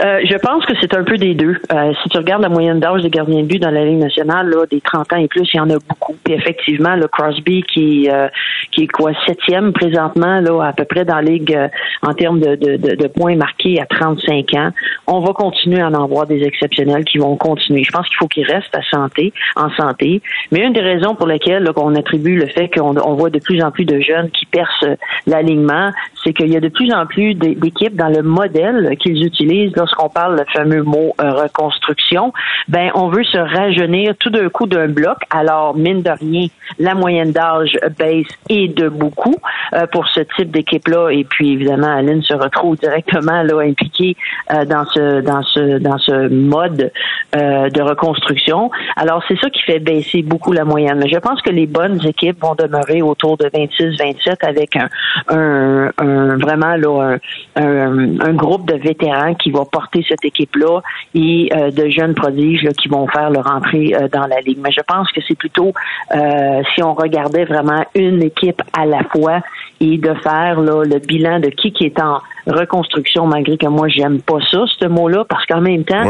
Euh, 0.00 0.20
je 0.24 0.36
pense 0.38 0.64
que 0.64 0.72
c'est 0.80 0.94
un 0.94 1.04
peu 1.04 1.16
des 1.16 1.34
deux. 1.34 1.56
Euh, 1.72 1.92
si 2.02 2.08
tu 2.08 2.18
regardes 2.18 2.42
la 2.42 2.48
moyenne 2.48 2.80
d'âge 2.80 3.02
des 3.02 3.10
gardiens 3.10 3.42
de 3.42 3.46
but 3.46 3.58
dans 3.58 3.70
la 3.70 3.84
Ligue 3.84 3.98
nationale, 3.98 4.48
là, 4.48 4.64
des 4.70 4.80
30 4.80 5.12
ans 5.12 5.16
et 5.16 5.28
plus, 5.28 5.48
il 5.52 5.56
y 5.56 5.60
en 5.60 5.70
a 5.70 5.76
beaucoup. 5.88 6.16
Puis 6.24 6.34
effectivement, 6.34 6.96
le 6.96 7.08
Crosby 7.08 7.62
qui 7.62 8.08
euh, 8.10 8.28
qui 8.70 8.84
est 8.84 8.88
quoi 8.88 9.12
septième 9.26 9.72
présentement 9.72 10.40
là 10.40 10.62
à 10.62 10.72
peu 10.72 10.84
près 10.84 11.04
dans 11.04 11.16
la 11.16 11.22
ligue 11.22 11.56
en 12.02 12.14
termes 12.14 12.40
de, 12.40 12.56
de, 12.56 12.76
de, 12.76 13.06
points 13.08 13.36
marqués 13.36 13.80
à 13.80 13.86
35 13.86 14.54
ans. 14.54 14.70
On 15.06 15.20
va 15.20 15.32
continuer 15.32 15.80
à 15.80 15.88
en 15.88 16.06
voir 16.06 16.26
des 16.26 16.42
exceptionnels 16.42 17.04
qui 17.04 17.18
vont 17.18 17.36
continuer. 17.36 17.84
Je 17.84 17.92
pense 17.92 18.08
qu'il 18.08 18.16
faut 18.16 18.28
qu'ils 18.28 18.46
restent 18.46 18.74
à 18.74 18.82
santé, 18.90 19.32
en 19.56 19.70
santé. 19.70 20.22
Mais 20.50 20.60
une 20.60 20.72
des 20.72 20.80
raisons 20.80 21.14
pour 21.14 21.26
lesquelles 21.26 21.70
on 21.76 21.94
attribue 21.94 22.36
le 22.36 22.46
fait 22.46 22.68
qu'on 22.68 22.96
on 22.96 23.14
voit 23.14 23.30
de 23.30 23.38
plus 23.38 23.62
en 23.62 23.70
plus 23.70 23.84
de 23.84 24.00
jeunes 24.00 24.30
qui 24.30 24.46
percent 24.46 24.96
l'alignement, 25.26 25.90
c'est 26.24 26.32
qu'il 26.32 26.48
y 26.48 26.56
a 26.56 26.60
de 26.60 26.68
plus 26.68 26.92
en 26.92 27.06
plus 27.06 27.34
d'équipes 27.34 27.96
dans 27.96 28.08
le 28.08 28.22
modèle 28.22 28.96
qu'ils 28.98 29.24
utilisent 29.24 29.72
lorsqu'on 29.82 30.08
parle 30.08 30.36
le 30.36 30.44
fameux 30.52 30.84
mot 30.84 31.12
euh, 31.20 31.32
reconstruction, 31.32 32.32
ben 32.68 32.90
on 32.94 33.08
veut 33.08 33.24
se 33.24 33.38
rajeunir 33.38 34.14
tout 34.20 34.30
d'un 34.30 34.48
coup 34.48 34.66
d'un 34.66 34.86
bloc. 34.86 35.18
Alors 35.30 35.76
mine 35.76 36.02
de 36.02 36.10
rien, 36.10 36.46
la 36.78 36.94
moyenne 36.94 37.32
d'âge 37.32 37.76
baisse 37.98 38.28
et 38.48 38.68
de 38.68 38.88
beaucoup 38.88 39.34
euh, 39.72 39.86
pour 39.88 40.08
ce 40.08 40.20
type 40.36 40.52
d'équipe-là. 40.52 41.10
Et 41.10 41.24
puis 41.24 41.52
évidemment, 41.54 41.92
Aline 41.96 42.22
se 42.22 42.34
retrouve 42.34 42.76
directement 42.76 43.42
là 43.42 43.60
impliquée 43.62 44.16
euh, 44.52 44.64
dans 44.64 44.84
ce 44.86 45.20
dans 45.20 45.42
ce 45.42 45.78
dans 45.78 45.98
ce 45.98 46.28
mode 46.28 46.92
de 47.34 47.82
reconstruction. 47.82 48.70
Alors 48.96 49.22
c'est 49.26 49.38
ça 49.40 49.48
qui 49.48 49.62
fait 49.62 49.78
baisser 49.78 50.22
beaucoup 50.22 50.52
la 50.52 50.64
moyenne. 50.64 50.98
Mais 51.02 51.08
je 51.08 51.18
pense 51.18 51.40
que 51.42 51.50
les 51.50 51.66
bonnes 51.66 51.98
équipes 52.06 52.40
vont 52.40 52.54
demeurer 52.54 53.02
autour 53.02 53.36
de 53.38 53.46
26-27 53.46 54.46
avec 54.46 54.76
un, 54.76 54.88
un, 55.28 56.36
vraiment 56.36 56.76
là 56.76 57.16
un, 57.56 58.20
un, 58.20 58.34
groupe 58.34 58.68
de 58.68 58.76
vétérans 58.76 59.34
qui 59.34 59.50
va 59.50 59.64
porter 59.72 60.04
cette 60.08 60.24
équipe-là 60.24 60.80
et 61.14 61.48
euh, 61.52 61.70
de 61.70 61.88
jeunes 61.88 62.14
prodiges 62.14 62.68
qui 62.80 62.88
vont 62.88 63.08
faire 63.08 63.30
leur 63.30 63.46
entrée 63.48 63.94
euh, 63.94 64.06
dans 64.12 64.26
la 64.26 64.40
ligue. 64.40 64.58
Mais 64.62 64.70
je 64.70 64.82
pense 64.86 65.10
que 65.10 65.20
c'est 65.26 65.36
plutôt 65.36 65.72
euh, 66.14 66.62
si 66.74 66.82
on 66.82 66.94
regardait 66.94 67.44
vraiment 67.44 67.84
une 67.94 68.22
équipe 68.22 68.62
à 68.78 68.86
la 68.86 69.02
fois 69.04 69.40
et 69.80 69.98
de 69.98 70.14
faire 70.22 70.60
là, 70.60 70.84
le 70.84 70.98
bilan 71.00 71.40
de 71.40 71.48
qui 71.48 71.72
qui 71.72 71.86
est 71.86 72.00
en 72.00 72.20
reconstruction, 72.46 73.26
malgré 73.26 73.56
que 73.56 73.66
moi 73.66 73.88
j'aime 73.88 74.20
pas 74.20 74.38
ça, 74.50 74.64
ce 74.78 74.86
mot-là, 74.86 75.24
parce 75.28 75.46
qu'en 75.46 75.60
même 75.60 75.84
temps, 75.84 76.04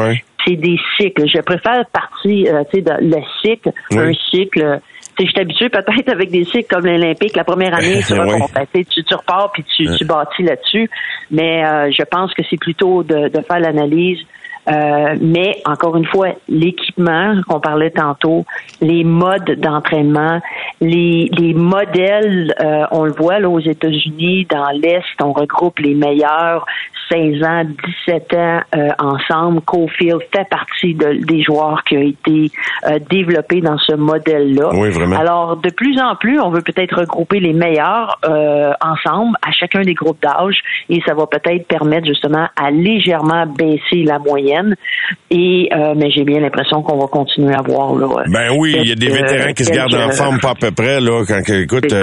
c'est 0.44 0.56
des 0.56 0.78
cycles. 0.96 1.26
Je 1.26 1.40
préfère 1.40 1.84
partir, 1.86 2.64
tu 2.72 2.82
sais, 2.82 2.84
le 3.00 3.18
cycle, 3.40 3.70
un 3.92 4.12
cycle 4.30 4.80
je 5.18 5.24
suis 5.24 5.40
habitué 5.40 5.68
peut-être 5.68 6.08
avec 6.08 6.30
des 6.30 6.44
cycles 6.44 6.68
comme 6.68 6.86
l'Olympique. 6.86 7.36
La 7.36 7.44
première 7.44 7.74
année, 7.74 8.00
tu, 8.90 9.04
tu, 9.04 9.14
repars 9.14 9.50
puis 9.52 9.64
tu, 9.64 9.86
tu 9.96 10.04
bâtis 10.04 10.42
là-dessus. 10.42 10.90
Mais 11.30 11.64
euh, 11.64 11.90
je 11.90 12.02
pense 12.04 12.32
que 12.34 12.42
c'est 12.48 12.58
plutôt 12.58 13.02
de, 13.02 13.28
de 13.28 13.40
faire 13.42 13.60
l'analyse 13.60 14.18
euh, 14.68 15.16
mais 15.20 15.60
encore 15.64 15.96
une 15.96 16.06
fois, 16.06 16.28
l'équipement 16.48 17.34
qu'on 17.48 17.58
parlait 17.58 17.90
tantôt, 17.90 18.44
les 18.80 19.02
modes 19.02 19.50
d'entraînement, 19.58 20.40
les, 20.80 21.28
les 21.36 21.54
modèles, 21.54 22.54
euh, 22.60 22.84
on 22.92 23.04
le 23.04 23.12
voit 23.12 23.40
là 23.40 23.48
aux 23.48 23.60
États-Unis, 23.60 24.46
dans 24.48 24.70
l'Est, 24.70 25.20
on 25.20 25.32
regroupe 25.32 25.80
les 25.80 25.94
meilleurs 25.94 26.64
16 27.10 27.42
ans, 27.42 27.64
17 28.06 28.34
ans 28.34 28.60
euh, 28.76 28.88
ensemble. 28.98 29.60
Cofield 29.62 30.20
fait 30.34 30.48
partie 30.48 30.94
de, 30.94 31.24
des 31.24 31.42
joueurs 31.42 31.82
qui 31.84 31.96
ont 31.96 32.02
été 32.02 32.50
développés 33.10 33.60
dans 33.60 33.78
ce 33.78 33.94
modèle-là. 33.94 34.70
Oui, 34.74 34.90
vraiment. 34.90 35.16
Alors, 35.16 35.56
de 35.56 35.70
plus 35.70 35.98
en 36.00 36.16
plus, 36.16 36.40
on 36.40 36.50
veut 36.50 36.62
peut-être 36.62 37.00
regrouper 37.00 37.40
les 37.40 37.52
meilleurs 37.52 38.18
ensemble 38.80 39.36
à 39.46 39.52
chacun 39.52 39.82
des 39.82 39.94
groupes 39.94 40.20
d'âge 40.22 40.56
et 40.88 41.00
ça 41.06 41.14
va 41.14 41.26
peut-être 41.26 41.66
permettre 41.66 42.06
justement 42.06 42.46
à 42.56 42.70
légèrement 42.70 43.46
baisser 43.46 44.04
la 44.04 44.18
moyenne 44.18 44.74
et 45.30 45.68
euh, 45.72 45.94
mais 45.96 46.10
j'ai 46.10 46.24
bien 46.24 46.40
l'impression 46.40 46.82
qu'on 46.82 46.98
va 46.98 47.06
continuer 47.06 47.54
à 47.54 47.62
voir 47.62 47.94
là. 47.94 48.24
Ben 48.26 48.50
oui, 48.56 48.76
il 48.78 48.88
y 48.88 48.92
a 48.92 48.94
des 48.94 49.08
vétérans 49.08 49.52
qui 49.52 49.64
se 49.64 49.72
gardent 49.72 49.94
en 49.94 50.10
forme 50.10 50.38
pas 50.40 50.50
à 50.50 50.54
peu 50.54 50.70
près 50.70 51.00
là. 51.00 51.24
Quand 51.26 51.42
écoute, 51.48 51.94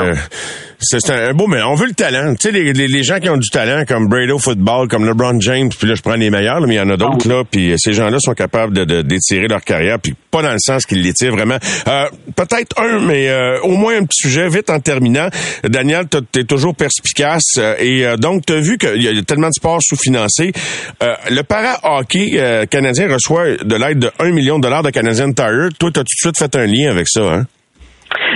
c'est 0.82 1.10
un, 1.12 1.34
beau, 1.34 1.48
mais 1.48 1.62
on 1.62 1.76
veut 1.76 1.88
le 1.88 1.94
talent. 1.94 2.36
Tu 2.36 2.50
sais, 2.50 2.52
les, 2.52 2.72
les, 2.72 3.04
gens 3.04 3.20
qui 3.20 3.30
ont 3.30 3.38
du 3.38 3.50
talent, 3.50 3.84
comme 3.86 4.08
Brado 4.08 4.38
Football, 4.38 4.88
comme 4.90 5.06
LeBron 5.06 5.40
James, 5.40 5.70
puis 5.70 5.88
là, 5.88 5.96
je 5.96 6.02
prends 6.02 6.16
les 6.16 6.30
meilleurs, 6.30 6.62
mais 6.62 6.76
il 6.76 6.78
y 6.78 6.82
en 6.82 6.90
a 6.90 6.98
d'autres, 6.98 7.26
ah 7.26 7.30
là, 7.30 7.44
puis 7.50 7.74
ces 7.78 7.94
gens-là 7.94 8.20
sont 8.20 8.34
capables 8.34 8.74
de, 8.74 9.02
d'étirer 9.02 9.48
leur 9.48 9.62
carrière, 9.62 10.00
puis 10.00 10.14
pas 10.32 10.42
dans 10.42 10.52
le 10.52 10.60
sens 10.60 10.86
qu'ils 10.86 11.02
l'étirent 11.02 11.32
vraiment. 11.32 11.58
Euh, 11.88 12.06
peut-être 12.36 12.80
un, 12.80 13.00
mais 13.00 13.30
euh, 13.30 13.60
au 13.62 13.78
moins 13.78 13.98
un 13.98 14.04
petit 14.04 14.28
sujet, 14.28 14.48
vite 14.50 14.70
en 14.70 14.80
terminant. 14.80 15.30
Daniel, 15.64 16.06
t'es 16.32 16.44
toujours 16.44 16.76
perspicace, 16.76 17.56
euh, 17.58 17.76
et 17.80 18.06
donc, 18.18 18.46
t'as 18.46 18.60
vu 18.60 18.78
qu'il 18.78 19.02
y 19.02 19.08
a 19.08 19.22
tellement 19.24 19.48
de 19.48 19.54
sports 19.54 19.82
sous-financés. 19.82 20.52
le 21.30 21.42
para-hockey 21.42 22.68
canadien 22.70 23.08
reçoit 23.12 23.56
de 23.64 23.76
l'aide 23.76 24.00
de 24.00 24.12
1 24.20 24.32
million 24.32 24.58
de 24.58 24.64
dollars 24.64 24.84
de 24.84 24.90
Canadian 24.90 25.32
Tire. 25.32 25.70
Toi, 25.80 25.92
t'as 25.94 26.02
tout 26.02 26.04
de 26.04 26.34
suite 26.34 26.38
fait 26.38 26.56
un 26.56 26.66
lien 26.66 26.90
avec 26.90 27.08
ça, 27.08 27.22
hein? 27.22 27.46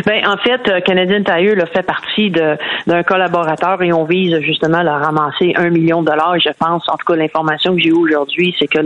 Ben, 0.05 0.26
en 0.28 0.38
fait, 0.38 0.67
euh, 0.67 0.80
Canadian 0.82 1.24
Tire 1.24 1.55
là, 1.55 1.65
fait 1.65 1.84
partie 1.84 2.32
d'un 2.32 3.03
collaborateur 3.03 3.82
et 3.82 3.91
on 3.93 4.03
vise 4.03 4.39
justement 4.41 4.80
à 4.80 4.97
ramasser 4.97 5.53
un 5.55 5.69
million 5.69 6.01
de 6.01 6.07
dollars. 6.07 6.39
Je 6.39 6.49
pense, 6.57 6.88
en 6.89 6.93
tout 6.97 7.05
cas, 7.07 7.15
l'information 7.15 7.76
que 7.76 7.82
j'ai 7.82 7.89
eue 7.89 7.93
aujourd'hui, 7.93 8.55
c'est 8.59 8.67
que 8.67 8.80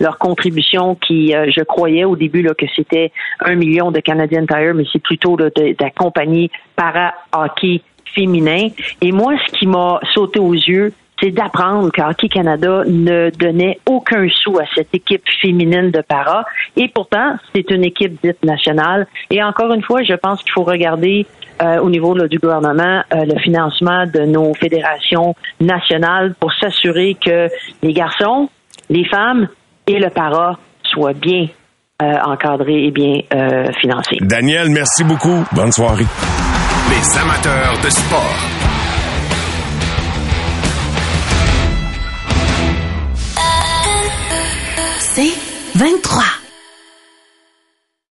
leur 0.00 0.18
contribution, 0.18 0.94
qui 0.94 1.34
euh, 1.34 1.50
je 1.54 1.62
croyais 1.62 2.04
au 2.04 2.16
début 2.16 2.42
là, 2.42 2.54
que 2.54 2.66
c'était 2.74 3.12
un 3.40 3.54
million 3.54 3.90
de 3.90 4.00
Canadian 4.00 4.46
Tire, 4.46 4.74
mais 4.74 4.84
c'est 4.92 5.02
plutôt 5.02 5.36
de, 5.36 5.52
de, 5.54 5.76
la 5.78 5.90
compagnie 5.90 6.50
para-hockey 6.76 7.82
féminin. 8.14 8.68
Et 9.00 9.12
moi, 9.12 9.34
ce 9.46 9.58
qui 9.58 9.66
m'a 9.66 10.00
sauté 10.12 10.38
aux 10.38 10.54
yeux, 10.54 10.92
c'est 11.22 11.30
d'apprendre 11.30 11.90
qu'Hockey 11.92 12.28
Canada 12.28 12.82
ne 12.86 13.30
donnait 13.30 13.78
aucun 13.86 14.26
sou 14.42 14.58
à 14.58 14.64
cette 14.74 14.92
équipe 14.92 15.22
féminine 15.40 15.90
de 15.90 16.00
para. 16.00 16.44
Et 16.76 16.88
pourtant, 16.88 17.36
c'est 17.54 17.70
une 17.70 17.84
équipe 17.84 18.18
dite 18.22 18.44
nationale. 18.44 19.06
Et 19.30 19.42
encore 19.42 19.72
une 19.72 19.82
fois, 19.82 20.02
je 20.02 20.14
pense 20.14 20.42
qu'il 20.42 20.52
faut 20.52 20.64
regarder 20.64 21.26
euh, 21.62 21.78
au 21.80 21.90
niveau 21.90 22.14
du 22.26 22.38
gouvernement 22.38 23.02
euh, 23.14 23.24
le 23.24 23.38
financement 23.40 24.06
de 24.06 24.20
nos 24.20 24.52
fédérations 24.54 25.34
nationales 25.60 26.34
pour 26.40 26.52
s'assurer 26.54 27.16
que 27.24 27.48
les 27.82 27.92
garçons, 27.92 28.48
les 28.90 29.04
femmes 29.08 29.48
et 29.86 29.98
le 29.98 30.10
para 30.10 30.58
soient 30.82 31.12
bien 31.12 31.46
euh, 32.02 32.14
encadrés 32.24 32.86
et 32.86 32.90
bien 32.90 33.20
financés. 33.80 34.16
Daniel, 34.20 34.70
merci 34.70 35.04
beaucoup. 35.04 35.44
Bonne 35.52 35.72
soirée. 35.72 36.06
Les 36.90 37.18
amateurs 37.18 37.78
de 37.82 37.90
sport. 37.90 38.61
C'est 45.14 45.34
23. 45.74 46.31